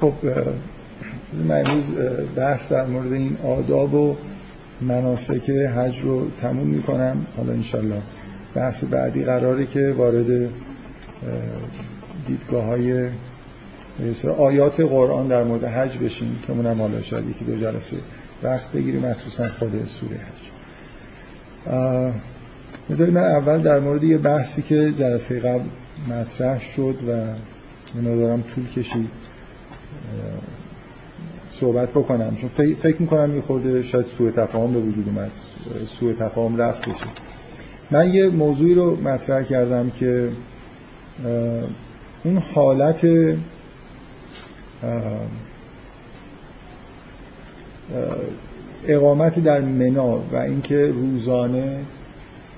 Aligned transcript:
خب 0.00 0.12
من 1.48 1.66
امروز 1.66 1.84
بحث 2.36 2.72
در 2.72 2.86
مورد 2.86 3.12
این 3.12 3.36
آداب 3.44 3.94
و 3.94 4.16
مناسک 4.80 5.50
حج 5.50 6.00
رو 6.00 6.30
تموم 6.40 6.66
می‌کنم. 6.66 7.26
حالا 7.36 7.52
انشالله 7.52 8.02
بحث 8.54 8.84
بعدی 8.84 9.24
قراره 9.24 9.66
که 9.66 9.94
وارد 9.96 10.50
دیدگاه 12.26 12.64
های 12.64 13.08
آیات 14.38 14.80
قرآن 14.80 15.28
در 15.28 15.44
مورد 15.44 15.64
حج 15.64 15.98
بشیم 15.98 16.38
که 16.46 16.52
اونم 16.52 16.82
حالا 16.82 17.02
شاید 17.02 17.28
یکی 17.28 17.44
دو 17.44 17.56
جلسه 17.56 17.96
وقت 18.42 18.72
بگیریم 18.72 19.06
مخصوصا 19.06 19.48
خود 19.48 19.86
سوره 19.86 20.16
حج. 20.16 20.48
بذارید 22.90 23.14
من 23.14 23.24
اول 23.24 23.62
در 23.62 23.80
مورد 23.80 24.04
یه 24.04 24.18
بحثی 24.18 24.62
که 24.62 24.92
جلسه 24.92 25.40
قبل 25.40 25.64
مطرح 26.08 26.60
شد 26.60 26.96
و 27.08 27.12
اینو 27.94 28.20
دارم 28.20 28.44
طول 28.54 28.68
کشید. 28.68 29.08
صحبت 31.50 31.90
بکنم. 31.90 32.36
چون 32.36 32.48
فکر 32.74 33.02
می‌کنم 33.02 33.34
یه 33.34 33.40
خورده 33.40 33.82
شاید 33.82 34.06
سوء 34.06 34.30
تفاهم 34.30 34.72
به 34.72 34.78
وجود 34.78 35.08
اومد. 35.08 35.30
سوء 35.86 36.12
تفاهم 36.12 36.56
رفت 36.56 36.88
بشه. 36.88 37.06
من 37.90 38.14
یه 38.14 38.28
موضوعی 38.28 38.74
رو 38.74 38.96
مطرح 38.96 39.42
کردم 39.42 39.90
که 39.90 40.30
اون 42.24 42.38
حالت 42.54 43.06
اقامت 48.86 49.44
در 49.44 49.60
منا 49.60 50.18
و 50.18 50.36
اینکه 50.36 50.86
روزانه 50.86 51.78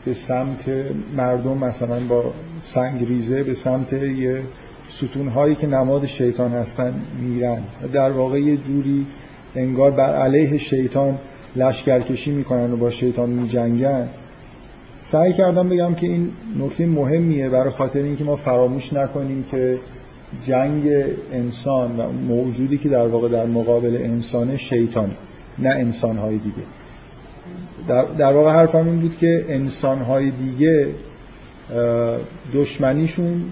به 0.05 0.15
سمت 0.15 0.71
مردم 1.17 1.59
مثلا 1.59 2.07
با 2.07 2.33
سنگ 2.61 3.05
ریزه 3.05 3.43
به 3.43 3.55
سمت 3.55 3.93
یه 3.93 4.43
ستون 4.91 5.29
هایی 5.29 5.55
که 5.55 5.67
نماد 5.67 6.07
شیطان 6.07 6.53
هستن 6.53 6.95
میرن. 7.21 7.63
در 7.93 8.11
واقع 8.11 8.41
یه 8.41 8.57
جوری 8.57 9.07
انگار 9.57 9.91
بر 9.91 10.15
علیه 10.15 10.59
شیطان 10.59 11.19
لشکرکشی 11.57 12.31
می‌کنن 12.31 12.73
و 12.73 12.77
با 12.77 12.91
شیطان 12.91 13.31
میجنگن. 13.31 14.09
سعی 15.03 15.33
کردم 15.33 15.69
بگم 15.69 15.95
که 15.95 16.07
این 16.07 16.33
نکته 16.59 16.87
مهمیه 16.87 17.49
برای 17.49 17.71
خاطر 17.71 18.03
اینکه 18.03 18.25
ما 18.25 18.37
فراموش 18.37 18.93
نکنیم 18.93 19.45
که 19.51 19.79
جنگ 20.45 20.83
انسان 21.33 22.01
و 22.01 22.13
موجودی 22.13 22.79
که 22.79 22.89
در 22.89 23.07
واقع 23.07 23.29
در 23.29 23.47
مقابل 23.47 23.99
انسان 24.03 24.57
شیطان 24.57 25.11
نه 25.59 25.69
انسانهای 25.69 26.39
دیگه. 26.39 26.63
در, 27.89 28.05
در 28.05 28.33
واقع 28.33 28.51
حرفم 28.51 28.87
این 28.87 29.01
بود 29.01 29.19
که 29.19 29.45
انسانهای 29.49 30.31
دیگه 30.31 30.89
دشمنیشون 32.55 33.43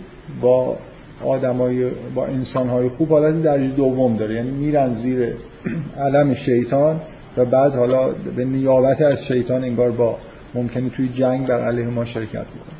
با 0.40 0.76
آدمای 1.24 1.90
با 2.14 2.26
انسانهای 2.26 2.88
خوب 2.88 3.10
حالت 3.10 3.42
درجه 3.42 3.68
دوم 3.68 4.16
داره. 4.16 4.34
یعنی 4.34 4.50
میرن 4.50 4.94
زیر 4.94 5.32
علم 5.98 6.34
شیطان 6.34 7.00
و 7.36 7.44
بعد 7.44 7.74
حالا 7.74 8.08
به 8.36 8.44
نیابت 8.44 9.00
از 9.02 9.24
شیطان 9.24 9.64
انگار 9.64 9.90
با 9.90 10.18
ممکنه 10.54 10.90
توی 10.90 11.08
جنگ 11.08 11.46
بر 11.46 11.60
علیه 11.60 11.86
ما 11.86 12.04
شرکت 12.04 12.46
بکنه 12.46 12.78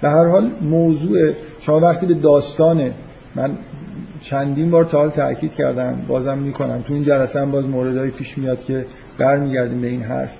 به 0.00 0.08
هر 0.08 0.26
حال 0.26 0.50
موضوع 0.62 1.32
شما 1.60 1.80
وقتی 1.80 2.06
به 2.06 2.14
داستان 2.14 2.90
من 3.34 3.58
چندین 4.20 4.70
بار 4.70 4.84
تا 4.84 4.98
حال 4.98 5.10
تاکید 5.10 5.54
کردم 5.54 6.02
بازم 6.08 6.38
می‌کنم. 6.38 6.82
تو 6.82 6.94
این 6.94 7.04
جلسه 7.04 7.40
هم 7.40 7.50
باز 7.50 7.64
موردهایی 7.64 8.10
پیش 8.10 8.38
میاد 8.38 8.64
که 8.64 8.86
برمیگردیم 9.18 9.80
به 9.80 9.88
این 9.88 10.02
حرف 10.02 10.30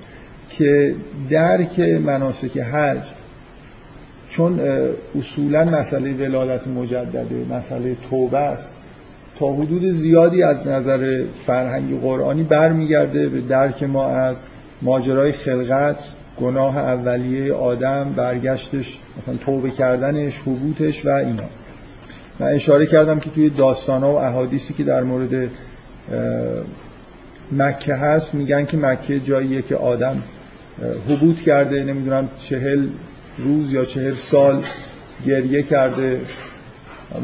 که 0.51 0.95
درک 1.31 1.81
مناسک 1.81 2.59
حج 2.59 3.03
چون 4.31 4.61
اصولا 5.19 5.65
مسئله 5.65 6.13
ولادت 6.13 6.67
مجدده 6.67 7.45
مسئله 7.51 7.97
توبه 8.11 8.39
است. 8.39 8.75
تا 9.39 9.53
حدود 9.53 9.93
زیادی 9.93 10.43
از 10.43 10.69
نظر 10.69 11.25
فرهنگ 11.47 12.01
قرآنی 12.01 12.43
برمیگرده 12.43 13.29
به 13.29 13.41
درک 13.41 13.83
ما 13.83 14.07
از 14.07 14.37
ماجرای 14.83 15.33
خلقت 15.33 16.15
گناه 16.41 16.79
اولیه 16.79 17.53
آدم 17.53 18.13
برگشتش 18.17 18.99
مثلا 19.19 19.35
توبه 19.37 19.71
کردنش 19.71 20.39
حبوتش 20.39 21.07
و 21.07 21.09
اینا. 21.09 21.43
من 22.41 22.47
اشاره 22.47 22.87
کردم 22.87 23.19
که 23.19 23.31
توی 23.31 23.51
داستان 23.51 24.03
و 24.03 24.07
احادیثی 24.07 24.75
که 24.75 24.85
در 24.85 25.03
مورد 25.03 25.51
مکه 27.53 27.95
هست 27.95 28.35
میگن 28.35 28.65
که 28.65 28.77
مکه 28.77 29.21
جاییه 29.21 29.63
که 29.63 29.77
آدم 29.77 30.23
حبوت 31.09 31.41
کرده 31.41 31.85
نمی‌دونم 31.85 32.29
چهل 32.39 32.89
روز 33.39 33.73
یا 33.73 33.85
چهل 33.85 34.15
سال 34.15 34.63
گریه 35.27 35.63
کرده. 35.63 36.21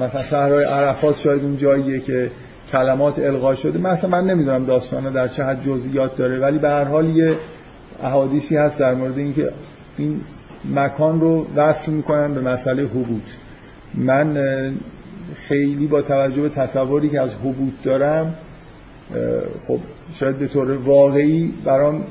مثلا 0.00 0.22
صحرای 0.22 0.64
عرفات 0.64 1.18
شاید 1.18 1.42
اون 1.42 1.56
جاییه 1.56 2.00
که 2.00 2.30
کلمات 2.72 3.18
القا 3.18 3.54
شده. 3.54 3.78
مثلا 3.78 4.10
من 4.10 4.26
نمی‌دونم 4.26 4.64
داستانا 4.66 5.10
در 5.10 5.28
چه 5.28 5.44
حد 5.44 5.62
جزئیات 5.64 6.16
داره 6.16 6.38
ولی 6.38 6.58
به 6.58 6.68
هر 6.68 6.84
حال 6.84 7.16
یه 7.16 7.36
احادیثی 8.02 8.56
هست 8.56 8.80
در 8.80 8.94
مورد 8.94 9.18
اینکه 9.18 9.52
این 9.98 10.20
مکان 10.74 11.20
رو 11.20 11.46
وصل 11.56 11.92
می‌کنن 11.92 12.34
به 12.34 12.40
مسئله 12.40 12.82
حبوط. 12.82 13.22
من 13.94 14.36
خیلی 15.34 15.86
با 15.86 16.02
توجه 16.02 16.42
به 16.42 16.48
تصوری 16.48 17.08
که 17.08 17.20
از 17.20 17.30
حبوط 17.34 17.72
دارم 17.82 18.34
خب 19.66 19.80
شاید 20.12 20.38
به 20.38 20.46
طور 20.46 20.72
واقعی 20.72 21.54
برام 21.64 22.04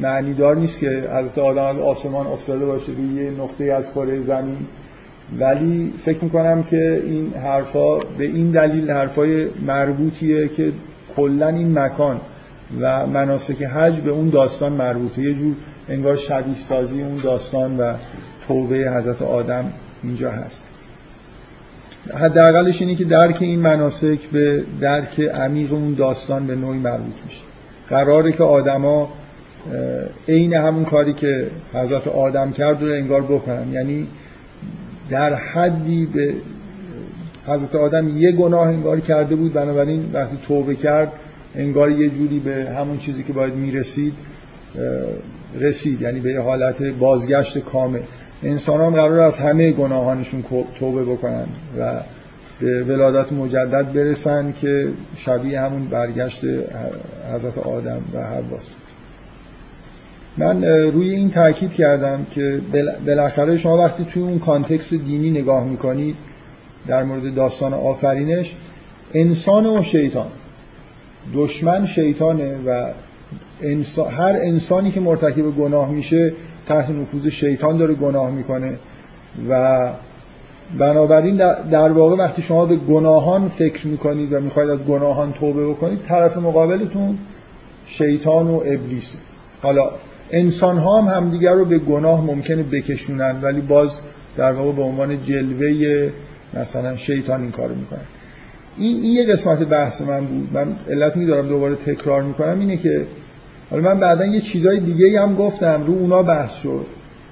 معنیدار 0.00 0.56
نیست 0.56 0.80
که 0.80 0.88
حضرت 0.88 1.38
آدم 1.38 1.64
از 1.64 1.78
آسمان 1.78 2.26
افتاده 2.26 2.66
باشه 2.66 2.92
روی 2.92 3.24
یه 3.24 3.30
نقطه 3.30 3.64
از 3.64 3.92
کره 3.92 4.20
زمین. 4.20 4.58
ولی 5.38 5.94
فکر 5.98 6.24
می‌کنم 6.24 6.62
که 6.62 7.02
این 7.06 7.32
حرفا 7.32 7.98
به 7.98 8.24
این 8.24 8.50
دلیل 8.50 8.90
حرفای 8.90 9.46
مربوطیه 9.66 10.48
که 10.48 10.72
کلا 11.16 11.48
این 11.48 11.78
مکان 11.78 12.20
و 12.80 13.06
مناسک 13.06 13.62
حج 13.62 14.00
به 14.00 14.10
اون 14.10 14.28
داستان 14.28 14.72
مربوطه. 14.72 15.22
یه 15.22 15.34
جور 15.34 15.54
انگار 15.88 16.16
شبیه 16.16 16.56
سازی 16.56 17.02
اون 17.02 17.16
داستان 17.16 17.76
و 17.76 17.94
توبه 18.48 18.90
حضرت 18.96 19.22
آدم 19.22 19.72
اینجا 20.02 20.30
هست. 20.30 20.64
حداقلش 22.14 22.82
اینه 22.82 22.94
که 22.94 23.04
درک 23.04 23.38
این 23.40 23.60
مناسک 23.60 24.18
به 24.32 24.64
درک 24.80 25.20
عمیق 25.20 25.72
اون 25.72 25.94
داستان 25.94 26.46
به 26.46 26.56
نوعی 26.56 26.78
مربوط 26.78 27.14
میشه. 27.26 27.42
قراره 27.88 28.32
که 28.32 28.42
آدما 28.42 29.12
عین 30.28 30.54
همون 30.54 30.84
کاری 30.84 31.12
که 31.12 31.46
حضرت 31.74 32.08
آدم 32.08 32.50
کرد 32.50 32.82
رو 32.82 32.92
انگار 32.92 33.22
بکنن. 33.22 33.72
یعنی 33.72 34.06
در 35.10 35.34
حدی 35.34 36.06
به 36.06 36.34
حضرت 37.46 37.74
آدم 37.74 38.18
یه 38.18 38.32
گناه 38.32 38.68
انگار 38.68 39.00
کرده 39.00 39.36
بود 39.36 39.52
بنابراین 39.52 40.10
وقتی 40.12 40.38
توبه 40.48 40.74
کرد 40.74 41.12
انگار 41.54 41.90
یه 41.90 42.08
جوری 42.08 42.38
به 42.38 42.70
همون 42.78 42.98
چیزی 42.98 43.24
که 43.24 43.32
باید 43.32 43.54
می‌رسید 43.54 44.14
رسید. 45.60 46.02
یعنی 46.02 46.20
به 46.20 46.40
حالت 46.40 46.82
بازگشت 46.82 47.58
کامل. 47.58 48.00
انسان 48.42 48.80
هم 48.80 48.90
قرار 48.90 49.20
از 49.20 49.38
همه 49.38 49.72
گناهانشون 49.72 50.44
توبه 50.78 51.04
بکنن 51.04 51.46
و 51.78 52.00
به 52.60 52.84
ولادت 52.84 53.32
مجدد 53.32 53.92
برسن 53.92 54.52
که 54.52 54.88
شبیه 55.16 55.60
همون 55.60 55.84
برگشت 55.84 56.44
حضرت 57.34 57.58
آدم 57.58 58.00
و 58.14 58.22
حواست 58.22 58.76
من 60.36 60.64
روی 60.64 61.10
این 61.10 61.30
تاکید 61.30 61.72
کردم 61.72 62.26
که 62.30 62.60
بالاخره 63.06 63.56
شما 63.56 63.78
وقتی 63.78 64.04
توی 64.04 64.22
اون 64.22 64.38
کانتکس 64.38 64.94
دینی 64.94 65.30
نگاه 65.30 65.64
می‌کنید 65.64 66.16
در 66.86 67.02
مورد 67.02 67.34
داستان 67.34 67.74
آفرینش 67.74 68.54
انسان 69.14 69.66
و 69.66 69.82
شیطان 69.82 70.26
دشمن 71.34 71.86
شیطانه 71.86 72.58
و 72.66 72.92
هر 74.10 74.36
انسانی 74.40 74.90
که 74.90 75.00
مرتکب 75.00 75.50
گناه 75.50 75.90
میشه 75.90 76.32
تحت 76.66 76.90
نفوذ 76.90 77.26
شیطان 77.26 77.76
داره 77.76 77.94
گناه 77.94 78.30
می‌کنه. 78.30 78.78
و 79.48 79.92
بنابراین 80.78 81.36
در 81.70 81.92
واقع 81.92 82.16
وقتی 82.16 82.42
شما 82.42 82.66
به 82.66 82.76
گناهان 82.76 83.48
فکر 83.48 83.86
می‌کنید 83.86 84.32
و 84.32 84.40
می‌خواید 84.40 84.70
از 84.70 84.78
گناهان 84.78 85.32
توبه 85.32 85.66
بکنید 85.66 85.98
طرف 86.08 86.36
مقابلتون 86.36 87.18
شیطان 87.86 88.48
و 88.48 88.62
ابلیس. 88.66 89.16
حالا 89.62 89.90
انسان 90.30 90.78
ها 90.78 91.02
هم 91.02 91.22
همدیگر 91.22 91.52
رو 91.52 91.64
به 91.64 91.78
گناه 91.78 92.24
ممکنه 92.24 92.62
بکشونن 92.62 93.36
ولی 93.42 93.60
باز 93.60 93.98
در 94.36 94.52
واقع 94.52 94.72
به 94.72 94.82
عنوان 94.82 95.22
جلوه 95.22 96.10
مثلا 96.54 96.96
شیطان 96.96 97.42
این 97.42 97.50
کارو 97.50 97.74
می‌کنن 97.74 98.00
این, 98.76 99.02
این 99.02 99.14
یه 99.14 99.26
قسمت 99.26 99.58
بحث 99.58 100.02
من 100.02 100.26
بود. 100.26 100.48
من 100.52 100.76
علتی 100.90 101.26
دارم 101.26 101.48
دوباره 101.48 101.74
تکرار 101.74 102.22
می‌کنم 102.22 102.60
اینه 102.60 102.76
که 102.76 103.06
حالا 103.70 103.82
من 103.82 104.00
بعدا 104.00 104.26
یه 104.26 104.40
چیزای 104.40 104.80
دیگه 104.80 105.20
هم 105.22 105.34
گفتم. 105.34 105.84
رو 105.86 105.92
اونا 105.92 106.22
بحث 106.22 106.54
شد. 106.54 106.86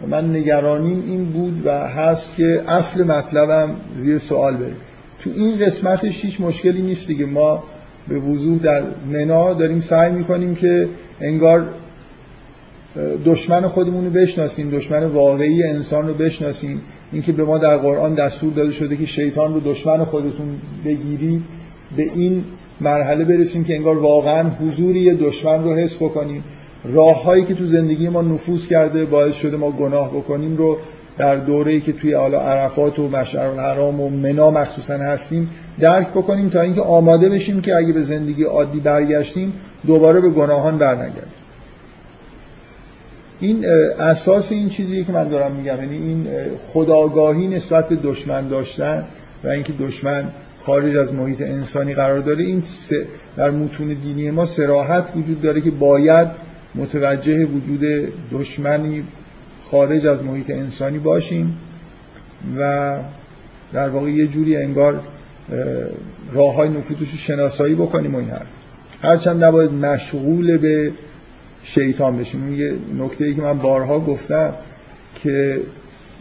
من 0.09 0.37
نگرانیم 0.37 1.05
این 1.07 1.25
بود 1.25 1.67
و 1.67 1.71
هست 1.71 2.37
که 2.37 2.63
اصل 2.69 3.05
مطلبم 3.05 3.71
زیر 3.97 4.19
سوال 4.19 4.57
بره. 4.57 4.75
تو 5.21 5.31
این 5.35 5.59
قسمتش 5.59 6.25
هیچ 6.25 6.41
مشکلی 6.41 6.83
نیست 6.83 7.07
دیگه. 7.07 7.27
ما 7.27 7.65
به 8.09 8.19
وضوح 8.19 8.59
در 8.59 8.83
منا 9.13 9.53
داریم 9.53 9.79
سعی 9.81 10.13
می‌کنیم 10.13 10.55
که 10.55 10.89
انگار 11.21 11.69
دشمن 13.25 13.67
خودمون 13.67 14.05
رو 14.05 14.11
بشناسیم 14.11 14.71
دشمن 14.71 15.05
واقعی 15.05 15.63
انسان 15.63 16.09
رو 16.09 16.15
بشناسیم. 16.15 16.81
اینکه 17.13 17.33
به 17.33 17.45
ما 17.45 17.59
در 17.59 17.77
قرآن 17.77 18.15
دستور 18.15 18.53
داده 18.53 18.73
شده 18.73 18.97
که 18.97 19.07
شیطان 19.07 19.55
رو 19.55 19.61
دشمن 19.61 20.05
خودتون 20.05 20.59
بگیرید 20.85 21.43
به 21.97 22.03
این 22.03 22.45
مرحله 22.81 23.25
برسیم 23.25 23.65
که 23.65 23.75
انگار 23.75 23.99
واقعا 23.99 24.51
حضوری 24.51 25.15
دشمن 25.15 25.65
رو 25.65 25.75
حس 25.75 25.97
بکنیم. 25.97 26.45
راههایی 26.85 27.45
که 27.45 27.55
تو 27.55 27.67
زندگی 27.67 28.09
ما 28.09 28.23
نفوذ 28.23 28.67
کرده 28.67 29.05
باعث 29.05 29.35
شده 29.35 29.57
ما 29.57 29.71
گناه 29.71 30.11
بکنیم 30.11 30.57
رو 30.57 30.79
در 31.19 31.37
دوره‌ای 31.37 31.81
که 31.81 31.93
توی 31.93 32.13
حالا 32.13 32.41
عرفات 32.41 32.99
و 32.99 33.09
مشعر 33.09 33.47
الحرام 33.47 34.01
و 34.01 34.11
منا 34.11 34.51
مخصوصا 34.51 34.95
هستیم 34.95 35.51
درک 35.81 36.09
بکنیم 36.09 36.49
تا 36.49 36.61
اینکه 36.61 36.81
آماده 36.81 37.29
بشیم 37.29 37.61
که 37.61 37.77
اگه 37.77 37.93
به 37.93 38.03
زندگی 38.03 38.45
عادی 38.45 38.81
برگشتیم 38.81 39.53
دوباره 39.87 40.21
به 40.21 40.31
گناهان 40.31 40.79
برنگردیم. 40.79 41.23
این 43.41 43.67
اساس 43.99 44.53
این 44.53 44.69
چیزیه 44.69 45.05
که 45.05 45.13
من 45.13 45.29
دارم 45.29 45.53
میگم. 45.53 45.77
یعنی 45.77 45.97
این 45.97 46.27
خداگاهی 46.67 47.47
نسبت 47.47 47.89
به 47.89 47.97
دشمن 47.97 48.49
داشتن 48.49 49.05
و 49.45 49.49
اینکه 49.49 49.73
دشمن 49.73 50.25
خارج 50.59 50.97
از 50.97 51.15
محیط 51.15 51.41
انسانی 51.41 51.95
قرار 51.95 52.21
داره. 52.21 52.45
این 52.45 52.63
در 53.37 53.51
متون 53.51 53.89
دینی 53.89 54.31
ما 54.31 54.47
سراحت 54.47 55.13
وجود 55.17 55.41
داره 55.41 55.61
که 55.61 55.71
باید 55.71 56.29
متوجه 56.75 57.45
وجود 57.45 58.09
دشمنی 58.33 59.05
خارج 59.63 60.07
از 60.07 60.25
محیط 60.25 60.51
انسانی 60.51 60.99
باشیم 60.99 61.59
و 62.59 62.99
در 63.73 63.89
واقع 63.89 64.11
یه 64.11 64.27
جوری 64.27 64.57
انگار 64.57 65.01
راه 66.33 66.55
های 66.55 66.69
نفوذش 66.69 67.11
رو 67.11 67.19
شناسایی 67.19 67.75
بکنیم 67.75 68.15
و 68.15 68.19
این 68.19 68.31
حرف. 68.31 68.47
هرچند 69.03 69.45
نباید 69.45 69.73
مشغول 69.73 70.57
به 70.57 70.93
شیطان 71.63 72.17
بشیم. 72.17 72.43
اون 72.45 72.55
یه 72.55 72.75
نکته 72.99 73.25
ای 73.25 73.35
که 73.35 73.43
من 73.43 73.59
بارها 73.59 74.01
گفتم 74.01 74.55
که 75.15 75.61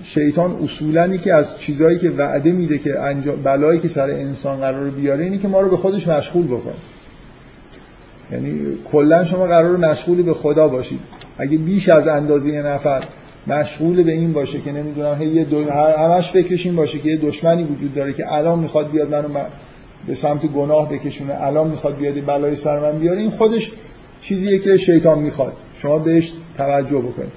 شیطان 0.04 0.64
اصولا 0.64 1.18
که 1.18 1.34
از 1.34 1.60
چیزهایی 1.60 2.00
که 2.00 2.10
وعده 2.10 2.52
میده 2.52 2.78
که 2.78 3.00
انجام 3.00 3.36
بلایی 3.44 3.80
که 3.80 3.88
سر 3.88 4.10
انسان 4.10 4.58
قرار 4.58 4.90
بیاره 4.90 5.24
اینی 5.24 5.38
که 5.38 5.48
ما 5.48 5.62
رو 5.62 5.70
به 5.70 5.78
خودش 5.78 6.08
مشغول 6.08 6.48
بکنه 6.48 6.74
یعنی 8.32 8.78
کلا 8.92 9.24
شما 9.24 9.48
قرار 9.48 9.78
مشغول 9.78 10.22
به 10.22 10.34
خدا 10.34 10.68
باشید. 10.68 11.00
اگه 11.38 11.58
بیش 11.58 11.90
از 11.90 12.08
اندازه 12.08 12.50
یه 12.52 12.62
نفر 12.62 13.04
مشغول 13.48 14.04
به 14.04 14.12
این 14.12 14.34
باشه 14.34 14.62
که 14.62 14.72
نمی‌دونم 14.72 15.22
هی 15.22 15.44
دو... 15.46 15.70
همش 15.72 16.32
فکرش 16.32 16.66
این 16.66 16.76
باشه 16.76 17.00
که 17.00 17.10
یه 17.10 17.18
دشمنی 17.18 17.64
وجود 17.64 17.96
داره 17.96 18.14
که 18.14 18.34
الان 18.34 18.60
می‌خواد 18.60 18.92
بیاد 18.92 19.12
منو 19.12 19.28
به 20.08 20.16
سمت 20.16 20.46
گناه 20.46 20.90
بکشونه 20.90 21.44
الان 21.44 21.68
می‌خواد 21.68 21.98
بیاد 21.98 22.26
بلای 22.26 22.56
سر 22.56 22.80
من 22.80 23.00
بیاره 23.00 23.22
این 23.22 23.30
خودش 23.30 23.72
چیزیه 24.22 24.60
که 24.60 24.78
شیطان 24.78 25.20
می‌خواد. 25.20 25.54
شما 25.78 26.00
بهش 26.00 26.34
توجه 26.58 26.98
بکنید. 26.98 27.32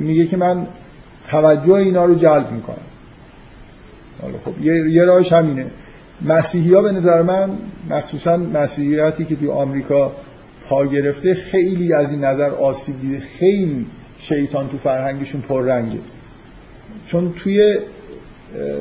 میگه 0.00 0.26
که 0.26 0.36
من 0.36 0.66
توجه 1.28 1.72
اینا 1.72 2.04
رو 2.04 2.14
جلب 2.14 2.52
می‌کنم 2.52 2.76
حالا 4.22 4.38
خب 4.38 4.60
یه, 4.60 4.90
یه 4.90 5.04
راهش 5.04 5.32
همینه. 5.32 5.66
مسیحی 6.22 6.74
ها 6.74 6.82
به 6.82 6.92
نظر 6.92 7.22
من 7.22 7.50
مخصوصا 7.90 8.36
مسیحیتی 8.36 9.24
که 9.24 9.36
توی 9.36 9.50
آمریکا 9.50 10.12
پا 10.68 10.86
گرفته 10.86 11.34
خیلی 11.34 11.92
از 11.92 12.10
این 12.10 12.24
نظر 12.24 12.50
آسیب 12.50 13.00
دیده. 13.00 13.20
خیلی 13.20 13.86
شیطان 14.18 14.68
تو 14.68 14.78
فرهنگشون 14.78 15.40
پررنگه. 15.40 15.98
چون 17.06 17.32
توی 17.32 17.78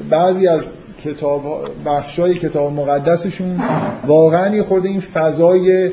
بعضی 0.09 0.47
از 0.47 0.65
کتاب 1.03 1.69
بخشای 1.85 2.33
کتاب 2.33 2.73
مقدسشون 2.73 3.59
واقعا 4.07 4.55
یه 4.55 4.63
خورده 4.63 4.89
این 4.89 4.99
فضای 4.99 5.89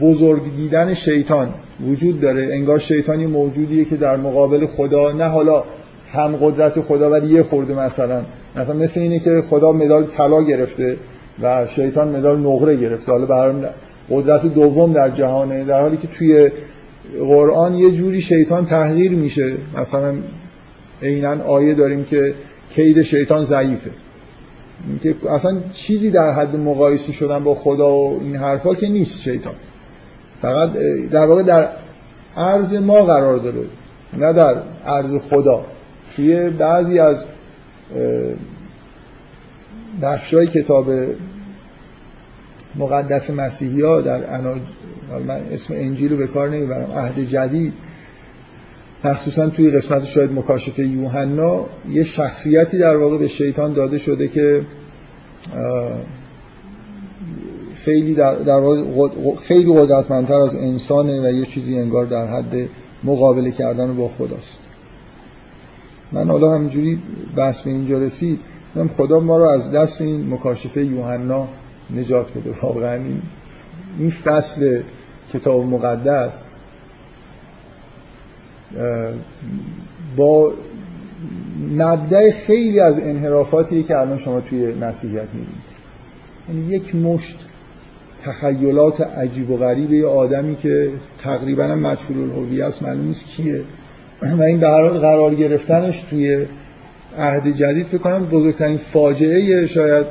بزرگ 0.00 0.56
دیدن 0.56 0.94
شیطان 0.94 1.54
وجود 1.80 2.20
داره. 2.20 2.54
انگار 2.54 2.78
شیطانی 2.78 3.26
موجودیه 3.26 3.84
که 3.84 3.96
در 3.96 4.16
مقابل 4.16 4.66
خدا 4.66 5.12
نه 5.12 5.24
حالا 5.24 5.64
هم 6.12 6.36
قدرت 6.36 6.80
خدا 6.80 7.10
ولی 7.10 7.34
یه 7.34 7.42
خورده 7.42 7.74
مثلا. 7.74 8.22
مثلا 8.56 8.74
مثل 8.74 9.00
اینه 9.00 9.18
که 9.18 9.40
خدا 9.40 9.72
مدال 9.72 10.04
طلا 10.04 10.42
گرفته 10.42 10.96
و 11.42 11.66
شیطان 11.66 12.16
مدال 12.16 12.38
نقره 12.40 12.76
گرفته. 12.76 13.12
حالا 13.12 13.26
برای 13.26 13.66
قدرت 14.10 14.46
دوم 14.46 14.92
در 14.92 15.10
جهانه 15.10 15.64
در 15.64 15.80
حالی 15.80 15.96
که 15.96 16.08
توی 16.08 16.50
قرآن 17.18 17.74
یه 17.74 17.90
جوری 17.90 18.20
شیطان 18.20 18.66
تحقیر 18.66 19.12
میشه. 19.12 19.52
مثلا 19.76 20.14
عینا 21.02 21.44
آیه 21.44 21.74
داریم 21.74 22.04
که 22.04 22.34
کید 22.70 23.02
شیطان 23.02 23.44
ضعیفه. 23.44 23.90
که 25.02 25.14
اصلا 25.30 25.56
چیزی 25.72 26.10
در 26.10 26.32
حد 26.32 26.56
مقایسه 26.56 27.12
شدن 27.12 27.44
با 27.44 27.54
خدا 27.54 27.92
و 27.92 28.20
این 28.20 28.36
حرفا 28.36 28.74
که 28.74 28.88
نیست 28.88 29.20
شیطان. 29.20 29.54
فقط 30.42 30.72
در 31.10 31.26
واقع 31.26 31.42
در 31.42 31.68
عرض 32.36 32.74
ما 32.74 33.02
قرار 33.02 33.38
داره 33.38 33.64
نه 34.18 34.32
در 34.32 34.56
عرض 34.86 35.16
خدا. 35.30 35.64
توی 36.18 36.50
بعضی 36.50 36.98
از 36.98 37.24
بخشای 40.02 40.46
کتاب 40.46 40.90
مقدس 42.76 43.30
مسیحی 43.30 43.82
ها 43.82 44.00
در 44.00 44.34
اناج... 44.34 44.60
من 45.26 45.40
اسم 45.52 45.74
انجیل 45.74 46.12
رو 46.12 46.16
به 46.16 46.26
کار 46.26 46.48
نمی‌برم 46.48 46.92
عهد 46.92 47.18
جدید 47.18 47.72
مخصوصا 49.04 49.48
توی 49.48 49.70
قسمت 49.70 50.04
شاید 50.04 50.32
مکاشفه 50.32 50.86
یوحنا 50.86 51.66
یه 51.90 52.04
شخصیتی 52.04 52.78
در 52.78 52.96
واقع 52.96 53.18
به 53.18 53.28
شیطان 53.28 53.72
داده 53.72 53.98
شده 53.98 54.28
که 54.28 54.62
خیلی 57.74 58.14
در, 58.14 58.34
در 58.36 58.60
خیلی 59.42 59.72
قدرتمندتر 59.72 60.40
از 60.40 60.54
انسانه 60.54 61.28
و 61.28 61.32
یه 61.32 61.44
چیزی 61.44 61.78
انگار 61.78 62.06
در 62.06 62.26
حد 62.26 62.68
مقابله 63.04 63.50
کردن 63.50 63.96
با 63.96 64.08
خداست. 64.08 64.67
من 66.12 66.30
حالا 66.30 66.54
همینجوری 66.54 66.98
بحث 67.36 67.62
به 67.62 67.70
اینجا 67.70 67.98
رسید 67.98 68.40
خدا 68.96 69.20
ما 69.20 69.38
رو 69.38 69.44
از 69.44 69.70
دست 69.70 70.02
این 70.02 70.34
مکاشفه 70.34 70.84
یوحنا 70.84 71.48
نجات 71.96 72.32
بده. 72.34 72.50
واقعا 72.62 73.00
این 73.98 74.10
فصل 74.10 74.82
کتاب 75.32 75.66
مقدس 75.66 76.44
با 80.16 80.52
مبدع 81.76 82.30
خیلی 82.30 82.80
از 82.80 82.98
انحرافاتی 82.98 83.82
که 83.82 83.98
الان 83.98 84.18
شما 84.18 84.40
توی 84.40 84.74
مسیحیت 84.74 85.28
می‌بینید. 85.34 85.68
یعنی 86.48 86.74
یک 86.74 86.94
مشت 86.94 87.38
تخیلات 88.22 89.00
عجیب 89.00 89.50
و 89.50 89.56
غریب 89.56 89.92
یه 89.92 90.06
آدمی 90.06 90.56
که 90.56 90.90
تقریبا 91.18 91.66
مجهول 91.66 92.30
الهویه 92.30 92.64
است 92.64 92.82
معلوم 92.82 93.06
نیست 93.06 93.26
کیه. 93.26 93.62
و 94.22 94.42
این 94.42 94.60
به 94.60 94.66
قرار 95.00 95.34
گرفتنش 95.34 96.00
توی 96.00 96.46
عهد 97.18 97.48
جدید 97.48 97.86
فکر 97.86 97.98
کنم 97.98 98.26
بزرگترین 98.26 98.76
فاجعه 98.76 99.66
شاید 99.66 100.06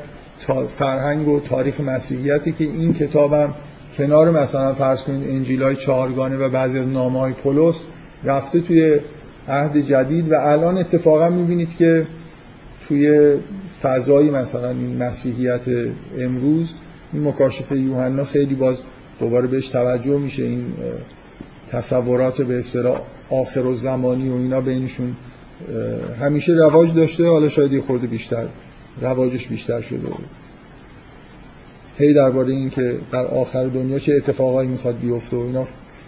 فرهنگ 0.67 1.27
و 1.27 1.39
تاریخ 1.39 1.81
مسیحیتی 1.81 2.51
که 2.51 2.63
این 2.63 2.93
کتابم 2.93 3.53
کنار 3.97 4.31
مثلا 4.31 4.73
فرض 4.73 5.01
کنید 5.01 5.29
انجیل 5.29 5.63
های 5.63 5.75
چهارگانه 5.75 6.37
و 6.37 6.49
بعضی 6.49 6.79
از 6.79 6.87
نامه 6.87 7.19
های 7.19 7.33
پولس 7.33 7.83
رفته 8.23 8.61
توی 8.61 8.99
عهد 9.47 9.77
جدید 9.77 10.31
و 10.31 10.35
الان 10.35 10.77
اتفاقا 10.77 11.29
می‌بینید 11.29 11.77
که 11.77 12.05
توی 12.87 13.33
فضای 13.81 14.29
مثلا 14.29 14.69
این 14.69 14.97
مسیحیت 14.97 15.65
امروز 16.17 16.73
این 17.13 17.23
مکاشفه 17.27 17.77
یوحنا 17.77 18.23
خیلی 18.23 18.55
باز 18.55 18.77
دوباره 19.19 19.47
بهش 19.47 19.67
توجه 19.67 20.17
میشه 20.17 20.43
این 20.43 20.65
تصورات 21.71 22.41
به 22.41 22.59
اصطلاح 22.59 23.01
آخر 23.29 23.65
و 23.65 23.75
زمانی 23.75 24.29
و 24.29 24.33
اینا 24.33 24.61
بینشون 24.61 25.15
همیشه 26.21 26.53
رواج 26.53 26.93
داشته 26.93 27.27
حالا 27.27 27.49
شاید 27.49 27.73
یه 27.73 27.81
خورده 27.81 28.07
بیشتر 28.07 28.45
رواجش 29.01 29.47
بیشتر 29.47 29.81
شده 29.81 30.07
هی 31.97 32.13
درباره 32.13 32.53
این 32.53 32.69
که 32.69 32.95
در 33.11 33.25
آخر 33.25 33.67
دنیا 33.67 33.99
چه 33.99 34.15
اتفاقایی 34.15 34.69
می‌خواد 34.69 34.99
بیفته 34.99 35.37
و 35.37 35.39
اینا 35.39 35.67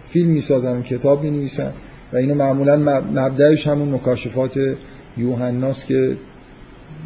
فیلم 0.10 0.30
می‌سازن 0.30 0.78
و 0.78 0.82
کتاب 0.82 1.24
می‌نویسن 1.24 1.72
و 2.14 2.18
اینو 2.18 2.36
معمولا 2.36 2.78
مبدعش 3.14 3.68
همون 3.68 3.94
مکاشفات 3.94 4.60
یوحناست 5.18 5.86
که 5.86 6.18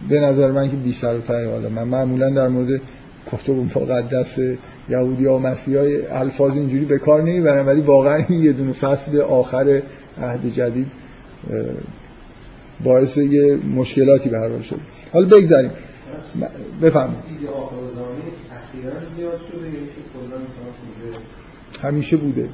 به 0.10 0.19
نظر 0.19 0.51
من 0.51 0.69
که 0.69 0.75
بی 0.75 0.93
سر 0.93 1.17
و 1.17 1.51
حالا. 1.51 1.69
من 1.69 1.83
معمولا 1.83 2.29
در 2.29 2.48
مورد 2.48 2.81
کتب 3.31 3.53
مقدس 3.53 4.39
یهودی 4.89 5.25
ها 5.25 5.35
و 5.35 5.39
مسیح 5.39 5.79
های 5.79 6.05
الفاظ 6.05 6.55
اینجوری 6.55 6.85
به 6.85 6.97
کار 6.97 7.21
نمی‌برن 7.21 7.65
ولی 7.65 7.81
واقعا 7.81 8.19
یه 8.29 8.53
دونه 8.53 8.73
فصل 8.73 9.21
آخر 9.21 9.81
عهد 10.21 10.53
جدید 10.53 10.87
باعث 12.83 13.17
یه 13.17 13.55
مشکلاتی 13.75 14.29
به 14.29 14.39
هر 14.39 14.61
شد 14.61 14.79
حالا 15.13 15.27
بگذاریم. 15.27 15.71
بفهم 16.81 17.15
همیشه 21.81 22.17
بوده. 22.17 22.49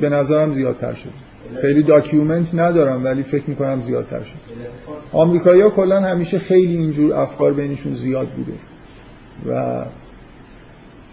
به 0.00 0.08
نظرم 0.08 0.54
زیادتر 0.54 0.92
شد 0.92 1.10
خیلی 1.60 1.82
داکیومنت 1.82 2.54
ندارم 2.54 3.04
ولی 3.04 3.22
فکر 3.22 3.50
می‌کنم 3.50 3.82
زیادتر 3.82 4.22
شد 4.22 4.36
آمریکایی 5.12 5.60
ها 5.60 5.70
کلا 5.70 6.00
همیشه 6.00 6.38
خیلی 6.38 6.76
اینجور 6.76 7.14
افکار 7.14 7.52
بینشون 7.52 7.94
زیاد 7.94 8.28
بوده. 8.28 8.52
و 9.46 9.84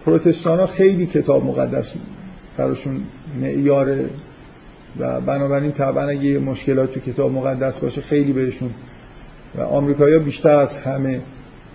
پروتستان 0.05 0.59
ها 0.59 0.65
خیلی 0.65 1.05
کتاب 1.05 1.45
مقدس 1.45 1.93
براشون 2.57 3.03
معیاره 3.41 4.09
و 4.99 5.21
بنابراین 5.21 5.71
طبعا 5.71 6.07
اگه 6.07 6.39
مشکلات 6.39 6.91
تو 6.93 6.99
کتاب 6.99 7.31
مقدس 7.31 7.79
باشه 7.79 8.01
خیلی 8.01 8.33
بهشون 8.33 8.69
و 9.55 9.61
آمریکایی 9.61 10.13
ها 10.13 10.19
بیشتر 10.19 10.55
از 10.55 10.75
همه 10.75 11.21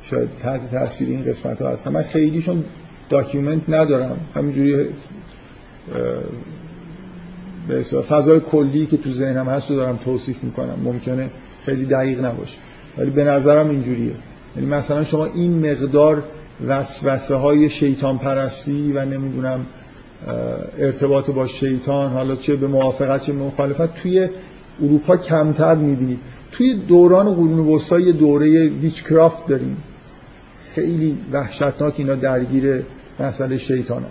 شاید 0.03 0.29
تحت 0.43 0.71
تاثیر 0.71 1.09
این 1.09 1.25
قسمت 1.25 1.63
ها 1.63 1.69
هستم 1.69 1.93
من 1.93 2.03
خیلیشون 2.03 2.65
داکیومنت 3.11 3.63
ندارم. 3.69 4.17
همینجوری 4.35 4.87
به 7.69 7.83
فضای 7.83 8.41
کلی 8.41 8.87
که 8.87 8.97
تو 8.97 9.13
ذهنم 9.13 9.49
هست 9.49 9.71
رو 9.71 9.77
دارم 9.77 9.97
توصیف 9.97 10.45
می‌کنم. 10.45 10.79
ممکنه 10.85 11.31
خیلی 11.63 11.85
دقیق 11.85 12.25
نباشه. 12.25 12.59
ولی 12.99 13.11
به 13.11 13.25
نظرم 13.25 13.71
اینجوریه. 13.71 14.13
یعنی 14.57 14.69
مثلا 14.69 15.05
شما 15.05 15.27
این 15.27 15.71
مقدار 15.71 16.23
وسوسه 16.67 17.35
های 17.35 17.71
شیطان 17.71 18.19
پرستی 18.19 18.93
و 18.93 19.05
نمی‌دونم 19.05 19.67
ارتباط 20.79 21.31
با 21.31 21.47
شیطان 21.47 22.11
حالا 22.11 22.37
چه 22.37 22.57
به 22.57 22.67
موافقت 22.67 23.23
چه 23.23 23.33
مخالفت 23.33 23.95
توی 23.95 24.29
اروپا 24.83 25.17
کمتر 25.17 25.75
می‌بینید 25.75 26.19
توی 26.53 26.75
دوران 26.75 27.35
قرون 27.35 27.59
وسطا 27.59 28.01
یه 28.01 28.13
دوره 28.13 28.69
ویچکرافت 28.69 29.47
داریم. 29.47 29.77
خیلی 30.75 31.19
وحشتناک 31.33 31.95
اینا 31.97 32.15
درگیر 32.15 32.83
مسئله 33.21 33.57
شیطان 33.57 34.05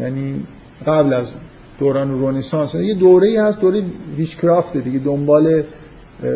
یعنی 0.00 0.42
قبل 0.86 1.12
از 1.12 1.32
دوران 1.78 2.10
رونسانس 2.10 2.74
یه 2.74 2.94
دوره 2.94 3.42
هست 3.42 3.60
دوره 3.60 3.82
ویچکرافت 4.16 4.76
دیگه. 4.76 4.98
دنبال 4.98 5.62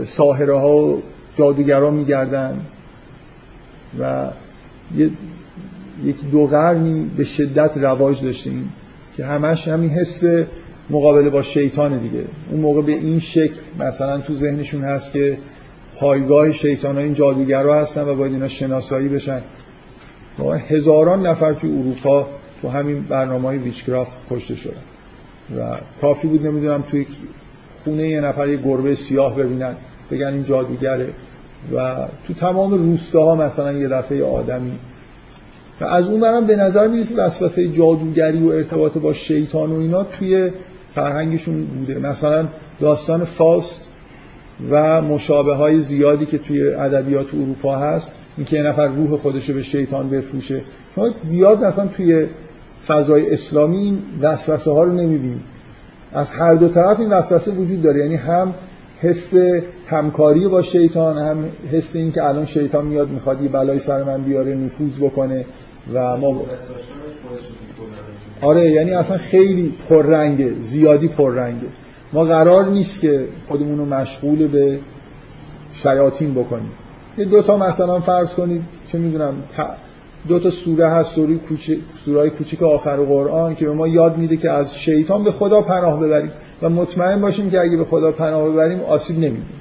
ساهره 0.05 0.59
ها 0.59 0.77
و 0.77 1.03
جادوگرا 1.37 1.91
میگردن 1.91 2.61
و 4.00 4.29
یک 6.04 6.16
دو 6.32 6.47
قرنی 6.47 7.11
به 7.16 7.25
شدت 7.25 7.78
رواج 7.78 8.23
داشتیم 8.23 8.73
که 9.16 9.25
همش 9.25 9.68
همین 9.68 9.90
حس 9.90 10.25
مقابله 10.90 11.30
با 11.30 11.42
شیطان 11.42 11.99
دیگه. 11.99 12.25
اون 12.50 12.61
موقع 12.61 12.82
به 12.82 12.92
این 12.92 13.18
شکل 13.18 13.61
مثلا 13.78 14.18
تو 14.18 14.35
ذهنشون 14.35 14.85
هست 14.85 15.12
که 15.12 15.38
پایگاه 15.97 16.52
شیطان 16.52 16.97
ها 16.97 17.02
این 17.02 17.14
جادوگرا 17.14 17.80
هستن 17.80 18.09
و 18.09 18.14
باید 18.14 18.32
اینا 18.32 18.49
شناسایی 18.49 19.09
بشن. 19.09 19.42
هزاران 20.68 21.26
نفر 21.26 21.52
توی 21.52 21.70
اروپا 21.70 22.28
تو 22.62 22.68
همین 22.68 23.02
برنامه 23.02 23.49
های 23.49 23.59
ویچکرافت 23.59 24.18
کشته 24.30 24.56
شدن. 24.56 24.73
و 25.59 25.76
کافی 26.00 26.28
بود 26.28 26.47
نمی‌دونم 26.47 26.82
توی 26.82 27.06
خونه 27.85 28.09
یه 28.09 28.20
نفر 28.20 28.49
یه 28.49 28.56
گربه 28.56 28.94
سیاه 28.94 29.37
ببینن 29.37 29.75
بگن 30.11 30.26
این 30.26 30.44
جادوگره. 30.44 31.09
و 31.76 32.07
تو 32.26 32.35
تمام 32.35 32.75
روستاها 32.75 33.35
مثلا 33.35 33.73
یه 33.73 33.88
دفعه 33.88 34.25
آدمی. 34.25 34.73
و 35.81 35.85
از 35.85 36.09
اون 36.09 36.21
برم 36.21 36.47
به 36.47 36.57
نظر 36.57 36.88
می‌رسه 36.88 37.17
وسوسه 37.17 37.69
جادوگری 37.69 38.43
و 38.43 38.49
ارتباط 38.49 38.99
با 38.99 39.12
شیطان 39.12 39.73
و 39.73 39.81
اینا 39.81 40.05
توی 40.05 40.50
فرهنگشون 40.95 41.64
بوده. 41.64 41.99
مثلا 41.99 42.49
داستان 42.81 43.25
فاست 43.25 43.88
و 44.71 45.02
مشابه 45.02 45.55
های 45.55 45.81
زیادی 45.81 46.26
که 46.26 46.38
توی 46.38 46.69
ادبیات 46.69 47.35
اروپا 47.35 47.76
هست 47.76 48.12
اینکه 48.37 48.57
یه 48.57 48.62
نفر 48.62 48.88
روح 48.88 49.17
خودش 49.17 49.49
رو 49.49 49.55
به 49.55 49.62
شیطان 49.62 50.11
بفروشه. 50.11 50.62
شما 50.95 51.09
زیاد 51.23 51.64
مثلا 51.64 51.87
توی 51.87 52.26
فضای 52.87 53.33
اسلامی 53.33 53.76
این 53.76 54.02
وسوسه 54.21 54.71
ها 54.71 54.85
رو 54.85 54.93
نمی‌بینید. 54.93 55.43
از 56.12 56.31
هر 56.31 56.55
دو 56.55 56.69
طرف 56.69 57.00
این 57.00 57.11
وسوسه 57.11 57.50
وجود 57.50 57.83
داره. 57.83 58.00
یعنی 58.00 58.17
هم 58.17 58.55
حس 59.00 59.35
همکاری 59.87 60.49
با 60.49 60.62
شیطان 60.62 61.19
هم 61.19 61.45
حس 61.73 61.97
این 61.97 62.12
که 62.12 62.25
الان 62.25 62.45
شیطان 62.45 62.87
میاد 62.87 63.09
می‌خواد 63.09 63.42
یه 63.42 63.49
بلای 63.49 63.78
سر 63.78 64.02
من 64.02 64.23
بیاره 64.23 64.54
نفوذ 64.54 64.99
بکنه 65.00 65.45
و 65.95 66.16
ما 66.16 66.42
آره 68.40 68.71
یعنی 68.71 68.90
اصلا 68.90 69.16
خیلی 69.16 69.75
پررنگه 69.88 70.54
زیادی 70.61 71.09
پررنگه. 71.09 71.66
ما 72.12 72.25
قرار 72.25 72.66
نیست 72.66 73.00
که 73.00 73.28
خودمون 73.47 73.78
رو 73.78 73.85
مشغول 73.85 74.47
به 74.47 74.78
شیاطین 75.73 76.35
بکنیم. 76.35 76.71
یه 77.19 77.25
دوتا 77.25 77.57
مثلا 77.57 78.00
فرض 78.00 78.35
کنید 78.35 78.62
چه 78.88 78.99
می‌دونم 78.99 79.35
دو 80.28 80.38
تا 80.38 80.50
سوره 80.50 80.88
هست 80.88 81.14
سوره 81.14 81.37
کوچیک 81.37 81.80
سوره 82.04 82.30
کوچیک 82.30 82.62
آخر 82.62 82.97
قرآن 82.97 83.54
که 83.54 83.64
به 83.64 83.73
ما 83.73 83.88
یاد 83.88 84.16
میده 84.19 84.37
که 84.37 84.50
از 84.50 84.78
شیطان 84.78 85.25
به 85.25 85.30
خدا 85.30 85.62
پناه 85.62 86.00
ببریم. 86.00 86.30
و 86.62 86.69
مطمئن 86.69 87.21
باشیم 87.21 87.50
که 87.50 87.61
اگه 87.61 87.76
به 87.76 87.85
خدا 87.85 88.12
پناه 88.12 88.49
ببریم 88.49 88.81
آسیب 88.81 89.17
نمیدیم 89.17 89.61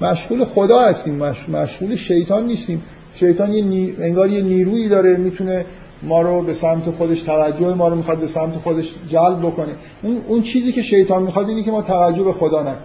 مشغول 0.00 0.44
خدا 0.44 0.80
هستیم. 0.80 1.22
مشغول 1.48 1.96
شیطان 1.96 2.46
نیستیم. 2.46 2.82
شیطان 3.14 3.52
یه 3.52 3.62
نی... 3.62 3.96
انگار 4.00 4.30
یه 4.30 4.40
نیرویی 4.40 4.88
داره 4.88 5.16
می‌تونه 5.16 5.64
ما 6.02 6.22
رو 6.22 6.42
به 6.42 6.54
سمت 6.54 6.90
خودش 6.90 7.22
توجه 7.22 7.74
ما 7.74 7.88
رو 7.88 7.96
می‌خواد 7.96 8.18
به 8.18 8.26
سمت 8.26 8.56
خودش 8.56 8.94
جلب 9.08 9.38
بکنه. 9.38 9.72
اون, 10.02 10.16
اون 10.28 10.42
چیزی 10.42 10.72
که 10.72 10.82
شیطان 10.82 11.22
می‌خواد 11.22 11.48
اینه 11.48 11.62
که 11.62 11.70
ما 11.70 11.82
توجه 11.82 12.22
به 12.22 12.32
خدا 12.32 12.60
نکنیم. 12.60 12.76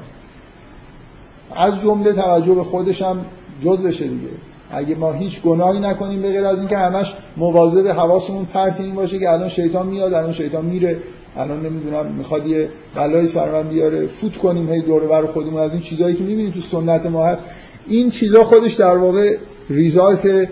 از 1.55 1.81
جمله 1.81 2.13
توجه 2.13 2.55
به 2.55 2.63
خودش 2.63 3.01
هم 3.01 3.25
جزشه 3.63 4.07
دیگه. 4.07 4.27
اگه 4.71 4.95
ما 4.95 5.11
هیچ 5.11 5.41
گناهی 5.41 5.79
نکنیم 5.79 6.21
به 6.21 6.31
غیر 6.31 6.45
از 6.45 6.59
اینکه 6.59 6.77
همش 6.77 7.15
مواظب 7.37 7.87
حواسمون 7.87 8.45
پرت 8.45 8.81
این 8.81 8.95
باشه 8.95 9.19
که 9.19 9.31
الان 9.31 9.49
شیطان 9.49 9.87
میاد 9.87 10.13
الان 10.13 10.33
شیطان 10.33 10.65
میره. 10.65 10.97
الان 11.37 11.65
نمی‌دونم 11.65 12.05
می‌خواد 12.05 12.47
یه 12.47 12.69
بلای 12.95 13.27
سر 13.27 13.51
من 13.51 13.69
بیاره 13.69 14.07
فوت 14.07 14.37
کنیم 14.37 14.73
هی 14.73 14.81
دور 14.81 15.07
بر 15.07 15.25
خودمون 15.25 15.61
از 15.61 15.71
این 15.71 15.81
چیزایی 15.81 16.15
که 16.15 16.23
می‌بینیم 16.23 16.51
تو 16.51 16.61
سنت 16.61 17.05
ما 17.05 17.25
هست. 17.25 17.43
این 17.87 18.09
چیزا 18.09 18.43
خودش 18.43 18.73
در 18.73 18.97
واقع 18.97 19.37
ریزالت 19.69 20.49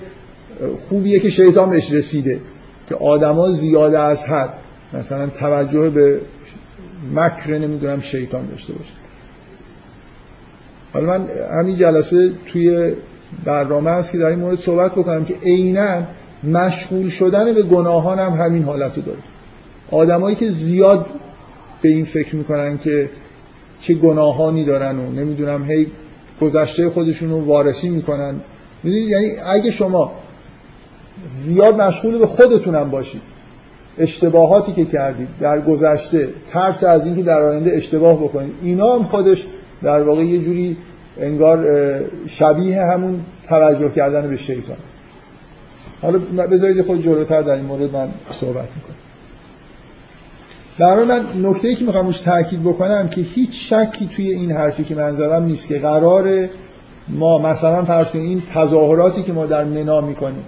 خوبیه 0.90 1.20
که 1.20 1.30
شیطان 1.30 1.70
بهش 1.70 1.92
رسیده 1.92 2.40
که 2.90 2.96
آدما 2.96 3.52
زیاده 3.52 4.00
از 4.00 4.24
حد 4.24 4.54
مثلا 4.94 5.28
توجه 5.28 5.90
به 5.90 6.20
مکر 7.16 7.58
نمی‌دونم 7.58 8.02
شیطان 8.02 8.48
داشته 8.48 8.74
باشه. 8.74 8.94
حالا 10.94 11.06
من 11.06 11.28
همین 11.60 11.76
جلسه 11.76 12.32
توی 12.46 12.94
برنامه 13.46 13.92
هست 13.92 14.12
که 14.12 14.18
در 14.18 14.26
این 14.26 14.40
مورد 14.40 14.58
صحبت 14.58 14.92
بکنم 14.92 15.26
که 15.26 15.36
عینا 15.44 16.04
مشغول 16.44 17.10
شدن 17.10 17.54
به 17.54 17.64
گناهان 17.64 18.20
هم 18.20 18.32
همین 18.32 18.64
حالت 18.64 18.98
رو 18.98 19.04
داره. 19.04 19.18
آدمایی 19.92 20.36
که 20.36 20.50
زیاد 20.50 21.06
به 21.82 21.90
این 21.90 22.06
فکر 22.06 22.36
می‌کنن 22.36 22.78
که 22.78 23.10
چه 23.82 23.94
گناهانی 23.94 24.64
دارن 24.64 25.00
و 25.00 25.12
نمی‌دونم 25.12 25.66
هی 25.72 25.88
گذشته 26.42 26.90
خودشون 26.90 27.30
رو 27.30 27.46
وارسی 27.46 27.90
می‌کنن. 27.90 28.36
یعنی 28.84 29.32
اگه 29.46 29.72
شما 29.72 30.12
زیاد 31.38 31.82
مشغول 31.82 32.18
به 32.18 32.26
خودتونم 32.26 32.90
باشید 32.90 33.22
اشتباهاتی 33.98 34.74
که 34.74 34.86
کردید 34.86 35.28
در 35.40 35.62
گذشته 35.62 36.30
ترس 36.52 36.84
از 36.84 37.06
اینکه 37.06 37.24
در 37.24 37.44
آینده 37.44 37.72
اشتباه 37.72 38.24
بکنید 38.24 38.54
اینا 38.64 38.96
هم 38.96 39.04
خودش 39.04 39.48
در 39.84 40.04
واقع 40.04 40.24
یه 40.24 40.40
جوری 40.40 40.78
انگار 41.20 41.68
شبیه 42.28 42.82
همون 42.82 43.20
توجه 43.48 43.90
کردن 43.90 44.30
به 44.30 44.38
شیطان. 44.38 44.78
حالا 46.02 46.20
بذارید 46.48 46.82
خود 46.82 47.02
جلوتر 47.02 47.42
در 47.42 47.56
این 47.56 47.66
مورد 47.66 47.94
من 47.94 48.10
صحبت 48.34 48.68
می‌کنم. 48.76 48.96
برای 50.80 51.06
من 51.06 51.26
نکته 51.42 51.68
ای 51.68 51.76
که 51.76 51.86
می‌خوام 51.86 52.06
روش 52.06 52.20
تاکید 52.20 52.64
بکنم 52.64 53.10
که 53.10 53.22
هیچ 53.22 53.74
شکی 53.74 54.08
توی 54.16 54.32
این 54.32 54.52
حرفی 54.52 54.84
که 54.84 54.96
من 54.96 55.16
زدم 55.16 55.46
نیست 55.46 55.68
که 55.68 55.80
قرار 55.80 56.50
ما 57.10 57.38
مثلا 57.38 57.86
فرض 57.86 58.10
کنیم 58.10 58.26
این 58.26 58.44
تظاهراتی 58.54 59.24
که 59.24 59.34
ما 59.34 59.46
در 59.46 59.64
منا 59.64 60.02
می‌کنیم 60.02 60.44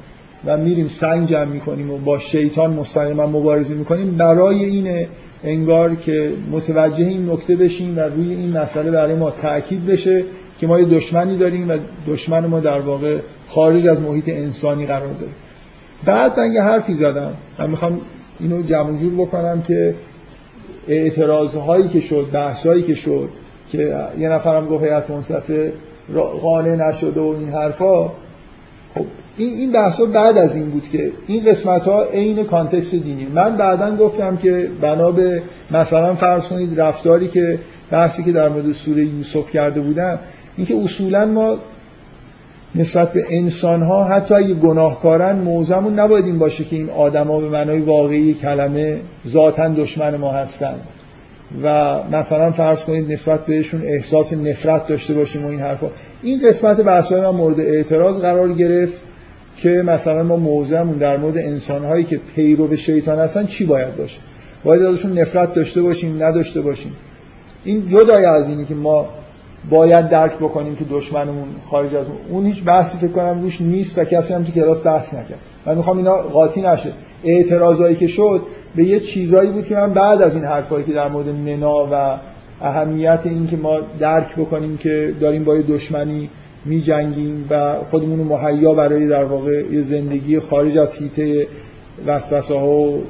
و 0.46 0.58
میریم 0.58 0.88
سنگ 0.88 1.28
جمع 1.28 1.46
می‌کنیم 1.46 1.92
و 1.92 1.98
با 1.98 2.20
شیطان 2.20 2.74
مستقیما 2.74 3.28
مبارزه 3.28 3.74
می‌کنیم 3.74 4.18
برای 4.18 4.66
اینه 4.66 5.08
انگار 5.44 5.96
که 5.96 6.32
متوجه 6.52 7.06
این 7.06 7.30
نکته 7.30 7.56
بشیم 7.56 7.98
و 7.98 8.00
روی 8.00 8.34
این 8.34 8.58
مسئله 8.58 8.92
برای 8.92 9.16
ما 9.16 9.32
تاکید 9.32 9.86
بشه 9.86 10.24
که 10.60 10.68
ما 10.68 10.80
یه 10.80 10.86
دشمنی 10.86 11.38
داریم 11.38 11.70
و 11.70 11.78
دشمن 12.08 12.46
ما 12.46 12.60
در 12.60 12.80
واقع 12.80 13.18
خارج 13.48 13.88
از 13.88 14.02
محیط 14.02 14.30
انسانی 14.30 14.86
قرار 14.86 15.14
داره. 15.14 15.32
بعد 16.06 16.40
من 16.40 16.52
یه 16.52 16.62
حرفی 16.62 16.94
زدم. 16.94 17.34
من 17.60 17.70
می‌خوام 17.70 18.02
اینو 18.40 18.62
جمع 18.62 18.98
جور 18.98 19.14
بکنم 19.14 19.62
که 19.62 19.96
اعتراض 20.88 21.58
که 21.92 22.00
شد 22.00 22.28
بحث 22.34 22.68
که 22.68 22.96
شد 22.96 23.30
که 23.70 23.96
یه 24.20 24.30
نفرم 24.30 24.68
گفت 24.68 24.84
هیئت 24.84 25.10
منصفه 25.10 25.74
قانع 26.42 26.76
نشده 26.76 27.22
و 27.22 27.36
این 27.40 27.50
حرفا 27.50 28.04
خب 28.96 29.06
این 29.38 29.54
این 29.54 29.72
بحثا 29.72 30.06
بعد 30.06 30.38
از 30.38 30.56
این 30.56 30.70
بود 30.70 30.90
که 30.92 31.12
این 31.28 31.46
قسمت 31.46 31.88
ها 31.88 32.04
عین 32.04 32.44
کانتکست 32.44 32.96
دینی. 32.96 33.26
من 33.26 33.58
بعدا 33.58 33.96
گفتم 33.96 34.38
که 34.38 34.70
بنا 34.82 35.12
به 35.12 35.42
مثلا 35.72 36.16
فرض 36.16 36.48
کنید 36.48 36.82
رفتاری 36.82 37.28
که 37.28 37.60
بحثی 37.92 38.24
که 38.24 38.32
در 38.32 38.50
مورد 38.50 38.72
سوره 38.72 39.06
یوسف 39.06 39.52
کرده 39.52 39.82
بودم 39.82 40.20
اینکه 40.58 40.76
اصولا 40.84 41.26
ما 41.26 41.58
نسبت 42.76 43.14
به 43.14 43.26
انسان 43.30 43.82
ها 43.82 44.04
حتی 44.04 44.34
اگه 44.34 44.54
گناهکارن 44.54 45.40
موزمون 45.40 46.00
نباید 46.00 46.26
این 46.26 46.40
باشه 46.40 46.64
که 46.64 46.76
این 46.76 46.90
آدما 46.90 47.40
به 47.40 47.50
معنای 47.50 47.80
واقعی 47.80 48.34
کلمه 48.34 49.00
ذاتا 49.28 49.68
دشمن 49.68 50.16
ما 50.16 50.32
هستند 50.32 50.82
و 51.64 52.00
مثلا 52.12 52.52
فرض 52.52 52.84
کنید 52.84 53.12
نسبت 53.12 53.46
بهشون 53.46 53.82
احساس 53.84 54.34
نفرت 54.34 54.88
داشته 54.88 55.14
باشیم 55.14 55.46
و 55.46 55.50
این 55.50 55.60
حرفا. 55.60 55.88
این 56.22 56.40
قسمت 56.48 56.78
بحث‌های 56.78 57.22
من 57.22 57.30
مورد 57.30 57.60
اعتراض 57.60 58.22
قرار 58.22 58.54
گرفت 58.54 59.02
که 59.58 59.70
مثلا 59.70 60.24
ما 60.24 60.36
موضعمون 60.36 60.98
در 60.98 61.18
مورد 61.18 61.38
انسانهایی 61.38 62.04
که 62.04 62.20
پیرو 62.36 62.68
به 62.68 62.76
شیطان 62.76 63.20
هستن 63.20 63.46
چی 63.46 63.66
باید 63.66 63.98
باشه؟ 63.98 64.20
باید 64.64 64.82
ازشون 64.82 65.20
نفرت 65.20 65.54
داشته 65.54 65.82
باشیم 65.82 66.24
نداشته 66.24 66.62
باشیم. 66.62 66.92
این 67.64 67.88
جدای 67.88 68.26
از 68.26 68.50
اینی 68.50 68.66
که 68.66 68.76
ما 68.76 69.10
باید 69.70 70.10
درک 70.10 70.36
بکنیم 70.36 70.76
که 70.76 70.86
دشمنمون 70.90 71.48
خارج 71.66 71.96
از 71.96 72.06
اون 72.30 72.46
هیچ 72.46 72.64
بحثی 72.64 72.98
فکر 72.98 73.12
کنم 73.12 73.42
روش 73.42 73.62
نیست 73.62 73.98
و 73.98 74.04
کسی 74.04 74.34
هم 74.34 74.44
تو 74.44 74.52
کلاس 74.52 74.86
بحث 74.86 75.14
نکرد. 75.14 75.40
من 75.66 75.76
می‌خوام 75.76 75.98
اینا 75.98 76.16
قاطی 76.16 76.62
نشه. 76.62 76.92
اعتراضایی 77.24 77.96
که 77.96 78.08
شد 78.08 78.42
به 78.76 78.84
یه 78.84 79.00
چیزایی 79.00 79.52
بود 79.52 79.68
که 79.68 79.76
من 79.76 79.94
بعد 79.94 80.22
از 80.22 80.36
این 80.36 80.44
حرفایی 80.44 80.86
که 80.86 80.94
در 80.94 81.10
مورد 81.10 81.28
منا 81.28 81.88
و 81.92 82.18
اهمیت 82.62 83.20
این 83.24 83.48
که 83.48 83.58
ما 83.58 83.80
درک 84.00 84.36
بکنیم 84.36 84.78
که 84.78 85.16
داریم 85.20 85.44
با 85.44 85.58
دشمنی 85.58 86.30
می 86.66 86.82
جنگیم 86.82 87.46
و 87.50 87.84
خودمون 87.84 88.20
رو 88.20 88.26
مهیا 88.26 88.74
برای 88.74 89.08
در 89.08 89.24
واقع 89.24 89.64
یه 89.72 89.82
زندگی 89.82 90.40
خارج 90.40 90.78
از 90.78 90.96
حیطه 90.96 91.48
وسوسه 92.06 92.60
ها 92.60 92.68
و 92.68 93.04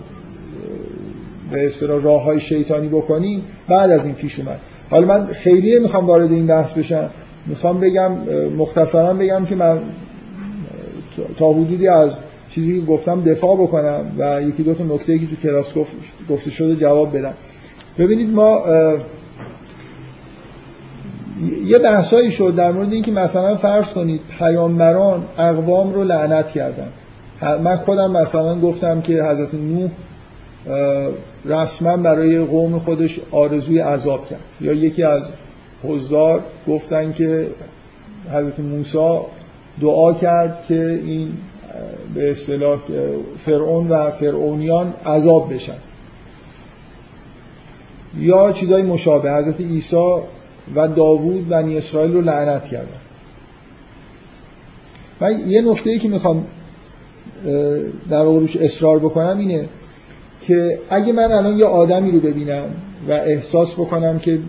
به 1.52 1.66
اصطلاح 1.66 2.04
راه 2.04 2.24
های 2.24 2.40
شیطانی 2.40 2.88
بکنیم 2.88 3.44
بعد 3.68 3.92
از 3.92 4.06
این 4.06 4.16
پیش 4.16 4.40
اومد. 4.40 4.60
حالا 4.90 5.08
من 5.08 5.26
خیلی 5.26 5.80
نمی‌خوام 5.80 6.06
وارد 6.06 6.32
این 6.32 6.48
بحث 6.48 6.74
بشم. 6.74 7.10
می‌خوام 7.46 7.80
بگم 7.80 8.12
مختصرا 8.58 9.14
بگم 9.14 9.46
که 9.46 9.56
من 9.56 9.80
تا 11.40 11.54
حدودی 11.54 11.88
از 11.88 12.12
چیزی 12.50 12.80
که 12.80 12.86
گفتم 12.86 13.22
دفاع 13.22 13.56
بکنم 13.58 14.12
و 14.18 14.42
یکی 14.42 14.64
دو 14.64 14.74
تا 14.74 14.84
نکته 14.84 15.20
که 15.20 15.28
تو 15.28 15.36
کلاس 15.36 15.74
گفته 16.30 16.50
شده 16.50 16.76
جواب 16.76 17.18
بدم. 17.18 17.34
ببینید 17.98 18.30
ما 18.30 18.64
یه 21.66 21.80
بحثایی 21.80 22.32
شد 22.32 22.56
در 22.56 22.72
مورد 22.72 22.94
اینکه 22.94 23.12
مثلا 23.12 23.56
فرض 23.56 23.94
کنید 23.94 24.22
پیامبران 24.40 25.26
اقوام 25.38 25.94
رو 25.94 26.04
لعنت 26.04 26.52
کردن. 26.52 26.88
من 27.64 27.76
خودم 27.76 28.12
مثلا 28.12 28.60
گفتم 28.60 29.02
که 29.02 29.24
حضرت 29.24 29.54
نوح 29.54 29.90
رسما 31.46 31.98
برای 31.98 32.40
قوم 32.40 32.80
خودش 32.80 33.20
آرزوی 33.32 33.80
عذاب 33.80 34.26
کرد. 34.26 34.40
یا 34.62 34.74
یکی 34.74 35.04
از 35.04 35.24
حضار 35.84 36.44
گفتن 36.68 37.14
که 37.14 37.48
حضرت 38.34 38.60
موسی 38.60 39.20
دعا 39.82 40.14
کرد 40.14 40.66
که 40.68 41.02
این 41.06 41.38
به 42.14 42.32
اصطلاح 42.32 42.80
فرعون 43.38 43.88
و 43.88 44.10
فرعونیان 44.10 44.94
عذاب 45.06 45.54
بشن. 45.54 45.78
یا 48.20 48.52
چیزای 48.52 48.82
مشابه 48.82 49.32
حضرت 49.32 49.62
عیسی 49.62 50.16
و 50.76 50.88
داوود 50.88 51.50
بنی 51.50 51.78
اسرائیل 51.78 52.14
رو 52.14 52.22
لعنت 52.22 52.66
کردن. 52.66 52.88
من 55.22 55.50
یه 55.50 55.62
نکته 55.62 55.90
ای 55.90 56.00
که 56.00 56.10
می‌خوام 56.10 56.48
در 58.10 58.24
روش 58.24 58.58
اصرار 58.58 59.00
بکنم 59.00 59.38
اینه 59.38 59.70
که 60.48 60.80
اگه 60.90 61.14
من 61.14 61.32
الان 61.32 61.58
یه 61.58 61.66
آدمی 61.66 62.12
رو 62.12 62.20
ببینم 62.20 62.66
و 63.08 63.12
احساس 63.12 63.74
بکنم 63.74 64.20
که 64.20 64.40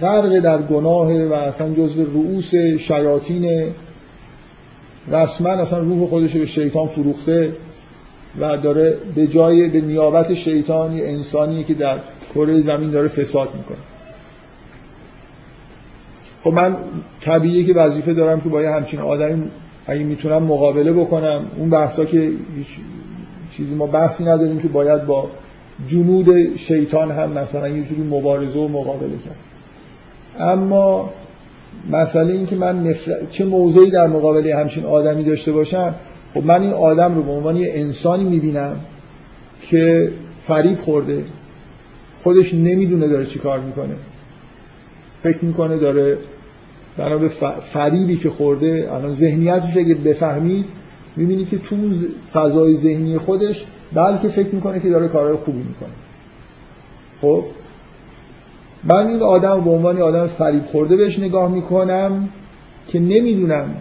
غرق 0.00 0.38
در 0.38 0.62
گناه 0.62 1.12
و 1.12 1.32
اصلا 1.32 1.74
جزو 1.74 2.04
رؤوس 2.04 2.54
شیاطین 2.54 3.72
رسما 5.10 5.48
اصلا 5.48 5.78
روح 5.78 6.06
خودش 6.06 6.36
به 6.36 6.46
شیطان 6.46 6.86
فروخته 6.88 7.52
و 8.40 8.56
داره 8.56 8.96
به 9.14 9.26
جای 9.26 9.68
به 9.68 9.80
نیابت 9.80 10.34
شیطانی 10.34 11.02
انسانی 11.02 11.64
که 11.64 11.74
در 11.74 11.98
کره 12.34 12.60
زمین 12.60 12.90
داره 12.90 13.08
فساد 13.08 13.48
می‌کنه. 13.54 13.78
خب 16.40 16.50
من 16.50 16.76
طبیعیه 17.20 17.64
که 17.64 17.74
وظیفه 17.74 18.14
دارم 18.14 18.40
که 18.40 18.48
با 18.48 18.62
یه 18.62 18.70
همچین 18.70 19.00
آدمی 19.00 19.50
اگه 19.86 20.04
می‌تونم 20.04 20.42
مقابله 20.42 20.92
بکنم 20.92 21.46
اون 21.56 21.70
بحثا 21.70 22.04
که 22.04 22.32
چیزی 23.56 23.74
ما 23.74 23.86
بحثی 23.86 24.24
نداریم 24.24 24.58
که 24.58 24.68
باید 24.68 25.06
با 25.06 25.30
جنود 25.88 26.56
شیطان 26.56 27.10
هم 27.10 27.32
مثلا 27.32 27.68
یه 27.68 27.84
جوری 27.84 28.02
مبارزه 28.02 28.58
و 28.58 28.68
مقابله 28.68 29.16
کرد. 29.24 29.36
اما 30.38 31.10
مسئله 31.90 32.32
این 32.32 32.46
که 32.46 32.56
من 32.56 32.94
چه 33.30 33.44
موضعی 33.44 33.90
در 33.90 34.06
مقابله 34.06 34.56
همچین 34.56 34.84
آدمی 34.84 35.24
داشته 35.24 35.52
باشم 35.52 35.94
خب 36.34 36.44
من 36.44 36.62
این 36.62 36.72
آدم 36.72 37.14
رو 37.14 37.22
به 37.22 37.30
عنوان 37.30 37.56
یه 37.56 37.70
انسانی 37.74 38.24
می‌بینم 38.24 38.80
که 39.60 40.12
فریب 40.46 40.78
خورده. 40.78 41.24
خودش 42.16 42.54
نمی‌دونه 42.54 43.08
داره 43.08 43.26
چی 43.26 43.38
کار 43.38 43.60
می‌کنه. 43.60 43.94
فکر 45.20 45.44
می‌کنه 45.44 45.76
داره 45.76 46.18
بنا 46.96 47.18
به 47.18 47.28
فریبی 47.72 48.16
که 48.16 48.30
خورده 48.30 48.88
الان 48.92 49.14
ذهنیتش 49.14 49.76
اگه 49.76 49.94
بفهمید 49.94 50.64
می‌بینید 51.16 51.48
که 51.48 51.58
تو 51.58 51.76
فضای 52.32 52.76
ذهنی 52.76 53.18
خودش 53.18 53.66
بلکه 53.94 54.28
فکر 54.28 54.54
می‌کنه 54.54 54.80
که 54.80 54.90
داره 54.90 55.08
کارهای 55.08 55.36
خوبی 55.36 55.58
می‌کنه. 55.58 55.88
خب؟ 57.20 57.44
من 58.84 59.06
این 59.06 59.22
آدم 59.22 59.60
به 59.60 59.70
عنوان 59.70 60.02
آدم 60.02 60.26
فریب 60.26 60.64
خورده 60.64 60.96
بهش 60.96 61.18
نگاه 61.18 61.52
می‌کنم 61.52 62.28
که 62.88 63.00
نمی‌دونم. 63.00 63.74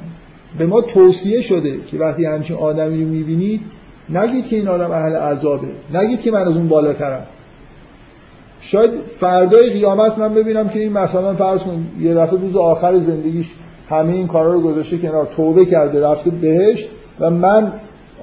به 0.58 0.66
ما 0.66 0.82
توصیه 0.82 1.42
شده 1.42 1.80
که 1.88 1.98
وقتی 1.98 2.26
همچین 2.26 2.58
آدمی 2.58 3.04
رو 3.04 3.10
می‌بینید 3.10 3.62
نگید 4.10 4.48
که 4.48 4.56
این 4.56 4.68
آدم 4.68 4.92
اهل 4.92 5.16
عذابه. 5.16 5.68
نگید 5.94 6.22
که 6.22 6.32
من 6.32 6.42
از 6.42 6.56
اون 6.58 6.68
بالاترم. 6.68 7.26
شاید 8.60 8.92
فردای 9.20 9.70
قیامت 9.70 10.18
من 10.18 10.34
ببینم 10.34 10.70
که 10.70 10.80
این 10.80 10.94
مثلا 10.94 11.36
فرض 11.36 11.64
کن 11.64 11.88
یه 12.00 12.14
دفعه 12.14 12.40
روز 12.40 12.56
آخر 12.56 13.00
زندگیش 13.00 13.54
همه 13.90 14.14
این 14.14 14.28
کارا 14.28 14.54
رو 14.54 14.62
گذاشته 14.62 14.98
کنار 14.98 15.28
توبه 15.36 15.66
کرده 15.66 16.08
رفته 16.08 16.30
بهشت. 16.30 16.90
و 17.20 17.30
من 17.30 17.74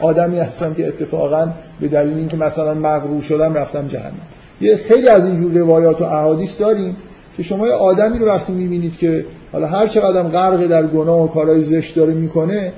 آدمی 0.00 0.38
هستم 0.38 0.74
که 0.74 0.88
اتفاقا 0.88 1.52
به 1.80 1.88
دلیل 1.88 2.18
اینکه 2.18 2.36
مثلا 2.36 2.74
مغرور 2.74 3.22
شدم 3.22 3.54
رفتم 3.54 3.86
جهنم. 3.86 4.12
یه 4.60 4.76
خیلی 4.76 5.08
از 5.08 5.26
این 5.26 5.40
جور 5.40 5.52
روایات 5.52 6.00
و 6.00 6.04
احادیث 6.04 6.60
داریم 6.60 6.96
که 7.36 7.42
شما 7.42 7.66
یه 7.66 7.72
آدمی 7.72 8.18
رو 8.18 8.26
وقتی 8.26 8.52
می‌بینید 8.52 8.98
که 8.98 9.26
حالا 9.52 9.66
هر 9.66 9.86
چقدر 9.86 10.22
غرق 10.22 10.66
در 10.66 10.86
گناه 10.86 11.24
و 11.24 11.26
کارهای 11.26 11.64
زشت 11.64 11.96
داره 11.96 12.14
می‌کنه 12.14 12.72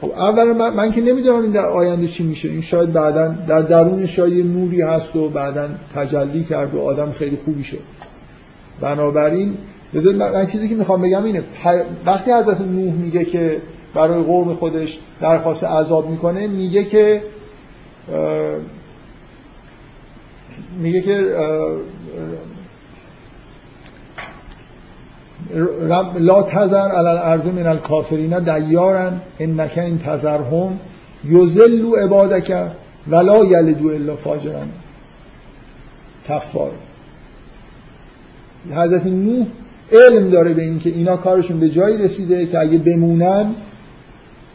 خب 0.00 0.10
اولا 0.10 0.52
من, 0.52 0.74
من 0.74 0.92
که 0.92 1.00
نمی‌دونم 1.00 1.42
این 1.42 1.50
در 1.50 1.66
آینده 1.66 2.06
چی 2.06 2.24
میشه. 2.24 2.48
این 2.48 2.60
شاید 2.60 2.92
بعدا 2.92 3.34
در 3.48 3.62
درون 3.62 4.06
شاید 4.06 4.46
نوری 4.46 4.82
هست 4.82 5.16
و 5.16 5.28
بعدا 5.28 5.68
تجلی 5.94 6.44
کرد 6.44 6.74
و 6.74 6.80
آدم 6.80 7.10
خیلی 7.10 7.36
خوبی 7.36 7.64
شد. 7.64 7.82
بنابراین 8.80 9.54
بذار 9.94 10.14
من 10.14 10.46
چیزی 10.46 10.68
که 10.68 10.74
می‌خوام 10.74 11.02
بگم 11.02 11.24
اینه 11.24 11.42
وقتی 12.06 12.32
حضرت 12.32 12.60
نوح 12.60 12.94
میگه 12.94 13.24
که 13.24 13.60
برای 13.94 14.22
قوم 14.22 14.54
خودش 14.54 14.98
درخواست 15.20 15.64
عذاب 15.64 16.10
می‌کنه 16.10 16.46
میگه 16.46 16.84
که 16.84 17.22
میگه 20.78 21.00
که 21.00 21.36
لا 26.18 26.42
تذر 26.42 26.88
علی 26.88 27.08
الارض 27.08 27.46
من 27.46 27.66
الکافرین 27.66 28.38
دیارن 28.38 29.20
انک 29.38 29.78
این 29.78 29.98
تذرهم 29.98 30.78
یذلوا 31.24 31.96
عبادک 31.96 32.70
ولا 33.08 33.44
یلدو 33.44 33.88
الا 33.88 34.16
فاجرا 34.16 34.60
کفار 36.28 36.70
حضرت 38.70 39.06
نوح 39.06 39.46
علم 39.92 40.30
داره 40.30 40.54
به 40.54 40.62
اینکه 40.62 40.90
اینا 40.90 41.16
کارشون 41.16 41.60
به 41.60 41.68
جایی 41.68 41.98
رسیده 41.98 42.46
که 42.46 42.58
اگه 42.58 42.78
بمونن 42.78 43.54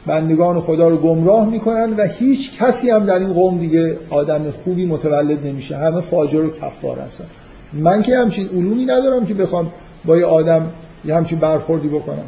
بندگان 0.07 0.59
خدا 0.59 0.89
رو 0.89 0.97
گمراه 0.97 1.49
می‌کنن 1.49 1.93
و 1.97 2.03
هیچ 2.03 2.61
کسی 2.61 2.89
هم 2.89 3.05
در 3.05 3.19
این 3.19 3.33
قوم 3.33 3.57
دیگه 3.57 3.97
آدم 4.09 4.51
خوبی 4.51 4.85
متولد 4.85 5.47
نمیشه. 5.47 5.77
همه 5.77 6.01
فاجر 6.01 6.45
و 6.45 6.49
کفار 6.49 6.99
هستن. 6.99 7.25
من 7.73 8.01
که 8.01 8.17
همچین 8.17 8.49
علومی 8.49 8.85
ندارم 8.85 9.25
که 9.25 9.33
بخوام 9.33 9.71
با 10.05 10.17
یه 10.17 10.25
آدم 10.25 10.69
یه 11.05 11.15
همچین 11.15 11.39
برخوردی 11.39 11.87
بکنم. 11.87 12.25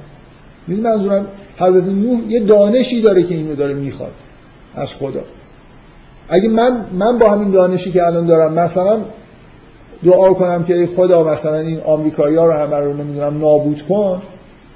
این 0.67 0.79
منظورم 0.79 1.25
حضرت 1.57 1.83
نوح 1.83 2.19
یه 2.27 2.39
دانشی 2.39 3.01
داره 3.01 3.23
که 3.23 3.35
اینو 3.35 3.55
داره 3.55 3.73
می‌خواد 3.73 4.13
از 4.75 4.93
خدا. 4.93 5.21
اگه 6.29 6.49
من 6.49 6.85
من 6.93 7.17
با 7.17 7.29
همین 7.29 7.51
دانشی 7.51 7.91
که 7.91 8.07
الان 8.07 8.25
دارم 8.25 8.53
مثلا 8.53 8.97
دعا 10.05 10.33
کنم 10.33 10.63
که 10.63 10.89
خدا 10.95 11.23
مثلا 11.23 11.59
این 11.59 11.79
آمریکایی 11.85 12.35
ها 12.35 12.45
رو 12.45 12.53
همه 12.53 12.75
رو 12.75 12.93
نمی‌دونم 12.93 13.37
نابود 13.37 13.83
کن 13.89 14.21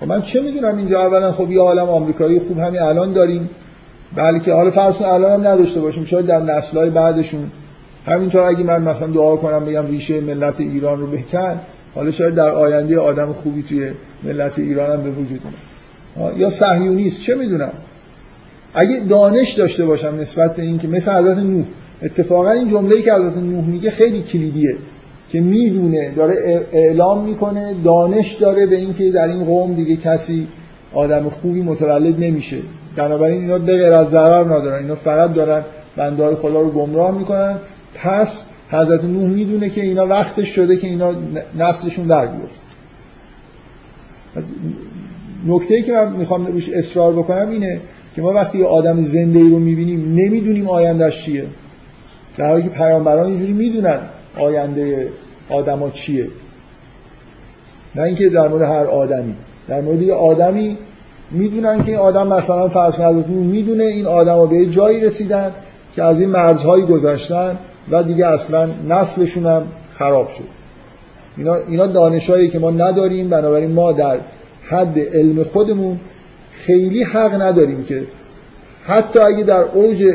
من 0.06 0.22
چه 0.22 0.42
می‌دونم 0.42 0.78
اینجا 0.78 1.02
اولا؟ 1.02 1.32
خب 1.32 1.52
یه 1.52 1.60
عالم 1.60 1.90
آمریکایی 1.90 2.40
خوب 2.40 2.60
همین 2.60 2.82
الان 2.82 3.14
داریم. 3.14 3.50
بلکه 4.16 4.54
حالا 4.54 4.72
فرض 4.72 5.02
الان 5.02 5.32
هم 5.32 5.48
نداشته 5.48 5.82
باشیم 5.82 6.06
شاید 6.06 6.26
در 6.26 6.40
نسل‌های 6.40 6.90
بعدشون. 6.90 7.52
همینطور 8.06 8.42
اگه 8.42 8.64
من 8.64 8.82
مثلا 8.82 9.08
دعا 9.08 9.36
کنم 9.36 9.66
بگم 9.66 9.88
ریشه 9.88 10.22
ملت 10.22 10.60
ایران 10.60 11.00
رو 11.00 11.08
بکن 11.08 11.60
حالا 11.96 12.12
شاید 12.12 12.36
در 12.36 12.50
آینده 12.50 13.00
آدم 13.00 13.34
خوبی 13.34 13.64
توی 13.64 13.92
ملت 14.24 14.60
ایران 14.60 14.92
هم 14.92 15.04
به 15.04 15.10
وجود 15.10 15.42
اومد. 16.16 16.38
یا 16.38 16.50
صهیونیست 16.50 17.22
چه 17.22 17.36
می‌دونم؟ 17.36 17.72
اگه 18.74 19.00
دانش 19.10 19.54
داشته 19.54 19.86
باشم 19.86 20.16
نسبت 20.20 20.56
به 20.56 20.64
اینکه 20.64 20.88
مثل 20.88 21.12
حضرت 21.12 21.38
نوح 21.38 21.66
اتفاقا 22.02 22.52
این 22.52 22.70
جمله‌ای 22.70 23.02
که 23.02 23.14
حضرت 23.14 23.38
نوح 23.38 23.66
میگه 23.66 23.90
خیلی 23.90 24.22
کلیدیه. 24.22 24.78
که 25.32 25.42
می‌دونه 25.42 26.12
داره 26.12 26.66
اعلام 26.72 27.26
می‌کنه 27.26 27.76
دانش 27.84 28.34
داره 28.34 28.66
به 28.66 28.76
اینکه 28.76 29.12
در 29.12 29.28
این 29.28 29.46
قوم 29.46 29.74
دیگه 29.74 29.96
کسی 29.96 30.48
آدم 30.94 31.30
خوبی 31.30 31.62
متولد 31.62 32.24
نمیشه. 32.24 32.58
بنابراین 32.96 33.42
اینا 33.42 33.60
به 33.60 33.78
غیر 33.78 33.94
از 33.94 34.10
ضرر 34.10 34.44
ندارن. 34.44 34.82
اینا 34.82 34.96
فقط 34.96 35.34
دارن 35.34 35.66
بنده 35.98 36.24
های 36.24 36.36
خدا 36.36 36.62
رو 36.62 36.72
گمراه 36.72 37.18
می‌کنن. 37.18 37.60
پس 37.96 38.46
حضرت 38.70 39.04
نوح 39.04 39.24
می‌دونه 39.24 39.70
که 39.70 39.82
اینا 39.82 40.08
وقتش 40.08 40.50
شده 40.50 40.78
که 40.78 40.88
اینا 40.88 41.14
نسلشون 41.60 42.08
در 42.08 42.28
بیفته. 42.28 42.64
نکته 45.48 45.76
ای 45.76 45.82
که 45.82 45.92
من 45.92 46.12
می‌خوام 46.12 46.46
روش 46.48 46.70
اصرار 46.70 47.14
بکنم 47.14 47.50
اینه 47.50 47.82
که 48.16 48.22
ما 48.22 48.34
وقتی 48.34 48.60
یه 48.60 48.66
آدم 48.66 49.02
زنده 49.02 49.40
ای 49.40 49.50
رو 49.50 49.60
می‌بینیم 49.60 50.14
نمی‌دونیم 50.16 50.68
آیندهش 50.68 51.24
چیه. 51.24 51.46
در 52.38 52.50
حالی 52.50 52.64
که 52.64 52.70
پیامبران 52.70 53.26
اینجوری 53.26 53.54
می‌دونن. 53.54 54.00
آینده 54.38 55.10
آدما 55.50 55.90
چیه؟ 55.90 56.28
نه 57.96 58.02
اینکه 58.02 58.30
در 58.30 58.48
مورد 58.48 58.62
هر 58.62 58.86
آدمی 58.86 59.36
در 59.68 59.82
مورد 59.82 60.02
یه 60.02 60.14
آدمی 60.14 60.78
می‌دونن 61.32 61.84
که 61.84 61.92
این 61.92 62.00
آدم 62.00 62.28
مثلا 62.28 62.70
فرض 62.70 62.96
کنید 62.96 63.28
می‌دونه 63.28 63.84
این 63.84 64.08
آدما 64.08 64.46
به 64.46 64.66
جایی 64.66 65.00
رسیدن 65.00 65.52
که 65.96 66.04
از 66.04 66.20
این 66.20 66.30
مرزهایی 66.30 66.86
گذشتن 66.86 67.58
و 67.92 68.04
دیگه 68.04 68.28
اصلا 68.28 68.70
نسلشون 68.90 69.46
هم 69.46 69.64
خراب 69.92 70.30
شد. 70.30 70.44
اینا, 71.38 71.56
اینا 71.56 71.88
دانشایی 71.88 72.50
که 72.50 72.60
ما 72.60 72.72
نداریم 72.72 73.30
بنابراین 73.30 73.72
ما 73.72 73.92
در 73.92 74.20
حد 74.70 75.00
علم 75.00 75.44
خودمون 75.44 76.00
خیلی 76.52 77.04
حق 77.04 77.42
نداریم 77.42 77.84
که 77.84 78.04
حتی 78.84 79.20
اگه 79.20 79.44
در 79.44 79.62
اوج 79.62 80.06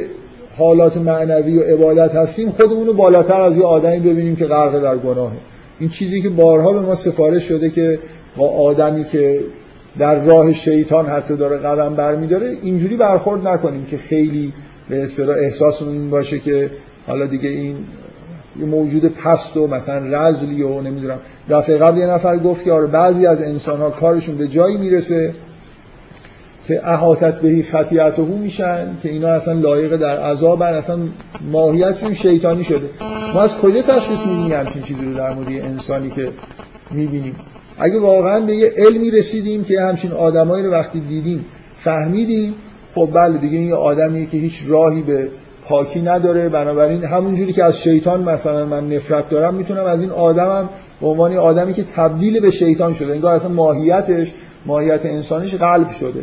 حالات 0.57 0.97
معنوی 0.97 1.59
و 1.59 1.63
عبادت 1.63 2.15
هستیم 2.15 2.51
خودمون 2.51 2.87
رو 2.87 2.93
بالاتر 2.93 3.41
از 3.41 3.57
یه 3.57 3.65
آدمی 3.65 4.01
ببینیم 4.01 4.37
که 4.37 4.47
غرق 4.47 4.83
در 4.83 4.97
گناهه 4.97 5.37
این 5.79 5.89
چیزی 5.89 6.23
که 6.23 6.29
بارها 6.29 6.73
به 6.73 6.81
ما 6.81 6.95
سفارش 6.95 7.43
شده 7.43 7.71
که 7.71 7.99
با 8.37 8.49
آدمی 8.49 9.05
که 9.05 9.41
در 9.99 10.25
راه 10.25 10.53
شیطان 10.53 11.07
حتی 11.07 11.37
داره 11.37 11.57
قدم 11.59 11.95
برمیداره 11.95 12.51
اینجوری 12.63 12.97
برخورد 12.97 13.49
نکنیم 13.49 13.85
که 13.85 13.97
خیلی 13.97 14.53
به 14.89 15.03
اصطلاح 15.03 15.37
احساسمون 15.37 15.93
این 15.93 16.11
باشه 16.11 16.39
که 16.39 16.71
حالا 17.07 17.27
دیگه 17.27 17.49
این 17.49 17.77
یه 18.61 18.67
موجود 18.67 19.05
پست 19.05 19.57
و 19.57 19.67
مثلا 19.67 19.99
رزلی 19.99 20.63
و 20.63 20.81
نمی‌دونم. 20.81 21.19
دفعه 21.51 21.77
قبل 21.77 21.99
یه 21.99 22.07
نفر 22.07 22.39
گفت 22.39 22.65
که 22.65 22.73
آره 22.73 22.87
بعضی 22.87 23.27
از 23.27 23.43
انسان 23.43 23.81
ها 23.81 23.91
کارشون 23.91 24.39
به 24.39 24.49
جایی 24.49 24.77
می‌رسه 24.77 25.35
که 26.69 26.89
احاطت 26.89 27.41
بهی 27.41 27.63
خطیعته 27.63 28.23
میشن 28.23 28.97
که 29.03 29.09
اینا 29.09 29.29
اصلا 29.29 29.55
لایق 29.55 29.97
در 29.97 30.19
عذابن 30.19 30.75
اصلا 30.75 30.99
ماهیتشون 31.53 32.15
شیطانی 32.15 32.65
شده. 32.65 32.91
ما 33.35 33.43
از 33.43 33.57
کجا 33.57 33.83
تشخیص 33.83 34.27
میدیم 34.27 34.53
همچین 34.59 34.83
چیزی 34.83 35.05
رو 35.05 35.15
در 35.15 35.35
مورد 35.35 35.49
انسانی 35.49 36.11
که 36.11 36.29
می‌بینیم؟ 36.91 37.37
اگه 37.79 38.01
واقعا 38.01 38.41
به 38.41 38.57
یه 38.57 38.73
علمی 38.77 39.11
رسیدیم 39.11 39.65
که 39.65 39.81
همچین 39.81 40.13
آدمایی 40.13 40.65
رو 40.65 40.71
وقتی 40.71 41.01
دیدیم 41.01 41.45
فهمیدیم 41.77 42.55
خب 42.95 43.11
بله 43.13 43.39
دیگه 43.39 43.59
این 43.59 43.69
یه 43.69 43.75
آدمیه 43.75 44.27
که 44.27 44.37
هیچ 44.37 44.63
راهی 44.69 45.03
به 45.03 45.29
پاکی 45.65 46.01
نداره. 46.01 46.49
بنابراین 46.49 47.05
همونجوری 47.05 47.53
که 47.53 47.65
از 47.65 47.79
شیطان 47.79 48.23
مثلا 48.23 48.67
من 48.67 48.89
نفرت 48.89 49.29
دارم 49.29 49.55
می‌تونم 49.55 49.85
از 49.85 50.01
این 50.01 50.11
آدمم 50.11 50.69
به 51.01 51.07
عنوان 51.07 51.37
آدمی 51.37 51.73
که 51.73 51.85
تبدیل 51.97 52.41
به 52.41 52.51
شیطان 52.51 52.95
شده. 52.95 53.13
انگار 53.13 53.35
اصلا 53.35 53.49
ماهیتش 53.51 54.33
ماهیت 54.67 55.07
انسانیش 55.07 55.55
قلب 55.55 55.89
شده. 55.89 56.21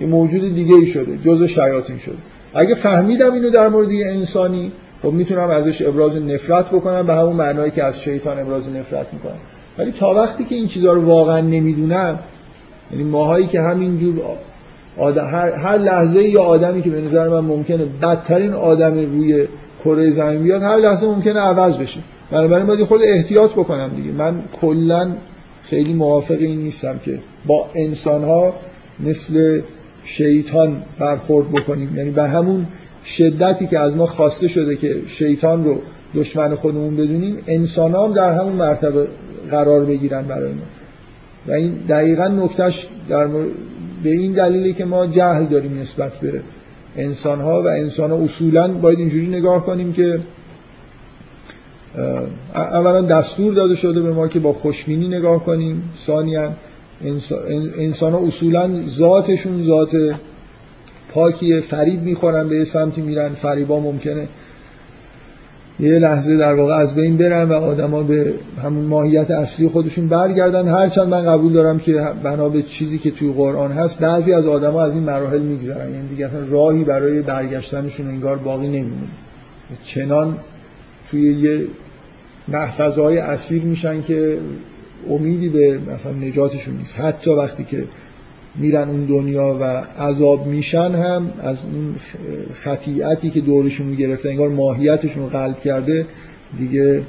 یه 0.00 0.06
موجود 0.06 0.54
دیگه 0.54 0.74
ای 0.74 0.86
شده 0.86 1.18
جز 1.18 1.42
شیاطین 1.42 1.98
شده. 1.98 2.16
اگه 2.54 2.74
فهمیدم 2.74 3.32
اینو 3.32 3.50
در 3.50 3.68
مورد 3.68 3.92
یه 3.92 4.06
انسانی 4.06 4.72
خب 5.02 5.12
می‌تونم 5.12 5.50
ازش 5.50 5.82
ابراز 5.82 6.16
نفرت 6.16 6.66
بکنم 6.66 7.06
به 7.06 7.14
همون 7.14 7.36
معنایی 7.36 7.70
که 7.70 7.84
از 7.84 8.00
شیطان 8.00 8.38
ابراز 8.38 8.70
نفرت 8.70 9.06
می‌کنم. 9.12 9.38
ولی 9.78 9.92
تا 9.92 10.14
وقتی 10.14 10.44
که 10.44 10.54
این 10.54 10.66
چیزها 10.66 10.92
رو 10.92 11.04
واقعا 11.04 11.40
نمی‌دونم 11.40 12.18
یعنی 12.90 13.04
ماهایی 13.04 13.46
که 13.46 13.60
همینجور 13.60 14.20
آدم 14.98 15.26
هر, 15.26 15.52
هر 15.52 15.78
لحظه 15.78 16.22
یا 16.22 16.42
آدمی 16.42 16.82
که 16.82 16.90
به 16.90 17.00
نظر 17.00 17.28
من 17.28 17.40
ممکنه 17.40 17.84
بدترین 18.02 18.52
آدم 18.52 18.94
روی 18.94 19.48
کره 19.84 20.10
زمین 20.10 20.42
بیاد 20.42 20.62
هر 20.62 20.76
لحظه 20.76 21.06
ممکنه 21.06 21.40
عوض 21.40 21.78
بشه. 21.78 22.00
بنابراین 22.30 22.66
باید 22.66 22.84
خود 22.84 23.00
احتیاط 23.04 23.52
بکنم 23.52 23.92
دیگه. 23.96 24.10
من 24.10 24.42
کلا 24.60 25.12
خیلی 25.62 25.92
موافق 25.92 26.36
این 26.38 26.58
نیستم 26.58 26.98
که 27.04 27.20
با 27.46 27.66
انسان 27.74 28.24
ها 28.24 28.54
مثل 29.00 29.60
شیطان 30.04 30.82
برخورد 30.98 31.52
بکنیم. 31.52 31.96
یعنی 31.96 32.10
به 32.10 32.22
همون 32.22 32.66
شدتی 33.04 33.66
که 33.66 33.78
از 33.78 33.96
ما 33.96 34.06
خواسته 34.06 34.48
شده 34.48 34.76
که 34.76 35.02
شیطان 35.06 35.64
رو 35.64 35.80
دشمن 36.14 36.54
خودمون 36.54 36.96
بدونیم 36.96 37.36
انسان 37.46 37.94
هم 37.94 38.12
در 38.12 38.32
همون 38.32 38.52
مرتبه 38.52 39.06
قرار 39.50 39.84
بگیرن 39.84 40.22
برای 40.22 40.52
ما. 40.52 40.62
و 41.46 41.52
این 41.52 41.72
دقیقا 41.88 42.28
نکتش 42.28 42.88
در 43.08 43.26
به 44.02 44.10
این 44.10 44.32
دلیلی 44.32 44.72
که 44.72 44.84
ما 44.84 45.06
جهل 45.06 45.46
داریم 45.46 45.78
نسبت 45.78 46.12
به 46.12 46.40
انسان 46.96 47.40
ها 47.40 47.62
و 47.62 47.66
انسان 47.66 48.10
ها 48.10 48.16
اصولا 48.16 48.68
باید 48.68 48.98
اینجوری 48.98 49.26
نگاه 49.26 49.66
کنیم 49.66 49.92
که 49.92 50.20
اولا 52.54 53.02
دستور 53.02 53.54
داده 53.54 53.74
شده 53.74 54.00
به 54.00 54.12
ما 54.12 54.28
که 54.28 54.40
با 54.40 54.52
خوشبینی 54.52 55.08
نگاه 55.08 55.44
کنیم. 55.44 55.82
ثانیا 56.06 56.52
انسان 57.78 58.12
ها 58.12 58.26
اصولا 58.26 58.86
ذاتشون 58.86 59.62
ذات 59.62 59.96
پاکیه 61.08 61.60
فریب 61.60 62.02
می‌خورن 62.02 62.48
به 62.48 62.64
سمتی 62.64 63.02
میرن 63.02 63.28
فریبا 63.28 63.80
ممکنه 63.80 64.28
یه 65.80 65.98
لحظه 65.98 66.36
در 66.36 66.54
واقع 66.54 66.74
از 66.74 66.94
بین 66.94 67.16
برن 67.16 67.48
و 67.48 67.52
آدما 67.52 68.02
به 68.02 68.34
همون 68.62 68.84
ماهیت 68.84 69.30
اصلی 69.30 69.68
خودشون 69.68 70.08
برگردن. 70.08 70.68
هرچند 70.68 71.08
من 71.08 71.24
قبول 71.24 71.52
دارم 71.52 71.78
که 71.78 71.92
بنا 72.22 72.48
به 72.48 72.62
چیزی 72.62 72.98
که 72.98 73.10
توی 73.10 73.32
قرآن 73.32 73.72
هست 73.72 73.98
بعضی 73.98 74.32
از 74.32 74.46
آدما 74.46 74.82
از 74.82 74.92
این 74.92 75.02
مراحل 75.02 75.42
میگذرن. 75.42 75.94
یعنی 75.94 76.08
دیگه 76.08 76.26
اصلا 76.26 76.40
راهی 76.48 76.84
برای 76.84 77.22
برگشتنشون 77.22 78.08
انگار 78.08 78.36
باقی 78.36 78.66
نمیمونه. 78.66 79.08
چنان 79.82 80.36
توی 81.10 81.34
یه 81.34 81.66
محفظه 82.48 83.02
اسیر 83.02 83.62
میشن 83.62 84.02
که 84.02 84.38
امیدی 85.10 85.48
به 85.48 85.78
مثلا 85.94 86.12
نجاتشون 86.12 86.76
نیست. 86.76 87.00
حتی 87.00 87.30
وقتی 87.30 87.64
که 87.64 87.84
میرن 88.56 88.88
اون 88.88 89.04
دنیا 89.04 89.58
و 89.60 89.64
عذاب 90.02 90.46
میشن 90.46 90.94
هم 90.94 91.32
از 91.42 91.60
اون 91.64 91.94
خطیعتی 92.54 93.30
که 93.30 93.40
دورشون 93.40 93.88
رو 93.88 93.94
گرفته 93.94 94.28
انگار 94.28 94.48
ماهیتشون 94.48 95.22
رو 95.22 95.28
قلب 95.28 95.60
کرده 95.60 96.06
دیگه 96.58 97.02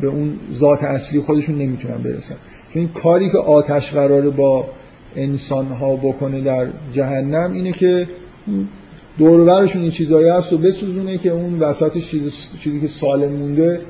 به 0.00 0.06
اون 0.06 0.32
ذات 0.52 0.84
اصلی 0.84 1.20
خودشون 1.20 1.58
نمی‌تونن 1.58 2.02
برسن. 2.02 2.34
چون 2.72 2.82
این 2.82 2.88
کاری 2.88 3.30
که 3.30 3.38
آتش 3.38 3.92
قراره 3.92 4.30
با 4.30 4.68
انسان 5.16 5.66
ها 5.66 5.96
بکنه 5.96 6.40
در 6.40 6.68
جهنم 6.92 7.52
اینه 7.52 7.72
که 7.72 8.08
دورورشون 9.18 9.82
این 9.82 9.90
چیزایی 9.90 10.28
هست 10.28 10.52
و 10.52 10.58
بسوزونه 10.58 11.18
که 11.18 11.30
اون 11.30 11.58
وسطش 11.58 12.10
چیزی 12.60 12.80
که 12.80 12.88
سالم 12.88 13.32
مونده 13.32 13.80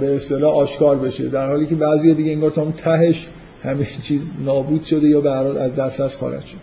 به 0.00 0.14
اصطلاح 0.14 0.54
آشکار 0.54 0.98
بشه. 0.98 1.28
در 1.28 1.46
حالی 1.46 1.66
که 1.66 1.74
بعضی 1.74 2.14
دیگه 2.14 2.32
انگار 2.32 2.50
تا 2.50 2.62
اون 2.62 2.72
تهش 2.72 3.28
همه 3.62 3.86
چیز 4.02 4.32
نابود 4.44 4.84
شده 4.84 5.08
یا 5.08 5.20
به 5.20 5.30
از 5.30 5.76
دسترس 5.76 6.16
خارج 6.16 6.42
شد 6.44 6.56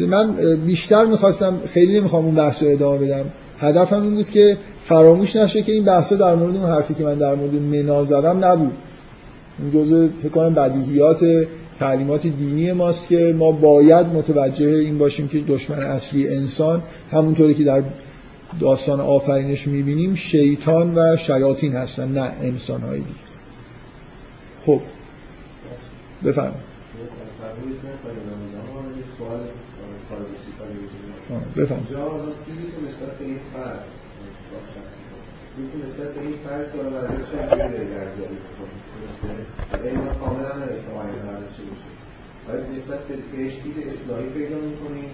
من 0.00 0.56
بیشتر 0.56 1.04
می‌خواستم 1.04 1.58
خیلی 1.66 2.00
نمی‌خوام 2.00 2.24
اون 2.24 2.34
بحث 2.34 2.62
رو 2.62 2.68
ادامه 2.68 2.98
بدم. 2.98 3.24
هدفم 3.60 4.02
این 4.02 4.14
بود 4.14 4.30
که 4.30 4.58
فراموش 4.80 5.36
نشه 5.36 5.62
که 5.62 5.72
این 5.72 5.84
بحث 5.84 6.12
در 6.12 6.34
مورد 6.34 6.56
اون 6.56 6.66
حرفی 6.66 6.94
که 6.94 7.04
من 7.04 7.14
در 7.14 7.34
مورد 7.34 7.54
منا 7.54 8.04
زدم 8.04 8.44
نبود. 8.44 8.72
این 9.58 9.70
جزء 9.70 10.08
فکر 10.22 10.28
کنم 10.28 10.54
بدیهیات 10.54 11.46
تعلیمات 11.80 12.26
دینی 12.26 12.72
ماست 12.72 13.08
که 13.08 13.34
ما 13.38 13.52
باید 13.52 14.06
متوجه 14.06 14.66
این 14.66 14.98
باشیم 14.98 15.28
که 15.28 15.40
دشمن 15.48 15.78
اصلی 15.78 16.28
انسان 16.28 16.82
همونطوری 17.12 17.54
که 17.54 17.64
در 17.64 17.82
داستان 18.60 19.00
آفرینش 19.00 19.66
می‌بینیم 19.66 20.14
شیطان 20.14 20.98
و 20.98 21.16
شیاطین 21.16 21.72
هستن 21.72 22.08
نه 22.08 22.34
انسان 22.40 22.92
دیگه. 22.92 23.06
خب 24.60 24.80
بفرم 26.24 26.54
بفرم 31.56 31.86
نسبت 35.88 36.14
به 36.14 36.20
این 36.20 36.34
فرد 36.44 36.72
داره 36.72 36.88
و 36.88 36.94
ازش 36.94 37.28
هم 37.40 37.58
داره 37.58 37.86
ارزیابی 38.00 38.36
این 39.88 40.00
کاملا 40.20 40.54
نمی‌تونه 40.54 40.98
آینه 40.98 41.22
نداشته 41.22 41.62
باشه؟ 41.62 41.90
باید 42.48 42.64
نسبت 42.76 42.98
به 43.08 43.14
بهش 43.32 43.52
اصلاحی 43.92 44.28
پیدا 44.28 44.56
می‌کنیم 44.56 45.10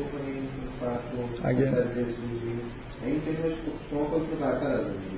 بکنیم 0.00 0.42
رو 1.12 1.48
اگه 1.48 1.62
این 3.04 3.20
که 3.24 3.30
شما 3.90 4.04
خودتون 4.04 4.38
برتر 4.40 4.70
از 4.70 4.80
اون 4.80 5.16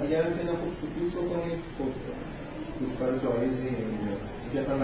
اگر 0.00 0.22
که 0.22 0.28
سکوت 0.80 1.24
بکنید 1.24 1.58
خب 1.78 1.90
سکوت 2.66 2.98
کار 2.98 3.08
جایزی 3.08 3.62
نمیده 3.62 4.16
که 4.52 4.60
اصلا 4.60 4.76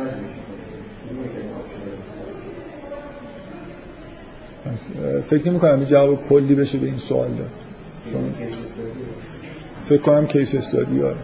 فکر 5.23 5.49
نمی 5.49 5.59
کنم 5.59 5.85
جواب 5.85 6.29
کلی 6.29 6.55
بشه 6.55 6.79
به 6.79 6.87
این 6.87 6.99
سوال 6.99 7.29
دار 7.29 7.49
فکر 9.85 10.03
کنم 10.03 10.27
کیس 10.27 10.55
استادی 10.55 11.03
آره. 11.03 11.17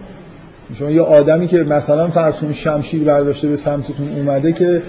شما 0.75 0.91
یه 0.91 1.03
آدمی 1.03 1.49
که 1.49 1.57
مثلا 1.57 2.09
فرسون 2.09 2.53
شمشیر 2.53 3.05
برداشته 3.05 3.49
به 3.49 3.57
سمتتون 3.57 4.09
اومده 4.09 4.53
که 4.53 4.83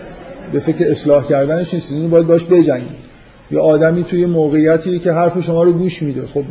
به 0.53 0.59
فکر 0.59 0.91
اصلاح 0.91 1.27
کردنش 1.27 1.73
نیست. 1.73 1.91
اینو 1.91 2.07
باید 2.07 2.27
باش 2.27 2.43
بجنگید 2.43 3.05
یه 3.51 3.59
آدمی 3.59 4.03
توی 4.03 4.25
موقعیتی 4.25 4.99
که 4.99 5.11
حرف 5.11 5.43
شما 5.43 5.63
رو 5.63 5.73
گوش 5.73 6.01
میده. 6.01 6.27
خب 6.27 6.43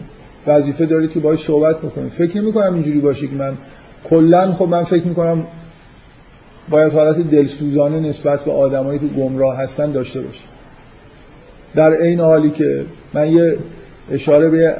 وظیفه 0.46 0.86
دارید 0.86 1.12
که 1.12 1.20
باید 1.20 1.38
صحبت 1.38 1.78
بکنید 1.78 2.10
فکر 2.10 2.40
نمی 2.40 2.52
کنم 2.52 2.74
اینجوری 2.74 3.00
باشه 3.00 3.26
که 3.26 3.34
من 3.34 3.56
کلا 4.04 4.52
خب 4.52 4.68
من 4.68 4.84
فکر 4.84 5.06
می‌کنم 5.06 5.44
باید 6.70 6.92
حالت 6.92 7.30
دلسوزانه 7.30 8.00
نسبت 8.00 8.40
به 8.40 8.52
آدمایی 8.52 8.98
که 8.98 9.06
گمراه 9.06 9.56
هستن 9.56 9.92
داشته 9.92 10.20
باشه. 10.20 10.44
در 11.74 11.90
این 11.90 12.20
حالی 12.20 12.50
که 12.50 12.84
من 13.14 13.32
یه 13.32 13.58
اشاره 14.12 14.50
به 14.50 14.74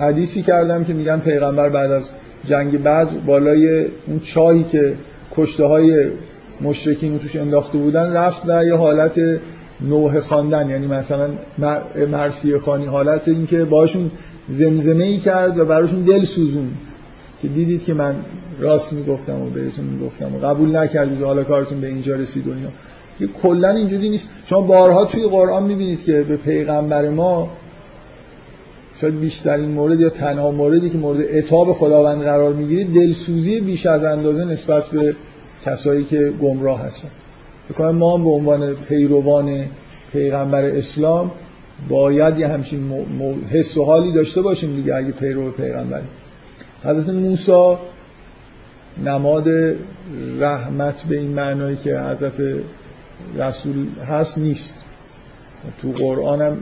حدیثی 0.00 0.42
کردم 0.42 0.84
که 0.84 0.92
میگن 0.92 1.20
پیغمبر 1.20 1.68
بعد 1.68 1.92
از 1.92 2.10
جنگ 2.44 2.82
بعد 2.82 3.24
بالای 3.26 3.86
اون 4.06 4.20
چاهی 4.22 4.64
که 4.64 4.94
کشته 5.36 5.64
های 5.64 6.06
مشرکین 6.60 7.12
رو 7.12 7.18
توش 7.18 7.36
انداخته 7.36 7.78
بودن 7.78 8.12
رفت 8.12 8.42
و 8.46 8.64
یه 8.64 8.74
حالت 8.74 9.20
نوه 9.80 10.20
خواندن. 10.20 10.70
یعنی 10.70 10.86
مثلا 10.86 11.28
مرسی 12.08 12.58
خانی 12.58 12.86
حالت 12.86 13.28
اینکه 13.28 13.64
باشون 13.64 14.10
زمزمه 14.48 15.04
ای 15.04 15.18
کرد 15.18 15.58
و 15.58 15.64
براشون 15.64 16.02
دل 16.02 16.24
سوزون 16.24 16.70
که 17.42 17.48
دیدید 17.48 17.84
که 17.84 17.94
من 17.94 18.14
راست 18.58 18.92
می‌گفتم 18.92 19.42
و 19.42 19.50
بهتون 19.50 19.84
می‌گفتم 19.84 20.34
و 20.34 20.38
قبول 20.38 20.76
نکردید 20.76 21.22
حالا 21.22 21.44
کارتون 21.44 21.80
به 21.80 21.86
اینجا 21.86 22.14
رسید 22.14 22.48
و 22.48 22.50
اینا. 22.50 22.68
که 23.18 23.26
کلا 23.26 23.70
اینجوری 23.70 24.08
نیست. 24.08 24.28
شما 24.46 24.60
بارها 24.60 25.04
توی 25.04 25.28
قرآن 25.28 25.62
می‌بینید 25.62 26.04
که 26.04 26.22
به 26.22 26.36
پیغمبر 26.36 27.08
ما 27.08 27.50
شاید 29.00 29.20
بیشترین 29.20 29.70
مورد 29.70 30.00
یا 30.00 30.10
تنها 30.10 30.50
موردی 30.50 30.90
که 30.90 30.98
مورد 30.98 31.24
اتاب 31.36 31.72
خداوند 31.72 32.22
قرار 32.22 32.52
می‌گیرید 32.52 32.94
دلسوزی 32.94 33.60
بیش 33.60 33.86
از 33.86 34.04
اندازه 34.04 34.44
نسبت 34.44 34.86
به 34.86 35.14
کسایی 35.66 36.04
که 36.04 36.32
گمراه 36.42 36.80
هستن. 36.80 37.08
بکنم 37.70 37.90
ما 37.90 38.16
هم 38.16 38.24
به 38.24 38.30
عنوان 38.30 38.74
پیروان 38.74 39.66
پیغمبر 40.12 40.64
اسلام 40.64 41.32
باید 41.88 42.38
یه 42.38 42.48
همچین 42.48 42.92
حس 43.50 43.76
و 43.76 43.84
حالی 43.84 44.12
داشته 44.12 44.42
باشیم 44.42 44.76
دیگه 44.76 44.94
اگه 44.94 45.10
پیرو 45.10 45.50
پیغمبری 45.50 46.06
حضرت 46.84 47.08
موسی 47.08 47.76
نماد 49.04 49.48
رحمت 50.38 51.02
به 51.02 51.18
این 51.18 51.30
معنایی 51.30 51.76
که 51.76 51.98
حضرت 51.98 52.42
رسول 53.36 53.86
هست 54.08 54.38
نیست. 54.38 54.74
تو 55.82 55.92
قرآن 55.92 56.42
هم 56.42 56.56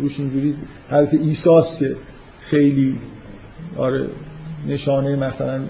روش 0.00 0.20
اینجوری 0.20 0.54
حضرت 0.90 1.14
ایساست 1.14 1.78
که 1.78 1.96
خیلی 2.40 2.98
آره 3.76 4.06
نشانه 4.68 5.16
مثلا 5.16 5.60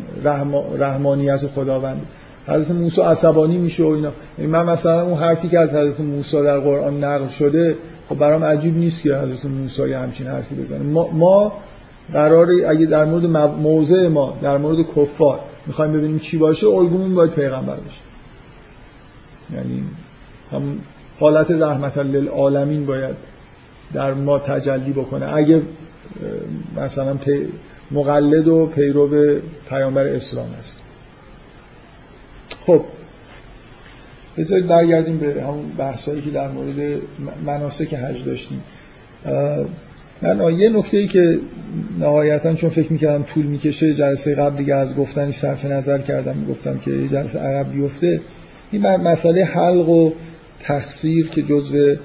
رحمانیت 0.78 1.46
خداوند. 1.46 2.06
حضرت 2.50 2.70
موسی 2.70 3.00
عصبانی 3.00 3.58
میشه 3.58 3.84
و 3.84 3.86
اینا. 3.86 4.12
یعنی 4.38 4.50
من 4.50 4.64
مثلا 4.64 5.02
اون 5.02 5.18
حرفی 5.18 5.48
که 5.48 5.58
از 5.58 5.74
حضرت 5.74 6.00
موسی 6.00 6.42
در 6.42 6.58
قرآن 6.58 7.04
نقل 7.04 7.28
شده 7.28 7.76
خب 8.08 8.18
برام 8.18 8.44
عجیب 8.44 8.76
نیست 8.76 9.02
که 9.02 9.16
حضرت 9.16 9.44
موسی 9.44 9.92
همچین 9.92 10.26
حرفی 10.26 10.54
بزنه. 10.54 10.82
ما, 10.82 11.10
ما 11.10 11.52
قراره 12.12 12.68
اگه 12.68 12.86
در 12.86 13.04
مورد 13.04 13.26
موضع 13.60 14.08
ما 14.08 14.38
در 14.42 14.56
مورد 14.58 14.78
کفار 14.96 15.40
می‌خوایم 15.66 15.92
ببینیم 15.92 16.18
چی 16.18 16.38
باشه 16.38 16.66
الگومون 16.66 17.14
باید 17.14 17.30
پیغمبر 17.30 17.76
باشه. 17.76 18.00
یعنی 19.54 19.84
هم 20.52 20.78
حالت 21.20 21.50
رحمت 21.50 21.98
للعالمین 21.98 22.86
باید 22.86 23.14
در 23.92 24.14
ما 24.14 24.38
تجلی 24.38 24.92
بکنه. 24.92 25.36
اگه 25.36 25.62
مثلا 26.76 27.18
مقلد 27.90 28.48
و 28.48 28.66
پیرو 28.66 29.38
پیامبر 29.68 30.06
اسلام 30.06 30.48
هست 30.60 30.78
خب 32.66 32.84
بذارید 34.38 34.66
برگردیم 34.66 35.18
به 35.18 35.42
همون 35.42 35.68
بحثایی 35.78 36.22
که 36.22 36.30
در 36.30 36.48
مورد 36.48 37.00
مناسک 37.46 37.94
حج 37.94 38.24
داشتیم. 38.24 38.62
من 40.22 40.58
یه 40.58 40.68
نکته 40.68 40.96
ای 40.96 41.06
که 41.06 41.38
نهایتا 41.98 42.54
چون 42.54 42.70
فکر 42.70 42.92
می‌کردم 42.92 43.22
طول 43.22 43.46
می‌کشه 43.46 43.94
جلسه 43.94 44.34
قبل 44.34 44.56
دیگه 44.56 44.74
از 44.74 44.94
گفتنش 44.94 45.36
صرف 45.36 45.64
نظر 45.64 45.98
کردم 45.98 46.46
گفتم 46.50 46.78
که 46.78 46.90
یه 46.90 47.08
جلسه 47.08 47.38
عقب 47.38 47.72
بیفته. 47.72 48.20
این 48.70 48.96
مسئله 48.96 49.44
حلق 49.44 49.88
و 49.88 50.12
تخصیر 50.60 51.28
که 51.28 51.42
جزو 51.42 51.96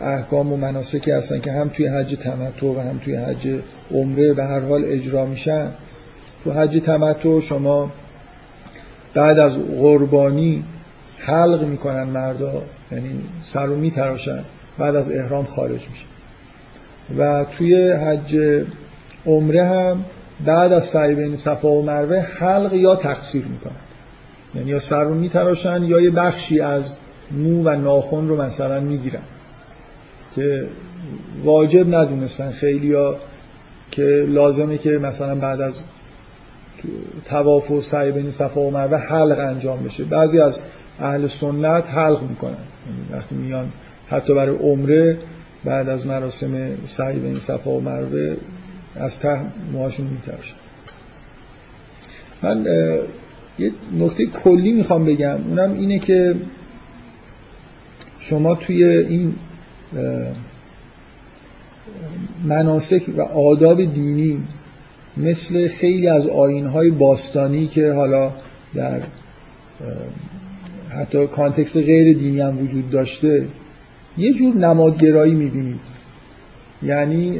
احکام 0.00 0.52
و 0.52 0.56
مناسکی 0.56 1.10
هستن 1.10 1.40
که 1.40 1.52
هم 1.52 1.68
توی 1.68 1.86
حج 1.86 2.14
تمتع 2.14 2.66
و 2.66 2.80
هم 2.80 2.98
توی 2.98 3.16
حج 3.16 3.58
عمره 3.90 4.34
به 4.34 4.44
هر 4.44 4.60
حال 4.60 4.84
اجرا 4.84 5.26
میشن. 5.26 5.70
تو 6.44 6.52
حج 6.52 6.80
تمتع 6.84 7.40
شما 7.40 7.92
بعد 9.14 9.38
از 9.38 9.58
قربانی 9.58 10.64
حلق 11.18 11.62
می‌کنن 11.62 12.02
مردا 12.02 12.62
یعنی 12.92 13.20
سر 13.42 13.66
رو 13.66 13.76
میتراشن 13.76 14.44
بعد 14.78 14.96
از 14.96 15.10
احرام 15.10 15.44
خارج 15.44 15.88
میشن. 15.88 16.06
و 17.18 17.44
توی 17.44 17.92
حج 17.92 18.62
عمره 19.26 19.66
هم 19.66 20.04
بعد 20.44 20.72
از 20.72 20.84
سعی 20.84 21.14
بین 21.14 21.36
صفا 21.36 21.68
و 21.68 21.84
مروه 21.84 22.16
حلق 22.16 22.72
یا 22.72 22.96
تقصیر 22.96 23.44
می‌کنن. 23.44 23.72
یعنی 24.54 24.70
یا 24.70 24.78
سر 24.78 25.04
رو 25.04 25.14
میتراشن 25.14 25.82
یا 25.82 26.00
یه 26.00 26.10
بخشی 26.10 26.60
از 26.60 26.82
مو 27.30 27.62
و 27.62 27.76
ناخن 27.76 28.28
رو 28.28 28.42
مثلا 28.42 28.80
می‌گیرن. 28.80 29.22
که 30.34 30.66
واجب 31.44 31.94
ندونستن 31.94 32.50
خیلی 32.50 32.92
ها 32.92 33.16
که 33.90 34.26
لازمه 34.28 34.78
که 34.78 34.90
مثلا 34.90 35.34
بعد 35.34 35.60
از 35.60 35.74
تواف 37.24 37.70
و 37.70 37.80
سعی 37.80 38.12
بین 38.12 38.30
صفا 38.30 38.60
و 38.60 38.70
مروه 38.70 38.98
حلق 38.98 39.38
انجام 39.38 39.82
بشه. 39.82 40.04
بعضی 40.04 40.40
از 40.40 40.60
اهل 41.00 41.26
سنت 41.26 41.90
حلق 41.90 42.22
می‌کنن. 42.22 42.50
یعنی 42.50 43.12
وقتی 43.12 43.34
میان 43.34 43.72
حتی 44.08 44.34
برای 44.34 44.56
عمره 44.56 45.18
بعد 45.64 45.88
از 45.88 46.06
مراسم 46.06 46.68
سعی 46.86 47.18
بین 47.18 47.34
صفا 47.34 47.70
و 47.70 47.80
مروه 47.80 48.36
از 48.96 49.18
ته 49.18 49.38
موهاشون 49.72 50.06
میترشن 50.06 50.54
من 52.42 52.66
یه 53.58 53.72
نکته 53.98 54.26
کلی 54.26 54.72
می‌خوام 54.72 55.04
بگم. 55.04 55.38
اونم 55.48 55.72
اینه 55.72 55.98
که 55.98 56.34
شما 58.18 58.54
توی 58.54 58.84
این 58.84 59.34
مناسک 62.44 63.02
و 63.16 63.20
آداب 63.22 63.84
دینی 63.84 64.42
مثل 65.16 65.68
خیلی 65.68 66.08
از 66.08 66.26
آینهای 66.26 66.90
باستانی 66.90 67.66
که 67.66 67.92
حالا 67.92 68.32
در 68.74 69.00
حتی 70.88 71.26
کانتکست 71.26 71.76
غیر 71.76 72.18
دینی 72.18 72.40
هم 72.40 72.58
وجود 72.58 72.90
داشته 72.90 73.46
یه 74.18 74.32
جور 74.32 74.54
نمادگرایی 74.54 75.34
می‌بینید. 75.34 75.80
یعنی 76.82 77.38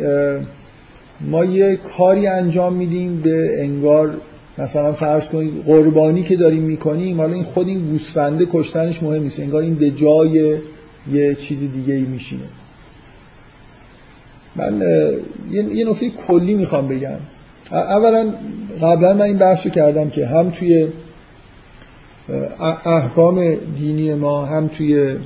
ما 1.21 1.45
یه 1.45 1.77
کاری 1.77 2.27
انجام 2.27 2.73
میدیم 2.73 3.21
به 3.21 3.63
انگار 3.63 4.17
مثلا 4.59 4.93
فرض 4.93 5.25
کنید 5.29 5.65
قربانی 5.67 6.23
که 6.23 6.37
داریم 6.37 6.63
می‌کنیم 6.63 7.21
حالا 7.21 7.33
این 7.35 7.45
خود 7.45 7.69
این 7.69 7.91
گوسفنده 7.91 8.47
کشتنش 8.51 9.03
مهم 9.03 9.23
نیست 9.23 9.41
انگار 9.41 9.63
این 9.63 9.75
به 9.75 9.91
جای 9.91 10.59
یه 11.13 11.35
چیز 11.35 11.61
دیگه 11.73 11.95
ای 11.95 12.03
میشینه. 12.03 12.45
من 14.57 14.83
یه 15.51 15.91
نکته 15.91 16.11
کلی 16.11 16.55
می‌خوام 16.55 16.89
بگم. 16.89 17.19
اولا 17.73 18.33
قبلا 18.83 19.15
من 19.15 19.23
این 19.23 19.39
بحث 19.39 19.67
رو 19.67 19.73
کردم 19.73 20.11
که 20.11 20.27
هم 20.27 20.51
توی 20.51 20.89
احکام 22.85 23.55
دینی 23.79 24.15
ما 24.15 24.45
هم 24.45 24.69
توی 24.69 25.17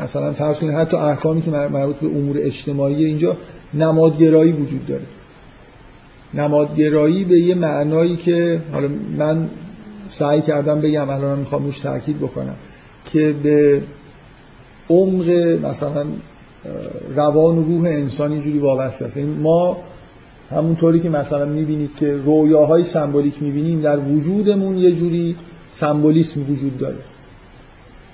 مثلا 0.00 0.32
فرض 0.32 0.58
کنید 0.58 0.74
حتی 0.74 0.96
احکامی 0.96 1.42
که 1.42 1.50
مربوط 1.50 1.96
به 1.96 2.06
امور 2.06 2.36
اجتماعی 2.38 3.04
اینجا 3.04 3.36
نمادگرایی 3.74 4.52
وجود 4.52 4.86
داره. 4.86 5.04
نمادگرایی 6.34 7.24
به 7.24 7.38
یه 7.38 7.54
معنایی 7.54 8.16
که 8.16 8.60
حالا 8.72 8.88
من 9.18 9.50
سعی 10.06 10.40
کردم 10.40 10.80
بگم 10.80 11.10
الان 11.10 11.38
می‌خوام 11.38 11.64
روش 11.64 11.78
تاکید 11.78 12.18
بکنم 12.18 12.54
که 13.04 13.34
به 13.42 13.82
عمق 14.90 15.28
مثلا 15.62 16.06
روان 17.16 17.58
و 17.58 17.62
روح 17.62 17.84
انسانی 17.84 18.40
جوری 18.40 18.58
وابسته 18.58 19.04
است. 19.04 19.16
یعنی 19.16 19.34
ما 19.34 19.76
همونطوری 20.50 21.00
که 21.00 21.08
مثلا 21.08 21.44
می‌بینید 21.44 21.96
که 21.96 22.16
رویاهای 22.16 22.84
سمبولیک 22.84 23.42
می‌بینیم 23.42 23.80
در 23.80 23.98
وجودمون 23.98 24.78
یه 24.78 24.92
جوری 24.92 25.36
سمبولیسم 25.70 26.52
وجود 26.52 26.78
داره. 26.78 26.96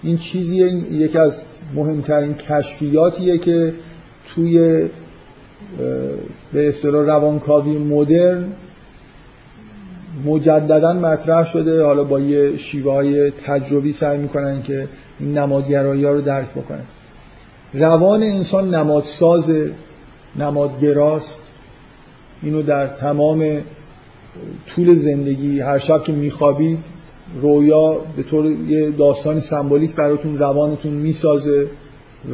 این 0.03 0.17
چیزی 0.17 0.57
یکی 0.57 1.19
از 1.19 1.43
مهمترین 1.75 2.35
کشفیاتیه 2.35 3.39
که 3.39 3.75
توی 4.35 4.59
به 6.53 6.69
اصطلاح 6.69 7.07
روانکاوی 7.07 7.79
مدرن 7.79 8.45
مجددا 10.25 10.93
مطرح 10.93 11.47
شده. 11.47 11.85
حالا 11.85 12.05
با 12.05 12.21
یه 12.21 12.57
شیوه 12.57 12.93
های 12.93 13.31
تجربی 13.31 13.93
سعی 13.93 14.19
می‌کنن 14.19 14.63
که 14.63 14.89
این 15.21 15.39
نمادگرایی 15.39 16.05
ها 16.05 16.13
رو 16.13 16.21
درک 16.21 16.51
بکنن. 16.51 16.85
روان 17.75 18.23
انسان 18.23 18.75
نمادساز 18.75 19.53
نمادگراست. 20.37 21.41
اینو 22.45 22.63
در 22.63 22.87
تمام 22.87 23.61
طول 24.67 24.95
زندگی 24.95 25.61
هر 25.61 25.79
شب 25.79 26.03
که 26.03 26.13
میخوابید 26.13 26.79
رویا 27.43 27.97
به 28.17 28.23
طور 28.23 28.47
یه 28.47 28.91
داستان 28.91 29.41
سمبولیک 29.41 29.95
براتون 29.95 30.39
روانتون 30.39 30.93
می‌سازه 30.93 31.67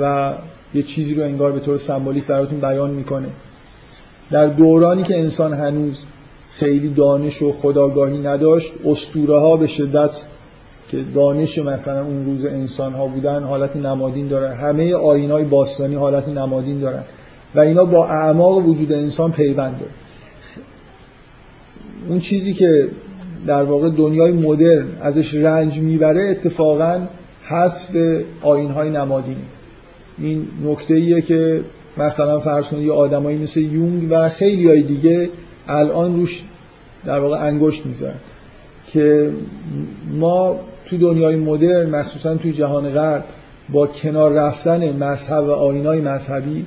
و 0.01 0.35
یه 0.75 0.83
چیزی 0.83 1.14
رو 1.14 1.23
انگار 1.23 1.53
به 1.53 1.61
طور 1.61 1.79
سمبولیک 1.79 2.27
براتون 2.27 2.61
بیان 2.61 2.90
می‌کنه. 2.90 3.29
در 4.31 4.46
دورانی 4.46 5.03
که 5.03 5.18
انسان 5.18 5.55
هنوز 5.55 6.05
خیلی 6.51 6.88
دانش 6.88 7.42
و 7.42 7.53
خداگاهی 7.53 8.18
نداشت 8.18 8.73
اسطوره 8.85 9.38
ها 9.38 9.57
به 9.57 9.66
شدت 9.66 10.11
که 10.88 11.05
دانش 11.14 11.59
مثلا 11.59 12.05
اون 12.05 12.27
روز 12.27 12.44
انسان 12.44 12.92
ها 12.92 13.07
بودن 13.07 13.42
حالت 13.42 13.77
نمادین 13.77 14.29
دارن. 14.29 14.57
همه 14.57 14.94
آین 14.94 15.31
های 15.31 15.44
باستانی 15.44 15.94
حالت 15.94 16.29
نمادین 16.29 16.81
دارن. 16.81 17.05
و 17.55 17.61
اینا 17.61 17.85
با 17.85 18.07
اعماق 18.07 18.69
وجود 18.69 18.93
انسان 18.93 19.33
پیوند. 19.33 19.79
داره 19.79 19.91
اون 22.09 22.19
چیزی 22.19 22.53
که 22.53 22.89
در 23.47 23.63
واقع 23.63 23.91
دنیای 23.91 24.33
مدرن 24.33 24.87
ازش 25.01 25.35
رنج 25.35 25.79
می‌بره 25.79 26.29
اتفاقا 26.29 27.01
حذف 27.45 27.97
آین 28.43 28.71
های 28.71 28.91
نمادینی 28.91 29.45
این 30.19 30.49
نکته 30.65 30.95
ایه 30.95 31.21
که 31.21 31.65
مثلا 31.97 32.41
فرض 32.41 32.67
کنید 32.67 32.87
یه 32.87 32.93
آدمایی 32.93 33.39
مثل 33.39 33.61
یونگ 33.61 34.07
و 34.11 34.29
خیلی 34.29 34.69
های 34.69 34.83
دیگه 34.83 35.31
الان 35.69 36.17
روش 36.17 36.45
در 37.05 37.19
واقع 37.19 37.47
انگشت 37.47 37.87
می‌ذارن 37.87 38.15
که 38.87 39.31
ما 40.19 40.61
تو 40.87 40.97
دنیای 40.99 41.37
مدرن 41.37 41.91
مخصوصا 41.91 42.35
توی 42.35 42.53
جهان 42.53 42.91
غرب 42.91 43.25
با 43.73 43.87
کنار 43.87 44.33
رفتن 44.33 44.97
مذهب 44.97 45.45
و 45.45 45.51
آینای 45.51 46.01
مذهبی 46.01 46.67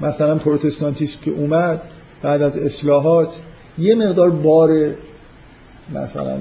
مثلا 0.00 0.34
پروتستانتیسم 0.34 1.18
که 1.22 1.30
اومد 1.30 1.82
بعد 2.22 2.42
از 2.42 2.58
اصلاحات 2.58 3.34
یه 3.78 3.94
مقدار 3.94 4.30
بار 4.30 4.70
مثلا 5.94 6.38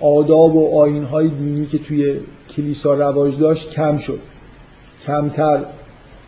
آداب 0.00 0.56
و 0.56 0.78
آینهای 0.78 1.28
دینی 1.28 1.66
که 1.66 1.78
توی 1.78 2.20
کلیسا 2.56 2.94
رواج 2.94 3.38
داشت 3.38 3.70
کم 3.70 3.96
شد. 3.96 4.18
کمتر. 5.06 5.60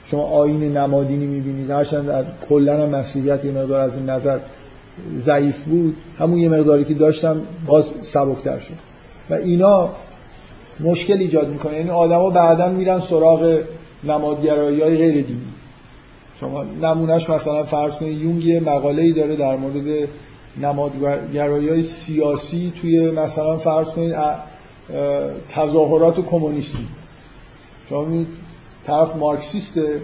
شما 0.04 0.22
آین 0.22 0.76
نمادینی 0.76 1.26
می‌بینید. 1.26 1.70
هرچند 1.70 2.06
در 2.06 2.24
کلن 2.48 2.94
مسیحیت 2.94 3.44
یه 3.44 3.52
مقدار 3.52 3.80
از 3.80 3.96
این 3.96 4.10
نظر 4.10 4.38
ضعیف 5.18 5.64
بود. 5.64 5.96
همون 6.18 6.38
یه 6.38 6.48
مقداری 6.48 6.84
که 6.84 6.94
داشتم 6.94 7.42
باز 7.66 7.92
سبکتر 8.02 8.58
شد. 8.58 8.74
و 9.30 9.34
اینا 9.34 9.90
مشکل 10.80 11.18
ایجاد 11.18 11.48
می‌کنه. 11.48 11.76
یعنی 11.76 11.90
آدما 11.90 12.30
بعدا 12.30 12.68
میرن 12.68 13.00
سراغ 13.00 13.60
نمادگرایی 14.04 14.80
های 14.80 14.96
غیر 14.96 15.12
دینی 15.12 15.52
شما 16.40 16.64
نمونهش 16.64 17.30
مثلا 17.30 17.64
فرض 17.64 17.94
کنید 17.94 18.18
یونگ 18.18 18.44
یه 18.44 18.60
مقاله 18.60 19.02
ای 19.02 19.12
داره 19.12 19.36
در 19.36 19.56
مورد 19.56 20.08
نمادگرایی 20.60 21.68
های 21.68 21.82
سیاسی 21.82 22.72
توی 22.80 23.10
مثلا 23.10 23.56
فرض 23.58 23.88
کنید 23.88 24.14
تظاهرات 25.48 26.20
کمونیستی. 26.20 26.86
شما 27.88 28.24
طرف 28.86 29.16
مارکسیسته 29.16 30.00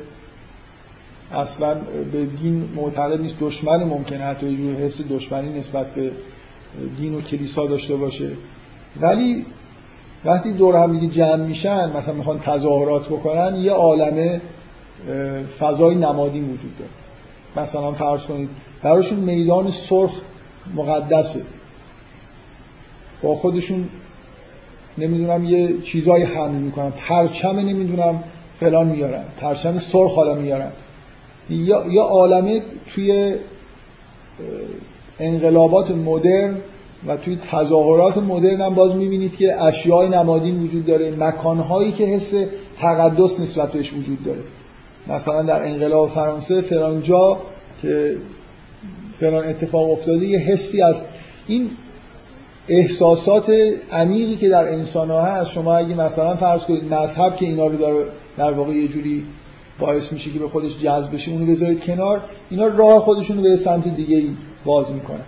اصلا 1.33 1.75
به 2.12 2.27
دین 2.27 2.68
معتقد 2.77 3.21
نیست 3.21 3.37
دشمن 3.40 3.85
ممکنه 3.85 4.25
حتی 4.25 4.47
یه 4.47 4.75
حس 4.75 5.01
دشمنی 5.11 5.59
نسبت 5.59 5.87
به 5.95 6.11
دین 6.99 7.14
و 7.14 7.21
کلیسا 7.21 7.66
داشته 7.66 7.97
باشه. 7.97 8.31
ولی 9.01 9.47
وقتی 10.25 10.53
دور 10.53 10.77
هم 10.77 10.99
دیگه 10.99 11.12
جمع 11.12 11.37
میشن 11.37 11.97
مثلا 11.97 12.14
می‌خوان 12.14 12.38
تظاهرات 12.38 13.07
بکنن 13.07 13.57
یه 13.57 13.73
عالمه 13.73 14.40
فضای 15.59 15.95
نمادین 15.95 16.45
وجود 16.45 16.79
داره. 16.79 16.91
مثلا 17.57 17.93
فرض 17.93 18.23
کنید 18.23 18.49
براشون 18.83 19.19
میدان 19.19 19.71
سرخ 19.71 20.21
مقدسه. 20.75 21.43
با 23.23 23.35
خودشون 23.35 23.88
نمی‌دونم 24.99 25.45
یه 25.45 25.81
چیزایی 25.81 26.25
حمل 26.25 26.55
می‌کنن. 26.55 26.91
پرچم 26.91 27.59
نمی‌دونم 27.59 28.25
فلان 28.57 28.87
میارن. 28.87 29.25
پرچم 29.37 29.79
سرخ 29.79 30.15
حالا 30.15 30.35
میارن. 30.35 30.73
یا 31.51 31.85
یا 31.91 32.03
عالمه 32.03 32.62
توی 32.95 33.37
انقلابات 35.21 35.91
مدرن 35.91 36.57
و 37.07 37.17
توی 37.17 37.37
تظاهرات 37.37 38.19
مدرن 38.19 38.61
هم 38.61 38.75
باز 38.75 38.95
می‌بینید 38.97 39.37
که 39.37 39.62
اشیاء 39.62 40.07
نمادین 40.07 40.62
وجود 40.62 40.87
داره. 40.87 41.11
مکانهایی 41.11 41.93
که 41.93 42.05
حس 42.05 42.35
تقدس 42.79 43.41
نسبت 43.41 43.73
بهش 43.73 43.93
وجود 43.93 44.25
داره. 44.25 44.41
مثلا 45.07 45.43
در 45.43 45.62
انقلاب 45.62 46.11
فرانسه 46.11 46.61
فرانجا 46.61 47.38
که 47.83 48.17
فلان 49.15 49.47
اتفاق 49.47 49.91
افتاده 49.91 50.27
یه 50.27 50.38
حسی 50.38 50.83
از 50.83 51.05
این 51.47 51.71
احساسات 52.69 53.53
عمیقی 53.93 54.37
که 54.37 54.49
در 54.49 54.69
انسان 54.69 55.11
ها 55.11 55.23
هست. 55.23 55.51
شما 55.51 55.77
اگه 55.77 55.95
مثلا 55.95 56.37
فرض 56.37 56.65
کنید 56.65 56.95
مذهب 56.95 57.37
که 57.37 57.47
اینا 57.47 57.67
رو 57.67 57.77
داره 57.77 58.05
در 58.37 58.53
واقع 58.53 58.73
یه 58.73 58.88
جوری 58.88 59.25
باعث 59.79 60.12
میشه 60.12 60.31
که 60.31 60.38
به 60.38 60.49
خودش 60.49 60.79
جذب 60.79 61.15
بشه 61.15 61.31
اونو 61.31 61.47
بذارید 61.47 61.85
کنار 61.85 62.21
اینا 62.51 62.67
راه 62.67 63.01
خودشون 63.01 63.37
رو 63.37 63.43
به 63.43 63.57
سمت 63.57 63.88
دیگه 63.88 64.23
باز 64.65 64.93
می‌کنن. 64.93 65.25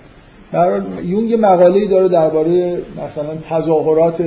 در 0.52 0.82
یون 1.04 1.24
یه 1.24 1.36
مقاله 1.36 1.86
داره 1.86 2.08
درباره 2.08 2.82
مثلا 3.06 3.36
تظاهرات 3.50 4.24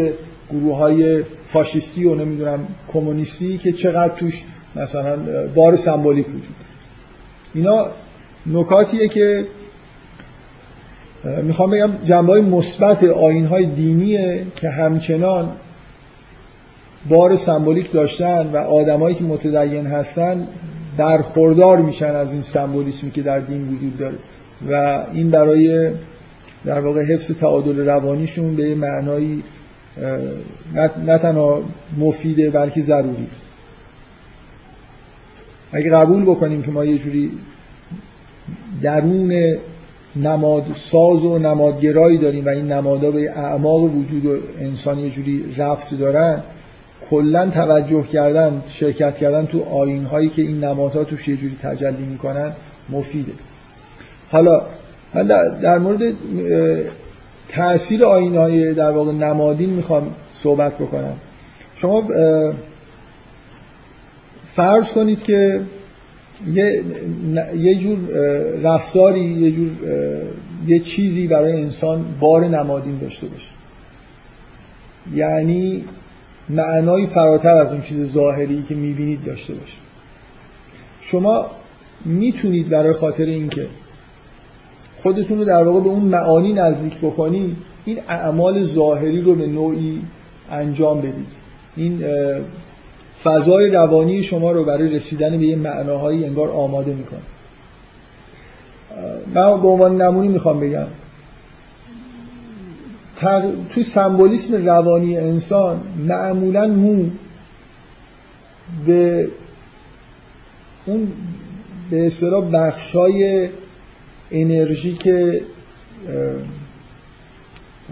گروه 0.51 0.77
های 0.77 1.23
فاشیستی 1.47 2.05
و 2.05 2.15
نمی‌دونم 2.15 2.67
کمونیستی 2.93 3.57
که 3.57 3.71
چقدر 3.71 4.15
توش 4.15 4.43
مثلا 4.77 5.17
بار 5.55 5.75
سمبولیک 5.75 6.27
وجود 6.27 6.55
اینا 7.53 7.87
نکاتیه 8.45 9.07
که 9.07 9.45
می‌خوام 11.43 11.71
بگم 11.71 11.91
جنبه 12.05 12.33
های 12.33 12.41
مثبت 12.41 13.03
آین 13.03 13.45
های 13.45 13.65
دینیه 13.65 14.45
که 14.55 14.69
همچنان 14.69 15.51
بار 17.09 17.35
سمبولیک 17.35 17.91
داشتن 17.91 18.51
و 18.53 18.57
آدمایی 18.57 19.15
که 19.15 19.23
متدین 19.23 19.87
هستن 19.87 20.47
برخوردار 20.97 21.77
میشن 21.77 22.15
از 22.15 22.31
این 22.33 22.41
سمبولیسمی 22.41 23.11
که 23.11 23.21
در 23.21 23.39
دین 23.39 23.67
وجود 23.67 23.97
داره. 23.97 24.17
و 24.69 25.03
این 25.13 25.29
برای 25.29 25.91
در 26.65 26.79
واقع 26.79 27.03
حفظ 27.03 27.31
تعادل 27.31 27.79
روانیشون 27.79 28.55
به 28.55 28.75
معنایی 28.75 29.43
نه 31.05 31.17
تنها 31.17 31.63
مفیده 31.97 32.49
بلکه 32.49 32.81
ضروری. 32.81 33.27
اگه 35.71 35.89
قبول 35.89 36.23
بکنیم 36.23 36.63
که 36.63 36.71
ما 36.71 36.85
یه 36.85 36.97
جوری 36.97 37.31
درون 38.81 39.57
نماد 40.15 40.65
ساز 40.73 41.23
و 41.25 41.39
نمادگرایی 41.39 42.17
داریم 42.17 42.45
و 42.45 42.49
این 42.49 42.71
نمادها 42.71 43.11
به 43.11 43.31
اعماق 43.31 43.83
وجود 43.83 44.25
و 44.25 44.37
انسان 44.59 44.99
یه 44.99 45.09
جوری 45.09 45.55
رفت 45.57 45.93
دارن 45.93 46.43
کلا 47.09 47.49
توجه 47.49 48.03
کردن 48.03 48.61
شرکت 48.67 49.17
کردن 49.17 49.45
تو 49.45 49.63
آین 49.63 50.03
هایی 50.03 50.29
که 50.29 50.41
این 50.41 50.63
نمادها 50.63 51.03
توش 51.03 51.27
یه 51.27 51.37
جوری 51.37 51.55
تجلی 51.61 52.05
می‌کنن 52.05 52.51
مفیده. 52.89 53.33
حالا 54.31 54.61
در 55.61 55.77
مورد 55.77 56.13
تاثیر 57.49 58.05
آین 58.05 58.35
های 58.35 58.73
در 58.73 58.91
واقع 58.91 59.11
نمادین 59.11 59.69
می‌خوام 59.69 60.15
صحبت 60.33 60.75
بکنم. 60.77 61.13
شما 61.75 62.03
فرض 64.57 64.91
کنید 64.91 65.23
که 65.23 65.61
یه, 66.53 66.83
یه 67.57 67.75
جور 67.75 67.97
رفتاری 68.63 69.25
یه 69.25 69.51
جور 69.51 69.71
یه 70.67 70.79
چیزی 70.79 71.27
برای 71.27 71.61
انسان 71.61 72.05
بار 72.19 72.47
نمادین 72.47 72.97
داشته 72.97 73.27
باشه. 73.27 73.47
یعنی 75.15 75.83
معنای 76.49 77.05
فراتر 77.05 77.57
از 77.57 77.71
اون 77.71 77.81
چیز 77.81 78.11
ظاهری 78.11 78.63
که 78.63 78.75
می‌بینید 78.75 79.23
داشته 79.23 79.53
باشه. 79.53 79.77
شما 81.01 81.45
می‌تونید 82.05 82.69
برای 82.69 82.93
خاطر 82.93 83.25
اینکه 83.25 83.67
خودتون 84.97 85.37
رو 85.37 85.45
در 85.45 85.63
واقع 85.63 85.79
به 85.79 85.89
اون 85.89 86.03
معانی 86.03 86.53
نزدیک 86.53 86.97
بکنید 86.97 87.57
این 87.85 87.99
اعمال 88.09 88.63
ظاهری 88.63 89.21
رو 89.21 89.35
به 89.35 89.47
نوعی 89.47 90.01
انجام 90.51 91.01
بدید. 91.01 91.27
این 91.75 92.03
فضای 93.23 93.69
روانی 93.69 94.23
شما 94.23 94.51
رو 94.51 94.63
برای 94.63 94.89
رسیدن 94.89 95.37
به 95.37 95.45
یه 95.45 95.55
معناهایی 95.55 96.25
انگار 96.25 96.51
آماده 96.51 96.93
می‌کنه. 96.93 97.19
من 99.33 99.61
به 99.61 99.67
عنوان 99.67 100.01
نمونی 100.01 100.27
می‌خوام 100.27 100.59
بگم. 100.59 100.87
توی 103.69 103.83
سمبولیسم 103.83 104.65
روانی 104.65 105.17
انسان 105.17 105.81
معمولا 106.07 106.67
مو 106.67 107.05
به 108.85 109.27
اون 110.85 111.11
به 111.89 112.07
اصطلاح 112.07 112.51
بخشای 112.51 113.49
انرژی 114.31 114.93
که 114.93 115.41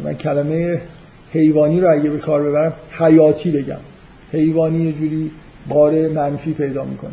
من 0.04 0.14
کلمه 0.14 0.82
حیوانی 1.32 1.82
رو 1.82 1.92
اگه 1.92 2.10
به 2.10 2.18
کار 2.18 2.44
ببرم 2.44 2.74
حیاتی 2.92 3.52
بگم. 3.52 3.80
حیوانی 4.36 4.86
یه 4.86 4.92
جوری 4.92 5.32
بار 5.70 6.08
منفی 6.08 6.54
پیدا 6.54 6.84
می‌کنه. 6.84 7.12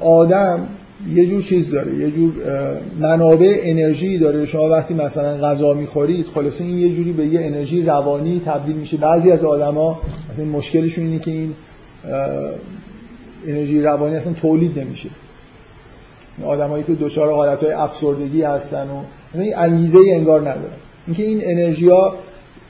آدم 0.00 0.66
یه 1.12 1.26
جور 1.26 1.42
چیز 1.42 1.70
داره 1.70 1.94
یه 1.94 2.10
جور 2.10 2.32
منابع 2.98 3.60
انرژی 3.62 4.18
داره. 4.18 4.46
شما 4.46 4.68
وقتی 4.68 4.94
مثلا 4.94 5.36
غذا 5.36 5.74
می‌خورید 5.74 6.26
خلاصه 6.26 6.64
این 6.64 6.78
یه 6.78 6.94
جوری 6.94 7.12
به 7.12 7.26
یه 7.26 7.40
انرژی 7.46 7.82
روانی 7.82 8.42
تبدیل 8.46 8.76
میشه. 8.76 8.96
بعضی 8.96 9.30
از 9.30 9.44
آدما 9.44 10.00
مثلا 10.32 10.44
مشکلشون 10.44 11.06
اینه 11.06 11.18
که 11.18 11.30
این 11.30 11.54
انرژی 13.46 13.80
روانی 13.80 14.16
اصلا 14.16 14.32
تولید 14.32 14.78
نمیشه. 14.78 15.08
آدمایی 16.44 16.84
که 16.84 16.94
دچار 16.94 17.32
حالتهای 17.32 17.72
افسردگی 17.72 18.42
هستن 18.42 18.86
و 18.90 19.02
این 19.34 19.56
انگیزه 19.56 19.98
ای 19.98 20.12
انگار 20.12 20.40
ندارن. 20.40 20.76
اینکه 21.06 21.22
این 21.22 21.40
انرژی 21.42 21.88
ها 21.88 22.14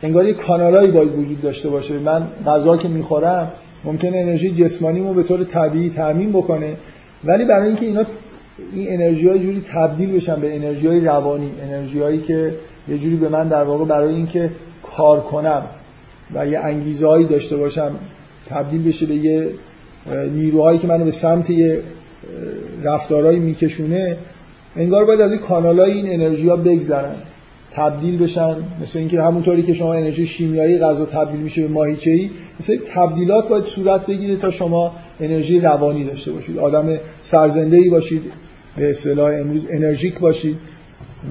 انگار 0.04 0.26
یه 0.26 0.34
کانالایی 0.34 0.90
باید 0.90 1.18
وجود 1.18 1.40
داشته 1.40 1.68
باشه. 1.68 1.98
من 1.98 2.28
غذا 2.46 2.76
که 2.76 2.88
می‌خورم 2.88 3.52
ممکنه 3.84 4.18
انرژی 4.18 4.50
جسمانیمو 4.50 5.14
به 5.14 5.22
طور 5.22 5.44
طبیعی 5.44 5.90
تامین 5.90 6.32
بکنه. 6.32 6.76
ولی 7.24 7.44
برای 7.44 7.66
اینکه 7.66 7.86
اینا 7.86 8.04
این 8.72 8.86
انرژی 8.92 9.28
های 9.28 9.38
جوری 9.38 9.64
تبدیل 9.72 10.12
بشن 10.12 10.40
به 10.40 10.56
انرژی 10.56 10.86
های 10.86 11.00
روانی 11.00 11.50
انرژی 11.62 12.00
هایی 12.00 12.20
که 12.20 12.54
یه 12.88 12.98
جوری 12.98 13.16
به 13.16 13.28
من 13.28 13.48
در 13.48 13.62
واقع 13.62 13.84
برای 13.84 14.14
اینکه 14.14 14.50
کار 14.96 15.20
کنم 15.20 15.62
و 16.34 16.46
یه 16.46 16.58
انگیزه 16.58 17.06
هایی 17.06 17.26
داشته 17.26 17.56
باشم 17.56 17.90
تبدیل 18.48 18.82
بشه 18.82 19.06
به 19.06 19.14
یه 19.14 19.50
نیروهایی 20.34 20.78
که 20.78 20.86
منو 20.86 21.04
به 21.04 21.10
سمت 21.10 21.50
یه 21.50 21.80
رفتارهایی 22.82 23.40
میکشونه 23.40 24.16
انگار 24.76 25.04
باید 25.04 25.20
از 25.20 25.32
این 25.32 25.40
کانال 25.40 25.80
های 25.80 25.92
این 25.92 26.22
انرژی 26.22 26.48
ها 26.48 26.56
بگذرن 26.56 27.14
تبدیل 27.76 28.18
بشن. 28.18 28.56
مثل 28.82 28.98
اینکه 28.98 29.22
همونطوری 29.22 29.62
که 29.62 29.74
شما 29.74 29.94
انرژی 29.94 30.26
شیمیایی 30.26 30.78
غذا 30.78 31.06
تبدیل 31.06 31.40
میشه 31.40 31.62
به 31.62 31.68
ماهیچه 31.68 32.10
ای 32.10 32.30
مثل 32.60 32.78
تبدیلات 32.94 33.48
باید 33.48 33.64
صورت 33.64 34.06
بگیره 34.06 34.36
تا 34.36 34.50
شما 34.50 34.92
انرژی 35.20 35.60
روانی 35.60 36.04
داشته 36.04 36.32
باشید. 36.32 36.58
آدم 36.58 36.98
سرزنده 37.22 37.76
ای 37.76 37.90
باشید 37.90 38.22
به 38.76 38.90
اصطلاح 38.90 39.32
امروز 39.40 39.66
انرژیک 39.70 40.20
باشید 40.20 40.56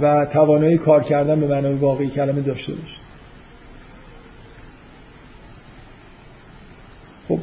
و 0.02 0.26
توانایی 0.26 0.78
کار 0.78 1.04
کردن 1.04 1.40
به 1.40 1.48
معنای 1.48 1.74
واقعی 1.74 2.08
کلمه 2.08 2.42
داشته 2.42 2.74
باشید. 2.74 3.04
خب 7.28 7.40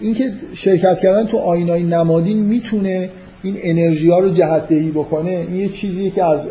اینکه 0.00 0.32
شرکت 0.54 1.00
کردن 1.00 1.26
تو 1.26 1.36
آینای 1.36 1.82
نمادین 1.82 2.38
می‌تونه 2.38 3.10
این 3.42 3.56
انرژی 3.62 4.10
ها 4.10 4.18
رو 4.18 4.30
جهت 4.30 4.68
دهی 4.68 4.90
بکنه 4.90 5.30
این 5.30 5.56
یه 5.56 5.68
چیزیه 5.68 6.10
که 6.10 6.24
از 6.24 6.48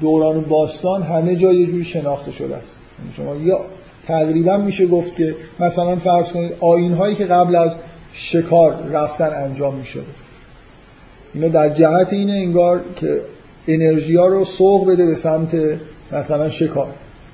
دوران 0.00 0.40
باستان 0.40 1.02
همه 1.02 1.36
جا 1.36 1.52
یه 1.52 1.66
جوری 1.66 1.84
شناخته 1.84 2.30
شده 2.30 2.56
است. 2.56 2.76
یعنی 2.98 3.12
شما 3.12 3.44
یا 3.44 3.60
تقریبا 4.06 4.56
میشه 4.56 4.86
گفت 4.86 5.16
که 5.16 5.36
مثلا 5.60 5.96
فرض 5.96 6.32
کنید 6.32 6.52
آین 6.60 6.92
هایی 6.92 7.14
که 7.14 7.24
قبل 7.24 7.56
از 7.56 7.78
شکار 8.12 8.82
رفتن 8.90 9.30
انجام 9.44 9.74
می‌شده 9.74 10.04
اینا 11.34 11.48
در 11.48 11.68
جهت 11.68 12.12
اینه 12.12 12.32
انگار 12.32 12.80
که 12.96 13.20
انرژی 13.68 14.16
ها 14.16 14.26
رو 14.26 14.44
سوق 14.44 14.86
بده 14.86 15.06
به 15.06 15.14
سمت 15.14 15.56
مثلا 16.12 16.48
شکار. 16.48 16.88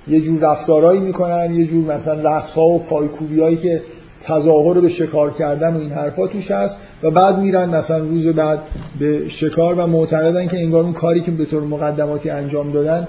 یه 0.08 0.20
جور 0.20 0.40
رفتارهایی 0.40 1.00
می‌کنن 1.00 1.54
یه 1.54 1.66
جور 1.66 1.94
مثلا 1.94 2.36
رقص 2.36 2.52
ها 2.52 2.66
و 2.66 2.78
پایکوبی 2.78 3.40
هایی 3.40 3.56
که 3.56 3.82
تظاهر 4.24 4.80
به 4.80 4.88
شکار 4.88 5.30
کردن 5.30 5.74
و 5.74 5.78
این 5.78 5.90
حرفا 5.90 6.26
توش 6.26 6.50
هست 6.50 6.76
و 7.02 7.10
بعد 7.10 7.38
میرن 7.38 7.68
مثلا 7.68 7.98
روز 7.98 8.26
بعد 8.26 8.58
به 8.98 9.28
شکار 9.28 9.74
و 9.74 9.86
معتقدن 9.86 10.46
که 10.46 10.58
انگار 10.58 10.84
اون 10.84 10.92
کاری 10.92 11.20
که 11.20 11.30
به 11.30 11.44
طور 11.44 11.62
مقدماتی 11.62 12.30
انجام 12.30 12.72
دادن 12.72 13.08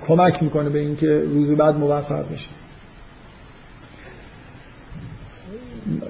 کمک 0.00 0.42
می‌کنه 0.42 0.68
به 0.68 0.78
اینکه 0.78 1.22
روز 1.34 1.50
بعد 1.50 1.76
موفق 1.76 2.32
بشه. 2.32 2.48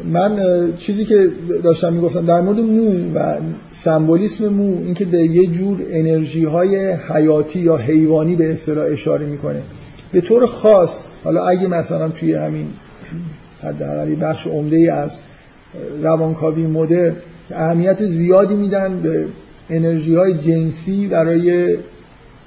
من 0.04 0.38
چیزی 0.76 1.04
که 1.04 1.30
داشتم 1.62 1.92
می‌گفتم 1.92 2.26
در 2.26 2.40
مورد 2.40 2.60
مو 2.60 3.12
و 3.14 3.36
سمبولیسم 3.70 4.48
مو 4.48 4.78
اینکه 4.78 5.04
به 5.04 5.18
یه 5.18 5.46
جور 5.46 5.82
انرژی 5.90 6.44
های 6.44 6.92
حیاتی 6.92 7.58
یا 7.58 7.76
حیوانی 7.76 8.36
به 8.36 8.52
اصطلاح 8.52 8.86
اشاره 8.90 9.26
می‌کنه. 9.26 9.62
به 10.12 10.20
طور 10.20 10.46
خاص 10.46 11.00
حالا 11.24 11.46
اگه 11.46 11.66
مثلا 11.66 12.08
توی 12.08 12.34
همین 12.34 12.66
حداقل 13.66 14.14
بخش 14.20 14.46
عمده 14.46 14.76
ای 14.76 14.88
از 14.88 15.10
روانکاوی 16.02 16.66
مدر 16.66 17.12
اهمیت 17.50 18.06
زیادی 18.06 18.54
میدن 18.54 19.00
به 19.02 19.26
انرژی 19.70 20.14
های 20.14 20.34
جنسی 20.34 21.06
برای 21.06 21.76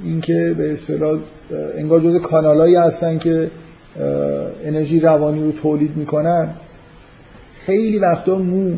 اینکه 0.03 0.55
به 0.57 0.71
اصطلاح 0.73 1.19
انگار 1.77 2.01
جز 2.01 2.21
کانالایی 2.21 2.75
هستن 2.75 3.17
که 3.17 3.51
انرژی 4.63 4.99
روانی 4.99 5.43
رو 5.43 5.51
تولید 5.51 5.97
می‌کنن. 5.97 6.49
خیلی 7.55 7.99
وقتا 7.99 8.37
مو 8.37 8.71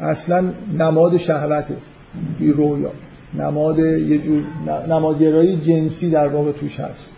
اصلا 0.00 0.50
نماد 0.78 1.16
شهوته 1.16 1.76
رویا. 2.40 2.90
نماد 3.38 3.78
یه 3.78 4.18
جور 4.18 4.42
نمادگرایی 4.88 5.56
جنسی 5.56 6.10
در 6.10 6.28
واقع 6.28 6.52
توش 6.52 6.80
هست. 6.80 7.10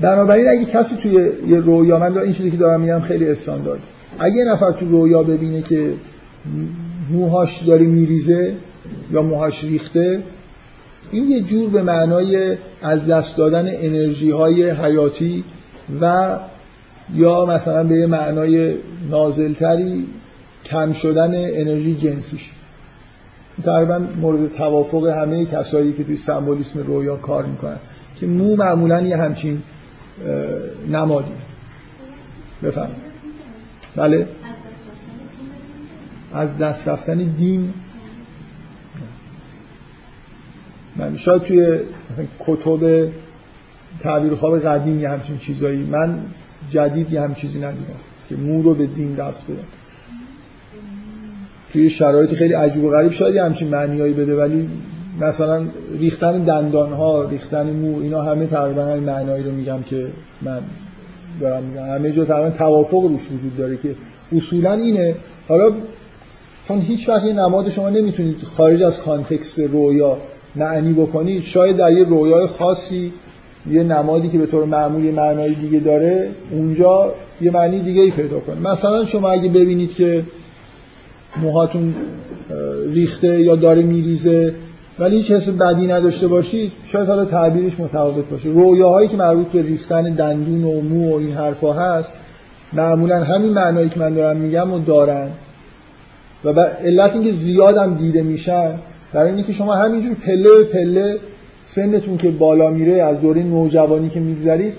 بنابراین 0.00 0.48
اگه 0.48 0.64
کسی 0.64 0.96
توی 0.96 1.12
یه 1.46 1.60
رویا 1.60 1.98
من 1.98 2.18
این 2.18 2.32
چیزی 2.32 2.50
که 2.50 2.56
دارم 2.56 2.80
میگم 2.80 3.00
خیلی 3.00 3.28
استاندارد. 3.28 3.80
اگه 4.18 4.36
یه 4.36 4.44
نفر 4.44 4.72
تو 4.72 4.88
رویا 4.88 5.22
ببینه 5.22 5.62
که 5.62 5.92
موهاش 7.10 7.62
داره 7.62 7.86
میریزه 7.86 8.54
یا 9.10 9.22
موهاش 9.22 9.64
ریخته 9.64 10.22
این 11.10 11.30
یه 11.30 11.40
جور 11.40 11.70
به 11.70 11.82
معنای 11.82 12.56
از 12.82 13.06
دست 13.06 13.36
دادن 13.36 13.68
انرژی 13.68 14.30
های 14.30 14.70
حیاتی 14.70 15.44
و 16.00 16.38
یا 17.14 17.46
مثلا 17.46 17.84
به 17.84 17.94
یه 17.94 18.06
معنای 18.06 18.74
نازلتری 19.10 20.06
کم 20.64 20.92
شدن 20.92 21.34
انرژی 21.34 21.94
جنسیش. 21.94 22.50
تقریبا 23.64 24.00
مورد 24.20 24.52
توافق 24.52 25.06
همه 25.06 25.44
کسایی 25.44 25.92
که 25.92 26.04
توی 26.04 26.16
سمبولیسم 26.16 26.80
رویا 26.80 27.16
کار 27.16 27.46
می‌کنن. 27.46 27.78
که 28.16 28.26
مو 28.26 28.56
معمولا 28.56 29.00
یه 29.00 29.16
همچین 29.16 29.62
نمادی. 30.88 31.32
بفهم 32.62 32.90
بله. 33.96 34.26
از 36.34 36.58
دست 36.58 36.88
رفتن 36.88 37.16
دین. 37.16 37.74
من 40.96 41.16
شاید 41.16 41.42
توی 41.42 41.78
مثلا 42.10 42.24
کتب 42.38 43.08
تعبیر 44.00 44.34
خواب 44.34 44.58
قدیم 44.58 45.00
یه 45.00 45.08
همچین 45.08 45.38
چیزایی. 45.38 45.82
من 45.82 46.20
جدید 46.70 47.12
یه 47.12 47.20
همچین 47.20 47.48
چیزی 47.48 47.60
ندیدم 47.60 47.94
که 48.28 48.36
مو 48.36 48.62
رو 48.62 48.74
به 48.74 48.86
دین 48.86 49.16
رفت 49.16 49.44
بدن 49.44 49.64
توی 51.72 51.90
شرایط 51.90 52.34
خیلی 52.34 52.54
عجیب 52.54 52.84
و 52.84 52.90
غریب 52.90 53.12
شاید 53.12 53.34
یه 53.34 53.44
همچین 53.44 53.68
معنیایی 53.68 54.14
بده 54.14 54.36
ولی 54.36 54.68
مثلا 55.20 55.66
ریختن 55.98 56.44
دندان 56.44 56.92
ها 56.92 57.24
ریختن 57.24 57.70
مو 57.70 58.00
اینا 58.00 58.22
همه 58.22 58.46
تقریبا 58.46 58.82
همین 58.82 59.04
معنایی 59.04 59.44
رو 59.44 59.52
میگم 59.52 59.82
که 59.82 60.06
من 60.42 60.60
دارم 61.40 61.62
میگم. 61.62 61.82
همه 61.82 62.12
جا 62.12 62.24
تقریبا 62.24 62.56
توافق 62.58 63.02
روش 63.02 63.30
وجود 63.32 63.56
داره 63.56 63.76
که 63.76 63.94
اصولا 64.36 64.72
اینه. 64.72 65.14
حالا 65.48 65.70
چون 66.68 66.80
هیچ 66.80 67.08
وقت 67.08 67.24
یه 67.24 67.32
نماد 67.32 67.68
شما 67.68 67.90
نمی‌تونید 67.90 68.42
خارج 68.42 68.82
از 68.82 69.00
کانتکست 69.00 69.58
رویا 69.58 70.18
معنی 70.56 70.92
بکنید 70.92 71.42
شاید 71.42 71.76
در 71.76 71.92
یه 71.92 72.04
رویای 72.04 72.46
خاصی 72.46 73.12
یه 73.70 73.82
نمادی 73.82 74.28
که 74.28 74.38
به 74.38 74.46
طور 74.46 74.64
معمولی 74.64 75.10
معنای 75.10 75.54
دیگه 75.54 75.78
داره 75.78 76.30
اونجا 76.50 77.14
یه 77.40 77.50
معنی 77.50 77.80
دیگه 77.80 78.02
ای 78.02 78.10
پیدا 78.10 78.40
کنه. 78.40 78.70
مثلا 78.70 79.04
شما 79.04 79.30
اگه 79.30 79.48
ببینید 79.48 79.94
که 79.94 80.24
موهاتون 81.42 81.94
ریخته 82.92 83.42
یا 83.42 83.56
داره 83.56 83.82
میریزه 83.82 84.54
ولی 84.98 85.16
هیچ 85.16 85.30
حس 85.30 85.48
بدی 85.48 85.86
نداشته 85.86 86.28
باشید 86.28 86.72
شاید 86.86 87.08
حالا 87.08 87.24
تعبیرش 87.24 87.80
متفاوت 87.80 88.28
باشه. 88.28 88.48
رویاهایی 88.48 89.08
که 89.08 89.16
مربوط 89.16 89.46
به 89.46 89.62
ریختن 89.62 90.02
دندون 90.14 90.64
و 90.64 90.80
مو 90.80 91.10
و 91.10 91.14
این 91.14 91.32
حرفا 91.32 91.72
هست 91.72 92.12
معمولا 92.72 93.24
همین 93.24 93.52
معنایی 93.52 93.88
که 93.88 94.00
من 94.00 94.14
دارم 94.14 94.36
میگم 94.36 94.72
و 94.72 94.78
دارن. 94.78 95.28
و 96.44 96.60
علت 96.60 97.14
اینکه 97.14 97.30
زیادم 97.30 97.94
دیده 97.94 98.22
میشن 98.22 98.74
برای 99.12 99.32
اینکه 99.32 99.52
شما 99.52 99.74
همینجور 99.74 100.14
پله 100.14 100.64
پله 100.72 101.18
سنتون 101.62 102.16
که 102.16 102.30
بالا 102.30 102.70
میره 102.70 103.02
از 103.02 103.20
دوره 103.20 103.42
نوجوانی 103.42 104.10
که 104.10 104.20
میگذرید 104.20 104.74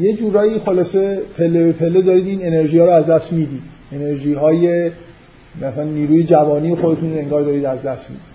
یه 0.00 0.12
جورایی 0.12 0.58
خلاصه 0.58 1.18
پله 1.38 1.72
پله 1.72 2.02
دارید 2.02 2.26
این 2.26 2.46
انرژی 2.46 2.78
ها 2.78 2.84
رو 2.84 2.90
از 2.90 3.06
دست 3.06 3.32
می‌دید. 3.32 3.62
انرژی 3.92 4.34
های 4.34 4.90
مثلا 5.62 5.84
نیروی 5.84 6.24
جوانی 6.24 6.74
خودتون 6.74 7.12
انگار 7.12 7.42
دارید 7.42 7.64
از 7.64 7.82
دست 7.82 8.10
می‌دید. 8.10 8.33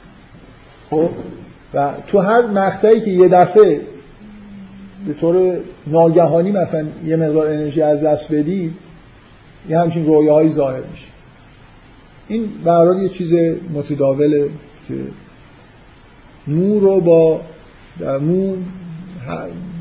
خب؟ 0.89 1.09
و 1.73 1.93
تو 2.07 2.19
هر 2.19 2.47
مقطعی 2.47 3.01
که 3.01 3.11
یه 3.11 3.27
دفعه 3.27 3.81
به 5.07 5.13
طور 5.13 5.57
ناگهانی 5.87 6.51
مثلا 6.51 6.85
یه 7.05 7.15
مقدار 7.15 7.47
انرژی 7.47 7.81
از 7.81 8.01
دست 8.01 8.33
بدید 8.33 8.73
یه 9.69 9.79
همچین 9.79 10.05
رویاهایی 10.05 10.51
ظاهر 10.51 10.81
میشه. 10.91 11.07
این 12.27 12.49
برای 12.63 13.03
یه 13.03 13.09
چیز 13.09 13.33
متداوله 13.73 14.49
که 14.87 14.93
مو 16.47 16.79
رو 16.79 17.01
با 17.01 17.41
مو 18.21 18.55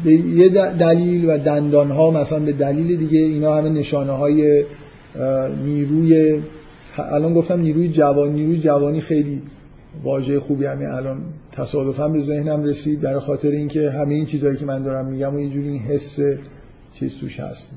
به 0.05 0.13
یه 0.13 0.49
دلیل 0.79 1.31
و 1.31 1.39
دندان 1.39 1.91
ها 1.91 2.11
مثلا 2.11 2.39
به 2.39 2.53
دلیل 2.53 2.97
دیگه 2.97 3.19
اینا 3.19 3.57
همه 3.57 3.69
نشانه 3.69 4.13
های 4.13 4.65
نیروی 5.65 6.41
الان 6.99 7.35
گفتم 7.35 7.61
نیروی 7.61 7.89
جوانی 7.89 8.33
نیروی 8.33 8.61
جوانی 8.61 9.01
خیلی 9.01 9.43
واژه 10.03 10.41
خوبی 10.41 10.65
همین 10.65 10.89
الان 10.89 11.21
تصادفا 11.53 12.09
به 12.09 12.21
ذهنم 12.21 12.65
رسید 12.65 13.01
برای 13.01 13.21
خاطر 13.21 13.49
اینکه 13.49 13.91
همه 13.91 14.15
این 14.15 14.27
چیزهایی 14.27 14.57
که 14.57 14.67
من 14.67 14.83
دارم 14.83 15.07
میگم 15.07 15.35
و 15.35 15.41
یه 15.41 15.49
جوری 15.49 15.69
این 15.69 15.83
حس 15.83 16.21
چیز 16.95 17.17
توش 17.17 17.41
هست. 17.41 17.71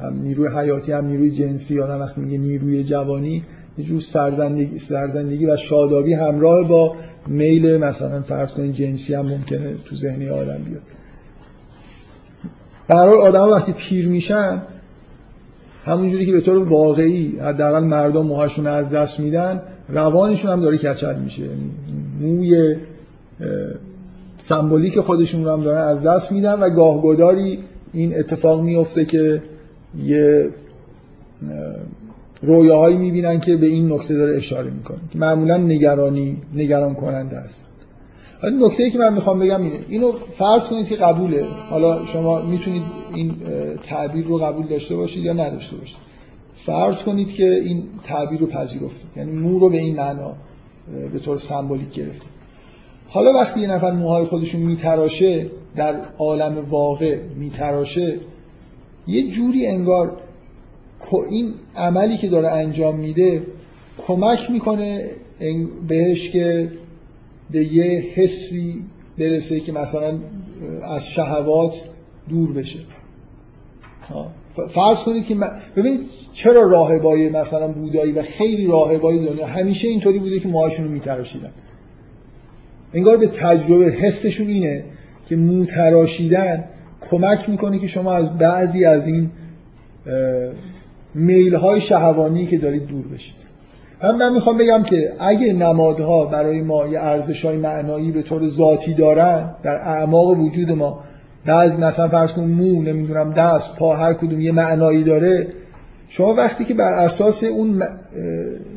هم 0.00 0.22
نیروی 0.22 0.48
حیاتی 0.48 0.92
هم 0.92 1.06
نیروی 1.06 1.30
جنسی 1.30 1.74
یا 1.74 1.86
وقتی 1.86 2.20
میگه 2.20 2.38
نیروی 2.38 2.84
جوانی 2.84 3.44
یه 3.78 3.84
جور 3.84 4.00
سرزندگی, 4.00 4.78
سرزندگی 4.78 5.46
و 5.46 5.56
شادابی 5.56 6.14
همراه 6.14 6.68
با 6.68 6.96
میل 7.26 7.76
مثلا 7.76 8.22
فرض 8.22 8.52
کنید 8.52 8.72
جنسی 8.72 9.14
هم 9.14 9.26
ممکنه 9.26 9.74
تو 9.84 9.96
ذهنی 9.96 10.28
آدم 10.28 10.62
بیاد. 10.62 10.82
برای 12.88 13.18
آدم 13.18 13.50
وقتی 13.50 13.72
پیر 13.72 14.08
میشن 14.08 14.62
همونجوری 15.84 16.26
که 16.26 16.32
به 16.32 16.40
طور 16.40 16.68
واقعی 16.68 17.38
حداقل 17.38 17.84
مردم 17.84 18.26
موهاشون 18.26 18.66
از 18.66 18.90
دست 18.90 19.20
میدن 19.20 19.62
روانشون 19.88 20.50
هم 20.50 20.60
داره 20.60 20.78
کچل 20.78 21.18
میشه. 21.18 21.42
یعنی 21.42 21.70
موی 22.20 22.76
سمبولیک 24.38 25.00
خودشون 25.00 25.44
رو 25.44 25.50
هم 25.50 25.62
دارن 25.62 25.82
از 25.82 26.02
دست 26.02 26.32
میدن 26.32 26.60
و 26.60 26.70
گاهگداری 26.70 27.58
این 27.92 28.18
اتفاق 28.18 28.62
میفته 28.62 29.04
که 29.04 29.42
یه 30.04 30.50
رویاهایی 32.42 32.96
می‌بینن 32.96 33.40
که 33.40 33.56
به 33.56 33.66
این 33.66 33.92
نکته 33.92 34.14
داره 34.14 34.36
اشاره 34.36 34.70
می‌کنه 34.70 34.98
که 35.12 35.18
معمولا 35.18 35.56
نگرانی 35.56 36.36
نگران 36.54 36.94
کننده 36.94 37.36
است. 37.36 37.64
حالا 38.42 38.66
نکته 38.66 38.82
ای 38.82 38.90
که 38.90 38.98
من 38.98 39.14
می‌خوام 39.14 39.38
بگم 39.38 39.62
اینه. 39.62 39.78
اینو 39.88 40.12
فرض 40.12 40.64
کنید 40.64 40.88
که 40.88 40.96
قبوله. 40.96 41.44
حالا 41.70 42.04
شما 42.04 42.42
می‌تونید 42.42 42.82
این 43.14 43.34
تعبیر 43.86 44.26
رو 44.26 44.38
قبول 44.38 44.66
داشته 44.66 44.96
باشید 44.96 45.24
یا 45.24 45.32
نداشته 45.32 45.76
باشید. 45.76 46.05
فرض 46.56 46.96
کنید 46.96 47.32
که 47.32 47.54
این 47.54 47.82
تعبیر 48.04 48.40
رو 48.40 48.46
پذیرفتید. 48.46 49.16
یعنی 49.16 49.32
مو 49.32 49.58
رو 49.58 49.68
به 49.68 49.78
این 49.78 49.96
معنا 49.96 50.34
به 51.12 51.18
طور 51.18 51.38
سمبولیک 51.38 51.90
گرفتید. 51.90 52.36
حالا 53.08 53.32
وقتی 53.32 53.60
یه 53.60 53.68
نفر 53.68 53.90
موهای 53.90 54.24
خودشون 54.24 54.60
میتراشه 54.60 55.50
در 55.76 56.00
عالم 56.18 56.64
واقع 56.70 57.18
میتراشه 57.36 58.20
یه 59.06 59.30
جوری 59.30 59.66
انگار 59.66 60.16
این 61.30 61.54
عملی 61.76 62.16
که 62.16 62.28
داره 62.28 62.48
انجام 62.48 62.96
میده 63.00 63.42
کمک 64.06 64.50
می‌کنه 64.50 65.10
بهش 65.88 66.30
که 66.30 66.72
به 67.50 67.64
یه 67.64 68.12
حسی 68.14 68.84
برسه 69.18 69.60
که 69.60 69.72
مثلا 69.72 70.18
از 70.82 71.08
شهوات 71.08 71.82
دور 72.28 72.52
بشه. 72.52 72.78
فرض 74.74 74.98
کنید 74.98 75.26
که 75.26 75.36
ببینید 75.76 76.00
چرا 76.32 76.70
راهبای 76.70 77.28
مثلا 77.28 77.68
بودایی 77.68 78.12
و 78.12 78.22
خیلی 78.22 78.66
راهبای 78.66 79.26
دنیا 79.26 79.46
همیشه 79.46 79.88
اینطوری 79.88 80.18
بوده 80.18 80.40
که 80.40 80.48
موهاشون 80.48 80.84
رو 80.84 80.90
میتراشیدن. 80.90 81.50
انگار 82.94 83.16
به 83.16 83.26
تجربه 83.26 83.84
حسشون 83.84 84.46
اینه 84.46 84.84
که 85.28 85.36
موتراشیدن 85.36 86.64
کمک 87.10 87.48
می‌کنه 87.48 87.78
که 87.78 87.86
شما 87.86 88.12
از 88.12 88.38
بعضی 88.38 88.84
از 88.84 89.06
این 89.06 89.30
میل 91.14 91.54
های 91.54 91.80
شهوانی 91.80 92.46
که 92.46 92.58
دارید 92.58 92.86
دور 92.86 93.08
بشید. 93.08 93.36
هم 94.00 94.16
من 94.16 94.32
می‌خوام 94.32 94.58
بگم 94.58 94.82
که 94.82 95.12
اگه 95.18 95.52
نمادها 95.52 96.24
برای 96.24 96.60
ما 96.60 96.86
یه 96.86 97.00
ارزش 97.00 97.44
های 97.44 97.56
معنایی 97.56 98.10
به 98.10 98.22
طور 98.22 98.48
ذاتی 98.48 98.94
دارن 98.94 99.54
در 99.62 99.74
اعماق 99.74 100.38
وجود 100.38 100.70
ما 100.70 101.04
بعض 101.46 101.78
مثلا 101.78 102.08
فرض 102.08 102.32
کن 102.32 102.44
مو 102.44 102.82
نمی‌دونم 102.82 103.30
دست 103.30 103.76
پا 103.76 103.96
هر 103.96 104.12
کدوم 104.14 104.40
یه 104.40 104.52
معنایی 104.52 105.04
داره. 105.04 105.48
شما 106.08 106.34
وقتی 106.34 106.64
که 106.64 106.74
بر 106.74 106.92
اساس 106.92 107.44
اون 107.44 107.82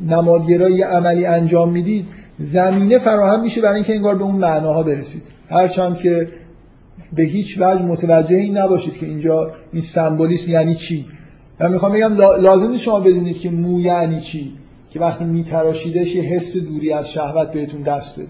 نمادگرایی 0.10 0.82
عملی 0.82 1.26
انجام 1.26 1.72
می‌دید 1.72 2.06
زمینه 2.40 3.00
فراهم 3.00 3.42
میشه 3.42 3.62
برای 3.62 3.76
اینکه 3.76 3.96
انگار 3.96 4.16
به 4.16 4.24
اون 4.24 4.36
معناها 4.36 4.84
برسید. 4.84 5.22
هرچند 5.50 5.98
که 5.98 6.28
به 7.14 7.24
هیچ 7.24 7.58
وجه 7.62 7.86
متوجه 7.86 8.36
این 8.36 8.58
نباشید 8.58 8.94
که 8.94 9.06
اینجا 9.06 9.52
این 9.74 9.82
سمبولیسم 9.82 10.52
یعنی 10.52 10.76
چی. 10.76 11.06
من 11.60 11.72
می‌خوام 11.72 11.92
بگم 11.92 12.14
لازم 12.42 12.78
شما 12.78 13.00
بدونید 13.00 13.40
که 13.40 13.50
مو 13.50 13.80
یعنی 13.80 14.22
چی. 14.22 14.54
که 14.90 15.00
وقتی 15.00 15.24
میتراشیدش 15.24 16.16
یه 16.16 16.22
حس 16.22 16.58
دوری 16.58 16.94
از 16.94 17.12
شهوت 17.12 17.52
بهتون 17.52 17.82
دست 17.82 18.20
بده. 18.20 18.28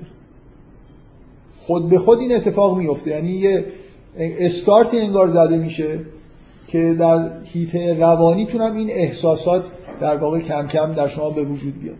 خود 1.60 1.90
به 1.90 1.98
خود 1.98 2.20
این 2.20 2.36
اتفاق 2.36 2.78
میفته 2.78 3.12
یعنی 3.12 3.32
یه 3.32 3.66
استارتی 4.18 4.99
انگار 4.99 5.28
زده 5.28 5.57
میشه 5.57 5.99
که 6.68 6.95
در 6.99 7.30
هیته 7.43 7.93
روانیتون 7.93 8.62
هم 8.62 8.76
این 8.76 8.89
احساسات 8.89 9.66
در 10.01 10.18
واقع 10.18 10.39
کم 10.39 10.68
کم 10.68 10.93
در 10.93 11.07
شما 11.07 11.30
به 11.30 11.43
وجود 11.43 11.82
بیاد. 11.82 11.97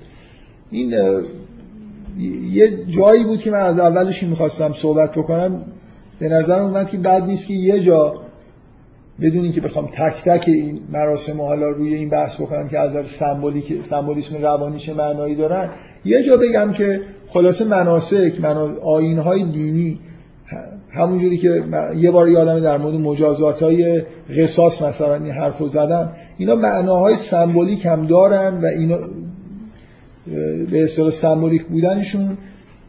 این 0.72 0.94
یه 2.52 2.86
جایی 2.86 3.24
بود 3.24 3.40
که 3.40 3.52
من 3.52 3.60
از 3.60 3.80
اولش 3.80 4.24
می‌خواستم 4.24 4.74
صحبت 4.74 5.12
بکنم 5.12 5.62
به 6.20 6.30
نظر 6.30 6.60
اومد 6.60 6.90
که 6.90 6.98
بد 6.98 7.24
نیست 7.26 7.48
که 7.48 7.54
یه 7.54 7.80
جا 7.80 8.14
بدون 9.22 9.52
که 9.52 9.62
بخوام 9.62 9.88
تک 9.88 10.24
تک 10.24 10.44
این 10.48 10.80
مراسم 10.92 11.42
حالا 11.42 11.70
روی 11.70 11.94
این 11.94 12.10
بحث 12.10 12.36
بکنم 12.36 12.70
که 12.70 12.80
از 12.80 13.08
سمبولیک 13.08 13.84
سمبولیسم 13.84 14.42
روانی 14.42 14.80
چه 14.80 14.94
معنایی 14.94 15.36
دارن 15.36 15.70
یه 16.06 16.24
جا 16.24 16.38
بگم 16.38 16.72
که 16.72 17.02
خلاصه 17.28 17.66
مناسک 17.66 18.34
آین 18.84 19.20
های 19.20 19.44
دینی 19.44 20.00
همونجوری 20.92 21.38
که 21.38 21.64
یه 21.98 22.12
بار 22.12 22.30
یادم 22.30 22.60
در 22.60 22.78
مورد 22.78 22.96
مجازات 22.96 23.64
های 23.64 24.02
قصاص 24.38 24.82
مثلا 24.82 25.16
این 25.16 25.32
حرفو 25.32 25.68
زدم 25.68 26.12
اینا 26.38 26.56
معناهای 26.56 27.16
سمبولیک 27.16 27.86
هم 27.86 28.08
دارن 28.08 28.62
و 28.62 28.66
اینا 28.66 28.98
به 30.72 30.84
اصطلاح 30.84 31.10
سمبولیک 31.10 31.64
بودنشون 31.64 32.38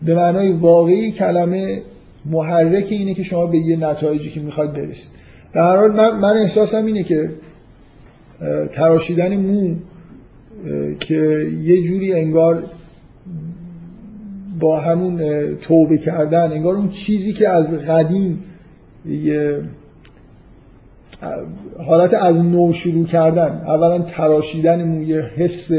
به 0.02 0.14
معنای 0.14 0.52
واقعی 0.52 1.12
کلمه 1.12 1.82
محرک 2.26 2.86
اینه 2.90 3.14
که 3.14 3.22
شما 3.22 3.46
به 3.46 3.58
یه 3.58 3.76
نتایجی 3.76 4.30
که 4.30 4.40
می‌خواید 4.40 4.72
برسید. 4.72 5.10
به 5.52 5.60
هر 5.60 5.76
حال 5.76 5.92
من, 5.92 6.18
من 6.18 6.36
احساسم 6.36 6.86
اینه 6.86 7.02
که 7.02 7.30
تراشیدن 8.72 9.36
مو 9.36 9.74
که 11.00 11.48
یه 11.62 11.82
جوری 11.82 12.14
انگار 12.14 12.62
با 14.60 14.80
همون 14.80 15.20
توبه 15.56 15.98
کردن 15.98 16.52
انگار 16.52 16.74
اون 16.74 16.88
چیزی 16.88 17.32
که 17.32 17.48
از 17.48 17.72
قدیم 17.72 18.44
یه 19.06 19.60
حالت 21.86 22.14
از 22.14 22.44
نو 22.44 22.72
شروع 22.72 23.06
کردن 23.06 23.62
اولا 23.66 23.98
تراشیدن 23.98 24.84
موی 24.84 25.20
حس 25.20 25.70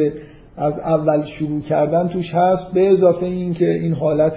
از 0.57 0.79
اول 0.79 1.23
شروع 1.23 1.61
کردن 1.61 2.07
توش 2.07 2.35
هست 2.35 2.73
به 2.73 2.89
اضافه 2.89 3.25
این 3.25 3.53
که 3.53 3.73
این 3.73 3.93
حالت 3.93 4.35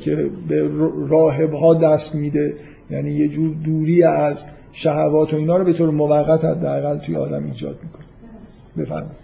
که 0.00 0.30
به 0.48 0.70
راهب 1.08 1.52
ها 1.52 1.74
دست 1.74 2.14
میده 2.14 2.54
یعنی 2.90 3.10
یه 3.10 3.28
جور 3.28 3.54
دوری 3.64 4.02
از 4.02 4.44
شهوات 4.72 5.34
و 5.34 5.36
اینا 5.36 5.56
رو 5.56 5.64
به 5.64 5.72
طور 5.72 5.90
موقت 5.90 6.44
حداقل 6.44 6.98
توی 6.98 7.16
آدم 7.16 7.44
ایجاد 7.44 7.78
می‌کنه. 7.82 8.04
بفرمایید. 8.78 9.19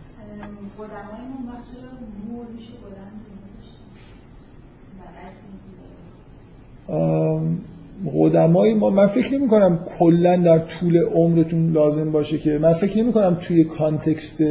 قدمای 8.21 8.75
ما 8.75 8.91
من 8.91 9.07
فکر 9.07 9.35
نمی 9.35 9.49
کنم 9.49 9.79
کلا 9.99 10.37
در 10.37 10.59
طول 10.59 10.99
عمرتون 10.99 11.73
لازم 11.73 12.13
باشه 12.13 12.39
که 12.39 12.59
من 12.59 12.73
فکر 12.73 13.03
نمی 13.03 13.13
کنم 13.13 13.39
توی 13.41 13.65
کانتکست 13.65 14.43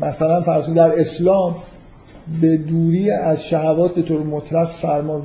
مثلا 0.00 0.40
فرض 0.40 0.70
در 0.70 1.00
اسلام 1.00 1.56
به 2.40 2.56
دوری 2.56 3.10
از 3.10 3.44
شهوات 3.44 3.94
به 3.94 4.02
طور 4.02 4.22
مطلق 4.22 4.70
فرما 4.70 5.22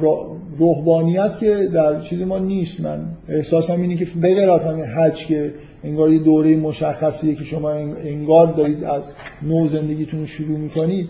روحانیت 0.58 1.38
که 1.40 1.70
در 1.74 2.02
چیز 2.02 2.22
ما 2.22 2.40
نیست. 2.40 2.80
من 2.82 3.00
احساسم 3.30 3.82
اینه 3.82 3.96
که 3.96 4.08
بغیر 4.24 4.52
از 4.52 4.66
همین 4.66 4.86
حج 4.86 5.26
که 5.26 5.54
انگار 5.84 6.12
یه 6.12 6.20
دوره 6.20 6.58
مشخصیه 6.58 7.36
که 7.36 7.44
شما 7.44 7.70
انگار 7.70 8.54
دارید 8.54 8.84
از 8.84 9.10
نو 9.42 9.68
زندگیتون 9.68 10.20
رو 10.20 10.26
شروع 10.26 10.58
می‌کنید 10.58 11.10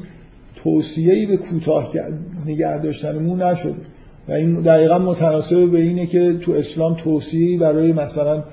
توصیه‌ای 0.64 1.26
به 1.26 1.38
کوتاه 1.38 1.94
نگه 2.46 2.78
داشتن 2.78 3.44
نشده. 3.44 3.76
و 4.28 4.32
این 4.32 4.62
دقیقا 4.62 5.00
متناسب 5.00 5.66
به 5.66 5.82
اینه 5.82 6.06
که 6.06 6.34
تو 6.34 6.52
اسلام 6.52 6.94
توصیه‌ای 6.94 7.58
برای 7.58 7.94
مثلا 7.94 8.44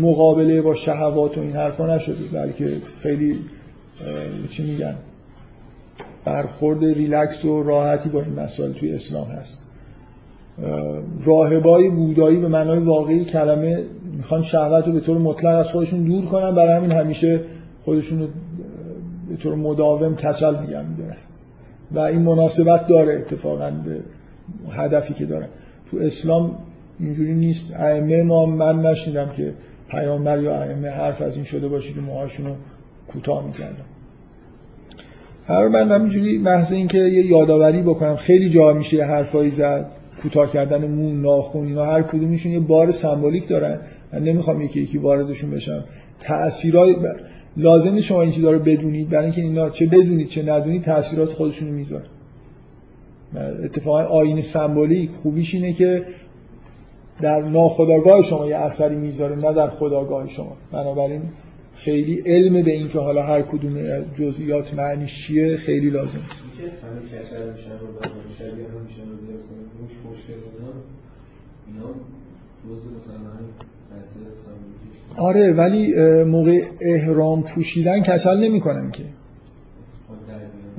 مقابله 0.00 0.62
با 0.62 0.74
شهوات 0.74 1.38
و 1.38 1.40
این 1.40 1.52
حرفا 1.52 1.96
نشده 1.96 2.24
بلکه 2.32 2.76
خیلی 3.02 3.38
چی 4.50 4.62
میگن 4.62 4.94
برخورد 6.24 6.84
ریلکس 6.84 7.44
و 7.44 7.62
راحتی 7.62 8.08
با 8.08 8.22
این 8.22 8.32
مسائل 8.32 8.72
توی 8.72 8.94
اسلام 8.94 9.28
هست. 9.28 9.62
راهبای 11.26 11.90
بودایی 11.90 12.36
به 12.36 12.48
معنای 12.48 12.78
واقعی 12.78 13.24
کلمه 13.24 13.84
می‌خوان 14.16 14.42
شهوت 14.42 14.86
رو 14.86 14.92
به 14.92 15.00
طور 15.00 15.18
مطلق 15.18 15.58
از 15.58 15.68
خودشون 15.68 16.04
دور 16.04 16.24
کنن 16.24 16.54
برای 16.54 16.76
همین 16.76 16.92
همیشه 16.92 17.40
خودشون 17.80 18.20
رو 18.20 18.28
به 19.28 19.36
طور 19.36 19.54
مداوم 19.54 20.14
کچل 20.14 20.60
میگن 20.60 20.86
میدارن. 20.86 21.16
و 21.92 21.98
این 21.98 22.22
مناسبت 22.22 22.86
داره 22.86 23.14
اتفاقا 23.14 23.70
به 23.70 24.00
هدفی 24.70 25.14
که 25.14 25.26
دارن 25.26 25.48
تو 25.90 25.96
اسلام 25.96 26.58
اینجوری 27.00 27.34
نیست. 27.34 27.72
ائمه 27.76 28.22
ما 28.22 28.46
من 28.46 28.86
نشیدم 28.86 29.28
که 29.28 29.54
پیامبر 29.88 30.42
یا 30.42 30.62
ائمه 30.62 30.88
حرف 30.88 31.22
از 31.22 31.34
این 31.34 31.44
شده 31.44 31.68
باشه 31.68 31.94
که 31.94 32.00
موهاشون 32.00 32.46
رو 32.46 32.52
کوتاه 33.08 33.46
می‌کردن. 33.46 33.84
هر 35.46 35.68
من 35.68 35.90
همینجوری 35.90 36.38
محض 36.38 36.72
اینکه 36.72 36.98
یه 36.98 37.26
یادآوری 37.26 37.82
بکنم. 37.82 38.16
خیلی 38.16 38.50
جا 38.50 38.72
میشه 38.72 39.04
حرفایی 39.04 39.50
زد. 39.50 39.86
کوتاه 40.22 40.50
کردن 40.50 40.86
مون 40.86 41.22
ناخون 41.22 41.66
اینا 41.66 41.84
هر 41.84 42.02
کدومشون 42.02 42.52
یه 42.52 42.60
بار 42.60 42.90
سمبولیک 42.90 43.48
دارن. 43.48 43.78
من 44.12 44.22
نمی‌خوام 44.22 44.60
یکی 44.60 44.80
یکی 44.80 44.98
واردشون 44.98 45.50
بشم. 45.50 45.84
تاثیرای. 46.20 46.96
لازم 47.56 48.00
شما 48.00 48.22
این 48.22 48.30
چیزا 48.30 48.50
رو 48.50 48.58
بدونید 48.58 49.08
برای 49.08 49.24
اینکه 49.24 49.40
اینا 49.42 49.70
چه 49.70 49.86
بدونید 49.86 50.28
چه 50.28 50.42
ندونید 50.42 50.82
تاثیرات 50.82 51.32
خودشون 51.32 51.68
رو 51.68 51.74
می‌ذاره. 51.74 52.04
اتفاقا 53.64 54.02
آینه 54.02 54.42
سمبولیک 54.42 55.10
خوبیش 55.10 55.54
اینه 55.54 55.72
که 55.72 56.06
در 57.20 57.42
ناخداگاه 57.42 58.22
شما 58.22 58.46
یه 58.46 58.56
اثری 58.56 58.96
می‌ذاره 58.96 59.36
نه 59.36 59.52
در 59.52 59.70
خداگاه 59.70 60.28
شما. 60.28 60.56
بنابراین 60.72 61.22
خیلی 61.74 62.22
علم 62.26 62.62
به 62.62 62.72
این 62.72 62.88
که 62.88 62.98
حالا 62.98 63.22
هر 63.22 63.42
کدوم 63.42 63.74
جزئیات 64.18 64.74
معنیش 64.74 65.26
چیه 65.26 65.56
خیلی 65.56 65.90
لازم 65.90 66.18
است 66.18 66.44
آره 75.16 75.52
ولی 75.52 75.94
موقع 76.24 76.62
احرام 76.80 77.42
پوشیدن 77.42 78.02
کچل 78.02 78.36
نمی‌کنن 78.36 78.90
که. 78.90 79.02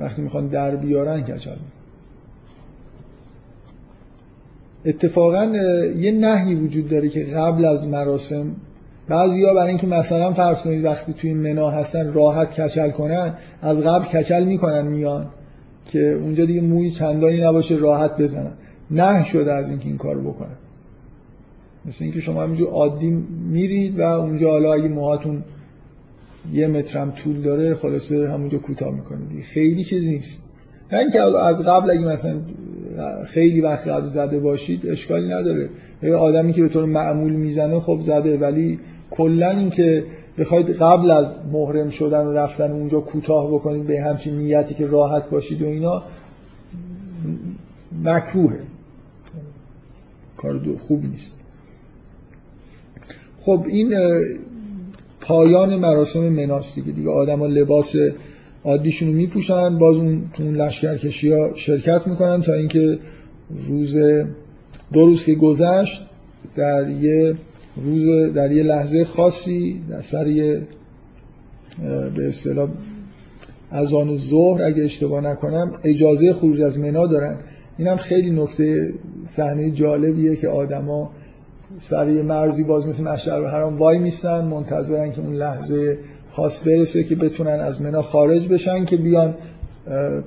وقتی 0.00 0.22
می‌خوان 0.22 0.46
در 0.46 0.76
بیارن 0.76 1.20
کچل. 1.20 1.56
اتفاقا 4.84 5.44
یه 5.98 6.12
نهی 6.12 6.54
وجود 6.54 6.88
داره 6.88 7.08
که 7.08 7.24
قبل 7.24 7.64
از 7.64 7.86
مراسم 7.86 8.56
بعضیا 9.08 9.54
برای 9.54 9.68
اینکه 9.68 9.86
مثلا 9.86 10.32
فرض 10.32 10.62
کنید 10.62 10.84
وقتی 10.84 11.12
توی 11.12 11.34
منا 11.34 11.70
هستن 11.70 12.12
راحت 12.12 12.60
کچل 12.60 12.90
کنن 12.90 13.34
از 13.62 13.78
قبل 13.78 14.04
کچل 14.04 14.44
می‌کنن 14.44 14.86
میان 14.86 15.26
که 15.86 16.12
اونجا 16.12 16.44
دیگه 16.44 16.60
موی 16.60 16.90
چندانی 16.90 17.40
نباشه 17.40 17.76
راحت 17.76 18.16
بزنن. 18.16 18.52
نه 18.90 19.24
شده 19.24 19.52
از 19.52 19.70
اینکه 19.70 19.88
این 19.88 19.98
کارو 19.98 20.32
بکنن. 20.32 20.56
مثل 21.88 22.04
اینکه 22.04 22.20
شما 22.20 22.42
همینجور 22.42 22.68
عادی 22.68 23.10
میرید 23.50 23.98
و 23.98 24.02
اونجا 24.02 24.50
حالا 24.50 24.72
اگه 24.72 24.88
موهاتون 24.88 25.44
یه 26.52 26.66
مترم 26.66 27.10
طول 27.10 27.40
داره 27.40 27.74
خلاصه 27.74 28.30
همونجا 28.30 28.58
کوتاه 28.58 28.94
می‌کنید. 28.94 29.44
خیلی 29.44 29.84
چیزی 29.84 30.10
نیست. 30.10 30.44
نه 30.92 30.98
اینکه 30.98 31.20
از 31.22 31.62
قبل 31.62 31.90
اگه 31.90 32.04
مثلا 32.04 32.40
خیلی 33.26 33.60
وقت 33.60 33.88
قبل 33.88 34.06
زده 34.06 34.38
باشید 34.38 34.86
اشکالی 34.86 35.28
نداره. 35.28 35.70
یه 36.02 36.14
آدمی 36.14 36.52
که 36.52 36.62
به 36.62 36.68
طور 36.68 36.84
معمول 36.84 37.32
می‌زنه 37.32 37.80
خب 37.80 38.00
زده. 38.00 38.38
ولی 38.38 38.78
کلا 39.10 39.50
اینکه 39.50 40.04
بخواید 40.38 40.70
قبل 40.70 41.10
از 41.10 41.34
محرم 41.52 41.90
شدن 41.90 42.26
و 42.26 42.32
رفتن 42.32 42.70
اونجا 42.70 43.00
کوتاه 43.00 43.50
بکنید 43.54 43.86
به 43.86 44.00
همچین 44.00 44.38
نیتی 44.38 44.74
که 44.74 44.86
راحت 44.86 45.30
باشید 45.30 45.62
و 45.62 45.66
اینا 45.66 46.02
مکروهه. 48.04 48.58
کار 50.36 50.60
خوب 50.78 51.04
نیست. 51.04 51.37
خب 53.40 53.64
این 53.68 53.94
پایان 55.20 55.76
مراسم 55.76 56.28
مناس 56.28 56.74
دیگه 56.74 56.92
دیگه 56.92 57.10
آدم 57.10 57.38
ها 57.38 57.46
لباس 57.46 57.96
عادیشون 58.64 59.08
رو 59.08 59.14
میپوشن 59.14 59.78
باز 59.78 59.96
اون 59.96 60.22
تو 60.34 60.42
اون 60.42 60.54
لشکرکشی 60.54 61.32
ها 61.32 61.54
شرکت 61.54 62.06
می‌کنن 62.06 62.42
تا 62.42 62.54
اینکه 62.54 62.98
روز 63.68 63.96
دو 64.92 65.06
روز 65.06 65.24
که 65.24 65.34
گذشت 65.34 66.06
در 66.56 66.90
یه 66.90 67.34
روز 67.76 68.32
در 68.34 68.52
یه 68.52 68.62
لحظه 68.62 69.04
خاصی 69.04 69.80
در 69.90 70.02
سر 70.02 70.26
یه 70.26 70.62
به 72.14 72.28
اصطلاح 72.28 72.68
از 73.70 73.94
آن 73.94 74.16
ظهر 74.16 74.62
اگه 74.62 74.84
اشتباه 74.84 75.20
نکنم 75.20 75.72
اجازه 75.84 76.32
خروج 76.32 76.60
از 76.60 76.78
منا 76.78 77.06
دارن. 77.06 77.36
اینم 77.78 77.96
خیلی 77.96 78.30
نکته 78.30 78.92
صحنه 79.26 79.70
جالبیه 79.70 80.36
که 80.36 80.48
آدما 80.48 81.10
سر 81.78 82.10
یه 82.10 82.22
مرزی 82.22 82.62
باز 82.62 82.86
مثل 82.86 83.02
مشعر 83.02 83.46
حرام 83.46 83.78
وای 83.78 83.98
میستن 83.98 84.44
منتظرن 84.44 85.12
که 85.12 85.20
اون 85.20 85.34
لحظه 85.34 85.98
خاص 86.28 86.66
برسه 86.66 87.04
که 87.04 87.16
بتونن 87.16 87.60
از 87.60 87.82
منا 87.82 88.02
خارج 88.02 88.48
بشن 88.48 88.84
که 88.84 88.96
بیان 88.96 89.34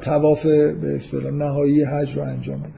تواف 0.01 0.45
به 0.45 0.95
اصطلاح 0.95 1.33
نهایی 1.33 1.83
حج 1.83 2.17
رو 2.17 2.23
انجام 2.23 2.59
بدن. 2.59 2.71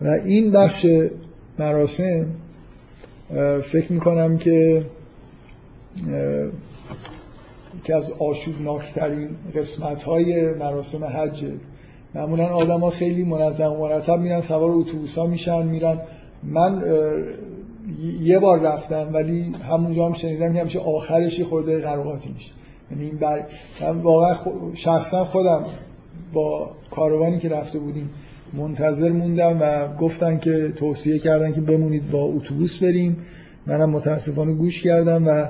و 0.00 0.08
این 0.24 0.50
بخش 0.50 0.86
مراسم 1.58 2.26
فکر 3.62 3.92
می‌کنم 3.92 4.38
که 4.38 4.84
که 7.84 7.96
از 7.96 8.12
آشوبناکترین 8.18 9.28
قسمت 9.54 10.02
های 10.02 10.54
مراسم 10.54 11.04
حج. 11.04 11.44
معمولا 12.14 12.46
آدم 12.46 12.80
ها 12.80 12.90
خیلی 12.90 13.24
منظم 13.24 13.72
و 13.72 13.78
مرتب 13.78 14.18
میرن 14.18 14.40
سوار 14.40 14.70
اتوبوس 14.70 15.18
ها 15.18 15.26
میشن 15.26 15.66
میرن 15.66 15.98
من 16.44 16.82
یه 18.20 18.38
بار 18.38 18.60
رفتم 18.60 19.10
ولی 19.12 19.52
همونجا 19.68 20.06
هم 20.06 20.12
شنیدم 20.12 20.52
که 20.52 20.60
همیشه 20.60 20.78
آخرش 20.78 21.40
خورده 21.40 21.80
قراقاتی 21.80 22.32
میشه. 22.32 22.50
یعنی 22.90 23.04
این 23.04 23.18
بر... 23.18 23.42
من 23.82 24.00
واقعا 24.00 24.34
شخصا 24.74 25.24
خودم 25.24 25.64
با 26.32 26.70
کاروانی 26.90 27.38
که 27.38 27.48
رفته 27.48 27.78
بودیم 27.78 28.10
منتظر 28.52 29.12
موندم 29.12 29.58
و 29.60 29.96
گفتن 29.96 30.38
که 30.38 30.72
توصیه 30.76 31.18
کردن 31.18 31.52
که 31.52 31.60
بمونید 31.60 32.10
با 32.10 32.22
اتوبوس 32.22 32.78
بریم. 32.78 33.16
منم 33.66 33.90
متاسفانه 33.90 34.52
گوش 34.52 34.82
کردم 34.82 35.26
و 35.26 35.48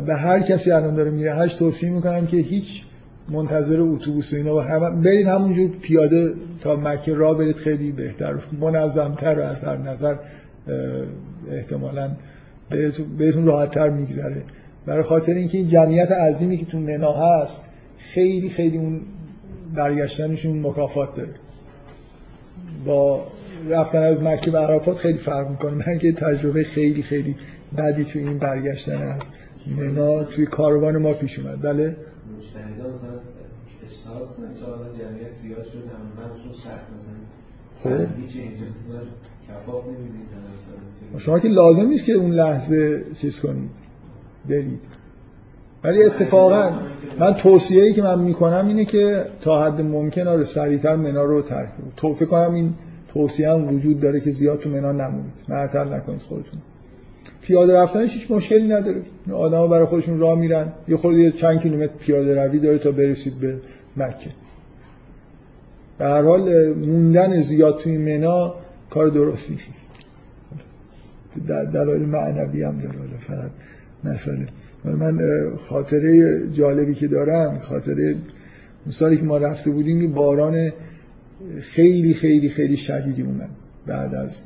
به 0.00 0.14
هر 0.14 0.40
کسی 0.40 0.70
الان 0.70 0.94
داره 0.94 1.10
میره. 1.10 1.34
هش 1.34 1.54
توصیه 1.54 1.90
می‌کنم 1.90 2.26
که 2.26 2.36
هیچ 2.36 2.84
منتظر 3.28 3.80
اتوبوس 3.80 4.32
و 4.32 4.36
اینا 4.36 4.56
و 4.56 4.60
هم 4.60 5.02
برید 5.02 5.26
همونجور 5.26 5.70
پیاده 5.82 6.34
تا 6.60 6.76
مکه 6.76 7.14
را 7.14 7.34
برید 7.34 7.56
خیلی 7.56 7.92
بهتر. 7.92 8.34
منظمتر 8.60 9.38
و 9.38 9.42
از 9.42 9.64
هر 9.64 9.76
نظر 9.76 10.16
احتمالا 11.50 12.10
بهتون 13.18 13.46
راحتتر 13.46 13.90
میگذره. 13.90 14.42
برای 14.86 15.02
خاطر 15.02 15.34
اینکه 15.34 15.58
این 15.58 15.66
جمعیت 15.66 16.12
عظیمی 16.12 16.56
که 16.56 16.66
تو 16.66 16.78
منا 16.78 17.12
هست 17.12 17.64
خیلی 17.98 18.48
خیلی 18.48 18.76
اون 18.76 19.00
برگشتنشون 19.74 20.60
مکافات 20.60 21.16
داره. 21.16 21.34
با 22.86 23.26
رفتن 23.68 24.02
از 24.02 24.22
مکه 24.22 24.50
به 24.50 24.58
عرفات 24.58 24.96
خیلی 24.96 25.18
فرق 25.18 25.50
می‌کنه. 25.50 25.74
من 25.74 25.98
که 25.98 26.12
تجربه 26.12 26.64
خیلی 26.64 27.02
خیلی 27.02 27.36
بدی 27.78 28.04
تو 28.04 28.18
این 28.18 28.38
برگشتن 28.38 29.02
از 29.02 29.22
منا 29.76 30.24
توی 30.24 30.46
کاروان 30.46 30.98
ما 30.98 31.12
پیش 31.12 31.38
اومد. 31.38 31.62
بله؟ 31.62 31.96
خب 41.12 41.18
شما 41.18 41.38
که 41.38 41.48
لازم 41.48 41.86
نیست 41.86 42.04
که 42.04 42.12
اون 42.12 42.30
لحظه 42.30 43.04
چیز 43.16 43.40
کنید 43.40 43.70
برید. 44.48 44.80
ولی 45.84 46.02
اتفاقا 46.02 46.72
من 47.18 47.34
توصیه 47.34 47.82
ای 47.82 47.92
که 47.92 48.02
من 48.02 48.20
می‌کنم 48.20 48.68
اینه 48.68 48.84
که 48.84 49.24
تا 49.40 49.64
حد 49.64 49.80
ممکن 49.80 50.26
آره 50.26 50.44
سریعتر 50.44 50.96
منا 50.96 51.24
رو 51.24 51.42
ترک 51.42 51.68
تو 51.96 52.14
فکر 52.14 52.28
کنم 52.28 52.54
این 52.54 52.74
توصیه 53.08 53.50
هم 53.50 53.74
وجود 53.74 54.00
داره 54.00 54.20
که 54.20 54.30
زیاد 54.30 54.60
تو 54.60 54.70
منا 54.70 54.92
نمونید. 54.92 55.32
معطل 55.48 55.92
نکنید 55.92 56.22
خودتون. 56.22 56.60
پیاده 57.44 57.74
رفتنش 57.74 58.14
هیچ 58.14 58.30
مشکلی 58.30 58.68
نداره. 58.68 59.02
آدما 59.32 59.66
برای 59.66 59.86
خودشون 59.86 60.18
راه 60.18 60.38
میرن. 60.38 60.72
یه 60.88 60.96
خورده 60.96 61.30
چند 61.30 61.60
کیلومتر 61.60 61.92
پیاده 62.00 62.44
روی 62.44 62.58
داره 62.58 62.78
تا 62.78 62.90
برسید 62.90 63.40
به 63.40 63.56
مکه. 63.96 64.30
به 65.98 66.04
هر 66.04 66.22
حال 66.22 66.72
موندن 66.72 67.40
زیاد 67.40 67.78
توی 67.78 67.98
منا 67.98 68.54
کار 68.90 69.08
درستی 69.08 69.52
نیست. 69.52 70.04
در 71.48 71.64
دلایل 71.64 72.02
معنوی 72.02 72.62
هم 72.62 72.78
داره. 72.78 72.98
فقط 73.20 73.50
مسئله. 74.04 74.46
من 74.84 75.18
خاطره 75.56 76.42
جالبی 76.52 76.94
که 76.94 77.08
دارم 77.08 77.58
خاطره 77.58 78.10
اون 78.84 78.92
سالی 78.92 79.16
که 79.16 79.22
ما 79.22 79.38
رفته 79.38 79.70
بودیم 79.70 80.12
باران 80.12 80.72
خیلی 81.60 82.14
خیلی 82.14 82.48
خیلی 82.48 82.76
شدیدی 82.76 83.22
اومد 83.22 83.48
بعد 83.86 84.14
از 84.14 84.38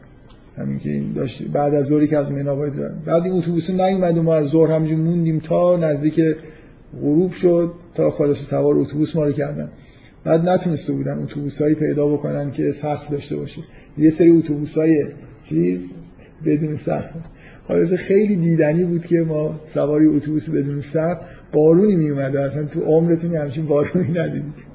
همین 0.59 0.79
که 0.79 0.91
این 0.91 1.13
داشت. 1.13 1.43
بعد 1.43 1.75
از 1.75 1.87
ظهری 1.87 2.07
که 2.07 2.19
از 2.19 2.33
منا 2.33 2.55
باید 2.55 3.05
بعد 3.05 3.23
این 3.23 3.33
اتوبوس 3.33 3.71
نیومد 3.71 4.19
ما 4.19 4.35
از 4.35 4.47
ظهر 4.47 4.73
همینجور 4.73 4.99
موندیم 4.99 5.39
تا 5.39 5.77
نزدیک 5.77 6.21
غروب 7.01 7.33
شد 7.33 7.73
تا 7.95 8.11
خلاص 8.11 8.51
سوار 8.51 8.79
اتوبوس 8.79 9.17
ما 9.17 9.25
رو 9.25 9.33
کردن. 9.33 9.69
بعد 10.25 10.49
نتونسته 10.49 10.93
بودن 10.93 11.23
اتوبوسایی 11.23 11.75
پیدا 11.75 12.09
بکنن 12.09 12.51
که 12.51 12.73
سقف 12.73 13.11
داشته 13.11 13.37
باشه. 13.37 13.63
یه 13.99 14.11
سری 14.11 14.31
اتوبوسای 14.31 15.07
چیز 15.45 15.81
بدون 16.47 16.77
سقف. 16.77 17.11
خلاصه 17.69 17.97
خیلی 17.97 18.37
دیدنی 18.37 18.85
بود 18.85 19.07
که 19.07 19.21
ما 19.21 19.61
سواری 19.65 20.07
اتوبوس 20.07 20.51
بدون 20.51 20.81
سقف 20.81 21.21
بارونی 21.53 21.97
می 21.97 22.11
اومده 22.11 22.41
اصلا 22.41 22.65
تو 22.65 22.81
عمرتون 22.81 23.35
همچین 23.35 23.67
بارونی 23.67 24.19
ندیدید. 24.19 24.69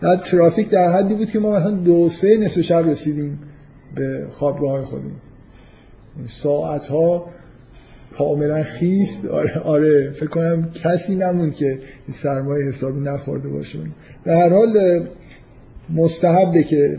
بعد 0.00 0.22
ترافیک 0.22 0.68
در 0.68 0.92
حدی 0.92 1.14
بود 1.14 1.30
که 1.30 1.38
ما 1.38 1.50
مثلا 1.50 1.70
دو 1.70 2.08
سه 2.08 2.36
نصف 2.36 2.60
شب 2.60 2.88
رسیدیم. 2.88 3.38
به 3.94 4.26
خوابگاه 4.30 4.84
خودمون 4.84 5.16
ساعت 6.26 6.86
ها 6.86 7.26
کاملا 8.18 8.62
خیست 8.62 9.26
آره, 9.26 9.58
آره. 9.58 10.10
فکر 10.10 10.26
کنم 10.26 10.70
کسی 10.74 11.14
نمون 11.14 11.50
که 11.50 11.78
سرمایه 12.10 12.68
حسابی 12.68 13.00
نخورده 13.00 13.48
باشه. 13.48 13.78
به 14.24 14.36
هر 14.36 14.48
حال 14.48 15.02
مستحبه 15.94 16.62
که 16.62 16.98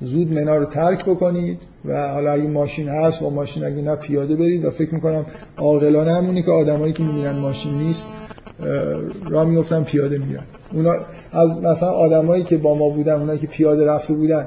زود 0.00 0.32
منا 0.32 0.56
رو 0.56 0.64
ترک 0.64 1.04
بکنید 1.04 1.58
و 1.84 2.08
حالا 2.12 2.32
اگه 2.32 2.48
ماشین 2.48 2.88
هست 2.88 3.20
با 3.20 3.30
ماشین 3.30 3.64
اگه 3.64 3.82
نه 3.82 3.96
پیاده 3.96 4.36
برید 4.36 4.64
و 4.64 4.70
فکر 4.70 4.94
می‌کنم 4.94 5.26
عاقلانه 5.56 6.14
همونی 6.14 6.42
که 6.42 6.50
آدمایی 6.50 6.92
که 6.92 7.02
می‌بینن 7.02 7.30
ماشین 7.38 7.74
نیست 7.74 8.06
راه 9.30 9.48
میفتن 9.48 9.84
پیاده 9.84 10.18
میرن. 10.18 10.42
اونا 10.72 10.94
از 11.32 11.58
مثلا 11.62 11.88
آدمایی 11.88 12.42
که 12.42 12.56
با 12.56 12.74
ما 12.74 12.88
بودن 12.88 13.12
اونایی 13.12 13.38
که 13.38 13.46
پیاده 13.46 13.84
رفته 13.84 14.14
بودن 14.14 14.46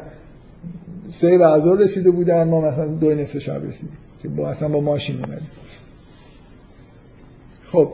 سه 1.12 1.38
بعضا 1.38 1.74
رسیده 1.74 2.12
بودن 2.12 2.44
ما 2.44 2.62
مثلا 2.62 2.88
دو 2.88 3.16
نصف 3.16 3.40
شب 3.40 3.66
رسیدیم 3.66 3.98
که 4.22 4.30
با 4.30 4.50
اصلا 4.50 4.68
با 4.68 4.80
ماشین 4.80 5.16
اومدیم. 5.16 5.48
خب 7.64 7.94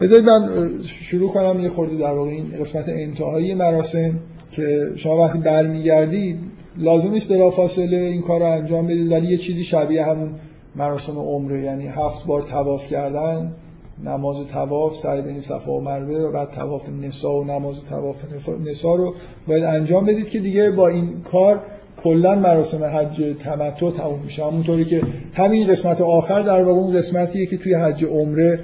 بذارید 0.00 0.24
من 0.24 0.70
شروع 0.82 1.32
کنم 1.32 1.60
یه 1.60 1.68
خورده 1.68 1.96
در 1.96 2.12
واقع 2.12 2.30
این 2.30 2.50
قسمت 2.60 2.88
انتهایی 2.88 3.54
مراسم 3.54 4.18
که 4.50 4.92
شما 4.96 5.16
وقتی 5.16 5.38
برمیگردید 5.38 6.38
لازم 6.76 7.10
نیست 7.10 7.50
فاصله 7.56 7.96
این 7.96 8.22
کار 8.22 8.40
رو 8.40 8.46
انجام 8.46 8.86
بدید 8.86 9.12
ولی 9.12 9.26
یه 9.26 9.36
چیزی 9.36 9.64
شبیه 9.64 10.04
همون 10.04 10.30
مراسم 10.76 11.18
عمره 11.18 11.60
یعنی 11.60 11.86
هفت 11.86 12.26
بار 12.26 12.42
تواف 12.42 12.88
کردن. 12.88 13.52
نماز 14.04 14.36
تواف 14.52 14.96
سعی 14.96 15.22
بین 15.22 15.40
صفا 15.40 15.72
و 15.72 15.80
مروه 15.80 16.18
و 16.18 16.32
بعد 16.32 16.50
تواف 16.50 16.82
نسا 17.02 17.32
و 17.32 17.44
نماز 17.44 17.84
تواف 17.84 18.16
نسا 18.66 18.94
رو 18.94 19.14
باید 19.46 19.64
انجام 19.64 20.06
بدید 20.06 20.28
که 20.28 20.40
دیگه 20.40 20.70
با 20.70 20.88
این 20.88 21.20
کار 21.20 21.60
کلا 22.02 22.34
مراسم 22.34 22.84
حج 22.84 23.22
تمتع 23.38 23.90
تموم 23.90 24.20
میشه. 24.24 24.44
همونطوری 24.44 24.84
که 24.84 25.02
همین 25.34 25.66
قسمت 25.66 26.00
آخر 26.00 26.42
در 26.42 26.62
واقع 26.62 26.80
اون 26.80 26.96
قسمتیه 26.96 27.46
که 27.46 27.56
توی 27.56 27.74
حج 27.74 28.04
عمره 28.04 28.60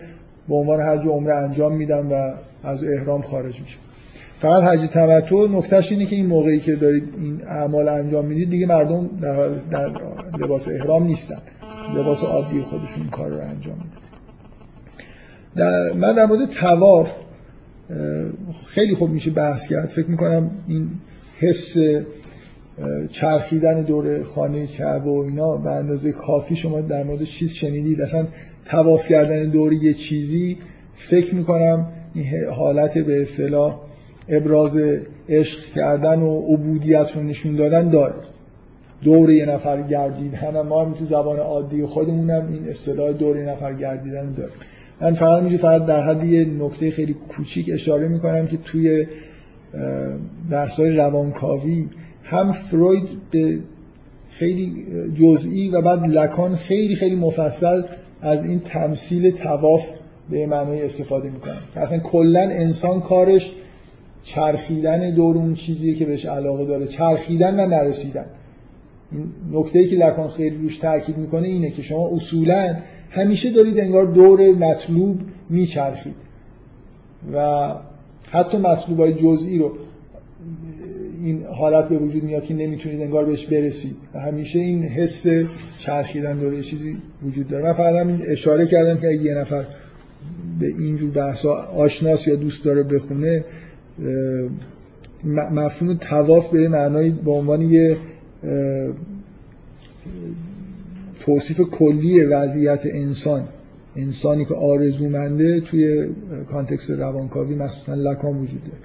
به 0.48 0.54
عنوان 0.54 0.80
حج 0.80 1.06
عمره 1.06 1.34
انجام 1.34 1.76
میدن 1.76 2.06
و 2.06 2.34
از 2.62 2.84
احرام 2.84 3.22
خارج 3.22 3.60
میشه. 3.60 3.78
فقط 4.38 4.62
حج 4.62 4.88
تمتع 4.88 5.46
نکتهش 5.50 5.92
اینه 5.92 6.06
که 6.06 6.16
این 6.16 6.26
موقعی 6.26 6.60
که 6.60 6.76
دارید 6.76 7.14
این 7.18 7.42
اعمال 7.48 7.88
انجام 7.88 8.24
می‌دید 8.24 8.50
دیگه 8.50 8.66
مردم 8.66 9.10
در, 9.22 9.48
در 9.48 9.90
لباس 10.40 10.68
احرام 10.68 11.04
نیستن. 11.04 11.38
لباس 11.96 12.24
عادی 12.24 12.60
خودشون 12.60 13.08
کار 13.10 13.30
رو 13.30 13.40
انجام 13.40 13.74
میدن. 13.74 14.01
در 15.56 15.92
من 15.92 16.14
در 16.14 16.26
مورد 16.26 16.50
تواف 16.50 17.12
خیلی 18.66 18.94
خوب 18.94 19.10
میشه 19.10 19.30
بحث 19.30 19.68
کرد. 19.68 19.88
فکر 19.88 20.10
می‌کنم 20.10 20.50
این 20.68 20.90
حس 21.38 21.76
چرخیدن 23.10 23.82
دور 23.82 24.22
خانه 24.22 24.66
کعبه 24.66 25.10
و 25.10 25.24
اینا 25.28 25.56
به 25.56 25.70
اندازه 25.70 26.12
کافی 26.12 26.56
شما 26.56 26.80
در 26.80 27.04
مورد 27.04 27.22
چیز 27.22 27.52
شنیدید. 27.52 28.00
اصلا 28.00 28.26
تواف 28.64 29.08
کردن 29.08 29.50
دور 29.50 29.72
یه 29.72 29.94
چیزی 29.94 30.58
فکر 30.94 31.34
می‌کنم 31.34 31.86
این 32.14 32.26
حالت 32.50 32.98
به 32.98 33.22
اصطلاح 33.22 33.80
ابراز 34.28 34.76
عشق 35.28 35.72
کردن 35.74 36.22
و 36.22 36.40
عبودیت 36.40 37.10
رو 37.14 37.22
نشون 37.22 37.56
دادن 37.56 37.88
داره. 37.88 38.14
دور 39.04 39.30
یه 39.30 39.46
نفر 39.46 39.82
گردیدن 39.82 40.60
ما 40.60 40.84
هم 40.84 40.92
تو 40.92 41.04
زبان 41.04 41.38
عادی 41.38 41.86
خودمونم 41.86 42.48
این 42.52 42.68
اصطلاح 42.68 43.12
دور 43.12 43.36
یه 43.36 43.44
نفر 43.44 43.74
گردیدن 43.74 44.32
داره. 44.32 44.50
من 45.02 45.14
فقط 45.14 45.42
میشه 45.42 45.56
فقط 45.56 45.86
در 45.86 46.02
حد 46.02 46.24
یه 46.24 46.44
نکته 46.44 46.90
خیلی 46.90 47.14
کوچیک 47.14 47.70
اشاره 47.72 48.08
می‌کنم 48.08 48.46
که 48.46 48.56
توی 48.56 49.06
بحث‌های 50.50 50.90
روانکاوی 50.90 51.88
هم 52.22 52.52
فروید 52.52 53.08
به 53.30 53.58
خیلی 54.30 54.86
جزئی 55.20 55.68
و 55.68 55.82
بعد 55.82 56.06
لکان 56.06 56.56
خیلی 56.56 56.94
خیلی 56.94 57.16
مفصل 57.16 57.82
از 58.20 58.44
این 58.44 58.60
تمثیل 58.60 59.30
تواف 59.30 59.88
به 60.30 60.46
معنای 60.46 60.82
استفاده 60.82 61.30
می‌کنن 61.30 61.56
اصلا 61.76 61.98
کلا 61.98 62.40
انسان 62.40 63.00
کارش 63.00 63.52
چرخیدن 64.22 65.14
دور 65.14 65.36
اون 65.36 65.54
چیزی 65.54 65.94
که 65.94 66.04
بهش 66.04 66.26
علاقه 66.26 66.64
داره. 66.64 66.86
چرخیدن 66.86 67.60
و 67.60 67.66
نرسیدن. 67.66 68.24
این 69.12 69.24
نکته 69.52 69.84
که 69.84 69.96
لکان 69.96 70.28
خیلی 70.28 70.56
روش 70.56 70.78
تاکید 70.78 71.16
می‌کنه 71.16 71.48
اینه 71.48 71.70
که 71.70 71.82
شما 71.82 72.08
اصولا 72.08 72.76
همیشه 73.12 73.50
دارید 73.50 73.78
انگار 73.78 74.04
دور 74.04 74.40
مطلوب 74.54 75.20
میچرخید. 75.50 76.14
و 77.32 77.68
حتی 78.30 78.58
مطلوبای 78.58 79.14
جزئی 79.14 79.58
رو 79.58 79.72
این 81.22 81.44
حالت 81.44 81.88
به 81.88 81.98
وجود 81.98 82.22
میاد 82.22 82.44
که 82.44 82.54
نمی‌تونید 82.54 83.00
انگار 83.00 83.24
بهش 83.24 83.46
برسید. 83.46 83.96
و 84.14 84.20
همیشه 84.20 84.58
این 84.58 84.82
حس 84.82 85.26
چرخیدن 85.78 86.38
داره 86.38 86.62
چیزی 86.62 86.96
وجود 87.22 87.48
داره. 87.48 87.64
من 87.64 87.72
فقط 87.72 87.94
همین 87.94 88.20
اشاره 88.28 88.66
کردم 88.66 89.00
که 89.00 89.08
اگه 89.08 89.22
یه 89.22 89.34
نفر 89.34 89.64
به 90.60 90.66
اینجور 90.66 91.10
بحثا 91.10 91.52
آشناس 91.54 92.26
یا 92.28 92.36
دوست 92.36 92.64
داره 92.64 92.82
بخونه 92.82 93.44
مفهوم 95.50 95.96
تواف 95.96 96.48
به 96.48 96.68
معنای 96.68 97.10
به 97.10 97.30
عنوان 97.30 97.62
یه 97.62 97.96
توصیف 101.24 101.60
کلی 101.60 102.24
وضعیت 102.24 102.86
انسان 102.86 103.48
انسانی 103.96 104.44
که 104.44 104.54
آرزومنده 104.54 105.60
توی 105.60 106.08
کانتکست 106.50 106.90
روانکاوی 106.90 107.54
مخصوصا 107.54 107.94
لکان 107.94 108.38
وجود 108.38 108.60
داره 108.64 108.78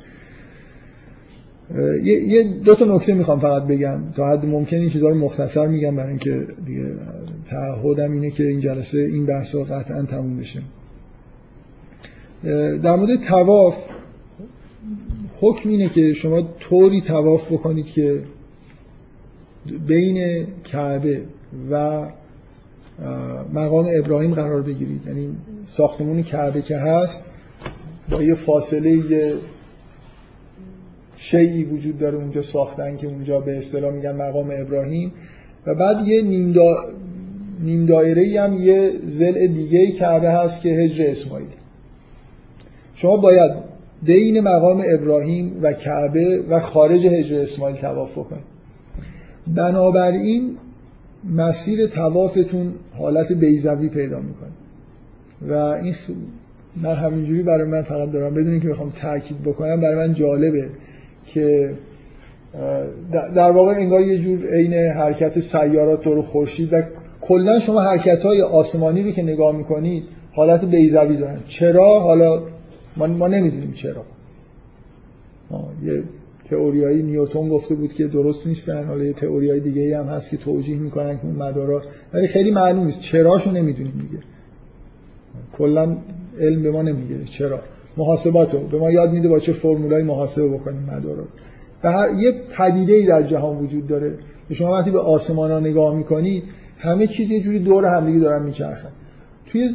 یه 2.03 2.43
دو 2.43 2.75
تا 2.75 2.85
نکته 2.85 3.13
می‌خوام 3.13 3.39
فقط 3.39 3.67
بگم. 3.67 3.99
تا 4.15 4.29
حد 4.29 4.45
ممکن 4.45 4.77
این 4.77 4.89
چیزا 4.89 5.09
رو 5.09 5.15
مختصر 5.15 5.67
میگم 5.67 5.95
برای 5.95 6.09
اینکه 6.09 6.47
دیگه 6.65 6.85
تعهدم 7.45 8.11
اینه 8.11 8.29
که 8.29 8.47
این 8.47 8.59
جلسه 8.59 8.99
این 8.99 9.25
بحث 9.25 9.55
رو 9.55 9.63
قطعا 9.63 10.03
تموم 10.03 10.37
بشه. 10.37 10.61
در 12.83 12.95
مورد 12.95 13.21
تواف 13.21 13.77
حکم 15.39 15.69
اینه 15.69 15.89
که 15.89 16.13
شما 16.13 16.41
طوری 16.59 17.01
تواف 17.01 17.51
بکنید 17.51 17.85
که 17.85 18.21
بین 19.87 20.47
کعبه 20.63 21.21
و 21.71 22.05
مقام 23.53 23.87
ابراهیم 23.93 24.33
قرار 24.33 24.61
بگیرید. 24.61 25.07
یعنی 25.07 25.35
ساختمون 25.65 26.23
کعبه 26.23 26.61
که 26.61 26.77
هست 26.77 27.23
با 28.09 28.23
یه 28.23 28.35
فاصله 28.35 29.33
شیعی 31.17 31.63
وجود 31.63 31.99
داره 31.99 32.17
اونجا 32.17 32.41
ساختن 32.41 32.97
که 32.97 33.07
اونجا 33.07 33.39
به 33.39 33.57
اصطلاح 33.57 33.93
میگن 33.93 34.15
مقام 34.15 34.51
ابراهیم. 34.53 35.11
و 35.65 35.75
بعد 35.75 36.07
یه 36.07 36.21
نیم, 36.21 36.51
دا... 36.51 36.75
نیم 37.59 37.91
هم 38.37 38.53
یه 38.53 38.91
زل 39.03 39.47
دیگه 39.47 39.91
کعبه 39.91 40.29
هست 40.29 40.61
که 40.61 40.69
هجر 40.69 41.05
اسماعیل. 41.07 41.47
شما 42.95 43.17
باید 43.17 43.51
بین 44.03 44.39
مقام 44.39 44.83
ابراهیم 44.93 45.59
و 45.61 45.73
کعبه 45.73 46.43
و 46.49 46.59
خارج 46.59 47.05
هجر 47.05 47.39
اسماعیل 47.39 47.75
تواف 47.77 48.15
کنید. 48.15 48.43
بنابراین 49.47 50.57
مسیر 51.23 51.87
توافتون 51.87 52.73
حالت 52.97 53.31
بیزوی 53.31 53.89
پیدا 53.89 54.19
می‌کنه. 54.19 54.49
و 55.41 55.53
این 55.53 55.95
من 56.75 56.95
همینجوری 56.95 57.43
برای 57.43 57.67
من 57.67 57.81
فقط 57.81 58.11
دارم 58.11 58.33
بدون 58.33 58.59
که 58.59 58.67
می‌خوام 58.67 58.89
تاکید 58.89 59.43
بکنم 59.43 59.81
برای 59.81 60.07
من 60.07 60.13
جالبه 60.13 60.69
که 61.25 61.73
در 63.35 63.51
واقع 63.51 63.71
انگار 63.71 64.01
یه 64.01 64.17
جور 64.17 64.55
عین 64.55 64.73
حرکت 64.73 65.39
سیارات 65.39 66.03
دور 66.03 66.21
خورشید 66.21 66.73
و 66.73 66.81
کلا 67.21 67.59
شما 67.59 67.81
حرکت 67.81 68.23
های 68.23 68.41
آسمانی 68.41 69.03
رو 69.03 69.11
که 69.11 69.23
نگاه 69.23 69.55
می‌کنید 69.57 70.03
حالت 70.31 70.65
بیزوی 70.65 71.17
دارن. 71.17 71.39
چرا؟ 71.47 71.99
حالا 71.99 72.41
ما, 72.97 73.07
ما 73.07 73.27
نمی‌دونیم 73.27 73.71
چرا. 73.71 74.03
یه 75.83 76.03
تئوریایی 76.49 77.03
نیوتن 77.03 77.49
گفته 77.49 77.75
بود 77.75 77.93
که 77.93 78.07
درست 78.07 78.47
نیستن. 78.47 78.85
حالا 78.85 79.03
یه 79.03 79.13
تئوریای 79.13 79.59
دیگه 79.59 79.99
هم 79.99 80.05
هست 80.05 80.29
که 80.29 80.37
توجیه 80.37 80.77
می‌کنن 80.77 81.17
که 81.17 81.25
اون 81.25 81.35
مدارا 81.35 81.81
ولی 82.13 82.27
خیلی 82.27 82.51
معلوم 82.51 82.85
نیست. 82.85 83.01
چراشو 83.01 83.51
نمی‌دونیم 83.51 84.07
دیگه. 84.09 84.23
کلا 85.57 85.97
علم 86.39 86.63
به 86.63 86.71
ما 86.71 86.81
نمیگه 86.81 87.25
چرا. 87.25 87.59
محاسباتو 87.97 88.59
به 88.59 88.77
ما 88.77 88.91
یاد 88.91 89.11
میده 89.13 89.29
با 89.29 89.39
چه 89.39 89.53
فرمولای 89.53 90.03
محاسبه 90.03 90.47
بکنیم 90.47 90.89
مدارا. 90.93 91.23
و 91.83 91.91
هر 91.91 92.13
یه 92.19 92.31
پدیده 92.57 92.93
ای 92.93 93.05
در 93.05 93.23
جهان 93.23 93.57
وجود 93.57 93.87
داره. 93.87 94.13
شما 94.53 94.71
وقتی 94.71 94.91
به 94.91 94.99
آسمان 94.99 95.51
ها 95.51 95.59
نگاه 95.59 95.95
می‌کنید 95.95 96.43
همه 96.77 97.07
چیز 97.07 97.31
یه 97.31 97.39
جوری 97.39 97.59
دور 97.59 97.85
همدیگه 97.85 98.19
دارن 98.19 98.43
میچرخن. 98.43 98.89
توی 99.45 99.69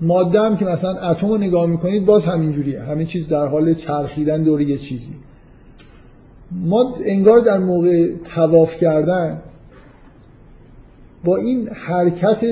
ماده 0.00 0.40
هم 0.40 0.56
که 0.56 0.64
مثلا 0.64 0.90
اتم 0.90 1.28
رو 1.28 1.38
نگاه 1.38 1.66
می‌کنید 1.66 2.04
باز 2.04 2.24
همین 2.24 2.52
جوریه 2.52 2.80
همه 2.80 3.04
چیز 3.04 3.28
در 3.28 3.46
حال 3.46 3.74
چرخیدن 3.74 4.42
دور 4.42 4.60
یه 4.60 4.78
چیزی. 4.78 5.12
ما 6.50 6.94
انگار 7.04 7.40
در 7.40 7.58
موقع 7.58 8.08
تواف 8.24 8.76
کردن 8.76 9.42
با 11.24 11.36
این 11.36 11.68
حرکت 11.68 12.44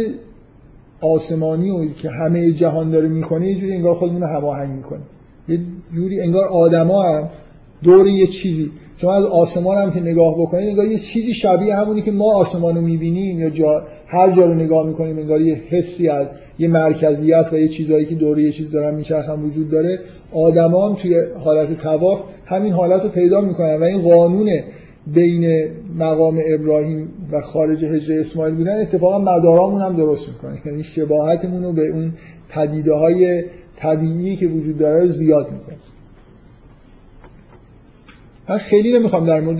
آسمانی 1.01 1.71
و 1.71 1.93
که 1.93 2.11
همه 2.11 2.53
جهان 2.53 2.91
داره 2.91 3.09
می‌کنه 3.09 3.49
یه 3.49 3.55
جوری 3.55 3.73
انگار 3.73 3.95
خودمون 3.95 4.23
رو 4.23 4.29
هماهنگ 4.29 4.71
می‌کنه 4.71 5.01
یه 5.49 5.61
جوری 5.95 6.21
انگار 6.21 6.45
آدما 6.45 7.03
هم 7.03 7.29
دور 7.83 8.07
یه 8.07 8.27
چیزی. 8.27 8.71
شما 8.97 9.13
از 9.13 9.25
آسمان 9.25 9.79
هم 9.79 9.93
که 9.93 10.01
نگاه 10.01 10.35
بکنید 10.39 10.69
انگار 10.69 10.87
یه 10.87 10.99
چیزی 10.99 11.35
شبیه 11.35 11.77
همونی 11.77 12.03
که 12.03 12.13
ما 12.13 12.35
آسمان 12.35 12.75
رو 12.75 12.81
می‌بینیم 12.81 13.41
یا 13.41 13.51
جا 13.51 13.87
هر 14.07 14.33
جا 14.33 14.47
رو 14.47 14.55
نگاه 14.55 14.87
می‌کنیم 14.87 15.19
انگار 15.19 15.41
یه 15.41 15.55
حسی 15.55 16.09
از 16.09 16.35
یه 16.59 16.69
مرکزیت 16.69 17.49
و 17.53 17.59
یه 17.59 17.69
چیزایی 17.69 18.07
که 18.07 18.15
دوره 18.15 18.43
یه 18.43 18.53
چیز 18.53 18.71
دارن 18.71 18.95
میچرخن 18.95 19.43
وجود 19.43 19.71
داره 19.71 19.99
آدما 20.33 20.89
هم 20.89 20.95
توی 20.95 21.21
حالت 21.45 21.79
تواف 21.79 22.23
همین 22.47 22.73
حالت 22.73 23.03
رو 23.03 23.09
پیدا 23.09 23.41
می‌کنن 23.41 23.77
و 23.77 23.83
این 23.83 24.01
قانون 24.01 24.61
بین 25.07 25.71
مقام 25.99 26.41
ابراهیم 26.47 27.09
و 27.33 27.41
خارج 27.41 27.85
هجر 27.85 28.21
اسماعیل 28.21 28.55
بودن 28.55 28.81
اتفاقا 28.81 29.19
مدارامون 29.19 29.83
هم 29.83 29.97
درست 29.97 30.29
می‌کنه. 30.29 30.63
یعنی 30.67 30.83
شباهتمون 30.83 31.63
رو 31.63 31.73
به 31.73 31.89
اون 31.89 32.13
پدیده 32.49 32.95
های 32.95 33.45
طبیعی 33.77 34.37
که 34.37 34.47
وجود 34.47 34.79
داره 34.79 35.01
رو 35.01 35.09
زیاد 35.09 35.53
می‌کنه. 35.53 35.77
من 38.49 38.59
خیلی 38.59 38.99
نمی‌خوام 38.99 39.27
در 39.27 39.41
مورد 39.41 39.59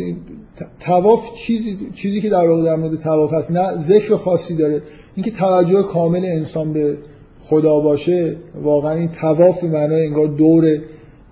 تواف 0.81 1.35
چیزی 1.35 1.79
چیزی 1.95 2.21
که 2.21 2.29
در 2.29 2.49
واقع 2.49 2.65
در 2.65 2.77
مورد 2.77 3.01
تواف 3.01 3.33
هست 3.33 3.51
نه 3.51 3.83
ذکر 3.83 4.17
خاصی 4.17 4.57
داره. 4.57 4.83
اینکه 5.15 5.31
توجه 5.31 5.83
کامل 5.83 6.25
انسان 6.25 6.73
به 6.73 6.97
خدا 7.41 7.81
باشه 7.81 8.37
واقعا 8.63 8.93
این 8.93 9.09
تواف 9.09 9.61
به 9.61 9.69
معنای 9.69 10.07
انگار 10.07 10.27
دور 10.27 10.79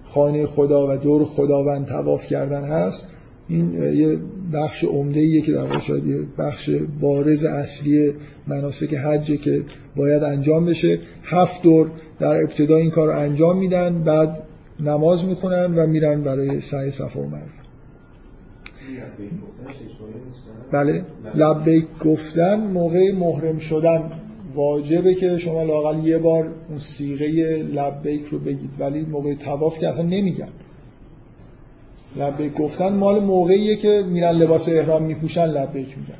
خانه 0.04 0.46
خدا 0.46 0.88
و 0.88 0.96
دور 0.96 1.24
خداوند 1.24 1.86
تواف 1.86 2.26
کردن 2.26 2.64
هست. 2.64 3.06
این 3.48 3.74
یه 3.74 4.18
بخش 4.52 4.84
عمده 4.84 5.20
ایه 5.20 5.40
که 5.40 5.52
در 5.52 5.66
واقع 5.66 5.98
یه 6.06 6.20
بخش 6.38 6.70
بارز 7.00 7.44
اصلی 7.44 8.12
مناسک 8.46 8.94
حجه 8.94 9.36
که 9.36 9.62
باید 9.96 10.22
انجام 10.22 10.66
بشه. 10.66 10.98
هفت 11.22 11.62
دور 11.62 11.90
در 12.20 12.42
ابتدا 12.42 12.76
این 12.76 12.90
کار 12.90 13.10
انجام 13.10 13.58
میدن 13.58 14.02
بعد 14.02 14.42
نماز 14.80 15.24
می‌خونن 15.24 15.74
و 15.74 15.86
میرن 15.86 16.22
برای 16.22 16.60
سعی 16.60 16.90
صفا 16.90 17.20
و 17.20 17.26
مروه 17.26 17.63
بله. 20.72 21.04
لبیک 21.34 21.86
گفتن 22.00 22.60
موقع 22.60 23.12
محرم 23.12 23.58
شدن 23.58 24.12
واجبه 24.54 25.14
که 25.14 25.38
شما 25.38 25.62
لاقل 25.62 26.06
یه 26.06 26.18
بار 26.18 26.52
اون 26.68 26.78
سیغه 26.78 27.26
لبیک 27.56 28.24
رو 28.24 28.38
بگید. 28.38 28.70
ولی 28.78 29.00
موقع 29.00 29.34
تواف 29.34 29.78
که 29.78 29.88
اصلا 29.88 30.02
نمیگن. 30.02 30.48
لبیک 32.16 32.54
گفتن 32.54 32.92
مال 32.92 33.24
موقعیه 33.24 33.76
که 33.76 34.04
میرن 34.08 34.30
لباس 34.30 34.68
احرام 34.68 35.02
میپوشن 35.02 35.46
لبیک 35.46 35.98
میگن. 35.98 36.18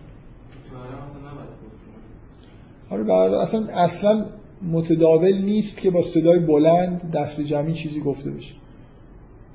آره 2.90 3.02
بله 3.02 3.38
اصلا 3.38 3.66
اصلا 3.66 4.26
متداول 4.72 5.38
نیست 5.38 5.80
که 5.80 5.90
با 5.90 6.02
صدای 6.02 6.38
بلند 6.38 7.10
دست 7.10 7.40
جمعی 7.40 7.74
چیزی 7.74 8.00
گفته 8.00 8.30
بشه. 8.30 8.54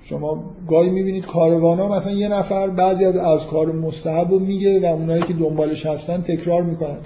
شما 0.09 0.43
گاهی 0.67 0.89
می‌بینید 0.89 1.25
کاروانا 1.25 1.89
مثلا 1.89 2.13
یه 2.13 2.27
نفر 2.27 2.69
بعضی 2.69 3.05
از 3.05 3.17
از 3.17 3.47
کار 3.47 3.71
مستحب 3.71 4.31
رو 4.31 4.39
میگه 4.39 4.79
و 4.79 4.85
اونایی 4.85 5.23
که 5.23 5.33
دنبالش 5.33 5.85
هستن 5.85 6.21
تکرار 6.21 6.63
می‌کنن. 6.63 6.97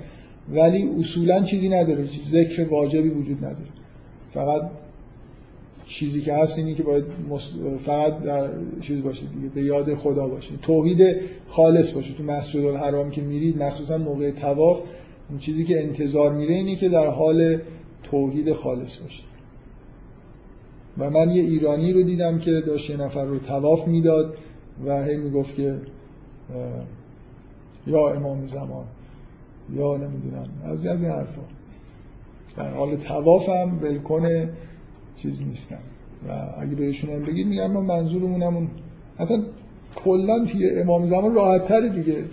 ولی 0.54 0.90
اصولا 1.00 1.44
چیزی 1.44 1.70
نداره 1.70 2.08
ذکر 2.30 2.68
واجبی 2.70 3.10
وجود 3.10 3.38
نداره. 3.38 3.70
فقط 4.34 4.62
چیزی 5.86 6.22
که 6.22 6.34
هست 6.34 6.58
اینی 6.58 6.74
که 6.74 6.84
باید 6.84 7.04
فقط 7.86 8.20
در 8.20 8.50
چیز 8.82 9.04
باشه 9.04 9.26
دیگه 9.26 9.48
به 9.56 9.64
یاد 9.64 9.94
خدا 9.94 10.28
باشه. 10.28 10.52
توحید 10.62 11.16
خالص 11.48 11.92
باشه. 11.92 12.14
تو 12.14 12.24
مسجد 12.24 12.66
الحرام 12.66 13.12
که 13.12 13.22
میرید 13.22 13.64
مخصوصا 13.64 13.98
موقع 13.98 14.32
تواف 14.32 14.82
اون 15.30 15.40
چیزی 15.40 15.66
که 15.66 15.84
انتظار 15.84 16.34
میره 16.34 16.56
اینی 16.56 16.76
که 16.76 16.90
در 16.90 17.08
حال 17.08 17.60
توحید 18.04 18.54
خالص 18.54 18.98
باشه. 18.98 19.24
و 20.98 21.10
من 21.10 21.30
یه 21.30 21.44
ایرانی 21.44 21.94
رو 21.94 22.04
دیدم 22.04 22.40
که 22.40 22.52
داشت 22.52 22.90
یه 22.90 22.98
نفر 22.98 23.26
رو 23.26 23.40
تواف 23.40 23.88
می‌داد 23.88 24.34
و 24.86 25.04
هی 25.04 25.18
می‌گفت 25.18 25.56
که 25.56 25.76
یا 27.88 28.10
امام 28.10 28.48
زمان 28.48 28.86
یا 29.74 29.98
نمی‌دونم 29.98 30.48
از 30.64 30.86
از 30.86 31.04
این 31.04 31.12
حرفا. 31.12 31.42
در 32.58 32.74
حال 32.74 32.96
توافم 32.96 33.80
بلکن 33.82 34.50
چیز 35.18 35.42
نیستم. 35.42 35.80
و 36.30 36.32
اگه 36.58 36.76
بهشون 36.76 37.10
هم 37.10 37.26
بگید 37.26 37.48
میگم 37.48 37.72
من 37.72 37.82
منظورمونم 37.82 38.56
اون. 38.56 38.68
اصلا 39.20 39.44
کلا 39.96 40.46
توی 40.46 40.70
امام 40.70 41.08
زمان 41.08 41.36
راحت 41.36 41.66
تره 41.66 41.90
دیگه. 41.90 42.24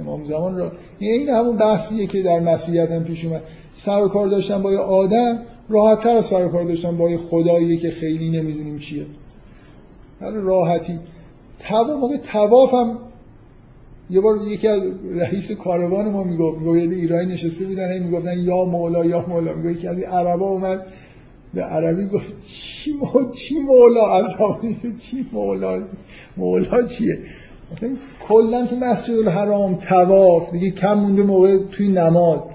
امام 0.00 0.24
زمان 0.24 0.56
را 0.56 0.72
این 0.98 1.28
همون 1.28 1.56
بحثیه 1.56 2.06
که 2.06 2.22
در 2.22 2.40
مسیحیت 2.40 2.90
هم 2.90 3.04
پیش 3.04 3.24
اومد. 3.24 3.42
سر 3.74 4.02
و 4.04 4.08
کار 4.08 4.26
داشتن 4.26 4.62
با 4.62 4.72
یه 4.72 4.78
آدم 4.78 5.38
راحت 5.70 6.00
تر 6.00 6.22
سر 6.22 6.48
کار 6.48 6.64
داشتن 6.64 6.96
با 6.96 7.10
یه 7.10 7.16
خدایی 7.16 7.76
که 7.76 7.90
خیلی 7.90 8.30
نمی‌دونیم 8.30 8.78
چیه. 8.78 9.06
راحتی. 10.20 10.98
تواف 11.58 12.10
تواف 12.24 12.74
هم 12.74 12.98
یه 14.10 14.20
بار 14.20 14.40
یکی 14.48 14.68
از 14.68 14.82
رئیس 15.14 15.52
کاروان 15.52 16.08
ما 16.08 16.24
می‌گفت 16.24 16.58
می‌گفت 16.58 16.92
ایرانی 16.92 17.32
نشسته 17.32 17.66
بودن 17.66 17.92
هی 17.92 17.98
می‌گفتن 17.98 18.38
یا 18.38 18.64
مولا 18.64 19.04
یا 19.04 19.24
مولا. 19.28 19.54
می‌گفت 19.54 19.78
یکی 19.78 19.88
از 19.88 19.98
عربا 19.98 20.48
اومد 20.48 20.86
به 21.54 21.62
عربی 21.62 22.06
گفت 22.06 22.26
چی 22.46 22.92
مولا 22.92 23.30
چی 23.32 23.58
مولا 23.58 24.12
از 24.12 24.24
چی 25.00 25.26
مولا؟ 25.32 25.82
مولا 26.36 26.82
چیه؟ 26.86 27.18
مثلا 27.72 27.96
کلا 28.28 28.66
تو 28.66 28.76
مسجد 28.76 29.14
الحرام 29.14 29.74
تواف. 29.74 30.52
دیگه 30.52 30.70
کم 30.70 30.94
مونده 30.94 31.22
موقع 31.22 31.58
توی 31.70 31.88
نماز. 31.88 32.50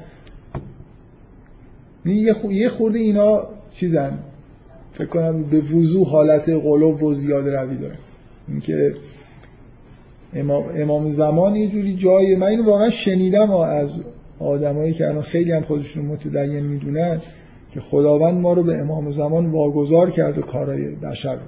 یه 2.51 2.69
خورده 2.69 2.99
اینا 2.99 3.43
چیزن. 3.71 4.19
فکر 4.93 5.07
کنم 5.07 5.43
به 5.43 5.57
وضوح 5.59 6.07
حالت 6.07 6.49
قلوب 6.49 7.03
و 7.03 7.13
زیاده 7.13 7.51
روی 7.51 7.77
داره. 7.77 7.97
اینکه 8.47 8.95
امام, 10.33 10.63
امام 10.75 11.11
زمان 11.11 11.55
یه 11.55 11.67
جوری 11.67 11.95
جای 11.95 12.35
من 12.35 12.47
اینو 12.47 12.65
واقعا 12.65 12.89
شنیدم 12.89 13.51
از 13.51 14.01
آدمایی 14.39 14.93
که 14.93 15.07
الان 15.07 15.21
خیلی 15.21 15.51
هم 15.51 15.61
خودشون 15.61 16.05
متدین 16.05 16.65
می‌دونن 16.65 17.21
که 17.71 17.79
خداوند 17.79 18.41
ما 18.41 18.53
رو 18.53 18.63
به 18.63 18.77
امام 18.77 19.11
زمان 19.11 19.45
واگذار 19.45 20.11
کرده 20.11 20.41
کارهای 20.41 20.89
بشر 20.89 21.35
رو. 21.35 21.41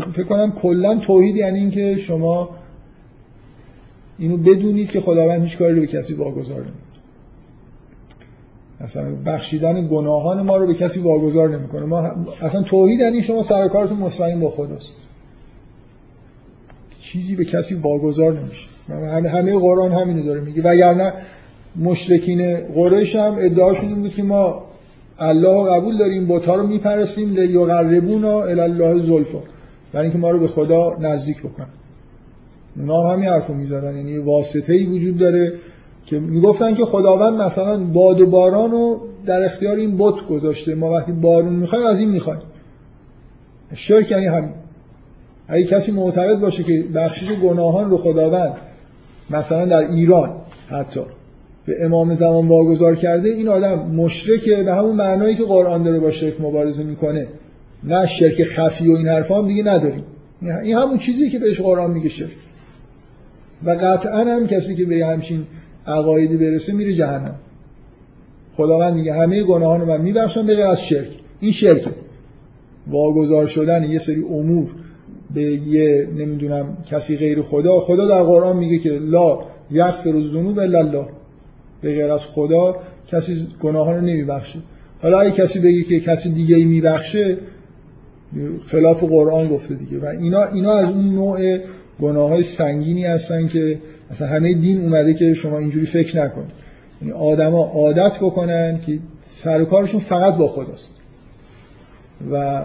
فکر 0.00 0.22
کنم 0.22 0.52
کلا 0.52 0.96
توحید 0.96 1.36
یعنی 1.36 1.58
اینکه 1.58 1.96
شما 1.96 2.50
اینو 4.18 4.36
بدونید 4.36 4.90
که 4.90 5.00
خداوند 5.00 5.42
هیچ 5.42 5.58
کاری 5.58 5.74
رو 5.74 5.80
به 5.80 5.86
کسی 5.86 6.14
واگذار 6.14 6.60
نمی‌کنه. 6.60 6.91
اصلا 8.82 9.04
بخشیدن 9.26 9.88
گناهان 9.88 10.42
ما 10.42 10.56
رو 10.56 10.66
به 10.66 10.74
کسی 10.74 11.00
واگذار 11.00 11.58
نمی‌کنه. 11.58 11.86
ما 11.86 12.10
اصلا 12.42 12.62
توحید 12.62 13.00
یعنی 13.00 13.22
شما 13.22 13.42
سر 13.42 13.68
کارتون 13.68 13.98
مستقیم 13.98 14.40
با 14.40 14.50
خداست. 14.50 14.94
چیزی 17.00 17.36
به 17.36 17.44
کسی 17.44 17.74
واگذار 17.74 18.32
نمیشه. 18.32 18.68
همه 19.28 19.58
قرآن 19.58 19.92
همینو 19.92 20.22
داره 20.22 20.40
میگه. 20.40 20.62
وگرنه 20.62 21.12
مشرکین 21.76 22.56
قریش 22.56 23.16
هم 23.16 23.36
ادعاشون 23.38 23.88
این 23.88 24.02
بود 24.02 24.14
که 24.14 24.22
ما 24.22 24.64
الله 25.18 25.70
قبول 25.70 25.98
داریم 25.98 26.26
بوتا 26.26 26.54
رو 26.54 26.66
میپرستیم 26.66 27.34
لیقربونا 27.34 28.42
الی 28.42 28.60
الله 28.60 29.02
زلفا 29.02 29.38
برای 29.92 30.06
اینکه 30.06 30.18
ما 30.18 30.30
رو 30.30 30.38
به 30.38 30.46
خدا 30.46 30.96
نزدیک 31.00 31.38
بکنن. 31.38 31.66
اونا 32.76 33.08
همین 33.08 33.28
حرفو 33.28 33.54
می‌زدن. 33.54 33.96
یعنی 33.96 34.18
واسطه 34.18 34.72
ای 34.72 34.86
وجود 34.86 35.18
داره. 35.18 35.52
که 36.06 36.20
می‌گفتن 36.20 36.74
که 36.74 36.84
خداوند 36.84 37.40
مثلا 37.42 37.84
باد 37.84 38.20
و 38.20 38.26
باران 38.26 38.70
رو 38.70 39.00
در 39.26 39.44
اختیار 39.44 39.76
این 39.76 39.98
بت 39.98 40.26
گذاشته. 40.26 40.74
ما 40.74 40.90
وقتی 40.90 41.12
بارون 41.12 41.52
می‌خوایم 41.52 41.86
از 41.86 42.00
این 42.00 42.10
می‌خوایم. 42.10 42.40
شرک 43.74 44.10
یعنی 44.10 44.26
همین. 44.26 44.52
اگه 45.48 45.64
کسی 45.64 45.92
معتقد 45.92 46.40
باشه 46.40 46.62
که 46.62 46.84
بخشش 46.94 47.30
گناهان 47.30 47.90
رو 47.90 47.96
خداوند 47.96 48.54
مثلا 49.30 49.64
در 49.64 49.78
ایران 49.78 50.30
حتی 50.68 51.00
به 51.66 51.84
امام 51.84 52.14
زمان 52.14 52.48
واگذار 52.48 52.96
کرده 52.96 53.28
این 53.28 53.48
آدم 53.48 53.78
مشرکه 53.78 54.56
به 54.56 54.74
همون 54.74 54.96
معنایی 54.96 55.34
که 55.34 55.44
قرآن 55.44 55.82
داره 55.82 56.00
با 56.00 56.10
شرک 56.10 56.40
مبارزه 56.40 56.82
می‌کنه. 56.82 57.26
نه 57.84 58.06
شرک 58.06 58.42
خفی 58.42 58.88
و 58.88 58.96
این 58.96 59.08
حرفا 59.08 59.38
هم 59.38 59.48
دیگه 59.48 59.62
نداریم 59.62 60.04
این 60.62 60.76
همون 60.76 60.98
چیزی 60.98 61.30
که 61.30 61.38
بهش 61.38 61.60
قرآن 61.60 61.90
میگه 61.90 62.08
شرک. 62.08 62.36
و 63.64 63.70
قطعا 63.70 64.24
هم 64.24 64.46
کسی 64.46 64.74
که 64.74 64.84
به 64.84 65.06
همچین 65.06 65.46
عقایدی 65.86 66.36
برسه 66.36 66.72
میره 66.72 66.92
جهنم. 66.92 67.34
خداوند 68.52 68.94
میگه 68.94 69.14
همه 69.14 69.42
گناهان 69.42 69.80
رو 69.80 69.86
من 69.86 70.00
میبخشم 70.00 70.46
به 70.46 70.54
غیر 70.54 70.66
از 70.66 70.82
شرک. 70.82 71.16
این 71.40 71.52
شرکه. 71.52 71.90
واگذار 72.86 73.46
شدن 73.46 73.90
یه 73.90 73.98
سری 73.98 74.22
امور 74.22 74.70
به 75.34 75.42
یه 75.42 76.08
نمی‌دونم 76.16 76.76
کسی 76.86 77.16
غیر 77.16 77.42
خدا. 77.42 77.80
خدا 77.80 78.08
در 78.08 78.22
قرآن 78.22 78.56
میگه 78.56 78.78
که 78.78 78.90
لا 78.90 79.38
یغفر 79.70 80.16
الذنوب 80.16 80.58
الا 80.58 80.78
الله. 80.78 81.06
به 81.80 81.94
غیر 81.94 82.10
از 82.10 82.24
خدا 82.24 82.76
کسی 83.08 83.46
گناهان 83.60 83.94
رو 83.94 84.00
نمیبخشه. 84.00 84.58
حالا 85.02 85.20
اگه 85.20 85.30
کسی 85.30 85.60
بگه 85.60 85.82
که 85.82 86.00
کسی 86.00 86.32
دیگه 86.32 86.56
ای 86.56 86.64
میبخشه 86.64 87.36
خلاف 88.66 89.04
قرآن 89.04 89.48
گفته 89.48 89.74
دیگه. 89.74 89.98
و 89.98 90.06
اینا 90.06 90.42
اینا 90.44 90.72
از 90.72 90.88
اون 90.90 91.14
نوع 91.14 91.58
گناه 92.00 92.28
های 92.28 92.42
سنگینی 92.42 93.04
هستن 93.04 93.48
که 93.48 93.78
مثلا 94.12 94.28
همه 94.28 94.54
دین 94.54 94.80
اومده 94.80 95.14
که 95.14 95.34
شما 95.34 95.58
اینجوری 95.58 95.86
فکر 95.86 96.24
نکنید 96.24 96.52
یعنی 97.02 97.12
آدما 97.12 97.64
عادت 97.64 98.16
بکنن 98.16 98.80
که 98.86 98.98
سر 99.22 99.64
کارشون 99.64 100.00
فقط 100.00 100.36
با 100.36 100.48
خداست. 100.48 100.94
و 102.30 102.64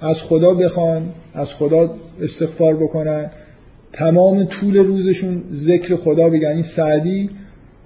از 0.00 0.22
خدا 0.22 0.54
بخوان 0.54 1.08
از 1.34 1.54
خدا 1.54 1.94
استغفار 2.20 2.76
بکنن. 2.76 3.30
تمام 3.92 4.44
طول 4.44 4.76
روزشون 4.76 5.42
ذکر 5.54 5.96
خدا 5.96 6.28
بگن. 6.28 6.48
این 6.48 6.62
سعدی 6.62 7.30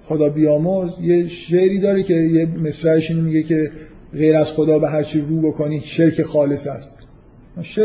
خدا 0.03 0.29
بیامرز 0.29 0.91
یه 1.01 1.27
شعری 1.27 1.79
داره 1.79 2.03
که 2.03 2.13
یه 2.13 2.45
مصرعش 2.45 3.11
اینو 3.11 3.23
میگه 3.23 3.43
که 3.43 3.71
غیر 4.13 4.35
از 4.35 4.51
خدا 4.51 4.79
به 4.79 4.89
هر 4.89 5.03
چی 5.03 5.21
رو 5.21 5.41
بکنی 5.41 5.81
شرک 5.81 6.21
خالص 6.21 6.67
است. 6.67 6.97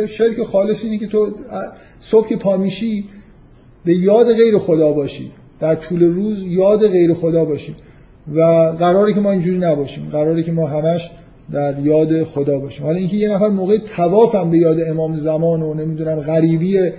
شرک 0.07 0.43
خالص 0.43 0.85
اینه 0.85 0.99
که 0.99 1.07
تو 1.07 1.35
صبح 2.01 2.29
که 2.29 2.37
پا 2.37 2.57
میشی 2.57 3.05
به 3.87 3.95
یاد 3.95 4.35
غیر 4.35 4.59
خدا 4.59 4.93
باشی 4.93 5.31
در 5.61 5.75
طول 5.75 6.03
روز 6.03 6.43
یاد 6.43 6.89
غیر 6.89 7.15
خدا 7.15 7.45
باشی 7.45 7.75
و 8.35 8.41
قراره 8.79 9.15
که 9.15 9.21
ما 9.21 9.31
اینجوری 9.31 9.59
نباشیم. 9.59 10.09
قراره 10.13 10.43
که 10.43 10.53
ما 10.53 10.67
همش 10.67 11.11
در 11.53 11.79
یاد 11.79 12.25
خدا 12.25 12.59
باشیم. 12.59 12.87
حالا 12.87 12.99
اینکه 12.99 13.17
یه 13.17 13.29
نفر 13.29 13.49
موقع 13.49 13.79
توافم 13.97 14.51
به 14.51 14.59
یاد 14.59 14.81
امام 14.81 15.17
زمان 15.17 15.63
و 15.63 15.75
نمی‌دونم 15.75 16.21
غریبی 16.21 16.91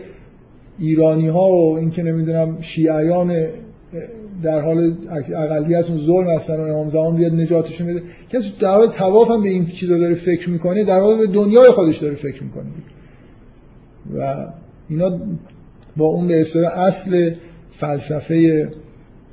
ایرانی 0.80 1.28
ها 1.28 1.50
و 1.50 1.78
اینکه 1.78 2.04
نمی‌دونم 2.04 2.58
شیعیان 2.62 3.48
در 4.44 4.62
حال 4.62 4.94
اقلیتون 5.36 5.98
ظلم 5.98 6.28
هستن 6.28 6.58
و 6.60 6.62
امام 6.62 6.90
زمان 6.90 7.16
بیاد 7.16 7.34
نجاتشون 7.34 7.88
بده 7.88 8.02
کسی 8.30 8.54
در 8.60 8.72
حال 8.72 8.88
تواف 8.88 9.32
هم 9.32 9.44
به 9.44 9.50
این 9.50 9.66
چیزا 9.66 9.98
داره 9.98 10.16
فکر 10.16 10.50
می‌کنه 10.50 10.84
در 10.84 11.00
حال 11.00 11.18
به 11.18 11.28
دنیای 11.28 11.70
خودش 11.70 11.98
داره 11.98 12.16
فکر 12.16 12.44
می‌کنه. 12.44 12.66
و 14.18 14.46
اینا 14.90 15.20
با 15.98 16.06
اون 16.06 16.28
به 16.28 16.41
اصطلاح 16.41 16.80
اصل 16.80 17.34
فلسفه 17.72 18.70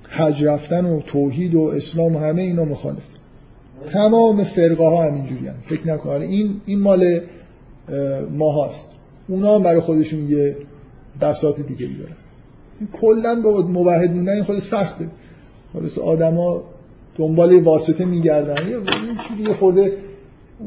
حج 0.08 0.44
رفتن 0.44 0.84
و 0.84 1.00
توحید 1.00 1.54
و 1.54 1.62
اسلام 1.62 2.16
و 2.16 2.18
همه 2.18 2.42
اینا 2.42 2.64
مخالف. 2.64 3.02
تمام 3.86 4.44
فرقه 4.44 4.84
ها 4.84 5.04
همینجوری 5.04 5.46
هم. 5.46 5.54
فکر 5.62 5.88
نکنه 5.88 6.24
این 6.24 6.60
این 6.66 6.80
مال 6.80 7.20
ما 8.30 8.66
هست 8.66 8.88
اونا 9.28 9.54
هم 9.54 9.62
برای 9.62 9.80
خودشون 9.80 10.30
یه 10.30 10.56
بساط 11.20 11.60
دیگه 11.60 11.86
دارن. 11.86 12.16
کلا 12.92 13.40
با 13.44 13.62
موحد 13.62 14.10
موندن 14.14 14.32
این 14.32 14.44
خود 14.44 14.58
سخته. 14.58 15.08
خلاص 15.72 15.98
آدما 15.98 16.62
دنبال 17.16 17.62
واسطه 17.62 18.04
میگردن. 18.04 18.68
یه 18.68 19.54
خورده 19.54 19.92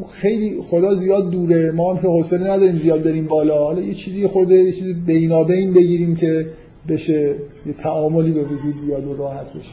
خیلی 0.10 0.62
خدا 0.62 0.96
زیاد 0.96 1.30
دوره. 1.30 1.72
ما 1.72 1.94
هم 1.94 2.02
که 2.02 2.08
حوصله 2.08 2.52
نداریم 2.52 2.78
زیاد 2.78 3.04
بریم 3.04 3.26
بالا. 3.26 3.64
حالا 3.64 3.82
یه 3.82 3.94
چیزی 3.94 4.28
خورده 4.28 4.56
یه 4.56 4.72
چیزی 4.72 4.94
بینابین 4.94 5.74
بگیریم 5.74 6.16
که 6.16 6.50
بشه 6.88 7.36
یه 7.66 7.74
تعاملی 7.74 8.32
به 8.32 8.44
وجود 8.44 8.86
بیاد 8.86 9.08
و 9.08 9.18
راحت 9.18 9.54
بشه. 9.54 9.72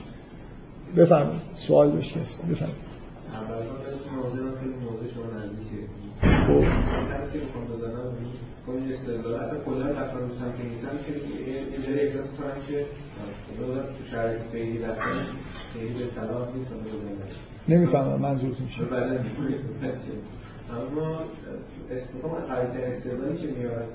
بفرمایید. 0.96 1.40
سوال 1.56 1.90
داشت 1.90 2.18
کسی. 2.18 2.42
بفرمایید. 2.42 2.84
خب. 6.22 6.64
اون 8.66 8.92
استدلال. 8.92 9.34
اصلا 9.34 9.58
کلا 9.66 9.86
رفتن 9.86 10.28
که 10.56 10.62
که 11.06 11.86
جایی 11.86 12.00
احساس 12.00 12.26
که 12.68 12.84
تو 13.98 14.04
شرایط 14.10 14.38
خیلی 14.52 14.78
رفتن 14.78 15.04
خیلی 15.74 15.94
به 15.94 16.00
نیست. 16.56 16.70
و 16.72 17.53
نمی‌فهمم 17.68 18.20
منظورتون 18.20 18.66
چیه. 18.66 18.86
بله 18.86 19.20
اما 20.70 21.18
استفاده 21.90 22.88
استدلالی 22.88 23.36
که 23.36 23.46
میارن 23.46 23.86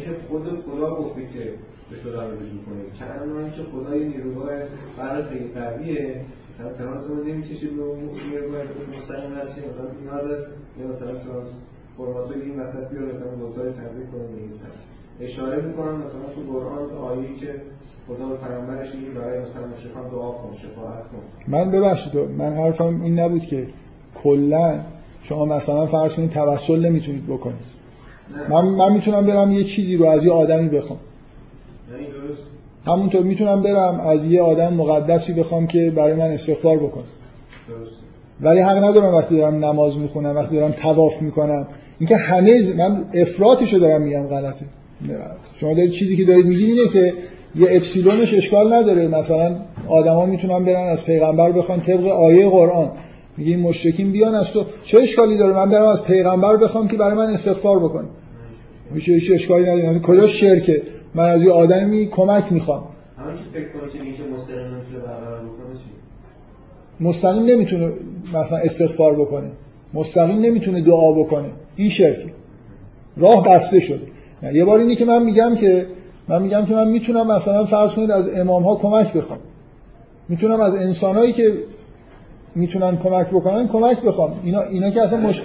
که 0.00 0.10
خود 0.28 0.46
خدا 0.46 0.94
گفته 0.96 1.26
که 1.26 1.54
به 1.90 1.96
رو 2.10 2.20
رجوع 2.20 2.62
که 2.98 3.04
اما 3.04 3.48
که 3.48 3.62
خدا 3.62 3.96
یه 3.96 4.08
برای 4.98 5.24
خیلی 5.24 5.48
قویه 5.54 6.24
مثلا 6.50 6.72
ترانس 6.72 7.10
رو 7.10 7.24
نمی‌کشید 7.24 7.76
به 7.76 7.82
اون 7.82 8.10
نیروگاه 8.30 8.62
مستقیم 8.98 9.32
هستیم 9.32 9.64
مثلا 9.68 9.86
نیاز 10.02 10.30
است 10.30 10.46
یا 10.80 10.86
مثلا 10.86 11.14
فرماتوی 11.96 12.42
این 12.42 12.60
وسط 12.60 12.88
بیاد 12.88 13.14
مثلا 13.14 13.28
بوتای 13.28 13.72
تنظیم 13.72 14.06
کنه 14.06 14.42
نیستن 14.42 14.68
اشاره 15.20 15.62
می‌کنم 15.62 15.96
مثلا 15.96 16.20
تو 16.34 16.52
قرآن 16.52 16.90
آیه‌ای 16.90 17.36
که 17.36 17.46
خدا 18.08 18.26
به 18.26 18.36
پیامبرش 18.36 18.94
میگه 18.94 19.10
برای 19.10 19.38
مثلا 19.38 19.66
مشرکان 19.66 20.08
دعا 20.10 20.30
کن 20.32 20.54
شفاعت 20.54 21.02
کن. 21.02 21.48
من 21.48 21.70
ببخشید 21.70 22.16
من 22.16 22.54
حرفم 22.54 23.00
این 23.02 23.18
نبود 23.18 23.42
که 23.42 23.66
کلا 24.22 24.80
شما 25.22 25.44
مثلا 25.44 25.86
فرض 25.86 26.14
کنید 26.14 26.30
توسل 26.30 26.86
نمی‌تونید 26.86 27.26
بکنید. 27.26 27.82
من 28.48 28.64
من 28.64 28.92
می‌تونم 28.92 29.26
برم 29.26 29.50
یه 29.52 29.64
چیزی 29.64 29.96
رو 29.96 30.06
از 30.06 30.24
یه 30.24 30.32
آدمی 30.32 30.68
بخوام. 30.68 30.98
همونطور 32.86 33.22
می‌تونم 33.22 33.62
برم 33.62 34.00
از 34.00 34.26
یه 34.26 34.42
آدم 34.42 34.74
مقدسی 34.74 35.32
بخوام 35.32 35.66
که 35.66 35.90
برای 35.90 36.14
من 36.14 36.30
استغفار 36.30 36.76
بکنه. 36.76 37.04
ولی 38.40 38.60
حق 38.60 38.84
ندارم 38.84 39.14
وقتی 39.14 39.36
دارم 39.36 39.64
نماز 39.64 39.98
می‌خونم 39.98 40.36
وقتی 40.36 40.56
دارم 40.56 40.72
تواف 40.72 41.22
می‌کنم. 41.22 41.66
اینکه 41.98 42.16
همه 42.16 42.76
من 42.76 43.04
افراطشو 43.14 43.78
دارم 43.78 44.02
میگم 44.02 44.26
غلطه. 44.26 44.66
شما 45.56 45.74
دارید 45.74 45.90
چیزی 45.90 46.16
که 46.16 46.24
دارید 46.24 46.46
میگید 46.46 46.78
اینه 46.78 46.88
که 46.88 47.14
یه 47.56 47.66
اپسیلونش 47.70 48.34
اشکال 48.34 48.72
نداره. 48.72 49.08
مثلا 49.08 49.56
آدما 49.88 50.26
می‌تونن 50.26 50.64
برن 50.64 50.88
از 50.88 51.04
پیغمبر 51.04 51.52
بخوان 51.52 51.80
طبق 51.80 52.06
آیه 52.06 52.48
قرآن. 52.48 52.90
میگه 53.36 53.50
این 53.50 53.60
مشرکین 53.60 54.12
بیان 54.12 54.34
از 54.34 54.50
تو. 54.50 54.64
چه 54.84 54.98
اشکالی 54.98 55.36
داره؟ 55.36 55.52
من 55.56 55.70
برم 55.70 55.86
از 55.86 56.04
پیغمبر 56.04 56.56
بخوام 56.56 56.88
که 56.88 56.96
برای 56.96 57.14
من 57.14 57.30
استغفار 57.30 57.78
بکنه. 57.78 58.08
میشه 58.94 59.12
هیچ 59.12 59.30
اشکالی 59.34 59.62
نداره. 59.62 59.84
یعنی 59.84 60.00
کجا 60.02 60.26
شرکه؟ 60.26 60.82
من 61.14 61.28
از 61.28 61.42
یه 61.42 61.50
آدمی 61.50 62.08
کمک 62.08 62.52
می‌خوام. 62.52 62.84
همین 63.18 63.36
فکر 63.52 63.68
کنه 63.68 63.98
که 63.98 64.06
میشه 64.06 64.22
مستقیم 67.00 67.44
نمی‌تونه 67.44 67.92
مثلا 68.34 68.58
استغفار 68.58 69.14
بکنه. 69.14 69.50
مستقیم 69.94 70.40
نمی‌تونه 70.40 70.80
دعا 70.80 71.12
بکنه. 71.12 71.48
این 71.76 71.88
شرکه. 71.88 72.26
راه 73.16 73.48
بسته 73.48 73.80
شده. 73.80 74.06
یه 74.42 74.64
بار 74.64 74.78
اینی 74.78 74.96
که 74.96 75.04
من 75.04 75.22
میگم 75.22 75.54
که 75.54 75.86
من 76.28 76.42
میگم 76.42 76.64
که 76.64 76.74
من 76.74 76.88
می‌تونم 76.88 77.32
مثلا 77.32 77.64
فرض 77.64 77.92
کنید 77.92 78.10
از 78.10 78.34
امام 78.34 78.62
ها 78.62 78.76
کمک 78.76 79.12
بخوام. 79.12 79.38
می‌تونم 80.28 80.60
از 80.60 80.76
انسانایی 80.76 81.32
که 81.32 81.54
می‌تونن 82.54 82.96
کمک 82.96 83.28
بکنن 83.28 83.68
کمک 83.68 84.00
بخوام. 84.00 84.40
اینا 84.44 84.60
اینا 84.60 84.90
که 84.90 85.02
اصلا 85.02 85.20
مش... 85.20 85.42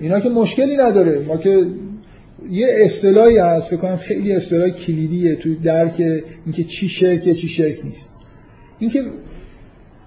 اینا 0.00 0.20
که 0.20 0.28
مشکلی 0.28 0.76
نداره. 0.76 1.20
ما 1.28 1.36
که 1.36 1.66
یه 2.50 2.66
اصطلاحی 2.70 3.38
هست 3.38 3.70
فکر 3.70 3.76
کنم 3.76 3.96
خیلی 3.96 4.32
اصطلاح 4.32 4.68
کلیدیه 4.68 5.36
توی 5.36 5.56
درک 5.56 6.02
اینکه 6.44 6.64
چی 6.64 6.88
شرکه 6.88 7.34
چی 7.34 7.48
شرک 7.48 7.84
نیست. 7.84 8.12
اینکه 8.78 9.04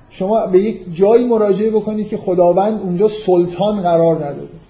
شما 0.09 0.47
به 0.47 0.59
یک 0.59 0.95
جایی 0.95 1.25
مراجعه 1.25 1.69
بکنید 1.69 2.07
که 2.07 2.17
خداوند 2.17 2.81
اونجا 2.81 3.07
سلطان 3.07 3.81
قرار 3.81 4.15
نداده. 4.15 4.60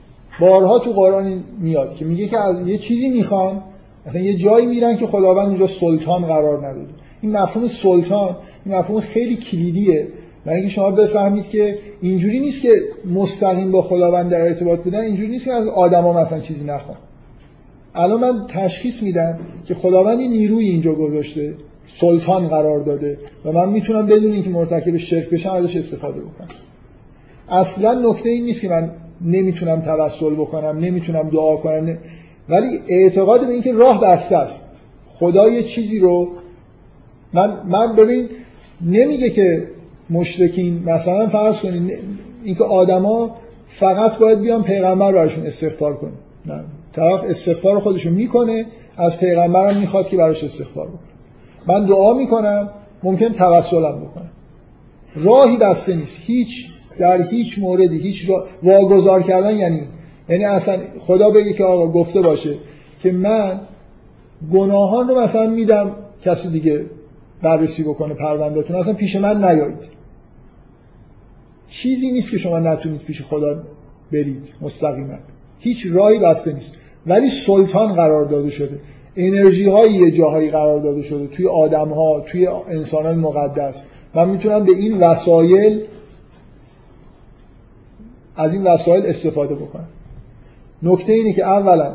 بارها 0.42 0.80
تو 0.80 0.92
قرآن 0.92 1.44
میاد 1.60 1.96
که 1.96 2.06
میگه 2.06 2.28
که 2.28 2.40
از 2.40 2.68
یه 2.68 2.78
چیزی 2.78 3.10
می‌خوان 3.10 3.62
مثلا 4.08 4.22
یه 4.22 4.34
جایی 4.34 4.66
میرن 4.66 4.98
که 4.98 5.08
خداوند 5.08 5.48
اونجا 5.48 5.68
سلطان 5.68 6.26
قرار 6.26 6.68
نداده. 6.68 6.90
این 7.22 7.32
مفهوم 7.32 7.68
سلطان 7.68 8.36
این 8.66 8.76
مفهوم 8.76 9.00
خیلی 9.00 9.36
کلیدیه. 9.36 10.08
برای 10.46 10.60
اینکه 10.60 10.74
شما 10.74 10.92
بفهمید 10.92 11.50
که 11.50 11.80
اینجوری 12.02 12.40
نیست 12.40 12.62
که 12.62 12.82
مستقیم 13.14 13.72
با 13.72 13.82
خداوند 13.82 14.32
در 14.32 14.42
ارتباط 14.42 14.80
بودن 14.80 15.00
اینجوری 15.00 15.30
نیست 15.30 15.46
که 15.46 15.54
از 15.54 15.68
آدما 15.68 16.14
مثلا 16.14 16.40
چیزی 16.40 16.66
نخوان. 16.66 16.98
الان 17.96 18.20
من 18.20 18.48
تشخیص 18.48 19.04
میدم 19.04 19.40
که 19.66 19.74
خداوند 19.74 20.20
نیروی 20.20 20.66
اینجا 20.66 20.94
گذاشته 20.94 21.54
سلطان 21.88 22.48
قرار 22.48 22.80
داده 22.80 23.18
و 23.46 23.52
من 23.52 23.70
می‌تونم 23.70 24.06
بدون 24.06 24.32
اینکه 24.32 24.50
مرتکب 24.50 24.98
شرک 24.98 25.30
بشم 25.30 25.52
ازش 25.52 25.76
استفاده 25.78 26.20
بکنم. 26.20 26.48
اصلا 27.50 28.12
نکته 28.12 28.30
این 28.30 28.46
نیست 28.46 28.62
که 28.62 28.70
من 28.70 28.92
نمی‌تونم 29.26 29.82
توسل 29.82 30.36
بکنم 30.36 30.78
نمی‌تونم 30.80 31.30
دعا 31.30 31.58
کنم 31.58 31.98
ولی 32.50 32.80
اعتقاد 32.88 33.48
به 33.48 33.54
اینکه 33.54 33.74
راه 33.74 34.02
بسته 34.02 34.38
است. 34.38 34.74
خدا 35.08 35.50
یه 35.50 35.64
چیزی 35.64 36.00
رو 36.00 36.30
من 37.34 37.58
من 37.70 37.96
ببین 37.96 38.30
نمیگه 38.82 39.30
که 39.30 39.68
مشرکین 40.10 40.84
مثلا 40.86 41.28
فرض 41.28 41.60
کنید 41.60 42.00
اینکه 42.44 42.64
آدما 42.64 43.36
فقط 43.68 44.18
باید 44.18 44.40
بیان 44.40 44.64
پیغمبر 44.64 45.12
براشون 45.12 45.46
استغفار 45.46 45.98
کنه 45.98 46.12
نه. 46.46 46.64
طرف 46.94 47.24
استغفار 47.24 47.80
خودشو 47.80 48.10
می‌کنه 48.10 48.66
از 48.98 49.20
پیغمبرم 49.20 49.78
می‌خواد 49.78 50.08
که 50.08 50.18
براش 50.18 50.44
استغفار 50.44 50.88
بکنه. 50.88 51.00
من 51.68 51.86
دعا 51.86 52.14
می‌کنم 52.14 52.70
ممکن 53.04 53.30
توسلم 53.30 54.00
بکنم. 54.00 54.30
راهی 55.16 55.58
بسته 55.58 55.96
نیست. 55.96 56.18
هیچ 56.22 56.71
در 56.98 57.22
هیچ 57.22 57.60
موردی 57.60 57.98
هیچ 57.98 58.30
را... 58.30 58.48
واگذار 58.64 59.22
کردن 59.22 59.58
یعنی 59.58 59.82
یعنی 60.30 60.46
اصلا 60.46 60.80
خدا 61.00 61.30
بگه 61.30 61.54
که 61.54 61.64
آقا 61.64 61.88
گفته 61.88 62.22
باشه 62.22 62.56
که 63.00 63.12
من 63.12 63.60
گناهان 64.54 65.08
رو 65.08 65.20
مثلا 65.20 65.50
میدم 65.50 65.96
کسی 66.22 66.50
دیگه 66.50 66.86
بررسی 67.42 67.84
بکنه 67.84 68.14
پروندهتون. 68.14 68.76
اصلا 68.76 68.94
پیش 68.94 69.16
من 69.16 69.46
نیایید. 69.46 70.02
چیزی 71.70 72.12
نیست 72.12 72.32
که 72.32 72.38
شما 72.38 72.60
نتونید 72.60 73.02
پیش 73.02 73.22
خدا 73.22 73.64
برید 74.12 74.50
مستقیما. 74.62 75.18
هیچ 75.60 75.88
راهی 75.92 76.20
بسته 76.20 76.54
نیست. 76.54 76.74
ولی 77.08 77.30
سلطان 77.30 77.94
قرار 77.94 78.26
داده 78.26 78.50
شده. 78.50 78.80
انرژی 79.16 79.70
های 79.70 79.92
یه 79.92 80.12
جاهایی 80.12 80.50
قرار 80.50 80.80
داده 80.80 81.02
شده. 81.02 81.28
توی 81.28 81.48
آدم 81.48 81.90
ها 81.90 82.20
توی 82.20 82.48
انسان 82.48 83.06
های 83.06 83.16
مقدس. 83.16 83.84
من 84.16 84.30
می‌تونم 84.30 84.66
به 84.66 84.72
این 84.72 84.98
وسایل 85.00 85.82
از 88.42 88.54
این 88.54 88.64
وسایل 88.64 89.06
استفاده 89.06 89.56
بکنم 89.56 89.88
نکته 90.84 91.14
اینه 91.14 91.34
که 91.34 91.46
اولا 91.46 91.94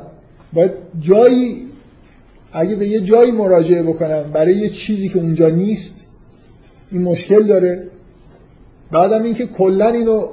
باید 0.52 0.72
جایی 1.00 1.66
اگه 2.52 2.74
به 2.74 2.88
یه 2.88 3.00
جایی 3.00 3.30
مراجعه 3.30 3.82
بکنم 3.82 4.30
برای 4.32 4.56
یه 4.56 4.68
چیزی 4.68 5.08
که 5.08 5.18
اونجا 5.18 5.48
نیست 5.48 6.04
این 6.92 7.02
مشکل 7.02 7.42
داره. 7.42 7.88
بعدم 8.90 9.22
اینکه 9.22 9.46
کلا 9.46 9.88
اینو 9.88 10.28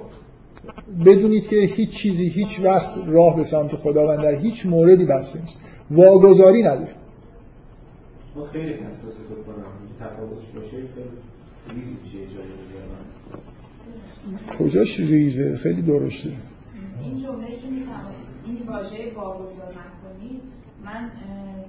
بدونید 1.05 1.47
که 1.47 1.55
هیچ 1.55 1.89
چیزی 1.89 2.27
هیچ 2.27 2.59
وقت 2.63 2.89
راه 3.07 3.35
به 3.35 3.43
سمت 3.43 3.75
خداوند 3.75 4.19
در 4.19 4.35
هیچ 4.35 4.65
موردی 4.65 5.05
بسته 5.05 5.41
نیست. 5.41 5.61
واگذاری 5.91 6.63
نداره. 6.63 6.95
خیلی 8.53 8.73
تفاوتش 9.99 10.45
باشه؟ 10.55 10.77
خیلی 11.67 11.97
کجاش 14.59 14.99
ریزه؟ 14.99 15.57
خیلی 15.57 15.81
درشته 15.81 16.29
این 17.03 17.17
جمله 17.17 17.47
که 17.47 17.67
این 18.45 18.67
واژه 18.67 19.11
واگذار 19.15 19.73
نکنید 19.81 20.41
من 20.85 21.11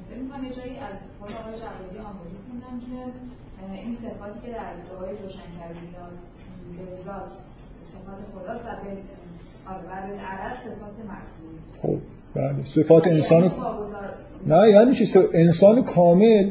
فکر 0.08 0.18
می‌کنم 0.18 0.50
جایی 0.50 0.76
از 0.76 1.00
خود 1.18 1.30
آقای 1.32 1.54
جوادی 1.54 1.98
آموزی 1.98 2.36
خوندم 2.46 2.80
که 2.86 2.98
این 3.82 3.92
صفاتی 3.92 4.38
که 4.46 4.52
در 4.52 4.72
دعای 4.90 5.12
روشنگری 5.22 5.80
میاد 5.86 6.14
به 6.88 6.96
ذات 6.96 7.30
صفات 7.92 8.18
خداست 8.34 8.66
و 8.66 8.68
به 8.68 8.90
آره 9.66 10.20
عرض 10.20 10.56
صفات 10.56 10.94
معصومی 11.08 11.58
خب 11.76 11.98
بله. 12.34 12.64
صفات 12.64 13.06
یعنی 13.06 13.18
انسان 13.18 13.52
نه 14.46 14.70
یعنی 14.70 14.94
چی؟ 14.94 15.18
انسان 15.34 15.84
کامل 15.84 16.50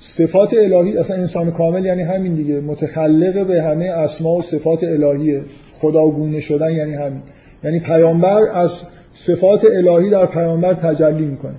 صفات 0.00 0.54
الهی 0.54 0.98
اصلا 0.98 1.16
انسان 1.16 1.50
کامل 1.50 1.84
یعنی 1.84 2.02
همین 2.02 2.34
دیگه 2.34 2.60
متخلق 2.60 3.46
به 3.46 3.62
همه 3.62 3.84
اسما 3.84 4.30
و 4.30 4.42
صفات 4.42 4.84
الهیه. 4.84 5.42
خداگونه 5.72 6.40
شدن 6.40 6.72
یعنی 6.72 6.94
همین. 6.94 7.22
یعنی 7.64 7.80
پیامبر 7.80 8.42
از 8.54 8.82
صفات 9.14 9.64
الهی 9.64 10.10
در 10.10 10.26
پیامبر 10.26 10.74
تجلی 10.74 11.24
می‌کنه. 11.24 11.54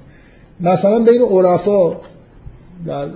مثلا 0.59 0.99
بین 0.99 1.21
عرفا 1.21 1.97
در 2.87 3.07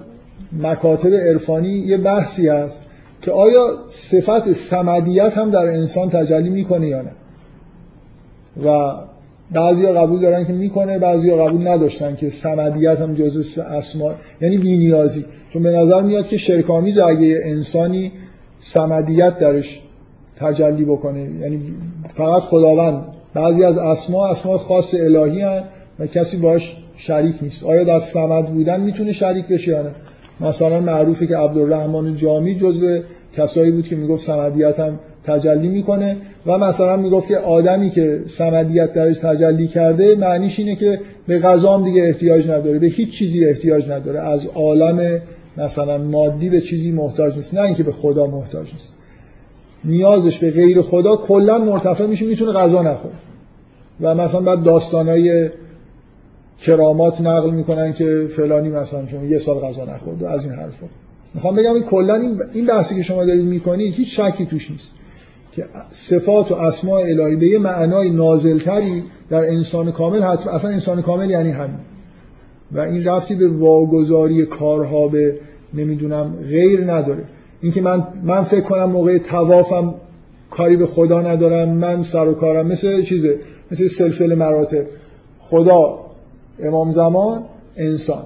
مکاتب 0.52 1.14
عرفانی 1.14 1.70
یه 1.70 1.98
بحثی 1.98 2.48
هست 2.48 2.86
که 3.22 3.32
آیا 3.32 3.78
صفت 3.90 4.54
سمدیت 4.54 5.38
هم 5.38 5.50
در 5.50 5.66
انسان 5.66 6.10
تجلی 6.10 6.50
می‌کنه 6.50 6.88
یا 6.88 7.02
نه؟ 7.02 7.12
و 8.66 8.94
بعضیا 9.54 9.94
قبول 9.94 10.22
دارن 10.22 10.46
که 10.46 10.54
می‌کنه 10.54 11.00
بعضیا 11.00 11.46
قبول 11.46 11.68
نداشتن 11.68 12.16
که 12.16 12.30
سمدیت 12.30 13.00
هم 13.00 13.14
جزء 13.14 13.62
اسما 13.64 14.14
یعنی 14.42 14.58
بینیازی. 14.58 15.26
چون 15.50 15.64
به 15.64 15.72
نظر 15.72 16.02
میاد 16.02 16.28
که 16.28 16.38
شرکامیز 16.38 16.98
اگه 16.98 17.40
انسانی 17.44 18.12
سمدیت 18.60 19.40
درش 19.40 19.82
تجلی 20.38 20.86
بکنه 20.86 21.20
یعنی 21.42 21.62
فقط 22.08 22.42
خداوند. 22.42 23.04
بعضی 23.34 23.64
از 23.64 23.78
اسما 23.78 24.28
اسما 24.28 24.58
خاص 24.58 24.94
الهی 24.94 25.42
هن 25.42 25.64
و 26.00 26.08
کسی 26.08 26.38
باش 26.38 26.84
شریک 26.96 27.36
نیست. 27.42 27.64
آیا 27.64 27.84
در 27.84 28.00
سمد 28.00 28.46
بودن 28.46 28.82
می‌تونه 28.82 29.12
شریک 29.12 29.48
بشه 29.48 29.72
یا 29.72 29.82
نه؟ 29.82 29.92
مثلا 30.42 30.80
معروفه 30.80 31.28
که 31.28 31.38
عبدالرحمن 31.38 32.16
جامی 32.16 32.56
جزو 32.56 33.00
کسایی 33.38 33.72
بود 33.72 33.88
که 33.88 33.96
می‌گفت 33.96 34.26
سمدیت 34.26 34.80
هم 34.80 35.00
تجلی 35.26 35.68
می‌کنه 35.68 36.18
و 36.46 36.58
مثلا 36.58 36.98
می‌گفت 36.98 37.28
که 37.28 37.38
آدمی 37.38 37.90
که 37.90 38.24
سمدیت 38.28 38.94
درش 38.94 39.18
تجلی 39.18 39.68
کرده 39.68 40.16
معنیش 40.16 40.60
اینه 40.60 40.76
که 40.76 41.00
به 41.28 41.40
غذام 41.40 41.84
دیگه 41.84 42.04
احتیاج 42.04 42.50
نداره 42.50 42.80
به 42.80 42.88
هیچ 42.88 43.10
چیزی 43.10 43.46
احتیاج 43.46 43.90
نداره. 43.90 44.20
از 44.20 44.46
عالم 44.46 45.22
مثلا 45.58 45.98
مادی 45.98 46.50
به 46.50 46.62
چیزی 46.62 46.92
محتاج 46.92 47.36
نیست 47.36 47.54
نه 47.54 47.62
اینکه 47.62 47.84
به 47.84 47.92
خدا 47.92 48.26
محتاج 48.26 48.74
نیست. 48.74 48.94
نیازش 49.86 50.38
به 50.40 50.52
غیر 50.52 50.82
خدا 50.82 51.16
کلا 51.16 51.58
مرتفع 51.58 52.06
میشه 52.06 52.26
می‌تونه 52.26 52.52
غذا 52.52 52.82
نخوره. 52.82 53.14
و 54.02 54.16
مثلا 54.16 54.42
بعد 54.42 54.64
داستانای 54.64 55.50
کرامات 56.60 57.22
نقل 57.22 57.52
می‌کنن 57.52 57.94
که 57.94 58.28
فلانی 58.30 58.70
مثلا 58.70 59.08
شما 59.08 59.26
یه 59.26 59.38
سال 59.38 59.56
غذا 59.60 59.86
نخورد 59.86 60.24
از 60.24 60.44
این 60.44 60.54
حرفا. 60.54 60.86
می‌خوام 61.34 61.56
بگم 61.56 61.74
این 61.74 61.84
کلا 61.84 62.38
این 62.54 62.66
بحثی 62.66 62.96
که 62.96 63.02
شما 63.02 63.26
دارید 63.26 63.46
می‌کنید 63.46 63.94
هیچ 63.94 64.20
شکی 64.20 64.46
توش 64.46 64.72
نیست. 64.72 64.92
که 65.56 65.66
صفات 65.92 66.52
و 66.52 66.56
اسماء 66.56 67.02
الهی 67.02 67.36
به 67.36 67.48
یه 67.48 67.60
معنای 67.60 68.10
نازلتری 68.10 69.04
در 69.30 69.44
انسان 69.46 69.92
کامل 69.92 70.22
حتما 70.22 70.54
اصلا 70.54 70.72
انسان 70.72 71.02
کامل 71.02 71.30
یعنی 71.30 71.52
همین. 71.52 71.80
و 72.72 72.80
این 72.80 73.04
رفتی 73.04 73.36
به 73.36 73.50
واگذاری 73.50 74.46
کارها 74.46 75.08
به 75.08 75.38
نمی‌دونم 75.74 76.36
غیر 76.50 76.94
نداره. 76.94 77.24
اینکه 77.62 77.82
من 77.82 78.08
من 78.24 78.44
فکر 78.44 78.62
کنم 78.62 78.86
موقع 78.86 79.18
توافم 79.18 79.96
کاری 80.50 80.78
به 80.78 80.86
خدا 80.86 81.22
ندارم 81.22 81.70
من 81.70 82.04
سر 82.04 82.28
و 82.28 82.34
کارم 82.34 82.68
مثل 82.68 83.02
چیزه؟ 83.02 83.40
مثل 83.72 83.88
سلسله 83.88 84.36
مراتب. 84.36 84.86
خدا 85.40 86.00
امام 86.60 86.92
زمان 86.92 87.44
انسان. 87.78 88.24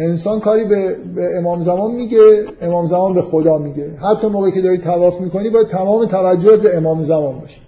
انسان 0.00 0.40
کاری 0.40 0.64
به, 0.64 0.96
به 1.14 1.38
امام 1.38 1.62
زمان 1.62 1.90
میگه 1.90 2.44
امام 2.62 2.86
زمان 2.86 3.14
به 3.14 3.22
خدا 3.22 3.58
میگه. 3.58 3.90
حتی 4.02 4.26
موقعی 4.26 4.52
که 4.52 4.60
داری 4.60 4.78
تواف 4.78 5.20
می‌کنی 5.20 5.50
باید 5.50 5.66
تمام 5.66 6.06
توجه 6.06 6.56
به 6.56 6.76
امام 6.76 7.02
زمان 7.02 7.38
باشه. 7.40 7.58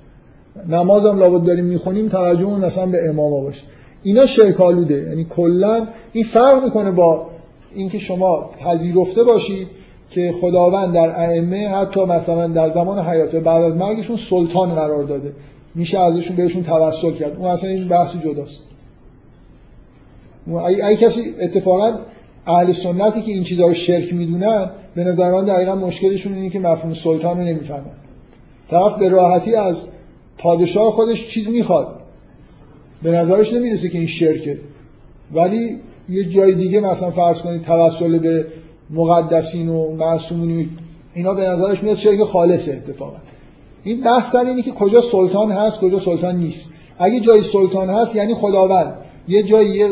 نمازم 0.68 1.18
لابد 1.18 1.46
داریم 1.46 1.64
می‌خونیم 1.64 2.08
توجه 2.08 2.58
مثلا 2.58 2.86
به 2.86 3.08
امام 3.08 3.44
باشه. 3.44 3.62
اینا 4.02 4.26
شرکالوده 4.26 4.94
یعنی 4.94 5.24
کلا 5.24 5.86
این 6.12 6.24
فرق 6.24 6.64
می‌کنه 6.64 6.90
با 6.90 7.26
اینکه 7.74 7.98
شما 7.98 8.50
پذیرفته 8.60 9.24
باشید 9.24 9.68
که 10.10 10.32
خداوند 10.40 10.94
در 10.94 11.20
ائمه 11.20 11.68
حتی 11.68 12.04
مثلا 12.04 12.46
در 12.46 12.68
زمان 12.68 12.98
حیات 12.98 13.36
بعد 13.36 13.62
از 13.64 13.76
مرگشون 13.76 14.16
سلطان 14.16 14.74
قرار 14.74 15.02
داده. 15.02 15.32
میشه 15.74 16.00
ازشون 16.00 16.36
بهشون 16.36 16.62
توسل 16.62 17.12
کرد. 17.12 17.36
اون 17.36 17.50
اصلا 17.50 17.70
این 17.70 17.88
بحث 17.88 18.16
جداست. 18.16 18.62
اگه 20.66 20.96
کسی 20.96 21.20
اتفاقا 21.40 21.92
اهل 22.46 22.72
سنتی 22.72 23.22
که 23.22 23.32
این 23.32 23.42
چیزا 23.42 23.66
رو 23.66 23.74
شرک 23.74 24.14
می‌دونن 24.14 24.70
به 24.94 25.04
نظر 25.04 25.30
من 25.30 25.44
دقیقا 25.44 25.74
مشکلشون 25.74 26.34
اینه 26.34 26.50
که 26.50 26.58
مفهوم 26.58 26.94
سلطان 26.94 27.38
رو 27.38 27.44
نمی‌فهمن. 27.44 27.94
طرف 28.70 28.98
به 28.98 29.08
راحتی 29.08 29.54
از 29.54 29.86
پادشاه 30.38 30.90
خودش 30.90 31.28
چیز 31.28 31.48
می‌خواد. 31.48 32.00
به 33.02 33.10
نظرش 33.10 33.52
نمی‌رسه 33.52 33.88
که 33.88 33.98
این 33.98 34.06
شرکه. 34.06 34.58
ولی 35.34 35.76
یه 36.08 36.24
جای 36.24 36.52
دیگه 36.54 36.80
مثلا 36.80 37.10
فرض 37.10 37.38
کنید 37.38 37.62
توسل 37.62 38.18
به 38.18 38.46
مقدسین 38.90 39.68
و 39.68 39.96
معصومین 39.96 40.70
اینا 41.14 41.34
به 41.34 41.42
نظرش 41.42 41.82
میاد 41.82 41.96
شرک 41.96 42.22
خالصه 42.22 42.72
اتفاقا. 42.72 43.16
این 43.84 44.00
بحث 44.00 44.34
اینه 44.34 44.62
که 44.62 44.70
کجا 44.70 45.00
سلطان 45.00 45.50
هست 45.52 45.78
کجا 45.78 45.98
سلطان 45.98 46.36
نیست. 46.36 46.72
اگه 46.98 47.20
جای 47.20 47.42
سلطان 47.42 47.90
هست 47.90 48.16
یعنی 48.16 48.34
خداوند. 48.34 48.94
یه 49.28 49.42
جایی 49.42 49.84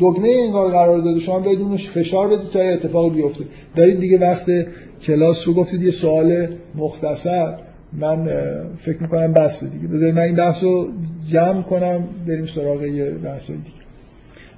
دگمه 0.00 0.28
انگار 0.28 0.70
قرار 0.70 0.98
داده 0.98 1.20
شما 1.20 1.40
بدونش 1.40 1.90
فشار 1.90 2.28
بدید 2.28 2.50
تا 2.50 2.60
اتفاق 2.60 3.14
بیفته. 3.14 3.44
دارید 3.76 4.00
دیگه 4.00 4.18
وقت 4.18 4.46
کلاس 5.02 5.48
رو 5.48 5.54
گفتید 5.54 5.82
یه 5.82 5.90
سوال 5.90 6.48
مختصر. 6.74 7.54
من 7.92 8.28
فکر 8.78 9.02
می‌کنم 9.02 9.32
بسته 9.32 9.66
دیگه. 9.66 9.88
بذارید 9.88 10.14
من 10.14 10.22
این 10.22 10.34
بحث 10.36 10.62
رو 10.62 10.88
جمع 11.28 11.62
کنم 11.62 12.04
بریم 12.26 12.46
سراغ 12.46 12.82
یه 12.82 13.10
بحث 13.10 13.50
دیگه. 13.50 13.78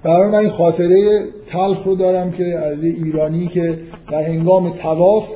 برای 0.03 0.28
من 0.28 0.38
این 0.38 0.49
خاطره 0.49 1.24
تلخ 1.47 1.84
رو 1.84 1.97
دارم 1.97 2.32
که 2.32 2.45
از 2.45 2.84
یه 2.84 2.95
ایرانی 3.05 3.47
که 3.47 3.78
در 4.11 4.22
هنگام 4.22 4.70
تواف 4.70 5.28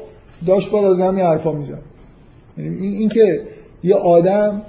داشت 0.47 0.71
با 0.71 0.91
از 0.91 1.01
همین 1.01 1.25
حرفا 1.25 1.53
میزن 1.53 1.79
یعنی 2.59 2.77
این, 2.77 2.93
این 2.93 3.09
که 3.09 3.41
یه 3.85 3.95
آدم 3.95 4.63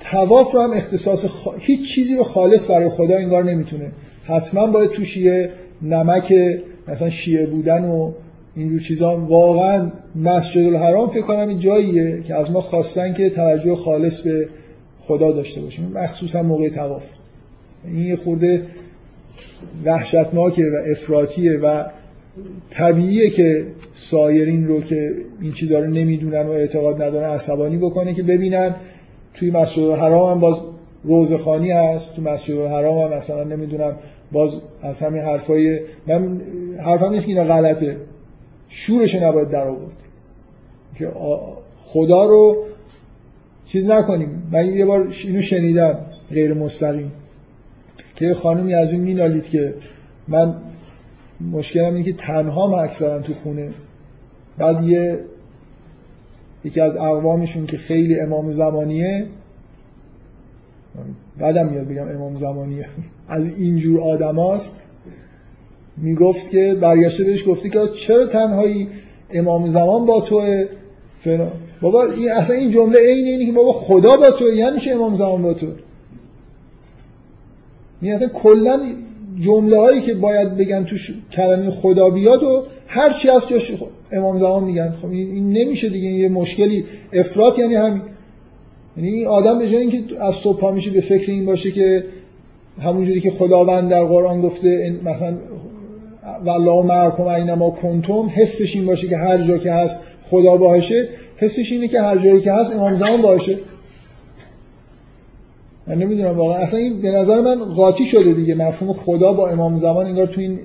تواف 0.00 0.52
رو 0.52 0.60
هم 0.60 0.72
اختصاص 0.72 1.24
هیچ 1.58 1.94
چیزی 1.94 2.16
رو 2.16 2.22
خالص 2.22 2.70
برای 2.70 2.88
خدا 2.88 3.16
انگار 3.16 3.44
نمی‌تونه. 3.44 3.92
حتما 4.24 4.66
باید 4.66 4.90
توش 4.90 5.16
یه 5.16 5.50
نمک 5.82 6.34
مثلا 6.88 7.10
شیعه 7.10 7.46
بودن 7.46 7.84
و 7.84 8.12
اینجور 8.56 8.80
چیزا. 8.80 9.16
واقعا 9.16 9.90
مسجد 10.16 10.66
الحرام 10.66 11.08
فکر 11.10 11.22
کنم 11.22 11.48
این 11.48 11.58
جاییه 11.58 12.22
که 12.22 12.34
از 12.34 12.50
ما 12.50 12.60
خواستن 12.60 13.12
که 13.12 13.30
توجه 13.30 13.76
خالص 13.76 14.20
به 14.20 14.48
خدا 14.98 15.32
داشته 15.32 15.60
باشیم 15.60 15.92
مخصوصا 15.94 16.42
موقع 16.42 16.68
تواف 16.68 17.02
این 17.84 18.06
یه 18.06 18.16
خورده 18.16 18.62
وحشتناکه 19.84 20.62
و 20.62 20.90
افراتیه 20.90 21.58
و 21.58 21.84
طبیعیه 22.70 23.30
که 23.30 23.66
سایرین 23.94 24.68
رو 24.68 24.80
که 24.80 25.14
این 25.40 25.52
چیزا 25.52 25.78
رو 25.78 25.86
نمی‌دونن 25.86 26.46
و 26.46 26.50
اعتقاد 26.50 27.02
ندارن 27.02 27.30
عصبانی 27.30 27.76
بکنه 27.76 28.14
که 28.14 28.22
ببینن 28.22 28.74
توی 29.34 29.50
مسجد 29.50 29.82
الحرام 29.82 30.30
هم 30.30 30.40
باز 30.40 30.60
روزخانی 31.04 31.70
هست 31.70 32.16
تو 32.16 32.22
مسجد 32.22 32.58
الحرام 32.58 32.98
هم 32.98 33.18
مثلا 33.18 33.44
نمی‌دونم 33.44 33.96
باز 34.32 34.60
از 34.82 35.02
همین 35.02 35.22
حرفای 35.22 35.80
من 36.06 36.40
حرفم 36.84 37.10
نیست 37.10 37.26
که 37.26 37.32
اینا 37.32 37.54
غلطه. 37.54 37.96
شورش 38.68 39.14
نباید 39.14 39.48
در 39.48 39.66
آورد. 39.66 39.96
که 40.94 41.12
خدا 41.78 42.26
رو 42.26 42.64
چیز 43.66 43.90
نکنیم. 43.90 44.48
من 44.52 44.74
یه 44.74 44.86
بار 44.86 45.12
اینو 45.24 45.42
شنیدم 45.42 45.98
غیر 46.30 46.54
مستقیم. 46.54 47.12
که 48.16 48.34
خانمی 48.34 48.74
از 48.74 48.92
این 48.92 49.00
مینالید 49.00 49.44
که 49.44 49.74
من 50.28 50.54
مشکلم 51.52 51.94
اینه 51.94 52.02
که 52.02 52.12
تنها 52.12 52.80
اکثرا 52.80 53.18
تو 53.18 53.34
خونه. 53.34 53.70
بعد 54.58 54.84
یه 54.84 55.18
یکی 56.64 56.80
از 56.80 56.96
اقوامشون 56.96 57.66
که 57.66 57.76
خیلی 57.76 58.20
امام 58.20 58.50
زمانیه 58.50 59.26
بعدم 61.38 61.68
میاد 61.68 61.88
بگم 61.88 62.08
امام 62.08 62.36
زمانیه. 62.36 62.86
از 63.28 63.58
اینجور 63.58 64.00
آدم 64.00 64.36
هاست 64.36 64.76
می‌گفت 65.96 66.50
که 66.50 66.76
برگشته 66.80 67.24
بهش 67.24 67.48
گفته 67.48 67.68
که 67.68 67.78
چرا 67.94 68.26
تنهایی 68.26 68.88
امام 69.30 69.70
زمان 69.70 70.06
با 70.06 70.20
توه؟ 70.20 70.64
فنا 71.20 71.48
بابا 71.80 72.04
این 72.04 72.30
اصلا 72.30 72.56
این 72.56 72.70
جمله 72.70 72.98
عین 72.98 73.26
اینه 73.26 73.46
که 73.46 73.52
بابا 73.52 73.72
خدا 73.72 74.16
با 74.16 74.30
تو 74.30 74.54
یعنی 74.54 74.80
چه 74.80 74.92
امام 74.92 75.16
زمان 75.16 75.42
با 75.42 75.54
تو 75.54 75.66
این 78.00 78.12
اصلا 78.12 78.28
کلا 78.28 78.80
جمله 79.40 79.78
هایی 79.78 80.00
که 80.00 80.14
باید 80.14 80.56
بگن 80.56 80.84
توش 80.84 81.14
کلمه 81.32 81.70
خدا 81.70 82.10
بیاد 82.10 82.42
و 82.42 82.66
هر 82.86 83.12
چی 83.12 83.28
از 83.28 83.48
جاش 83.48 83.72
امام 84.12 84.38
زمان 84.38 84.64
میگن. 84.64 84.94
خب 85.02 85.10
این 85.10 85.52
نمیشه 85.52 85.88
دیگه 85.88 86.08
یه 86.08 86.28
مشکلی. 86.28 86.84
افراط 87.12 87.58
یعنی 87.58 87.74
همین. 87.74 88.02
یعنی 88.96 89.08
این 89.08 89.26
آدم 89.26 89.58
به 89.58 89.68
جای 89.68 89.80
اینکه 89.80 90.22
از 90.24 90.34
صبح 90.34 90.72
میشه 90.72 90.90
به 90.90 91.00
فکر 91.00 91.30
این 91.30 91.46
باشه 91.46 91.70
که 91.70 92.04
همونجوری 92.80 93.20
که 93.20 93.30
خداوند 93.30 93.90
در 93.90 94.04
قرآن 94.04 94.40
گفته 94.40 94.94
مثلا 95.04 95.36
والله 96.44 96.86
معکم 96.86 97.26
اینما 97.26 97.70
کنتم 97.70 98.30
حسش 98.34 98.76
این 98.76 98.86
باشه 98.86 99.08
که 99.08 99.16
هر 99.16 99.42
جا 99.42 99.58
که 99.58 99.72
هست 99.72 100.00
خدا 100.22 100.56
باشه 100.56 101.08
حسش 101.36 101.72
اینه 101.72 101.88
که 101.88 102.00
هر 102.00 102.18
جایی 102.18 102.40
که 102.40 102.52
هست 102.52 102.76
امام 102.76 102.96
زمان 102.96 103.22
باشه 103.22 103.58
من 105.86 105.94
نمی‌دونم 105.94 106.38
واقعا. 106.38 106.58
اصلا 106.58 106.78
این 106.78 107.02
به 107.02 107.10
نظر 107.10 107.40
من 107.40 107.64
قاطی 107.64 108.06
شده 108.06 108.32
دیگه. 108.32 108.54
مفهوم 108.54 108.92
خدا 108.92 109.32
با 109.32 109.48
امام 109.48 109.78
زمان 109.78 110.06
انگار 110.06 110.26
تو 110.26 110.40
این 110.40 110.58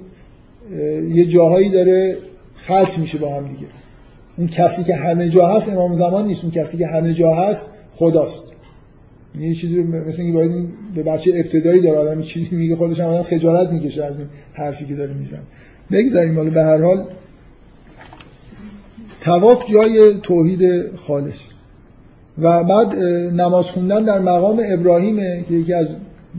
یه 1.14 1.26
جاهایی 1.26 1.70
داره 1.70 2.18
خلط 2.56 2.98
میشه 2.98 3.18
با 3.18 3.36
هم 3.36 3.48
دیگه. 3.48 3.66
اون 4.38 4.48
کسی 4.48 4.84
که 4.84 4.96
همه 4.96 5.30
جا 5.30 5.48
هست 5.48 5.70
امام 5.70 5.96
زمان 5.96 6.28
نیست. 6.28 6.44
اون 6.44 6.52
کسی 6.52 6.78
که 6.78 6.88
همه 6.88 7.14
جا 7.14 7.36
هست 7.36 7.70
خداست. 7.92 8.44
یه 9.40 9.54
چیزی 9.54 9.84
مثل 9.84 10.22
اینکه 10.22 10.38
باید 10.38 10.68
به 10.96 11.04
بچه 11.04 11.32
ابتدایی 11.36 11.82
داره 11.82 11.98
آدم 11.98 12.22
چیزی 12.22 12.56
میگه 12.56 12.76
خودش 12.76 13.00
هم 13.00 13.06
آدم 13.06 13.24
خجالت 13.24 13.70
می‌کشه 13.70 14.06
از 14.06 14.18
این 14.18 14.28
حرفی 14.54 14.86
که 14.86 14.96
داره 14.96 15.14
میزن 15.14 15.42
بگذاریم 15.92 16.36
حالا 16.36 16.50
به 16.50 16.64
هر 16.64 16.82
حال 16.82 17.06
تواف 19.22 19.66
جای 19.72 20.14
توحید 20.24 20.96
خالص. 20.96 21.46
و 22.42 22.64
بعد 22.64 22.96
نماز 23.34 23.66
خوندن 23.66 24.04
در 24.04 24.20
مقام 24.20 24.62
ابراهیمه 24.66 25.44
که 25.48 25.54
یکی 25.54 25.74
از 25.74 25.88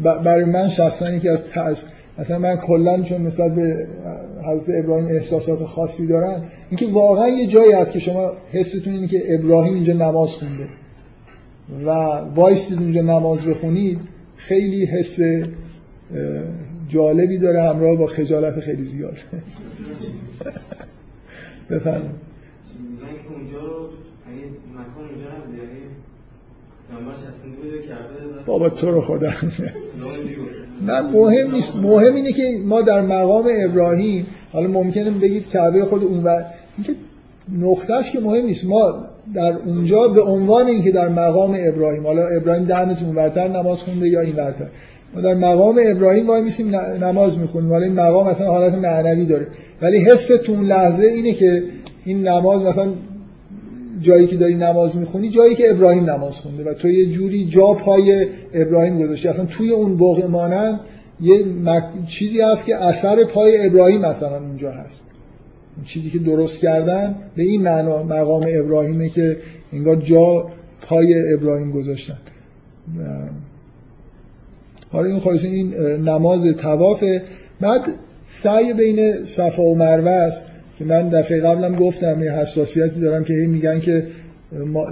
برای 0.02 0.44
من 0.44 0.68
شخصا 0.68 1.12
یکی 1.12 1.28
از 1.28 1.44
تأس 1.44 1.84
مثلا 2.18 2.38
من 2.38 2.56
کلا 2.56 3.02
چون 3.02 3.26
نسبت 3.26 3.54
به 3.54 3.86
حضرت 4.44 4.84
ابراهیم 4.84 5.06
احساسات 5.06 5.64
خاصی 5.64 6.06
دارن 6.06 6.42
اینکه 6.70 6.86
واقعا 6.86 7.28
یه 7.28 7.46
جایی 7.46 7.72
هست 7.72 7.92
که 7.92 7.98
شما 7.98 8.32
حستون 8.52 8.94
اینه 8.94 9.06
که 9.06 9.22
ابراهیم 9.34 9.74
اینجا 9.74 9.92
نماز 9.92 10.30
خونده. 10.30 10.66
و 11.86 11.90
وایستید 12.34 12.78
اونجا 12.78 13.00
نماز 13.00 13.46
بخونید 13.46 14.00
خیلی 14.36 14.84
حس 14.84 15.18
جالبی 16.88 17.38
داره 17.38 17.62
همراه 17.62 17.96
با 17.96 18.06
خجالت 18.06 18.60
خیلی 18.60 18.84
زیاد. 18.84 19.16
بفرمایید. 21.70 22.30
بابا 28.46 28.70
تو 28.70 28.90
رو 28.90 29.00
خدا. 29.00 29.32
نه 30.86 31.00
مهم 31.00 31.50
نیست. 31.50 31.76
مهم 31.76 32.14
اینه 32.14 32.32
که 32.32 32.60
ما 32.64 32.82
در 32.82 33.00
مقام 33.00 33.48
ابراهیم 33.60 34.26
حالا 34.52 34.68
ممکنه 34.68 35.10
بگید 35.10 35.48
کعبه 35.48 35.84
خود 35.84 36.04
اون 36.04 36.26
اینکه 36.76 36.94
نقطهش 37.58 38.10
که 38.10 38.20
مهم 38.20 38.46
نیست. 38.46 38.64
ما 38.64 38.94
در 39.34 39.56
اونجا 39.66 40.08
به 40.08 40.22
عنوان 40.22 40.66
اینکه 40.66 40.90
در 40.90 41.08
مقام 41.08 41.56
ابراهیم 41.58 42.06
حالا 42.06 42.26
ابراهیم 42.26 42.64
دهنتون 42.64 43.14
ورتر 43.14 43.48
نماز 43.48 43.82
خونده 43.82 44.08
یا 44.08 44.20
این 44.20 44.36
ورتر. 44.36 44.66
ما 45.14 45.20
در 45.20 45.34
مقام 45.34 45.80
ابراهیم 45.86 46.26
وای 46.26 46.42
میسیم 46.42 46.76
نماز 46.76 47.38
می‌خونیم. 47.38 47.70
حالا 47.70 47.84
این 47.84 47.94
مقام 47.94 48.30
مثلا 48.30 48.46
حالت 48.46 48.74
معنوی 48.74 49.26
داره. 49.26 49.46
ولی 49.82 49.98
حس 49.98 50.26
تو 50.26 50.62
لحظه 50.62 51.04
اینه 51.04 51.32
که 51.32 51.62
این 52.04 52.28
نماز 52.28 52.62
مثلا 52.62 52.92
جایی 54.00 54.26
که 54.26 54.36
داری 54.36 54.54
نماز 54.54 54.96
می‌خونی 54.96 55.28
جایی 55.28 55.54
که 55.54 55.70
ابراهیم 55.70 56.10
نماز 56.10 56.34
خونده 56.34 56.70
و 56.70 56.74
تو 56.74 56.88
یه 56.88 57.06
جوری 57.06 57.46
جا 57.46 57.74
پای 57.74 58.26
ابراهیم 58.54 58.98
گذاشتی. 58.98 59.28
اصلا 59.28 59.44
توی 59.44 59.70
اون 59.70 59.98
مانند 60.26 60.80
یه 61.20 61.44
چیزی 62.08 62.40
هست 62.40 62.66
که 62.66 62.76
اثر 62.76 63.24
پای 63.24 63.66
ابراهیم 63.66 64.00
مثلا 64.00 64.38
اونجا 64.38 64.70
هست. 64.70 65.09
چیزی 65.84 66.10
که 66.10 66.18
درست 66.18 66.60
کردن 66.60 67.14
به 67.36 67.42
این 67.42 67.62
معنا 67.62 68.02
مقام 68.02 68.42
ابراهیمه 68.48 69.08
که 69.08 69.36
انگار 69.72 69.96
جا 69.96 70.46
پای 70.82 71.34
ابراهیم 71.34 71.70
گذاشتن. 71.70 72.18
حالا 74.90 75.08
این 75.08 75.18
خواهش 75.18 75.44
این 75.44 75.74
نماز 76.04 76.44
توافه 76.44 77.22
بعد 77.60 77.80
سعی 78.24 78.74
بین 78.74 79.24
صفا 79.24 79.62
و 79.62 79.78
مروه 79.78 80.10
است 80.10 80.46
که 80.78 80.84
من 80.84 81.08
دفعه 81.08 81.40
قبلم 81.40 81.74
گفتم 81.74 82.22
یه 82.22 82.32
حساسیتی 82.32 83.00
دارم 83.00 83.24
که 83.24 83.34
میگن 83.34 83.80
که 83.80 84.06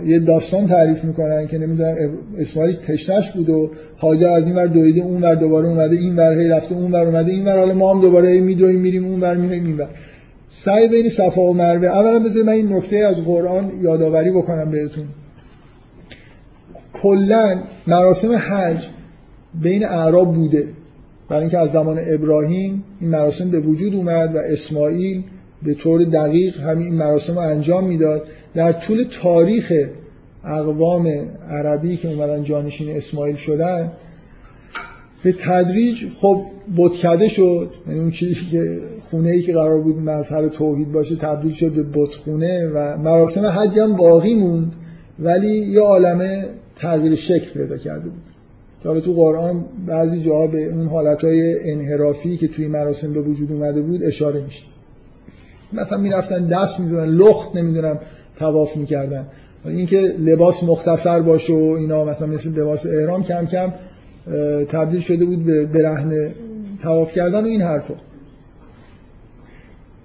یه 0.06 0.18
داستان 0.18 0.66
تعریف 0.66 1.04
می‌کنن 1.04 1.46
که 1.46 1.58
نمی‌دونم 1.58 1.94
اسماعیل 2.38 2.76
تشنش 2.76 3.30
بود 3.30 3.48
و 3.48 3.70
هاجر 3.98 4.28
از 4.28 4.46
این 4.46 4.56
ور 4.56 4.66
دویده 4.66 5.00
اون 5.00 5.22
ور 5.22 5.34
دوباره 5.34 5.68
اومده 5.68 5.96
این 5.96 6.16
ور 6.16 6.38
هی 6.38 6.48
رفته 6.48 6.74
اون 6.74 6.92
ور 6.92 7.06
اومده 7.06 7.32
این 7.32 7.44
ور 7.44 7.58
حالا 7.58 7.74
ما 7.74 7.94
هم 7.94 8.00
دوباره 8.00 8.40
میدویم 8.40 8.80
میریم 8.80 9.04
اون 9.04 9.20
ور 9.20 9.36
میریم 9.36 9.66
این 9.66 9.76
ور. 9.76 9.88
سعی 10.48 10.88
بین 10.88 11.08
صفا 11.08 11.40
و 11.40 11.54
مروه. 11.54 11.86
اولا 11.86 12.18
بذارید 12.18 12.46
من 12.46 12.52
این 12.52 12.72
نکته 12.72 12.96
از 12.96 13.24
قرآن 13.24 13.72
یادآوری 13.82 14.30
بکنم 14.30 14.70
بهتون. 14.70 15.04
کلا 16.92 17.62
مراسم 17.86 18.36
حج 18.36 18.88
بین 19.62 19.84
اعراب 19.84 20.34
بوده. 20.34 20.68
برای 21.28 21.40
اینکه 21.40 21.58
از 21.58 21.72
زمان 21.72 21.98
ابراهیم 22.06 22.84
این 23.00 23.10
مراسم 23.10 23.50
به 23.50 23.60
وجود 23.60 23.94
اومد 23.94 24.34
و 24.34 24.38
اسماعیل 24.38 25.22
به 25.62 25.74
طور 25.74 26.04
دقیق 26.04 26.60
همین 26.60 26.94
مراسم 26.94 27.32
رو 27.32 27.38
انجام 27.38 27.84
می‌داد. 27.84 28.22
در 28.54 28.72
طول 28.72 29.06
تاریخ 29.22 29.72
اقوام 30.44 31.08
عربی 31.50 31.96
که 31.96 32.08
اومدن 32.08 32.42
جانشین 32.42 32.96
اسماعیل 32.96 33.36
شدن 33.36 33.92
به 35.22 35.32
تدریج 35.32 36.04
خب 36.16 36.42
بتکده 36.76 37.28
شد. 37.28 37.70
یعنی 37.88 38.00
اون 38.00 38.10
چیزی 38.10 38.46
که 38.46 38.80
خونه 39.10 39.30
ای 39.30 39.40
که 39.40 39.52
قرار 39.52 39.80
بود 39.80 39.98
مظهر 39.98 40.48
توحید 40.48 40.92
باشه 40.92 41.16
تبدیل 41.16 41.52
شد 41.52 41.72
به 41.72 41.82
بتخونه 41.82 42.66
و 42.66 42.96
مراسم 42.96 43.46
حج 43.46 43.78
هم 43.78 43.96
باقی 43.96 44.34
موند. 44.34 44.72
ولی 45.18 45.56
یه 45.56 45.80
عالمه 45.80 46.44
تغییر 46.76 47.14
شکل 47.14 47.50
پیدا 47.50 47.76
کرده 47.76 48.08
بود. 48.08 48.22
حالا 48.84 49.00
تو 49.00 49.12
قرآن 49.12 49.64
بعضی 49.86 50.20
جاها 50.20 50.46
به 50.46 50.64
اون 50.64 50.86
حالتهای 50.86 51.70
انحرافی 51.70 52.36
که 52.36 52.48
توی 52.48 52.68
مراسم 52.68 53.12
به 53.12 53.20
وجود 53.20 53.52
اومده 53.52 53.82
بود 53.82 54.02
اشاره 54.02 54.40
میشه. 54.40 54.64
مثلا 55.72 55.98
می‌رفتن 55.98 56.46
دست 56.46 56.80
می‌زدن 56.80 57.08
لخت 57.08 57.56
نمی‌دونم 57.56 57.98
تواف 58.38 58.76
می‌کردن. 58.76 59.26
اینکه 59.64 60.00
لباس 60.00 60.64
مختصر 60.64 61.20
باشه 61.20 61.52
و 61.52 61.76
اینا 61.78 62.04
مثلا 62.04 62.26
مثل 62.26 62.60
لباس 62.60 62.86
احرام 62.86 63.22
کم 63.24 63.46
کم 63.46 63.72
تبدیل 64.68 65.00
شده 65.00 65.24
بود 65.24 65.44
به 65.44 65.64
برهنه 65.64 66.34
تواف 66.82 67.12
کردن 67.12 67.44
و 67.44 67.46
این 67.46 67.62
حرفا. 67.62 67.94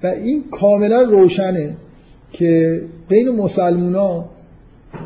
و 0.04 0.08
این 0.08 0.44
کاملا 0.52 1.02
روشنه 1.02 1.76
که 2.32 2.82
بین 3.10 3.30
مسلمونا 3.30 4.26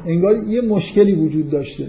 انگار 0.05 0.35
یه 0.47 0.61
مشکلی 0.61 1.15
وجود 1.15 1.49
داشته 1.49 1.87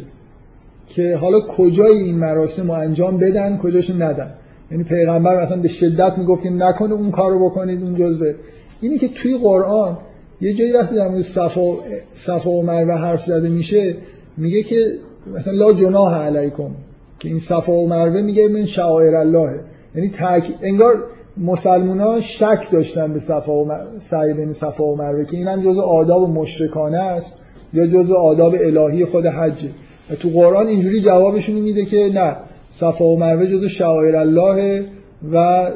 که 0.88 1.16
حالا 1.16 1.40
کجای 1.40 1.98
این 1.98 2.18
مراسم 2.18 2.66
رو 2.66 2.72
انجام 2.72 3.18
بدن 3.18 3.56
کجاشو 3.56 4.02
ندن. 4.02 4.32
یعنی 4.70 4.84
پیغمبر 4.84 5.42
مثلا 5.42 5.56
به 5.56 5.68
شدت 5.68 6.18
می‌گفت 6.18 6.42
که 6.42 6.50
نکنه 6.50 6.94
اون 6.94 7.10
کارو 7.10 7.48
بکنید 7.48 7.82
اون 7.82 7.94
جزء 7.94 8.32
اینی 8.80 8.98
که 8.98 9.08
توی 9.08 9.38
قرآن 9.38 9.98
یه 10.40 10.54
جایی 10.54 10.72
وقتی 10.72 10.94
در 10.94 11.08
مورد 11.08 11.20
صفا 11.20 11.76
صفا 12.16 12.50
و 12.50 12.62
مروه 12.62 12.94
حرف 12.94 13.24
زده 13.24 13.48
میشه 13.48 13.96
میگه 14.36 14.62
که 14.62 14.92
مثلا 15.34 15.52
لا 15.52 15.72
جناح 15.72 16.14
علیکم. 16.14 16.70
که 17.18 17.28
این 17.28 17.38
صفا 17.38 17.72
و 17.72 17.88
مروه 17.88 18.22
میگه 18.22 18.48
من 18.48 18.66
شعائر 18.66 19.14
الله. 19.14 19.60
یعنی 19.94 20.10
تک 20.10 20.52
انگار 20.62 21.04
مسلمان 21.36 22.20
شک 22.20 22.68
داشتن 22.72 23.12
به 23.12 23.20
صفا 23.20 23.64
و 23.64 23.72
سعی 24.00 24.34
بین 24.34 24.52
صفا 24.52 24.84
و 24.84 24.96
مروه 24.96 25.24
که 25.24 25.36
این 25.36 25.48
هم 25.48 25.62
جزء 25.62 25.82
آداب 25.82 26.30
مشرکانه 26.30 26.98
است 26.98 27.38
یا 27.72 27.86
جزء 27.86 28.14
آداب 28.14 28.54
الهی 28.60 29.04
خود 29.04 29.26
حجه 29.26 29.68
و 30.10 30.14
تو 30.14 30.28
قرآن 30.28 30.66
اینجوری 30.66 31.00
جوابشون 31.00 31.60
میده 31.60 31.84
که 31.84 32.10
نه 32.14 32.36
صفا 32.70 33.04
و 33.04 33.18
مروه 33.18 33.46
جزء 33.46 33.68
شعائر 33.68 34.16
الله 34.16 34.84
و 35.32 35.66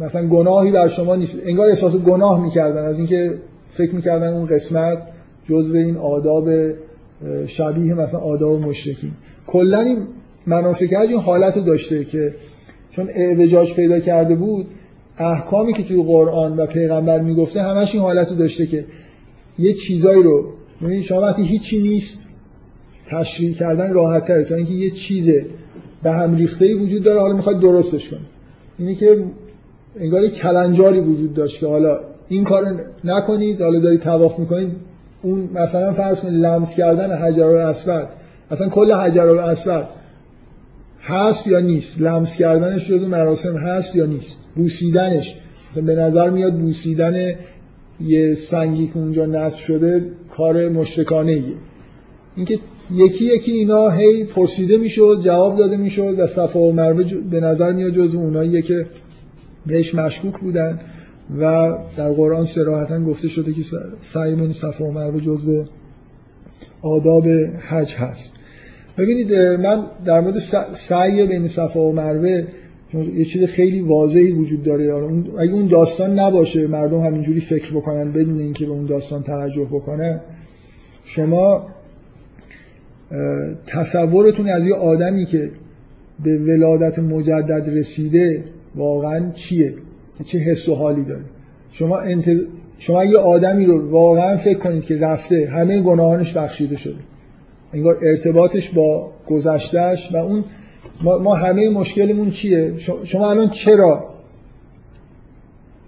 مثلا 0.00 0.26
گناهی 0.26 0.72
بر 0.72 0.88
شما 0.88 1.16
نیست. 1.16 1.38
انگار 1.46 1.68
احساس 1.68 1.96
گناه 1.96 2.42
می‌کردن. 2.42 2.84
از 2.84 2.98
اینکه 2.98 3.38
فکر 3.70 3.94
می‌کردن 3.94 4.34
اون 4.34 4.46
قسمت 4.46 4.98
جزء 5.48 5.78
این 5.78 5.96
آداب 5.96 6.48
شبیه 7.46 7.94
مثلا 7.94 8.20
آداب 8.20 8.60
مشرکین. 8.60 9.10
کلا 9.46 9.80
این 9.80 9.98
مناسک 10.46 10.94
حج 10.94 11.08
این 11.08 11.20
حالت 11.20 11.58
داشته 11.58 12.04
که 12.04 12.34
چون 12.90 13.08
اعوجاج 13.14 13.74
پیدا 13.74 14.00
کرده 14.00 14.34
بود 14.34 14.66
احکامی 15.18 15.72
که 15.72 15.82
توی 15.82 16.02
قرآن 16.02 16.56
و 16.56 16.66
پیغمبر 16.66 17.20
می‌گفته 17.20 17.62
همش 17.62 17.94
این 17.94 18.02
حالت 18.02 18.32
داشته 18.32 18.66
که 18.66 18.84
یه 19.58 19.72
چیزایی 19.72 20.22
رو 20.22 20.52
ببینید 20.82 21.02
شما 21.02 21.20
وقتی 21.20 21.42
هیچی 21.42 21.82
نیست 21.82 22.26
تشریح 23.06 23.54
کردن 23.54 23.92
راحت 23.92 24.26
تره 24.26 24.44
تا 24.44 24.54
اینکه 24.54 24.72
یه 24.72 24.90
چیز 24.90 25.30
به 26.02 26.12
هم 26.12 26.36
ریخته 26.36 26.74
وجود 26.74 27.02
داره 27.02 27.20
حالا 27.20 27.36
می‌خواد 27.36 27.60
درستش 27.60 28.08
کنه. 28.08 28.20
اینی 28.78 28.94
که 28.94 29.24
انگار 29.96 30.28
کلنجاری 30.28 31.00
وجود 31.00 31.34
داشت 31.34 31.60
که 31.60 31.66
حالا 31.66 32.00
این 32.28 32.44
کار 32.44 32.64
نکنید 33.04 33.62
حالا 33.62 33.78
دارید 33.78 34.00
تواف 34.00 34.38
می‌کنید 34.38 34.72
اون 35.22 35.48
مثلا 35.54 35.92
فرض 35.92 36.20
کنید 36.20 36.40
لمس 36.40 36.74
کردن 36.74 37.12
حجر 37.12 37.46
الاسود 37.46 38.08
اصلا 38.50 38.68
کل 38.68 38.92
حجر 38.92 39.26
الاسود 39.26 39.88
هست 41.06 41.46
یا 41.46 41.60
نیست؟ 41.60 42.00
لمس 42.02 42.36
کردنش 42.36 42.88
جز 42.88 43.04
مراسم 43.04 43.56
هست 43.56 43.96
یا 43.96 44.06
نیست؟ 44.06 44.40
بوسیدنش. 44.56 45.34
به 45.74 45.94
نظر 45.94 46.30
میاد 46.30 46.54
بوسیدن 46.58 47.34
یه 48.00 48.34
سنگی 48.34 48.86
که 48.86 48.96
اونجا 48.96 49.26
نصب 49.26 49.58
شده 49.58 50.04
کار 50.30 50.68
مشرکانه 50.68 51.32
ایه 51.32 51.54
اینکه 52.36 52.58
یکی 52.94 53.24
یکی 53.24 53.52
اینا 53.52 53.90
هی 53.90 54.24
پرسیده 54.24 54.76
می‌شد 54.76 55.20
جواب 55.20 55.56
داده 55.56 55.76
می‌شد 55.76 56.18
و 56.18 56.26
صفا 56.26 56.60
و 56.60 56.72
مروه 56.72 57.14
به 57.30 57.40
نظر 57.40 57.72
میاد 57.72 57.92
جز 57.92 58.14
اوناییه 58.14 58.62
که 58.62 58.86
بهش 59.66 59.94
مشکوک 59.94 60.38
بودن 60.38 60.80
و 61.40 61.74
در 61.96 62.12
قرآن 62.12 62.44
سراحتا 62.44 63.04
گفته 63.04 63.28
شده 63.28 63.52
که 63.52 63.62
سعی 64.00 64.34
بین 64.34 64.52
صفا 64.52 64.84
و 64.84 64.92
مروه 64.92 65.20
جزو 65.20 65.64
آداب 66.82 67.26
حج 67.68 67.94
هست. 67.94 68.32
ببینید 68.98 69.34
من 69.34 69.86
در 70.04 70.20
مورد 70.20 70.38
سعی 70.74 71.26
بین 71.26 71.48
صفا 71.48 71.80
و 71.80 71.92
مروه 71.92 72.44
یه 72.94 73.24
چیز 73.24 73.44
خیلی 73.44 73.80
واضحی 73.80 74.32
وجود 74.32 74.62
داره. 74.62 74.94
اگه 75.38 75.52
اون 75.52 75.66
داستان 75.66 76.18
نباشه 76.18 76.66
مردم 76.66 77.00
همینجوری 77.00 77.40
فکر 77.40 77.74
بکنن 77.74 78.12
بدون 78.12 78.38
اینکه 78.38 78.66
به 78.66 78.72
اون 78.72 78.86
داستان 78.86 79.22
توجه 79.22 79.64
بکنن 79.64 80.20
شما 81.04 81.66
تصورتون 83.66 84.48
از 84.48 84.66
یه 84.66 84.74
آدمی 84.74 85.26
که 85.26 85.50
به 86.24 86.38
ولادت 86.38 86.98
مجدد 86.98 87.78
رسیده 87.78 88.44
واقعا 88.74 89.30
چیه؟ 89.34 89.74
چه 90.24 90.38
حس 90.38 90.68
و 90.68 90.74
حالی 90.74 91.04
داره؟ 91.04 91.24
شما 91.70 91.98
انتظ... 91.98 92.38
شما 92.78 93.04
یه 93.04 93.18
آدمی 93.18 93.66
رو 93.66 93.90
واقعا 93.90 94.36
فکر 94.36 94.58
کنید 94.58 94.84
که 94.84 94.96
رفته 94.96 95.46
همه 95.46 95.82
گناهانش 95.82 96.32
بخشیده 96.32 96.76
شده. 96.76 96.94
انگار 97.72 97.96
ارتباطش 98.02 98.70
با 98.70 99.10
گذشتهش 99.26 100.12
و 100.12 100.16
اون 100.16 100.44
ما, 101.02 101.18
ما 101.18 101.34
همه 101.34 101.68
مشکلمون 101.68 102.30
چیه؟ 102.30 102.74
شما 103.04 103.30
الان 103.30 103.50
چرا 103.50 104.04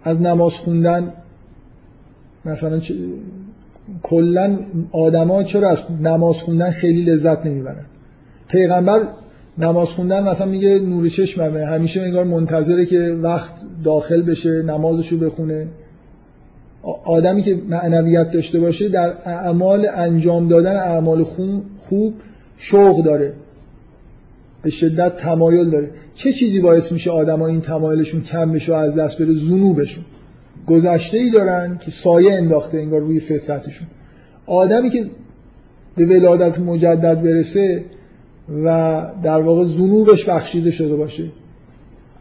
از 0.05 0.21
نماز 0.21 0.53
خوندن 0.53 1.13
مثلا 2.45 2.79
چ... 2.79 2.93
کلا 4.03 4.59
آدما 4.93 5.43
چرا 5.43 5.71
از 5.71 5.83
نماز 6.01 6.37
خوندن 6.37 6.71
خیلی 6.71 7.03
لذت 7.03 7.47
نمی‌برن؟ 7.47 7.85
پیغمبر 8.49 9.09
نماز 9.59 9.89
خوندن 9.89 10.29
مثلا 10.29 10.47
میگه 10.47 10.79
نور 10.79 11.09
چشممه 11.09 11.65
همیشه 11.65 12.03
انگار 12.03 12.25
منتظره 12.25 12.87
که 12.87 13.01
وقت 13.01 13.55
داخل 13.85 14.23
بشه 14.23 14.63
نمازشو 14.63 15.19
بخونه. 15.19 15.67
آدمی 17.05 17.43
که 17.43 17.59
معنویت 17.69 18.31
داشته 18.31 18.61
باشه 18.61 18.89
در 18.89 19.15
اعمال 19.25 19.89
انجام 19.95 20.49
دادن 20.49 20.77
اعمال 20.77 21.25
خوب 21.79 22.15
شوق 22.57 23.05
داره. 23.05 23.33
به 24.63 24.71
شدت 24.71 25.17
تمایل 25.17 25.71
داره. 25.71 25.91
چه 26.15 26.33
چیزی 26.33 26.61
باعث 26.61 26.93
میشه 26.93 27.11
آدما 27.11 27.47
این 27.47 27.61
تمایلشون 27.61 28.23
کم 28.23 28.53
بشه 28.53 28.73
و 28.73 28.75
از 28.75 28.97
دست 28.97 29.19
بره 29.19 29.35
ذنوبشون 29.35 30.05
گذشته 30.67 31.19
ای 31.19 31.31
دارن 31.31 31.79
که 31.79 31.91
سایه 31.91 32.33
انداخته 32.35 32.79
انگار 32.79 33.01
روی 33.01 33.21
فطرتشون. 33.21 33.87
آدمی 34.47 34.91
که 34.91 35.11
به 35.97 36.07
ولادت 36.07 36.59
مجدد 36.59 37.23
برسه 37.23 37.85
و 38.65 39.03
در 39.23 39.41
واقع 39.41 39.65
ذنوبش 39.65 40.25
بخشیده 40.25 40.71
شده 40.71 40.97
باشه 40.97 41.25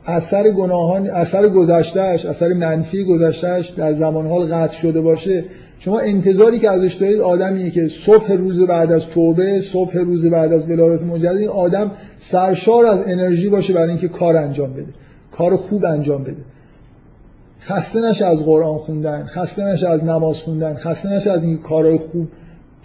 اثر 0.08 0.52
گناهان 0.52 1.10
اثر 1.10 1.50
گذشتهش 1.50 2.26
اثر 2.26 2.54
منفی 2.54 3.04
گذشتهش 3.04 3.70
در 3.70 3.94
زمان 3.94 4.28
حال 4.28 4.54
قطع 4.54 4.74
شده 4.74 5.02
باشه. 5.02 5.44
شما 5.80 6.00
انتظاری 6.00 6.60
که 6.60 6.72
ازش 6.72 6.94
دارید 6.94 7.22
آدمیه 7.22 7.70
که 7.70 7.88
صبح 7.88 8.32
روز 8.32 8.62
بعد 8.62 8.92
از 8.92 9.08
توبه 9.08 9.62
صبح 9.62 9.98
روز 9.98 10.26
بعد 10.26 10.54
از 10.54 10.70
ولادت 10.70 11.04
مجدد 11.04 11.38
این 11.38 11.50
آدم 11.50 11.92
سرشار 12.20 12.86
از 12.86 13.08
انرژی 13.08 13.50
باشه 13.50 13.74
برای 13.74 13.90
اینکه 13.90 14.08
کار 14.08 14.38
انجام 14.38 14.74
بده 14.74 14.94
کار 15.32 15.56
خوب 15.56 15.86
انجام 15.86 16.24
بده. 16.24 16.42
خسته 17.62 18.02
نشه 18.02 18.26
از 18.26 18.46
قرآن 18.46 18.78
خوندن 18.78 19.24
خسته 19.24 19.64
نشه 19.64 19.90
از 19.90 20.04
نماز 20.04 20.42
خوندن 20.42 20.76
خسته 20.76 21.10
نشه 21.10 21.32
از 21.32 21.44
این 21.44 21.58
کارهای 21.58 21.98
خوب 21.98 22.28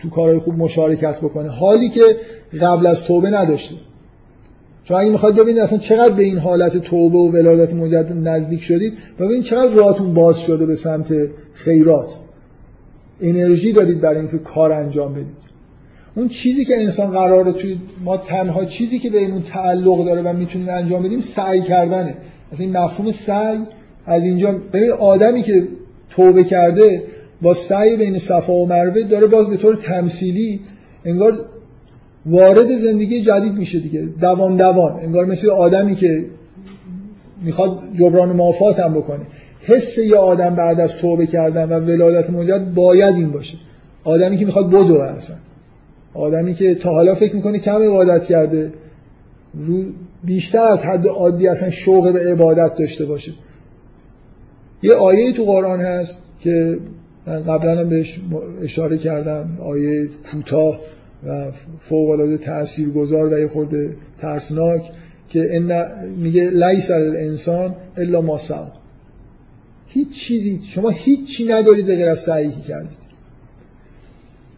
تو 0.03 0.11
کارهای 0.11 0.39
خوب 0.39 0.59
مشارکت 0.59 1.19
بکنه. 1.19 1.49
حالی 1.49 1.89
که 1.89 2.03
قبل 2.61 2.87
از 2.87 3.03
توبه 3.03 3.31
نداشته. 3.31 3.75
چون 4.85 4.97
اگه 4.97 5.11
می‌خواد 5.11 5.35
ببینید 5.35 5.59
اصلا 5.59 5.79
چقدر 5.79 6.15
به 6.15 6.23
این 6.23 6.39
حالت 6.39 6.77
توبه 6.77 7.19
و 7.19 7.31
ولادت 7.31 7.75
مجدد 7.75 8.29
نزدیک 8.29 8.63
شدید 8.63 8.93
ببینید 9.19 9.43
چقدر 9.43 9.75
راهتون 9.75 10.15
باز 10.15 10.41
شده 10.41 10.67
به 10.67 10.77
سمت 10.77 11.15
خیرات. 11.55 12.09
انرژی 13.21 13.73
دارید 13.73 14.01
برای 14.01 14.21
اینکه 14.21 14.39
کار 14.39 14.73
انجام 14.73 15.15
بدید. 15.15 15.53
اون 16.15 16.29
چیزی 16.29 16.65
که 16.65 16.81
انسان 16.81 17.11
قراره 17.11 17.53
توی 17.53 17.79
ما 18.05 18.17
تنها 18.17 18.65
چیزی 18.65 18.99
که 18.99 19.11
به 19.11 19.19
این 19.19 19.43
تعلق 19.43 20.05
داره 20.05 20.23
و 20.23 20.33
می‌تونیم 20.33 20.69
انجام 20.69 21.03
بدیم 21.03 21.21
سعی 21.21 21.63
کردنه. 21.63 22.15
از 22.53 22.61
این 22.61 22.77
مفهوم 22.77 23.13
سعی 23.13 23.59
از 24.07 24.23
اینجا 24.23 24.53
ببین 24.73 24.91
آدمی 24.91 25.43
که 25.43 25.69
توبه 26.11 26.45
کرده 26.45 27.03
با 27.43 27.55
سعی 27.55 27.97
بین 27.97 28.19
صفا 28.19 28.53
و 28.53 28.69
مروه 28.69 29.03
داره 29.03 29.27
باز 29.27 29.49
به 29.49 29.57
طور 29.57 29.75
تمثیلی 29.75 30.61
انگار 31.05 31.47
وارد 32.27 32.75
زندگی 32.75 33.21
جدید 33.21 33.53
میشه 33.53 33.79
دیگه. 33.79 34.09
دوام 34.21 34.57
دوام. 34.57 34.97
انگار 35.03 35.27
مثل 35.27 35.51
آدمی 35.51 35.95
که 35.95 36.25
می‌خواد 37.45 37.79
جبران 37.95 38.37
مافات 38.37 38.81
هم 38.81 38.95
بکنه. 38.95 39.21
حس 39.63 39.99
یه 39.99 40.17
آدم 40.17 40.55
بعد 40.55 40.81
از 40.81 40.93
توبه 40.97 41.27
کردن 41.27 41.65
و 41.65 41.81
ولادت 41.81 42.31
مجدد 42.31 42.75
باید 42.75 43.15
این 43.15 43.31
باشه. 43.31 43.59
آدمی 44.05 44.37
که 44.37 44.45
می‌خواد 44.45 44.71
بدو 44.71 44.95
اصلا. 44.95 45.37
آدمی 46.15 46.55
که 46.55 46.75
تا 46.75 46.91
حالا 46.91 47.15
فکر 47.15 47.37
می‌کنه 47.37 47.59
کم 47.59 47.83
عبادت 47.83 48.25
کرده 48.25 48.73
رو 49.55 49.85
بیشتر 50.25 50.65
از 50.65 50.83
حد 50.83 51.07
عادی 51.07 51.49
اصلا 51.49 51.71
شوق 51.71 52.13
به 52.13 52.33
عبادت 52.33 52.75
داشته 52.75 53.05
باشه. 53.05 53.33
یه 54.83 54.95
آیه 54.95 55.33
تو 55.33 55.45
قرآن 55.45 55.81
هست 55.81 56.19
که 56.41 56.79
من 57.27 57.43
قبلا 57.43 57.81
هم 57.81 57.89
بهش 57.89 58.21
اشاره 58.63 58.99
کردم 58.99 59.59
آیه 59.65 60.09
کوتاه. 60.33 60.81
و 61.27 61.51
فوق 61.81 62.11
العاده 62.11 62.39
تاثیرگذار 62.39 63.35
و 63.35 63.39
یه 63.39 63.49
خورده 63.49 63.97
ترسناک 64.21 64.83
که 65.29 65.57
ان 65.57 65.87
میگه 66.17 66.51
لیس 66.51 66.91
الانسان 66.91 67.75
الا 67.97 68.21
ما 68.21 68.39
سعی. 68.39 68.67
هیچ 69.87 70.11
چیزی 70.11 70.61
شما 70.69 70.89
هیچی 70.89 71.45
ندارید 71.45 71.87
غیر 71.87 72.09
از 72.09 72.21
سعی 72.21 72.51
کردید. 72.51 73.03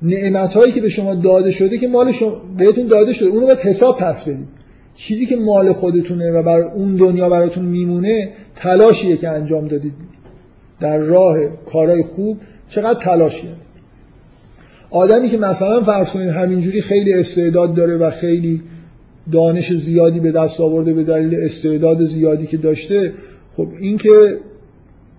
نعمت 0.03 0.55
هایی 0.55 0.73
که 0.73 0.81
به 0.81 0.89
شما 0.89 1.15
داده 1.15 1.51
شده 1.51 1.79
که 1.79 1.89
مال 1.89 2.13
شما 2.13 2.41
بهتون 2.57 2.87
داده 2.87 3.13
شده 3.13 3.29
اونو 3.29 3.47
باید 3.47 3.59
حساب 3.59 3.99
پس 3.99 4.25
بدید. 4.25 4.49
چیزی 4.95 5.27
که 5.27 5.37
مال 5.37 5.73
خودتونه 5.73 6.31
و 6.31 6.43
برای 6.43 6.71
اون 6.71 6.97
دنیا 6.97 7.29
براتون 7.29 7.65
میمونه 7.65 8.33
تلاشیه 8.57 9.17
که 9.17 9.29
انجام 9.29 9.69
دادید. 9.69 9.95
در 10.81 10.99
راه 10.99 11.37
کارهای 11.73 12.03
خوب 12.03 12.41
چقدر 12.69 13.01
تلاش 13.01 13.43
کرد 13.43 13.64
آدمی 14.95 15.29
که 15.29 15.39
مثلا 15.39 15.81
فرض 15.81 16.11
کنید 16.11 16.29
همینجوری 16.29 16.81
خیلی 16.81 17.15
استعداد 17.15 17.75
داره 17.75 17.97
و 17.97 18.11
خیلی 18.11 18.63
دانش 19.33 19.73
زیادی 19.73 20.21
به 20.21 20.33
دست 20.33 20.61
آورده 20.61 20.93
به 20.93 21.03
دلیل 21.03 21.35
استعداد 21.35 22.05
زیادی 22.05 22.47
که 22.47 22.57
داشته 22.57 23.13
خب 23.57 23.69
این 23.81 23.97
که 23.97 24.39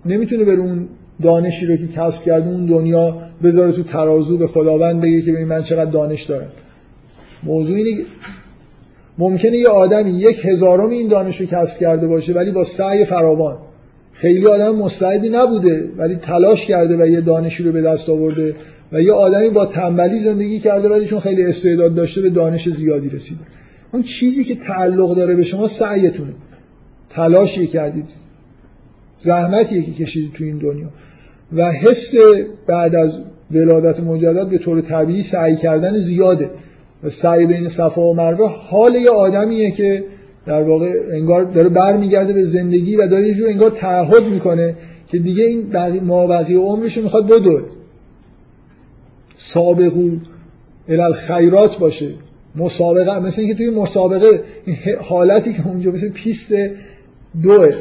نمی‌تونه 0.06 0.46
بر 0.46 0.54
اون 0.54 0.88
دانشی 1.24 1.66
رو 1.66 1.76
که 1.76 1.88
کسب 1.88 2.24
کرده 2.24 2.50
اون 2.50 2.66
دنیا 2.66 3.18
بذاره 3.44 3.72
تو 3.72 3.84
ترازو 3.84 4.38
به 4.38 4.48
خداوند 4.48 5.02
بگه 5.02 5.22
که 5.22 5.32
من 5.32 5.64
چقدر 5.64 5.92
دانش 5.92 6.24
دارم. 6.24 6.52
موضوع 7.44 7.78
اینه 7.78 8.04
ممکنه 9.18 9.58
یه 9.58 9.68
آدمی 9.68 10.12
یک 10.12 10.46
هزارم 10.46 10.90
این 10.90 11.08
دانش 11.08 11.42
رو 11.42 11.48
کسب 11.48 11.78
کرده 11.78 12.08
باشه 12.08 12.34
ولی 12.34 12.52
با 12.52 12.64
سعی 12.64 13.06
فراوان. 13.06 13.58
خیلی 14.14 14.48
آدم 14.48 14.76
مستعدی 14.76 15.30
نبوده 15.30 15.90
ولی 15.98 16.16
تلاش 16.16 16.66
کرده 16.66 16.98
و 16.98 17.08
یه 17.08 17.22
دانشی 17.22 17.64
رو 17.64 17.72
به 17.72 17.82
دست 17.82 18.10
آورده. 18.10 18.56
و 18.92 19.02
یه 19.02 19.14
آدمی 19.14 19.50
با 19.50 19.66
تنبلی 19.66 20.20
زندگی 20.20 20.60
کرده 20.60 20.90
ولی 20.90 21.06
چون 21.06 21.20
خیلی 21.20 21.44
استعداد 21.44 21.96
داشته 21.96 22.22
به 22.22 22.30
دانش 22.30 22.70
زیادی 22.70 23.10
رسیده. 23.10 23.42
اون 23.92 24.04
چیزی 24.04 24.44
که 24.44 24.56
تعلق 24.56 25.16
داره 25.16 25.36
به 25.36 25.44
شما 25.44 25.68
سعیتونه. 25.68 26.34
تلاشی 27.10 27.68
کردید. 27.68 28.10
زحمتیه 29.20 29.82
که 29.82 29.92
کشیدید 29.92 30.34
تو 30.34 30.44
این 30.44 30.58
دنیا. 30.58 30.90
و 31.54 31.72
حس 31.72 32.16
بعد 32.68 32.96
از 32.96 33.20
ولادت 33.52 34.00
مجدد 34.00 34.50
به 34.50 34.58
طور 34.58 34.82
طبیعی 34.82 35.24
سعی 35.24 35.56
کردن 35.56 35.98
زیاده. 35.98 36.50
و 37.04 37.10
سعی 37.10 37.46
بین 37.46 37.68
صفا 37.68 38.02
و 38.02 38.16
مروه 38.16 38.52
حال 38.52 38.96
یه 38.96 39.10
آدمیه 39.10 39.72
که 39.72 40.04
در 40.46 40.64
واقع 40.64 40.94
انگار 41.12 41.44
داره 41.44 41.70
برمیگرده 41.70 42.34
به 42.34 42.44
زندگی 42.44 42.96
و 42.96 43.08
داره 43.08 43.28
یه 43.28 43.34
جور 43.34 43.48
انگار 43.48 43.70
تعهد 43.70 44.24
می‌کنه 44.24 44.76
که 45.08 45.20
دیگه 45.20 45.44
این 45.44 45.70
بقی 45.70 46.00
ما 46.00 46.28
بقیه 46.28 46.58
عمرش 46.58 46.98
می‌خواد 46.98 47.28
بدوه. 47.28 47.62
سابقو 49.38 50.10
خیرات 51.16 51.78
باشه. 51.78 52.10
مسابقه 52.56 53.20
مثل 53.20 53.42
اینکه 53.42 53.56
توی 53.56 53.70
مسابقه 53.70 54.44
حالتی 55.02 55.54
که 55.54 55.68
اونجا 55.68 55.92
مثل 55.92 56.10
پیست 56.10 56.54
دوه. 57.44 57.76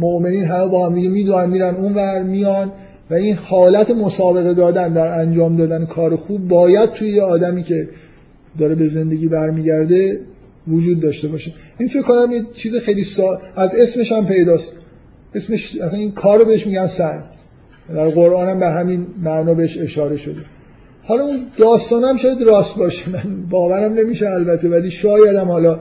مؤمنین 0.00 0.44
همه 0.44 0.68
با 0.68 0.86
هم 0.86 0.94
دیگه 0.94 1.08
می‌دونن 1.08 1.50
میرن 1.50 1.74
اونور 1.74 2.22
میان 2.22 2.72
و 3.10 3.14
این 3.14 3.34
حالت 3.34 3.90
مسابقه 3.90 4.54
دادن 4.54 4.92
در 4.92 5.20
انجام 5.20 5.56
دادن 5.56 5.86
کار 5.86 6.16
خوب 6.16 6.48
باید 6.48 6.90
توی 6.92 7.08
یه 7.08 7.22
آدمی 7.22 7.62
که 7.62 7.88
داره 8.58 8.74
به 8.74 8.88
زندگی 8.88 9.28
برمیگرده 9.28 10.20
وجود 10.68 11.00
داشته 11.00 11.28
باشه. 11.28 11.52
این 11.78 11.88
فکر 11.88 12.02
کنم 12.02 12.32
یه 12.32 12.44
چیز 12.54 12.76
خیلی 12.76 13.04
سا... 13.04 13.40
از 13.56 13.74
اسمش 13.74 14.12
هم 14.12 14.26
پیداست. 14.26 14.72
اسمش 15.34 15.76
اصلا 15.76 15.98
این 15.98 16.12
کار 16.12 16.38
رو 16.38 16.44
بهش 16.44 16.66
میگن 16.66 16.86
سعی. 16.86 17.18
در 17.94 18.06
قرآن 18.06 18.48
هم 18.48 18.60
به 18.60 18.70
همین 18.70 19.06
معنا 19.22 19.54
بهش 19.54 19.78
اشاره 19.78 20.16
شده. 20.16 20.40
حالا 21.06 21.24
اون 21.24 21.36
داستان 21.58 22.04
هم 22.04 22.16
شاید 22.16 22.42
راست 22.42 22.78
باشه. 22.78 23.10
من 23.10 23.22
باورم 23.50 23.92
نمیشه 23.92 24.28
البته 24.28 24.68
ولی 24.68 24.90
شاید 24.90 25.36
هم 25.36 25.48
حالا 25.48 25.80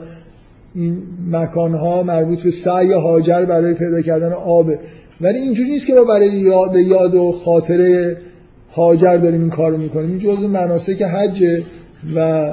این 0.75 0.97
مکانها 1.31 2.03
مربوط 2.03 2.41
به 2.41 2.51
سعی 2.51 2.91
هاجر 2.91 3.45
برای 3.45 3.73
پیدا 3.73 4.01
کردن 4.01 4.33
آبه 4.33 4.79
ولی 5.21 5.37
اینجوری 5.37 5.69
نیست 5.69 5.87
که 5.87 5.93
ما 5.93 6.03
برای 6.03 6.29
یاد, 6.29 6.75
یاد 6.75 7.15
و 7.15 7.31
خاطره 7.31 8.17
هاجر 8.75 9.17
داریم 9.17 9.41
این 9.41 9.49
کارو 9.49 9.77
می‌کنیم. 9.77 10.09
این 10.09 10.19
جزء 10.19 10.47
مناسک 10.47 11.01
حجه 11.01 11.63
و 12.15 12.51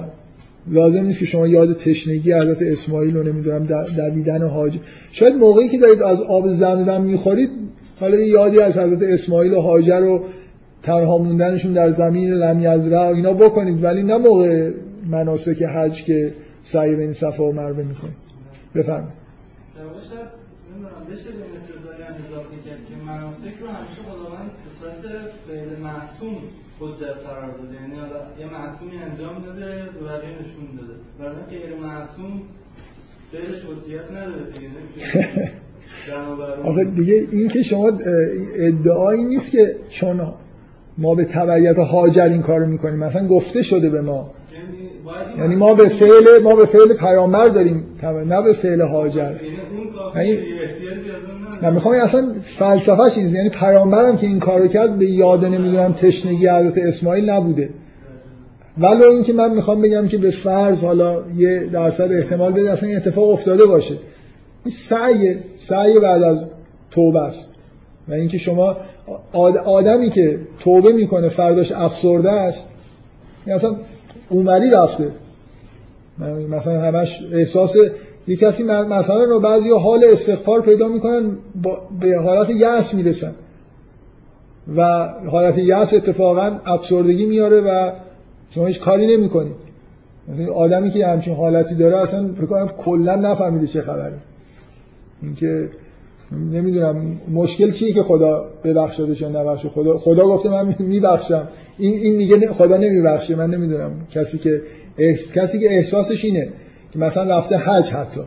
لازم 0.71 1.05
نیست 1.05 1.19
که 1.19 1.25
شما 1.25 1.47
یاد 1.47 1.77
تشنگی 1.77 2.33
حضرت 2.33 2.63
اسماعیل 2.63 3.17
رو 3.17 3.23
نمی‌دونم 3.23 3.69
دویدن 3.97 4.43
حاج. 4.43 4.79
شاید 5.13 5.35
موقعی 5.35 5.69
که 5.69 5.79
دارید 5.79 6.03
از 6.03 6.21
آب 6.21 6.51
زمزم 6.51 7.01
می‌خورید 7.03 7.51
حالا 8.01 8.17
یادی 8.17 8.61
از 8.61 8.79
حضرت 8.79 9.03
اسماعیل 9.03 9.53
و 9.53 9.61
هاجر 9.61 10.01
رو 10.01 10.23
تنها 10.83 11.19
موندنشون 11.19 11.73
در 11.73 11.91
زمین 11.91 12.31
لم 12.31 12.61
یزرع 12.61 13.01
اینا 13.01 13.33
بکنید 13.33 13.85
ولی 13.85 14.03
نه 14.03 14.19
موقع 14.19 14.71
مناسک 15.07 15.63
حج 15.63 16.03
که 16.03 16.33
سعی 16.63 16.95
بین 16.95 17.13
صفا 17.13 17.45
و 17.45 17.53
مروه 17.53 17.85
می‌کنید 17.85 18.17
بفرمایید. 18.75 19.21
بشه 21.11 21.31
به 21.31 22.05
اضافه 22.27 22.57
کرد 22.67 22.87
که 22.89 22.95
مناسک 23.07 23.55
رو 23.61 23.69
همیشه 23.69 24.03
خداوند 24.09 24.51
به 24.65 24.71
صورت 24.79 25.03
فعل 25.49 25.81
معصوم 25.83 26.37
حجت 26.81 27.27
قرار 27.27 27.51
داده. 27.59 27.75
یعنی 27.75 27.97
یه 28.41 28.47
معصومی 28.53 28.97
انجام 28.97 29.43
داده 29.43 29.67
به 30.01 30.07
بقیه 30.07 30.31
نشون 30.41 30.67
داده. 30.79 30.95
برای 31.19 31.43
غیر 31.51 31.77
معصوم 31.77 32.43
فعلش 33.33 33.61
حجیت 33.65 34.11
نداره 34.11 34.53
دیگه 34.53 34.71
آخه 36.65 36.85
دیگه 36.85 37.15
این 37.33 37.49
که 37.49 37.63
شما 37.63 37.93
ادعایی 38.57 39.25
نیست 39.25 39.51
که 39.51 39.75
چون 39.91 40.21
ما 41.01 41.15
به 41.15 41.25
تبعیت 41.25 41.79
هاجر 41.79 42.29
این 42.29 42.43
کارو 42.43 42.67
می‌کنیم. 42.67 42.99
مثلا 42.99 43.27
گفته 43.27 43.63
شده 43.63 43.91
به 43.91 44.01
ما. 44.01 44.31
یعنی, 45.39 45.57
ما 45.57 45.75
به 45.75 45.89
فعل 45.89 46.43
ما 46.43 46.57
به 46.57 46.67
فعل 46.67 46.95
پیامبر 46.95 47.49
داریم. 47.49 47.85
نه 48.03 48.43
به 48.43 48.53
فعل 48.53 48.81
هاجر 48.81 49.35
یعنی 50.17 50.39
من 51.63 51.73
می‌خوام 51.73 51.95
اصلا 51.95 52.29
فلسفهش 52.43 53.19
این 53.19 53.35
یعنی 53.35 53.49
پیامبرم 53.49 54.17
که 54.17 54.27
این 54.27 54.39
کارو 54.39 54.69
کرد 54.69 54.99
به 54.99 55.07
یاد 55.07 55.45
نمی‌دونم 55.45 55.93
تشنگی 55.93 56.49
حضرت 56.49 56.79
اسماعیل 56.79 57.31
نبوده. 57.31 57.71
ولو 58.79 59.11
اینکه 59.11 59.33
من 59.33 59.55
می‌خوام 59.55 59.83
بگم 59.83 60.09
که 60.09 60.19
به 60.19 60.31
فرض 60.31 60.85
حالا 60.85 61.23
یه 61.37 61.67
درصد 61.73 62.13
احتمال 62.13 62.53
بده 62.53 62.71
اصلا 62.71 62.97
اتفاق 62.97 63.31
افتاده 63.31 63.67
باشه. 63.67 63.95
این 64.65 64.73
سعی 64.73 65.37
سعی 65.57 65.99
بعد 65.99 66.23
از 66.23 66.47
توبه 66.91 67.21
است. 67.23 67.50
و 68.11 68.15
اینکه 68.15 68.39
شما 68.39 68.77
آدمی 69.65 70.11
که 70.11 70.39
توبه 70.59 70.93
می‌کنه 70.93 71.29
فرداش 71.29 71.73
افسرده 71.73 72.31
است 72.31 72.69
یعنی 73.47 73.57
اصلا 73.57 73.77
اومری 74.29 74.71
رفته. 74.71 75.11
مثلا 76.51 76.81
همش 76.81 77.23
احساس 77.33 77.77
یه 78.29 78.37
کسی 78.37 78.63
مثلا 78.63 79.25
رو 79.25 79.41
بعضی 79.41 79.71
حال 79.71 80.05
استغفار 80.05 80.61
پیدا 80.61 80.89
می‌کنن 80.89 81.37
به 82.01 82.19
حالت 82.19 82.51
یأس 82.51 82.95
می‌رسن. 82.95 83.33
و 84.77 85.09
حالت 85.31 85.59
یأس 85.59 85.95
اتفاقا 85.95 86.61
افسردگی 86.65 87.27
میاره 87.27 87.61
و 87.61 87.91
شما 88.51 88.67
هیچ 88.67 88.81
کاری 88.81 89.17
نمی‌کنید 89.17 89.71
آدمی 90.55 90.91
که 90.91 91.07
همچین 91.07 91.35
حالتی 91.35 91.75
داره 91.75 91.97
اصلا 91.97 92.29
بکنم 92.29 92.69
کلا 92.69 93.15
نفهمیده 93.15 93.67
چه 93.67 93.81
خبره. 93.81 94.19
اینکه 95.23 95.69
نمی‌دونم 96.33 97.21
مشکل 97.33 97.71
چیه 97.71 97.93
که 97.93 98.03
خدا 98.03 98.51
ببخشاده 98.65 99.15
چه 99.15 99.29
نبخشه؟ 99.29 99.69
خدا 99.69 99.97
خدا 99.97 100.27
گفته 100.27 100.51
من 100.51 100.75
میبخشم. 100.79 101.49
این 101.79 101.95
این 101.95 102.17
میگه 102.17 102.53
خدا 102.53 102.77
نمیبخشه. 102.77 103.37
من 103.37 103.51
نمی‌دونم 103.51 103.91
کسی 104.11 104.39
که 104.39 104.61
کسی 105.35 105.59
که 105.59 105.75
احساسش 105.75 106.25
اینه 106.25 106.49
که 106.93 106.99
مثلا 106.99 107.39
رفته 107.39 107.57
حج 107.57 107.91
حتی 107.91 108.21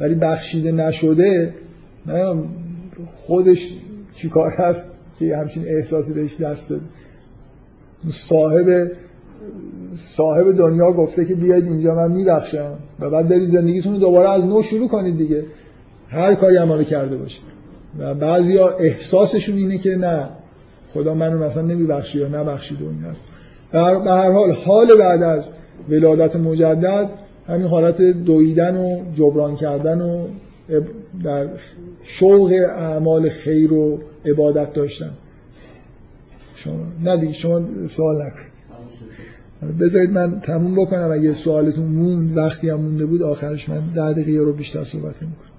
ولی 0.00 0.14
بخشیده 0.14 0.72
نشده 0.72 1.54
خودش 3.06 3.74
چیکار 4.14 4.50
هست 4.50 4.90
که 5.18 5.36
همچین 5.36 5.68
احساسی 5.68 6.12
بهش 6.12 6.36
دست 6.40 6.70
داده 6.70 6.82
صاحب 8.08 8.90
صاحب 9.94 10.52
دنیا 10.52 10.92
گفته 10.92 11.24
که 11.24 11.34
بیاید 11.34 11.64
اینجا 11.64 11.94
من 11.94 12.12
میبخشم. 12.12 12.78
و 13.00 13.10
بعد 13.10 13.28
دارید 13.28 13.50
زندگیتون 13.50 13.92
رو 13.92 13.98
دوباره 13.98 14.30
از 14.30 14.46
نو 14.46 14.62
شروع 14.62 14.88
کنید 14.88 15.16
دیگه. 15.16 15.44
هر 16.10 16.34
کاری 16.34 16.56
هم 16.56 16.84
کرده 16.84 17.16
باشه. 17.16 17.40
و 17.98 18.14
بعضیا 18.14 18.68
احساسشون 18.68 19.56
اینه 19.56 19.78
که 19.78 19.96
نه 19.96 20.28
خدا 20.88 21.14
منو 21.14 21.44
مثلا 21.44 21.62
نمیبخشی 21.62 22.18
یا 22.18 22.28
نبخشید 22.28 22.82
و 22.82 22.84
این 22.84 23.00
به 24.04 24.10
هر 24.10 24.32
حال 24.32 24.52
حال 24.52 24.98
بعد 24.98 25.22
از 25.22 25.52
ولادت 25.88 26.36
مجدد 26.36 27.10
همین 27.46 27.66
حالت 27.66 28.02
دویدن 28.02 28.76
و 28.76 29.12
جبران 29.14 29.56
کردن 29.56 30.00
و 30.00 30.26
در 31.24 31.48
شوق 32.02 32.52
اعمال 32.78 33.28
خیر 33.28 33.72
و 33.72 33.98
عبادت 34.26 34.72
داشتن. 34.72 35.10
شما 36.56 36.74
نه 37.04 37.16
دیگه 37.16 37.32
شما 37.32 37.62
سوال 37.88 38.16
نکنید. 38.16 38.50
بذارید 39.80 40.10
من 40.10 40.40
تموم 40.40 40.74
بکنم. 40.74 41.10
اگه 41.12 41.34
سوالتون 41.34 41.84
موند 41.84 42.36
وقتی 42.36 42.70
هم 42.70 42.80
مونده 42.80 43.06
بود 43.06 43.22
آخرش 43.22 43.68
من 43.68 43.80
ده 43.94 44.12
دقیقه 44.12 44.44
رو 44.44 44.52
بیشتر 44.52 44.84
صحبت 44.84 45.14
می‌کنم. 45.22 45.49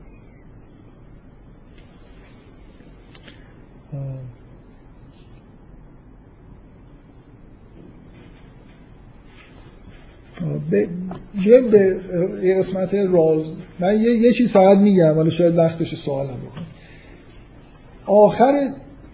به 10.70 10.90
به 11.72 12.00
یه 12.44 12.56
قسمت 12.60 12.94
راز 12.94 13.46
من 13.80 14.02
یه, 14.02 14.12
یه 14.12 14.34
چیز 14.34 14.52
فقط 14.52 14.78
میگم 14.78 15.18
ولی 15.18 15.32
شاید 15.32 15.58
وقتش 15.58 15.96
سوالم 15.96 16.38
بکنم. 16.38 16.66
آخر 18.06 18.70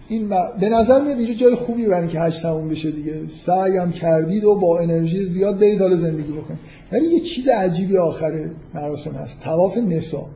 این 0.08 0.28
به 0.60 0.68
نظر 0.68 1.02
میاد 1.02 1.18
اینجا 1.18 1.34
جای 1.34 1.54
خوبی 1.54 1.86
برای 1.86 2.08
که 2.08 2.20
حج 2.20 2.40
تموم 2.40 2.68
بشه 2.68 2.90
دیگه. 2.90 3.28
سعی 3.28 3.76
هم 3.76 3.92
کردید 3.92 4.44
و 4.44 4.54
با 4.54 4.78
انرژی 4.78 5.24
زیاد 5.24 5.58
برید 5.58 5.80
حالا 5.80 5.96
زندگی 5.96 6.32
بکنید. 6.32 6.60
ولی 6.92 7.06
یه 7.06 7.20
چیز 7.20 7.48
عجیبی 7.48 7.96
آخر 7.96 8.50
مراسم 8.74 9.10
هست. 9.10 9.40
تواف 9.40 9.78
نسا. 9.78 10.26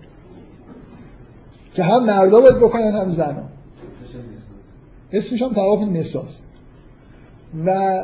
که 1.74 1.82
هم 1.82 2.04
مردا 2.04 2.40
باید 2.40 2.56
بکنن 2.56 2.94
هم 2.94 3.10
زنا 3.10 3.48
اسمش 5.12 5.42
هم 5.42 5.52
تواف 5.52 5.82
نساست. 5.82 6.44
و 7.66 8.00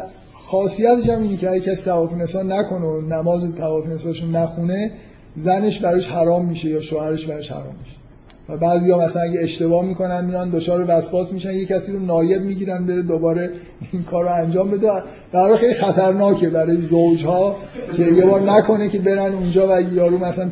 خاصیتش 0.47 1.09
هم 1.09 1.23
اینه 1.23 1.37
که 1.37 1.51
اگه 1.51 1.61
کسی 1.61 1.85
تواف 1.85 2.13
نسا 2.13 2.43
نکنه 2.43 2.87
و 2.87 3.01
نماز 3.01 3.55
تواف 3.55 3.87
نساشون 3.87 4.37
نخونه 4.37 4.91
زنش 5.37 5.79
براش 5.79 6.09
حرام 6.09 6.45
میشه 6.45 6.69
یا 6.69 6.81
شوهرش 6.81 7.27
براش 7.27 7.53
حرام 7.53 7.75
میشه. 7.85 7.97
و 8.49 8.57
بعضی 8.59 8.91
ها 8.91 8.99
مثلا 8.99 9.23
اگه 9.23 9.41
اشتباه 9.41 9.85
می‌کنن 9.85 10.25
میان 10.25 10.51
دچار 10.51 10.85
وسواس 10.89 11.33
میشن 11.33 11.55
یه 11.55 11.67
کسی 11.67 11.93
رو 11.93 11.99
نایب 11.99 12.43
می‌گیرن 12.43 12.87
بره 12.87 13.03
دوباره 13.03 13.51
این 13.93 14.03
کار 14.03 14.25
رو 14.25 14.35
انجام 14.35 14.71
بده. 14.71 14.91
برای 15.33 15.57
خیلی 15.57 15.75
خطرناکه 15.75 16.49
برای 16.49 16.77
زوجها 16.77 17.57
که 17.97 18.03
یه 18.03 18.27
بار 18.27 18.41
نکنه 18.41 18.89
که 18.89 18.99
برن 18.99 19.33
اونجا 19.33 19.69
و 19.69 19.81
یارو 19.81 20.19
مثلا 20.19 20.51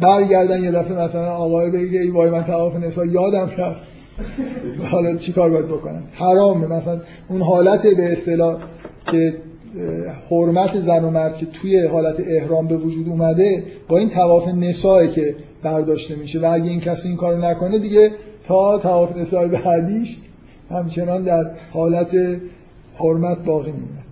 برگردن 0.00 0.64
یه 0.64 0.70
دفعه 0.70 1.04
مثلا 1.04 1.30
آقای 1.30 1.70
بگه 1.70 2.00
ای 2.00 2.10
وای 2.10 2.30
من 2.30 2.42
تواف 2.42 2.76
نسا 2.76 3.04
یادم 3.04 3.50
رفت. 3.58 3.80
حالا 4.90 5.16
چیکار 5.16 5.50
باید 5.50 5.66
بکنن؟ 5.66 6.02
حرامه. 6.12 6.66
مثلا 6.66 7.00
اون 7.28 7.42
حالت 7.42 7.86
به 7.86 8.12
اصطلاح 8.12 8.58
که 9.06 9.34
حرمت 10.30 10.80
زن 10.80 11.04
و 11.04 11.10
مرد 11.10 11.36
که 11.36 11.46
توی 11.46 11.86
حالت 11.86 12.20
احرام 12.20 12.68
به 12.68 12.76
وجود 12.76 13.08
اومده 13.08 13.64
با 13.88 13.98
این 13.98 14.10
تواف 14.10 14.48
نسایی 14.48 15.10
که 15.10 15.34
برداشته 15.62 16.14
میشه. 16.14 16.40
و 16.40 16.52
اگه 16.52 16.70
این 16.70 16.80
کسی 16.80 17.08
این 17.08 17.16
کارو 17.16 17.44
نکنه 17.44 17.78
دیگه 17.78 18.10
تا 18.44 18.78
تواف 18.78 19.16
نسای 19.16 19.48
بعدیش 19.48 20.16
همچنان 20.70 21.22
در 21.22 21.50
حالت 21.70 22.16
حرمت 22.94 23.44
باقی 23.44 23.72
میمونه. 23.72 24.02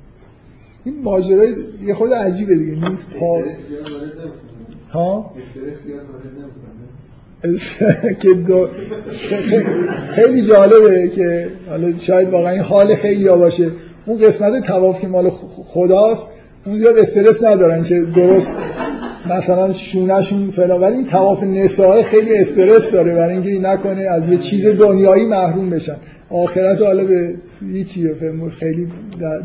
این 0.85 1.03
ماجرای 1.03 1.55
یه 1.87 1.95
خود 1.95 2.13
عجیبه 2.13 2.55
دیگه. 2.55 2.89
نیست 2.89 3.11
پا 3.11 3.43
ها؟ 4.91 5.31
که 8.21 8.35
دو 8.35 8.69
خیلی 10.07 10.43
جالبه 10.43 11.09
که 11.09 11.51
حالا 11.69 11.99
شاید 11.99 12.29
واقعا 12.31 12.51
این 12.51 12.63
حال 12.63 12.95
خیلی 12.95 13.29
باشه. 13.29 13.71
اون 14.07 14.19
قسمت 14.19 14.67
تواف 14.67 15.01
که 15.01 15.07
مال 15.07 15.31
خداست 15.65 16.31
اون 16.67 16.79
زیاد 16.79 16.99
استرس 16.99 17.45
ندارن 17.45 17.85
که 17.85 18.01
درست 18.17 18.55
مثلا 19.31 19.73
شونهشون 19.73 20.51
فلان. 20.51 20.81
ولی 20.81 20.95
این 20.95 21.07
تواف 21.07 21.45
خیلی 22.03 22.39
استرس 22.39 22.91
داره 22.91 23.15
برای 23.15 23.33
اینکه 23.33 23.51
این 23.51 23.67
نکنه 23.67 24.01
از 24.01 24.29
یه 24.29 24.39
چیز 24.39 24.67
دنیایی 24.67 25.25
محروم 25.25 25.71
بشن. 25.71 25.97
آخرت 26.31 26.83
حالا 26.83 27.05
به 27.05 27.35
هیچیه 27.61 28.15
خیلی 28.51 28.89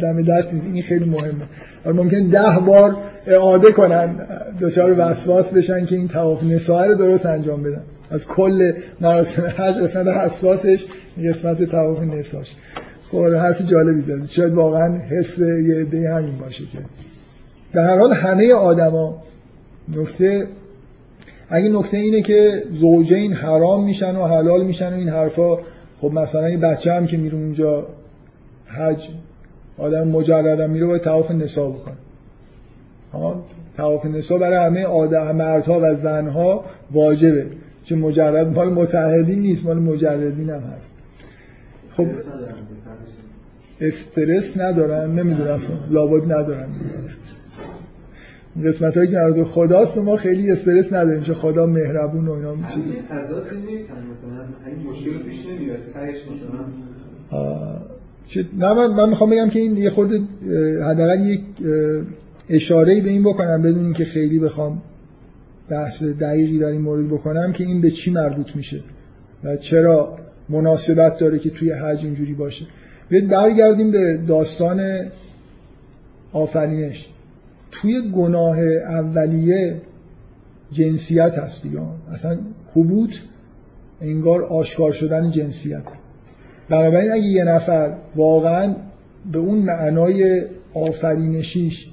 دم 0.02 0.22
دست 0.24 0.54
نیست. 0.54 0.66
این 0.74 0.84
خیلی 0.84 1.06
مهمه. 1.06 1.46
ممکن 1.86 2.28
ده 2.28 2.60
بار 2.66 2.98
اعاده 3.28 3.72
کنن 3.72 4.16
دچار 4.62 4.96
وسواس 4.98 5.54
بشن 5.54 5.86
که 5.86 5.96
این 5.96 6.08
تواف 6.08 6.44
نساء 6.44 6.88
رو 6.88 6.96
درست 6.96 7.26
انجام 7.26 7.64
بدن. 7.64 7.82
از 8.12 8.28
کل 8.28 8.72
مراسم 9.02 9.42
حج 9.58 9.76
قسمت 9.76 10.08
حساسش 10.08 10.86
قسمت 11.30 11.64
تواف 11.64 12.04
نساش. 12.04 12.56
خب 13.12 13.18
حرفی 13.18 13.64
جالبی 13.64 14.02
زد. 14.02 14.26
شاید 14.26 14.54
واقعا 14.54 14.98
حس 14.98 15.38
یه 15.40 15.76
عده 15.76 16.14
همین 16.14 16.38
باشه 16.38 16.66
که 16.66 16.78
در 17.74 17.88
هر 17.88 17.98
حال 17.98 18.14
همه 18.14 18.54
آدما 18.54 19.24
نکته 19.98 20.48
اگه 21.50 21.70
نکته 21.70 21.98
اینه 21.98 22.22
که 22.22 22.64
زوجین 22.74 23.34
حرام 23.34 23.84
میشن 23.84 24.16
و 24.16 24.26
حلال 24.26 24.66
میشن 24.66 24.94
و 24.94 24.98
این 24.98 25.10
حرفا 25.10 25.58
خب 25.98 26.12
مثلا 26.14 26.50
یه 26.50 26.58
بچه 26.58 26.94
هم 26.94 27.08
که 27.08 27.18
میره 27.18 27.36
اونجا 27.36 27.88
حج 28.66 29.10
آدم 29.78 30.08
مجرد 30.08 30.60
هم 30.60 30.70
میره 30.70 30.86
باید 30.86 31.02
تواف 31.02 31.32
نسا 31.32 31.70
بکنه. 31.70 31.96
تواف 33.78 34.06
نسا 34.06 34.38
برای 34.38 34.66
همه 34.66 34.84
آدم 34.84 35.36
مردها 35.36 35.80
و 35.84 35.96
زنها 35.96 36.66
واجبه. 36.92 37.46
چه 37.84 37.96
مجرد 37.96 38.56
مال 38.56 38.74
متحدین 38.74 39.40
نیست 39.40 39.66
مال 39.66 39.80
مجردین 39.80 40.50
هم 40.50 40.60
هست. 40.60 40.98
خب 41.90 42.08
استرس 43.82 44.58
ندارن 44.58 45.12
نمی‌دونم 45.12 45.60
لابد 45.90 46.24
ندارن. 46.24 46.68
قسمت 48.66 48.98
هایی 48.98 49.10
که 49.10 49.16
مربوط 49.16 49.48
خداست 49.48 49.98
و 49.98 50.04
ما 50.04 50.16
خیلی 50.16 50.52
استرس 50.52 50.94
نداریم 50.94 51.22
چه 51.22 51.34
خدا 51.34 51.66
مهربون 51.66 52.28
و 52.28 52.32
اینا. 52.32 52.56
میشه 52.56 52.68
تضاد 53.10 53.44
نیست 53.68 53.90
مثلا. 53.90 54.92
مشکل 54.92 55.24
پیش 55.24 55.46
نمیاد 55.46 55.80
مثلا. 56.36 57.80
نه 58.58 58.74
من, 58.74 58.88
من 58.88 59.10
می‌خوام 59.10 59.30
بگم 59.30 59.50
که 59.50 59.60
این 59.60 59.78
یه 59.78 59.90
خورده 59.90 60.20
حداقل 60.90 61.20
یک 61.26 61.42
اشاره 62.50 63.02
به 63.02 63.10
این 63.10 63.24
بکنم 63.24 63.62
بدون 63.62 63.84
اینکه 63.84 64.06
خیلی 64.06 64.40
بخوام 64.40 64.82
بحث 65.70 66.04
دقیقی 66.04 66.60
در 66.60 66.68
این 66.68 66.82
مورد 66.82 67.08
بکنم 67.08 67.52
که 67.52 67.64
این 67.64 67.82
به 67.82 67.92
چی 67.92 68.12
مربوط 68.12 68.56
میشه 68.56 68.80
و 69.44 69.58
چرا 69.58 70.18
مناسبت 70.50 71.18
داره 71.18 71.40
که 71.40 71.50
توی 71.50 71.72
حج 71.72 72.06
اینجوری 72.06 72.34
باشه. 72.34 72.66
بیاید 73.10 73.28
برگردیم 73.28 73.92
به 73.92 74.18
داستان 74.18 75.06
آفرینش. 76.34 77.10
توی 77.72 78.12
گناه 78.12 78.60
اولیه 78.60 79.82
جنسیت 80.72 81.38
هست 81.38 81.64
دیگه. 81.64 81.80
اصلا 82.14 82.38
حبوط 82.76 83.16
انگار 84.02 84.44
آشکار 84.44 84.92
شدن 84.92 85.30
جنسیت. 85.30 85.84
بنابراین 86.70 87.12
اگه 87.12 87.24
یه 87.24 87.44
نفر 87.44 87.96
واقعا 88.16 88.76
به 89.32 89.40
اون 89.40 89.58
معنای 89.60 90.42
آفرینشیش 90.74 91.88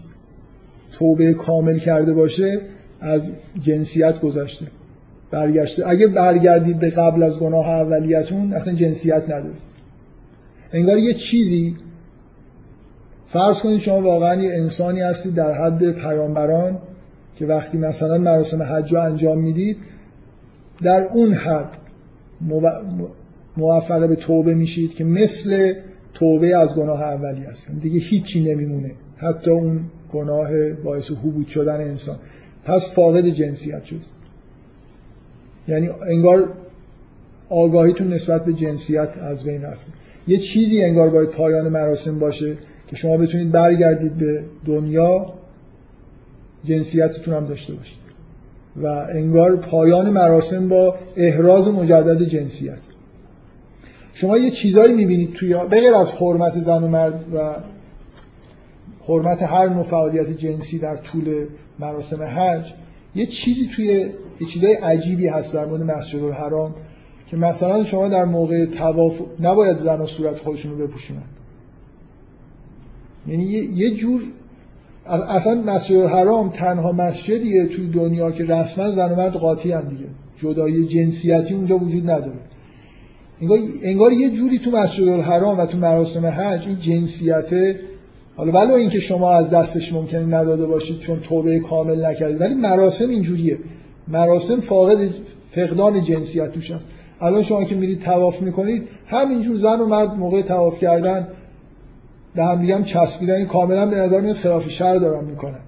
توبه 0.93 1.33
کامل 1.33 1.79
کرده 1.79 2.15
باشه 2.15 2.61
از 3.01 3.31
جنسیت 3.61 4.21
گذاشته 4.21 4.67
برگشته. 5.31 5.89
اگه 5.89 6.09
برگردید 6.09 6.79
به 6.79 6.91
قبل 6.91 7.23
از 7.23 7.39
گناه 7.39 7.69
اولیتون 7.69 8.53
اصلا 8.53 8.75
جنسیت 8.75 9.23
ندارید. 9.25 9.76
انگار 10.73 10.99
یه 10.99 11.15
چیزی. 11.15 11.77
فرض 13.29 13.61
کنید 13.61 13.81
شما 13.81 14.03
واقعا 14.03 14.43
یه 14.43 14.53
انسانی 14.55 15.01
هستید 15.01 15.35
در 15.35 15.53
حد 15.53 15.93
پیامبران 15.93 16.79
که 17.37 17.47
وقتی 17.47 17.79
مثلا 17.79 18.19
مراسم 18.19 18.63
حج 18.63 18.93
رو 18.95 19.01
انجام 19.01 19.39
می‌دید 19.39 19.77
در 20.83 21.03
اون 21.15 21.33
حد 21.33 21.79
موفق 23.57 24.09
به 24.09 24.17
توبه 24.17 24.55
میشید 24.55 24.95
که 24.95 25.05
مثل 25.05 25.75
توبه 26.15 26.57
از 26.57 26.75
گناه 26.75 27.03
اولی 27.03 27.45
هست 27.45 27.71
دیگه 27.81 28.01
هیچی 28.01 28.55
نمیمونه. 28.55 28.91
حتی 29.17 29.51
اون 29.51 29.81
گناه 30.13 30.73
باعث 30.73 31.11
حبوط 31.11 31.47
شدن 31.47 31.81
انسان. 31.81 32.17
پس 32.65 32.95
فاقد 32.95 33.27
جنسیت 33.27 33.85
شد. 33.85 34.01
یعنی 35.69 35.89
انگار 36.09 36.53
آگاهیتون 37.49 38.13
نسبت 38.13 38.45
به 38.45 38.53
جنسیت 38.53 39.09
از 39.19 39.45
بین 39.45 39.63
رفته. 39.63 39.93
یه 40.27 40.39
چیزی 40.39 40.83
انگار 40.83 41.11
باید 41.11 41.31
پایان 41.31 41.69
مراسم 41.69 42.19
باشه 42.19 42.59
که 42.87 42.97
شما 42.97 43.17
بتونید 43.17 43.53
برگردید 43.53 44.17
به 44.19 44.45
دنیا 44.67 45.27
جنسیتتون 46.65 47.35
هم 47.35 47.47
داشته 47.47 47.75
باشید. 47.75 48.07
و 48.77 48.87
انگار 48.87 49.57
پایان 49.57 50.11
مراسم 50.11 50.69
با 50.69 50.95
احراز 51.17 51.69
مجدد 51.69 52.23
جنسیت. 52.23 52.79
شما 54.13 54.39
یه 54.39 54.51
چیزایی 54.51 54.95
می‌بینید 54.95 55.33
توی 55.33 55.55
بغیر 55.55 55.95
از 55.95 56.11
حرمت 56.11 56.61
زن 56.61 56.83
و 56.83 56.89
مرد 56.89 57.25
و 57.35 57.55
حرمت 59.09 59.43
هر 59.43 59.69
نوع 59.69 59.83
فعالیت 59.83 60.31
جنسی 60.31 60.79
در 60.79 60.97
طول 60.97 61.47
مراسم 61.79 62.23
حج 62.23 62.73
یه 63.15 63.27
چیزی 63.27 63.69
توی 63.77 63.87
یه 64.41 64.47
چیزای 64.49 64.75
عجیبی 64.75 65.29
هست 65.29 65.55
در 65.55 65.67
مورد 65.67 65.83
مسجد 65.83 66.23
الحرام 66.23 66.75
که 67.27 67.37
مثلا 67.37 67.85
شما 67.85 68.09
در 68.09 68.25
موقع 68.25 68.67
تواف 68.67 69.21
نباید 69.41 69.79
زن 69.79 70.01
و 70.01 70.07
صورت 70.07 70.39
خودشون 70.39 70.73
رو 70.73 70.87
بپوشونن. 70.87 71.23
یعنی 73.27 73.45
یه 73.75 73.91
جور 73.91 74.23
اصلا 75.07 75.55
مسجد 75.55 75.97
الحرام 75.97 76.49
تنها 76.51 76.93
مسجدیه 76.93 77.67
توی 77.67 77.89
دنیا 77.89 78.31
که 78.31 78.45
رسما 78.45 78.91
زن 78.91 79.13
و 79.13 79.17
مرد 79.17 79.33
قاطی 79.33 79.73
هم 79.73 79.89
دیگه. 79.89 80.05
جدایی 80.43 80.87
جنسیتی 80.87 81.55
اونجا 81.55 81.79
وجود 81.79 82.11
نداره. 82.11 82.39
انگار, 83.41 83.59
انگار 83.83 84.13
یه 84.13 84.31
جوری 84.31 84.59
تو 84.59 84.71
مسجد 84.71 85.09
الحرام 85.09 85.59
و 85.59 85.67
تو 85.67 85.79
مراسم 85.79 86.27
حج 86.27 86.69
این 86.69 86.79
جنسیت 86.79 87.77
حالا 88.37 88.53
ولو 88.53 88.75
اینکه 88.75 89.01
شما 89.01 89.33
از 89.33 89.51
دستش 89.51 89.93
ممکنه 89.93 90.27
نداده 90.27 90.67
باشید 90.67 90.99
چون 90.99 91.21
توبه 91.21 91.61
کامل 91.61 92.07
نکردید. 92.07 92.41
ولی 92.41 92.55
مراسم 92.55 93.09
اینجوریه. 93.09 93.59
مراسم 94.09 94.61
فاقد 94.61 94.99
فقدان 95.51 96.03
جنسیت 96.03 96.53
توش 96.53 96.71
هست. 96.71 96.85
الان 97.21 97.43
شما 97.43 97.65
که 97.65 97.75
میرید 97.75 98.01
تواف 98.01 98.43
می‌کنید 98.43 98.89
همینجور 99.07 99.57
زن 99.57 99.81
و 99.81 99.87
مرد 99.87 100.15
موقع 100.15 100.43
تواف 100.43 100.79
کردن 100.79 101.29
به 102.35 102.45
هم 102.45 102.61
دیگه 102.61 102.75
هم 102.75 102.85
چسبیدن. 102.85 103.45
کاملا 103.45 103.87
به 103.87 103.97
نظر 103.97 104.21
میاد 104.21 104.37
خلاف 104.37 104.69
شر 104.69 104.97
دارن 104.97 105.25
می‌کنن. 105.25 105.61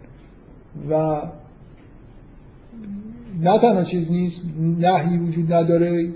و 0.90 1.22
نه 3.42 3.58
تنها 3.58 3.84
چیز 3.84 4.12
نیست 4.12 4.40
نهی 4.80 5.18
وجود 5.18 5.52
نداره. 5.52 6.08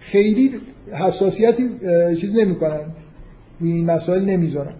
خیلی 0.00 0.54
حساسیتی 0.92 1.70
چیز 2.20 2.36
نمی‌کنن. 2.36 2.80
روی 3.60 3.72
این 3.72 3.90
مسائل 3.90 4.24
نمی‌ذارن. 4.24 4.72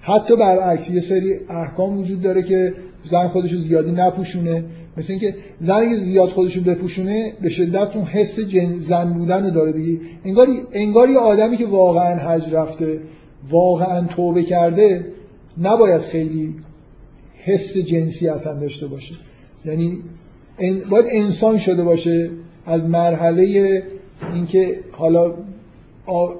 حتی 0.00 0.36
برعکس 0.36 0.90
یه 0.90 1.00
سری 1.00 1.34
احکام 1.48 1.98
وجود 1.98 2.22
داره 2.22 2.42
که 2.42 2.74
زن 3.04 3.28
خودشو 3.28 3.56
زیادی 3.56 3.92
نپوشونه. 3.92 4.64
مثل 5.00 5.12
اینکه 5.12 5.34
زن 5.60 5.94
زیاد 5.94 6.28
خودشو 6.28 6.60
بپوشونه 6.60 7.32
به 7.42 7.48
شدت 7.48 7.96
اون 7.96 8.04
حس 8.04 8.40
جن 8.40 8.78
زن 8.78 9.12
بودن 9.12 9.50
داره 9.52 9.72
دیگه. 9.72 10.00
انگار 10.24 10.48
انگار 10.72 11.10
یه 11.10 11.18
آدمی 11.18 11.56
که 11.56 11.66
واقعا 11.66 12.16
حج 12.16 12.54
رفته 12.54 13.00
واقعا 13.50 14.06
توبه 14.06 14.42
کرده 14.42 15.06
نباید 15.62 16.00
خیلی 16.00 16.54
حس 17.44 17.76
جنسی 17.76 18.28
اصلا 18.28 18.54
داشته 18.54 18.86
باشه. 18.86 19.14
یعنی 19.64 19.98
باید 20.90 21.06
انسان 21.10 21.58
شده 21.58 21.82
باشه 21.82 22.30
از 22.66 22.88
مرحله 22.88 23.82
اینکه 24.34 24.80
حالا 24.92 25.34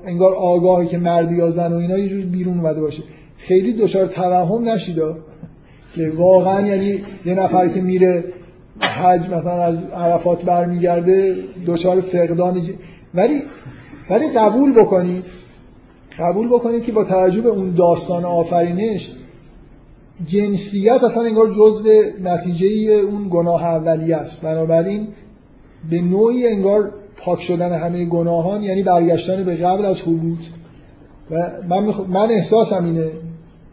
انگار 0.06 0.34
آگاهی 0.34 0.88
که 0.88 0.98
مرد 0.98 1.32
یا 1.32 1.50
زن 1.50 1.72
و 1.72 1.76
اینا 1.76 1.98
یه 1.98 2.08
جور 2.08 2.24
بیرون 2.24 2.58
اومده 2.58 2.80
باشه. 2.80 3.02
خیلی 3.38 3.72
دچار 3.72 4.06
توهم 4.06 4.68
نشیده 4.68 5.14
که 5.94 6.12
واقعا 6.16 6.66
یعنی 6.66 7.00
یه 7.24 7.34
نفر 7.34 7.68
که 7.68 7.80
میره 7.80 8.24
حج 8.80 9.26
مثلا 9.26 9.62
از 9.62 9.84
عرفات 9.84 10.44
برمیگرده 10.44 11.36
دچار 11.66 12.00
فقدان 12.00 12.62
ولی 13.14 13.42
ولی 14.10 14.28
قبول 14.28 14.72
بکنید 14.72 15.24
قبول 16.18 16.48
بکنید 16.48 16.84
که 16.84 16.92
با 16.92 17.04
توجه 17.04 17.40
به 17.40 17.48
اون 17.48 17.74
داستان 17.74 18.24
آفرینش 18.24 19.12
جنسیت 20.26 21.04
اصلا 21.04 21.22
انگار 21.22 21.54
جزء 21.54 22.02
نتیجه 22.22 22.66
اون 22.92 23.28
گناه 23.30 23.64
اولیه 23.64 24.16
است. 24.16 24.40
بنابراین 24.40 25.08
به 25.90 26.00
نوعی 26.00 26.46
انگار 26.46 26.92
پاک 27.16 27.40
شدن 27.40 27.72
همه 27.72 28.04
گناهان 28.04 28.62
یعنی 28.62 28.82
برگشتن 28.82 29.44
به 29.44 29.56
قبل 29.56 29.84
از 29.84 30.00
حبوط 30.00 30.38
و 31.30 31.34
من, 31.68 31.92
من 32.08 32.30
احساسم 32.30 32.84
اینه. 32.84 33.10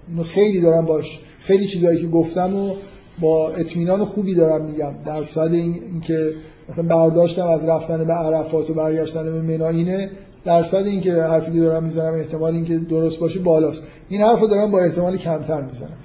اینو 0.10 0.24
خیلی 0.24 0.62
دارم 0.62 0.86
باش. 0.86 1.20
خیلی 1.40 1.68
چیزایی 1.68 2.02
که 2.02 2.08
گفتم 2.08 2.56
و 2.56 2.74
با 3.22 3.50
اطمینان 3.50 4.06
خوبی 4.06 4.36
دارم 4.36 4.66
میگم. 4.66 4.92
در 5.06 5.24
صد 5.24 5.54
این 5.54 5.74
اینکه 5.92 6.34
مثلا 6.70 6.84
برداشتم 6.84 7.48
از 7.48 7.66
رفتن 7.66 8.04
به 8.04 8.14
عرفات 8.14 8.70
و 8.70 8.74
برگشتن 8.74 9.24
به 9.24 9.42
منا 9.42 9.70
اینه. 9.70 10.10
درصد 10.46 10.86
اینکه 10.86 11.14
حرفی 11.14 11.52
که 11.52 11.60
دارم 11.60 11.84
می‌زنم 11.84 12.14
احتمال 12.14 12.54
اینکه 12.54 12.78
درست 12.78 13.20
باشه 13.20 13.40
بالاست. 13.40 13.84
این 14.10 14.22
حرفو 14.22 14.48
دارم 14.48 14.72
با 14.72 14.80
احتمال 14.80 15.18
کمتر 15.18 15.62
می‌زنم. 15.62 15.98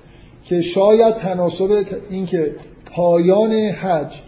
که 0.45 0.63
شاید 0.63 1.15
تناسب 1.15 1.85
اینکه 2.11 2.55
پایان 2.85 3.53
حج 3.53 4.23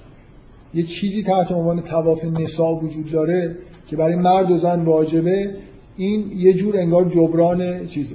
یه 0.75 0.83
چیزی 0.83 1.23
تحت 1.23 1.53
عنوان 1.53 1.81
تواف 1.81 2.25
نسا 2.25 2.75
وجود 2.75 3.11
داره 3.11 3.57
که 3.89 3.97
برای 3.97 4.17
مرد 4.17 4.51
و 4.51 4.57
زن 4.57 4.85
واجبه 4.85 5.51
این 5.97 6.33
یه 6.37 6.53
جور 6.53 6.77
انگار 6.77 7.05
جبران 7.05 7.87
چیزه. 7.87 8.15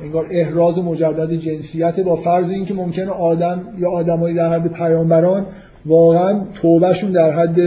انگار 0.00 0.26
احراز 0.30 0.78
مجدد 0.78 1.32
جنسیت 1.32 2.00
با 2.00 2.16
فرض 2.16 2.50
اینکه 2.50 2.74
ممکنه 2.74 3.10
آدم 3.10 3.74
یا 3.78 3.90
آدمایی 3.90 4.34
در 4.34 4.54
حد 4.54 4.72
پیامبران 4.72 5.46
واقعا 5.86 6.44
توبهشون 6.54 7.12
در 7.12 7.30
حد 7.32 7.60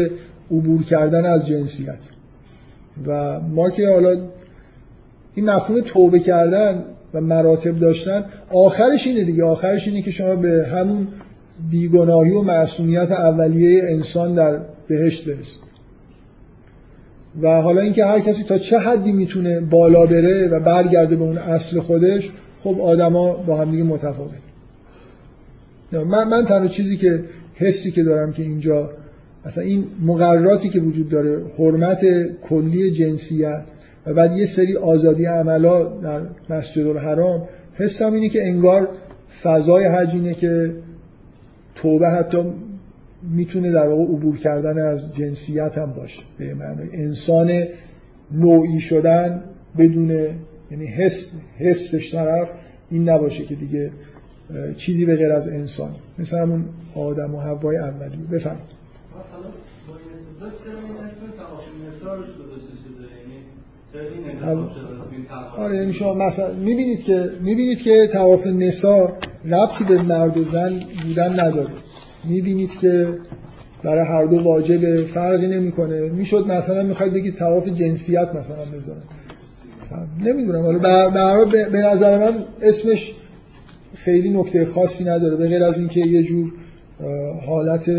عبور 0.51 0.83
کردن 0.83 1.25
از 1.25 1.47
جنسیت. 1.47 1.99
و 3.07 3.39
ما 3.39 3.69
که 3.69 3.89
حالا 3.89 4.17
این 5.35 5.49
مفهوم 5.49 5.81
توبه 5.81 6.19
کردن 6.19 6.83
و 7.13 7.21
مراتب 7.21 7.79
داشتن 7.79 8.25
آخرش 8.53 9.07
اینه 9.07 9.23
دیگه. 9.23 9.43
آخرش 9.43 9.87
اینه 9.87 10.01
که 10.01 10.11
شما 10.11 10.35
به 10.35 10.67
همون 10.71 11.07
بیگناهی 11.71 12.31
و 12.31 12.41
معصومیت 12.41 13.11
اولیه 13.11 13.83
انسان 13.83 14.35
در 14.35 14.59
بهشت 14.87 15.29
برسید. 15.29 15.68
و 17.41 17.61
حالا 17.61 17.81
اینکه 17.81 18.05
هر 18.05 18.19
کسی 18.19 18.43
تا 18.43 18.57
چه 18.57 18.79
حدی 18.79 19.11
می‌تونه 19.11 19.59
بالا 19.59 20.05
بره 20.05 20.47
و 20.47 20.59
برگرده 20.59 21.15
به 21.15 21.23
اون 21.23 21.37
اصل 21.37 21.79
خودش 21.79 22.31
خب 22.63 22.81
آدما 22.81 23.33
با 23.33 23.57
هم 23.57 23.71
دیگه 23.71 23.83
متفاوت. 23.83 24.31
من, 25.91 26.27
من 26.27 26.45
تنها 26.45 26.67
چیزی 26.67 26.97
که 26.97 27.23
حسی 27.55 27.91
که 27.91 28.03
دارم 28.03 28.33
که 28.33 28.43
اینجا 28.43 28.89
اصلا 29.45 29.63
این 29.63 29.83
مقرراتی 30.05 30.69
که 30.69 30.79
وجود 30.79 31.09
داره 31.09 31.41
حرمت 31.57 32.05
کلی 32.41 32.91
جنسیت 32.91 33.63
و 34.05 34.13
بعد 34.13 34.37
یه 34.37 34.45
سری 34.45 34.77
آزادی 34.77 35.25
عملا 35.25 35.83
در 35.83 36.21
مسجد 36.49 36.87
الحرام 36.87 37.47
حسم 37.73 38.13
اینه 38.13 38.29
که 38.29 38.47
انگار 38.47 38.89
فضای 39.41 39.85
حج 39.85 40.09
اینه 40.13 40.33
که 40.33 40.73
توبه 41.75 42.07
حتی 42.07 42.37
می‌تونه 43.21 43.71
در 43.71 43.87
واقع 43.87 44.03
عبور 44.03 44.37
کردن 44.37 44.79
از 44.79 45.15
جنسیت 45.15 45.77
هم 45.77 45.93
باشه. 45.93 46.21
به 46.37 46.53
معنی 46.53 46.89
انسان 46.93 47.63
نوعی 48.31 48.79
شدن 48.79 49.43
بدون 49.77 50.09
یعنی 50.71 50.87
حس 50.87 51.33
حسش 51.57 52.11
طرف 52.11 52.49
این 52.89 53.09
نباشه 53.09 53.43
که 53.45 53.55
دیگه 53.55 53.91
چیزی 54.77 55.05
به 55.05 55.15
غیر 55.15 55.31
از 55.31 55.47
انسان. 55.47 55.91
مثل 56.19 56.37
همون 56.37 56.65
آدم 56.95 57.35
و 57.35 57.39
حوای 57.39 57.77
اولی. 57.77 58.17
بفهم 58.31 58.57
آره 65.57 65.77
یعنی 65.77 65.93
شما 65.93 66.13
مثلا 66.13 66.53
می‌بینید 66.53 67.03
که 67.03 67.29
می‌بینید 67.41 67.81
که 67.81 68.07
تواف 68.07 68.47
نسا 68.47 69.17
ربطی 69.45 69.83
به 69.83 70.01
مرد 70.01 70.37
و 70.37 70.43
زن 70.43 70.79
بودن 71.03 71.39
نداره. 71.39 71.69
می‌بینید 72.23 72.79
که 72.79 73.07
برای 73.83 74.05
هر 74.05 74.23
دو 74.23 74.43
واجب 74.43 75.03
فرقی 75.05 75.47
نمی‌کنه. 75.47 76.09
می‌شد 76.09 76.47
مثلا 76.47 76.83
می‌خواید 76.83 77.13
بگید 77.13 77.35
تواف 77.35 77.67
جنسیت 77.67 78.29
مثلا 78.35 78.65
بذارن. 78.77 79.01
نمی‌دونم. 80.25 80.61
حالا 80.61 81.45
به 81.45 81.77
نظر 81.77 82.17
من 82.17 82.43
اسمش 82.61 83.15
خیلی 83.95 84.29
نکته 84.29 84.65
خاصی 84.65 85.03
نداره. 85.03 85.35
به 85.35 85.47
غیر 85.47 85.63
از 85.63 85.77
اینکه 85.77 85.99
یه 85.99 86.23
جور 86.23 86.53
حالت 87.45 87.91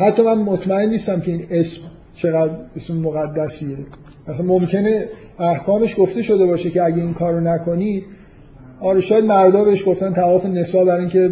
حتی 0.00 0.22
من 0.22 0.38
مطمئن 0.38 0.88
نیستم 0.88 1.20
که 1.20 1.32
این 1.32 1.46
اسم 1.50 1.80
چقدر 2.14 2.52
اسم 2.76 2.96
مقدسیه. 2.96 3.76
مثلا 4.28 4.46
ممکنه 4.46 5.08
احکامش 5.38 5.94
گفته 5.98 6.22
شده 6.22 6.46
باشه 6.46 6.70
که 6.70 6.84
اگه 6.84 7.02
این 7.02 7.14
کارو 7.14 7.40
نکنید 7.40 8.04
آره 8.80 9.00
شاید 9.00 9.24
مردا 9.24 9.64
بهش 9.64 9.88
گفتن 9.88 10.12
تواف 10.12 10.46
نسا 10.46 10.84
برای 10.84 11.00
اینکه 11.00 11.30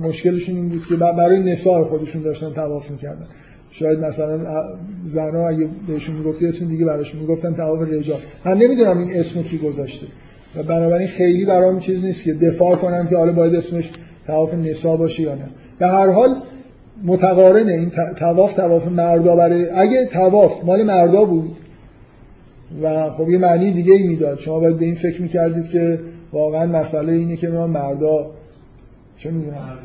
مشکلشون 0.00 0.56
این 0.56 0.68
بود 0.68 0.86
که 0.86 0.96
برای 0.96 1.42
نساء 1.42 1.84
خودشون 1.84 2.22
داشتن 2.22 2.50
تواف 2.50 2.90
می‌کردن. 2.90 3.26
شاید 3.70 3.98
مثلا 3.98 4.38
زنا 5.06 5.48
اگه 5.48 5.68
بهشون 5.88 6.16
می‌گفتی 6.16 6.46
اسم 6.46 6.68
دیگه 6.68 6.84
براشون 6.84 7.20
می‌گفتن 7.20 7.54
تواف 7.54 7.88
رجال. 7.88 8.18
من 8.44 8.58
نمی‌دونم 8.58 8.98
این 8.98 9.10
اسمو 9.14 9.42
کی 9.42 9.58
گذاشته. 9.58 10.06
و 10.56 10.62
بنابراین 10.62 11.08
خیلی 11.08 11.44
برام 11.44 11.80
چیز 11.80 12.04
نیست 12.04 12.24
که 12.24 12.32
دفاع 12.32 12.76
کنم 12.76 13.06
که 13.08 13.16
حالا 13.16 13.32
باید 13.32 13.54
اسمش 13.54 13.90
تواف 14.26 14.54
نسا 14.54 14.96
باشه 14.96 15.22
یا 15.22 15.34
نه. 15.34 15.48
در 15.78 15.90
هر 15.90 16.10
حال 16.10 16.36
متقارنه 17.04 17.72
این 17.72 17.90
تواف 18.16 18.52
تواف 18.52 18.88
مردا 18.88 19.36
برای 19.36 19.70
اگه 19.70 20.04
تواف 20.06 20.64
مال 20.64 20.82
مردا 20.82 21.24
بود 21.24 21.56
و 22.82 23.10
خب 23.10 23.28
یه 23.28 23.38
معنی 23.38 23.70
دیگه 23.70 23.92
ای 23.92 24.02
می‌داد. 24.08 24.38
شما 24.38 24.60
باید 24.60 24.78
به 24.78 24.84
این 24.84 24.94
فکر 24.94 25.22
می‌کردید 25.22 25.68
که 25.68 25.98
واقعا 26.32 26.66
مسئله 26.66 27.12
اینه 27.12 27.36
که 27.36 27.48
ما 27.48 27.66
مردا 27.66 28.30
چه 29.16 29.30
می‌دونم؟ 29.30 29.78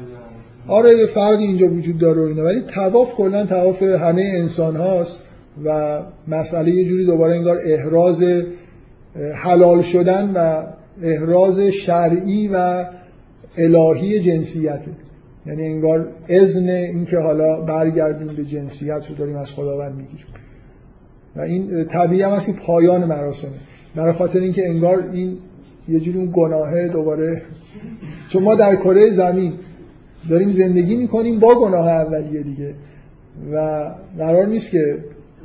آره 0.67 1.05
فرقی 1.05 1.43
اینجا 1.43 1.67
وجود 1.67 1.97
داره 1.97 2.21
و 2.21 2.25
اینا. 2.25 2.43
ولی 2.43 2.61
تواف 2.61 3.13
کلا 3.13 3.45
تواف 3.45 3.83
همه 3.83 4.31
انسان 4.35 4.75
هاست 4.75 5.19
و 5.65 5.99
مسئله 6.27 6.71
یه 6.71 6.85
جوری 6.85 7.05
دوباره 7.05 7.35
انگار 7.35 7.57
احراز 7.65 8.23
حلال 9.35 9.81
شدن 9.81 10.31
و 10.35 10.63
احراز 11.01 11.59
شرعی 11.59 12.49
و 12.53 12.85
الهی 13.57 14.19
جنسیته. 14.19 14.91
یعنی 15.45 15.65
انگار 15.65 16.07
اذن 16.29 16.69
اینکه 16.69 17.17
حالا 17.17 17.61
برگردیم 17.61 18.27
به 18.27 18.45
جنسیت 18.45 19.09
رو 19.09 19.15
داریم 19.15 19.35
از 19.35 19.51
خداوند 19.51 19.95
می‌گیریم. 19.95 20.25
و 21.35 21.41
این 21.41 21.85
طبیعی 21.85 22.21
هم 22.21 22.31
هست 22.31 22.45
که 22.45 22.53
پایان 22.53 23.05
مراسمه. 23.05 23.51
برای 23.95 24.11
خاطر 24.11 24.39
اینکه 24.39 24.69
انگار 24.69 25.09
این 25.13 25.37
یه 25.89 25.99
جوری 25.99 26.17
اون 26.17 26.29
گناهه 26.33 26.87
دوباره. 26.87 27.41
چون 28.29 28.43
ما 28.43 28.55
در 28.55 28.75
کره 28.75 29.09
زمین 29.09 29.53
داریم 30.29 30.51
زندگی 30.51 30.95
می‌کنیم 30.95 31.39
با 31.39 31.55
گناه 31.55 31.87
اولیه 31.87 32.43
دیگه. 32.43 32.73
و 33.53 33.85
قرار 34.17 34.45
نیست 34.45 34.71
که 34.71 34.97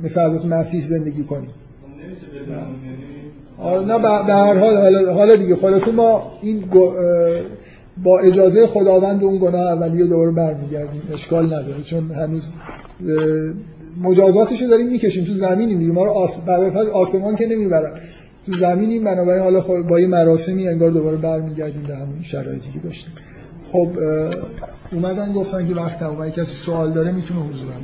مثل 0.03 0.21
حضرت 0.21 0.45
مسیح 0.45 0.83
زندگی 0.83 1.23
کنیم. 1.23 1.49
آره 3.57 3.85
نه 3.85 3.99
به 3.99 4.33
هر 4.33 4.57
حال 4.57 5.09
حالا 5.09 5.35
دیگه 5.35 5.55
خلاصه 5.55 5.91
ما 5.91 6.31
این 6.41 6.63
با 8.03 8.19
اجازه 8.19 8.67
خداوند 8.67 9.23
اون 9.23 9.37
گناه 9.37 9.61
اولیه 9.61 10.05
دوباره 10.05 10.31
برمیگردیم. 10.31 11.01
اشکال 11.13 11.45
نداره 11.45 11.83
چون 11.83 12.11
هنوز 12.11 12.49
مجازاتش 14.01 14.61
رو 14.61 14.67
داریم 14.67 14.87
می‌کشیم. 14.87 15.25
تو 15.25 15.33
زمینیم 15.33 15.79
دیگه. 15.79 15.91
ما 15.91 16.05
رو 16.05 16.11
آس... 16.11 16.45
بعد 16.45 16.77
آسمان 16.77 17.35
که 17.35 17.47
نمی‌برن. 17.47 17.91
تو 18.45 18.51
زمینیم 18.51 19.03
بنابراین 19.03 19.43
حالا 19.43 19.61
خب 19.61 19.81
با 19.81 19.99
یه 19.99 20.07
مراسمی 20.07 20.67
انگار 20.67 20.91
دوباره 20.91 21.17
برمیگردیم 21.17 21.83
به 21.83 21.95
همون 21.95 22.21
شرایطی 22.21 22.71
که 22.71 22.79
داشتیم. 22.79 23.13
خب 23.71 23.89
اومدن 24.91 25.33
گفتن 25.33 25.67
که 25.67 25.73
وقت 25.73 25.99
تمام 25.99 26.29
کسی 26.29 26.53
سوال 26.53 26.93
داره 26.93 27.11
می‌تونه 27.11 27.39
حضور 27.39 27.71
هم 27.71 27.81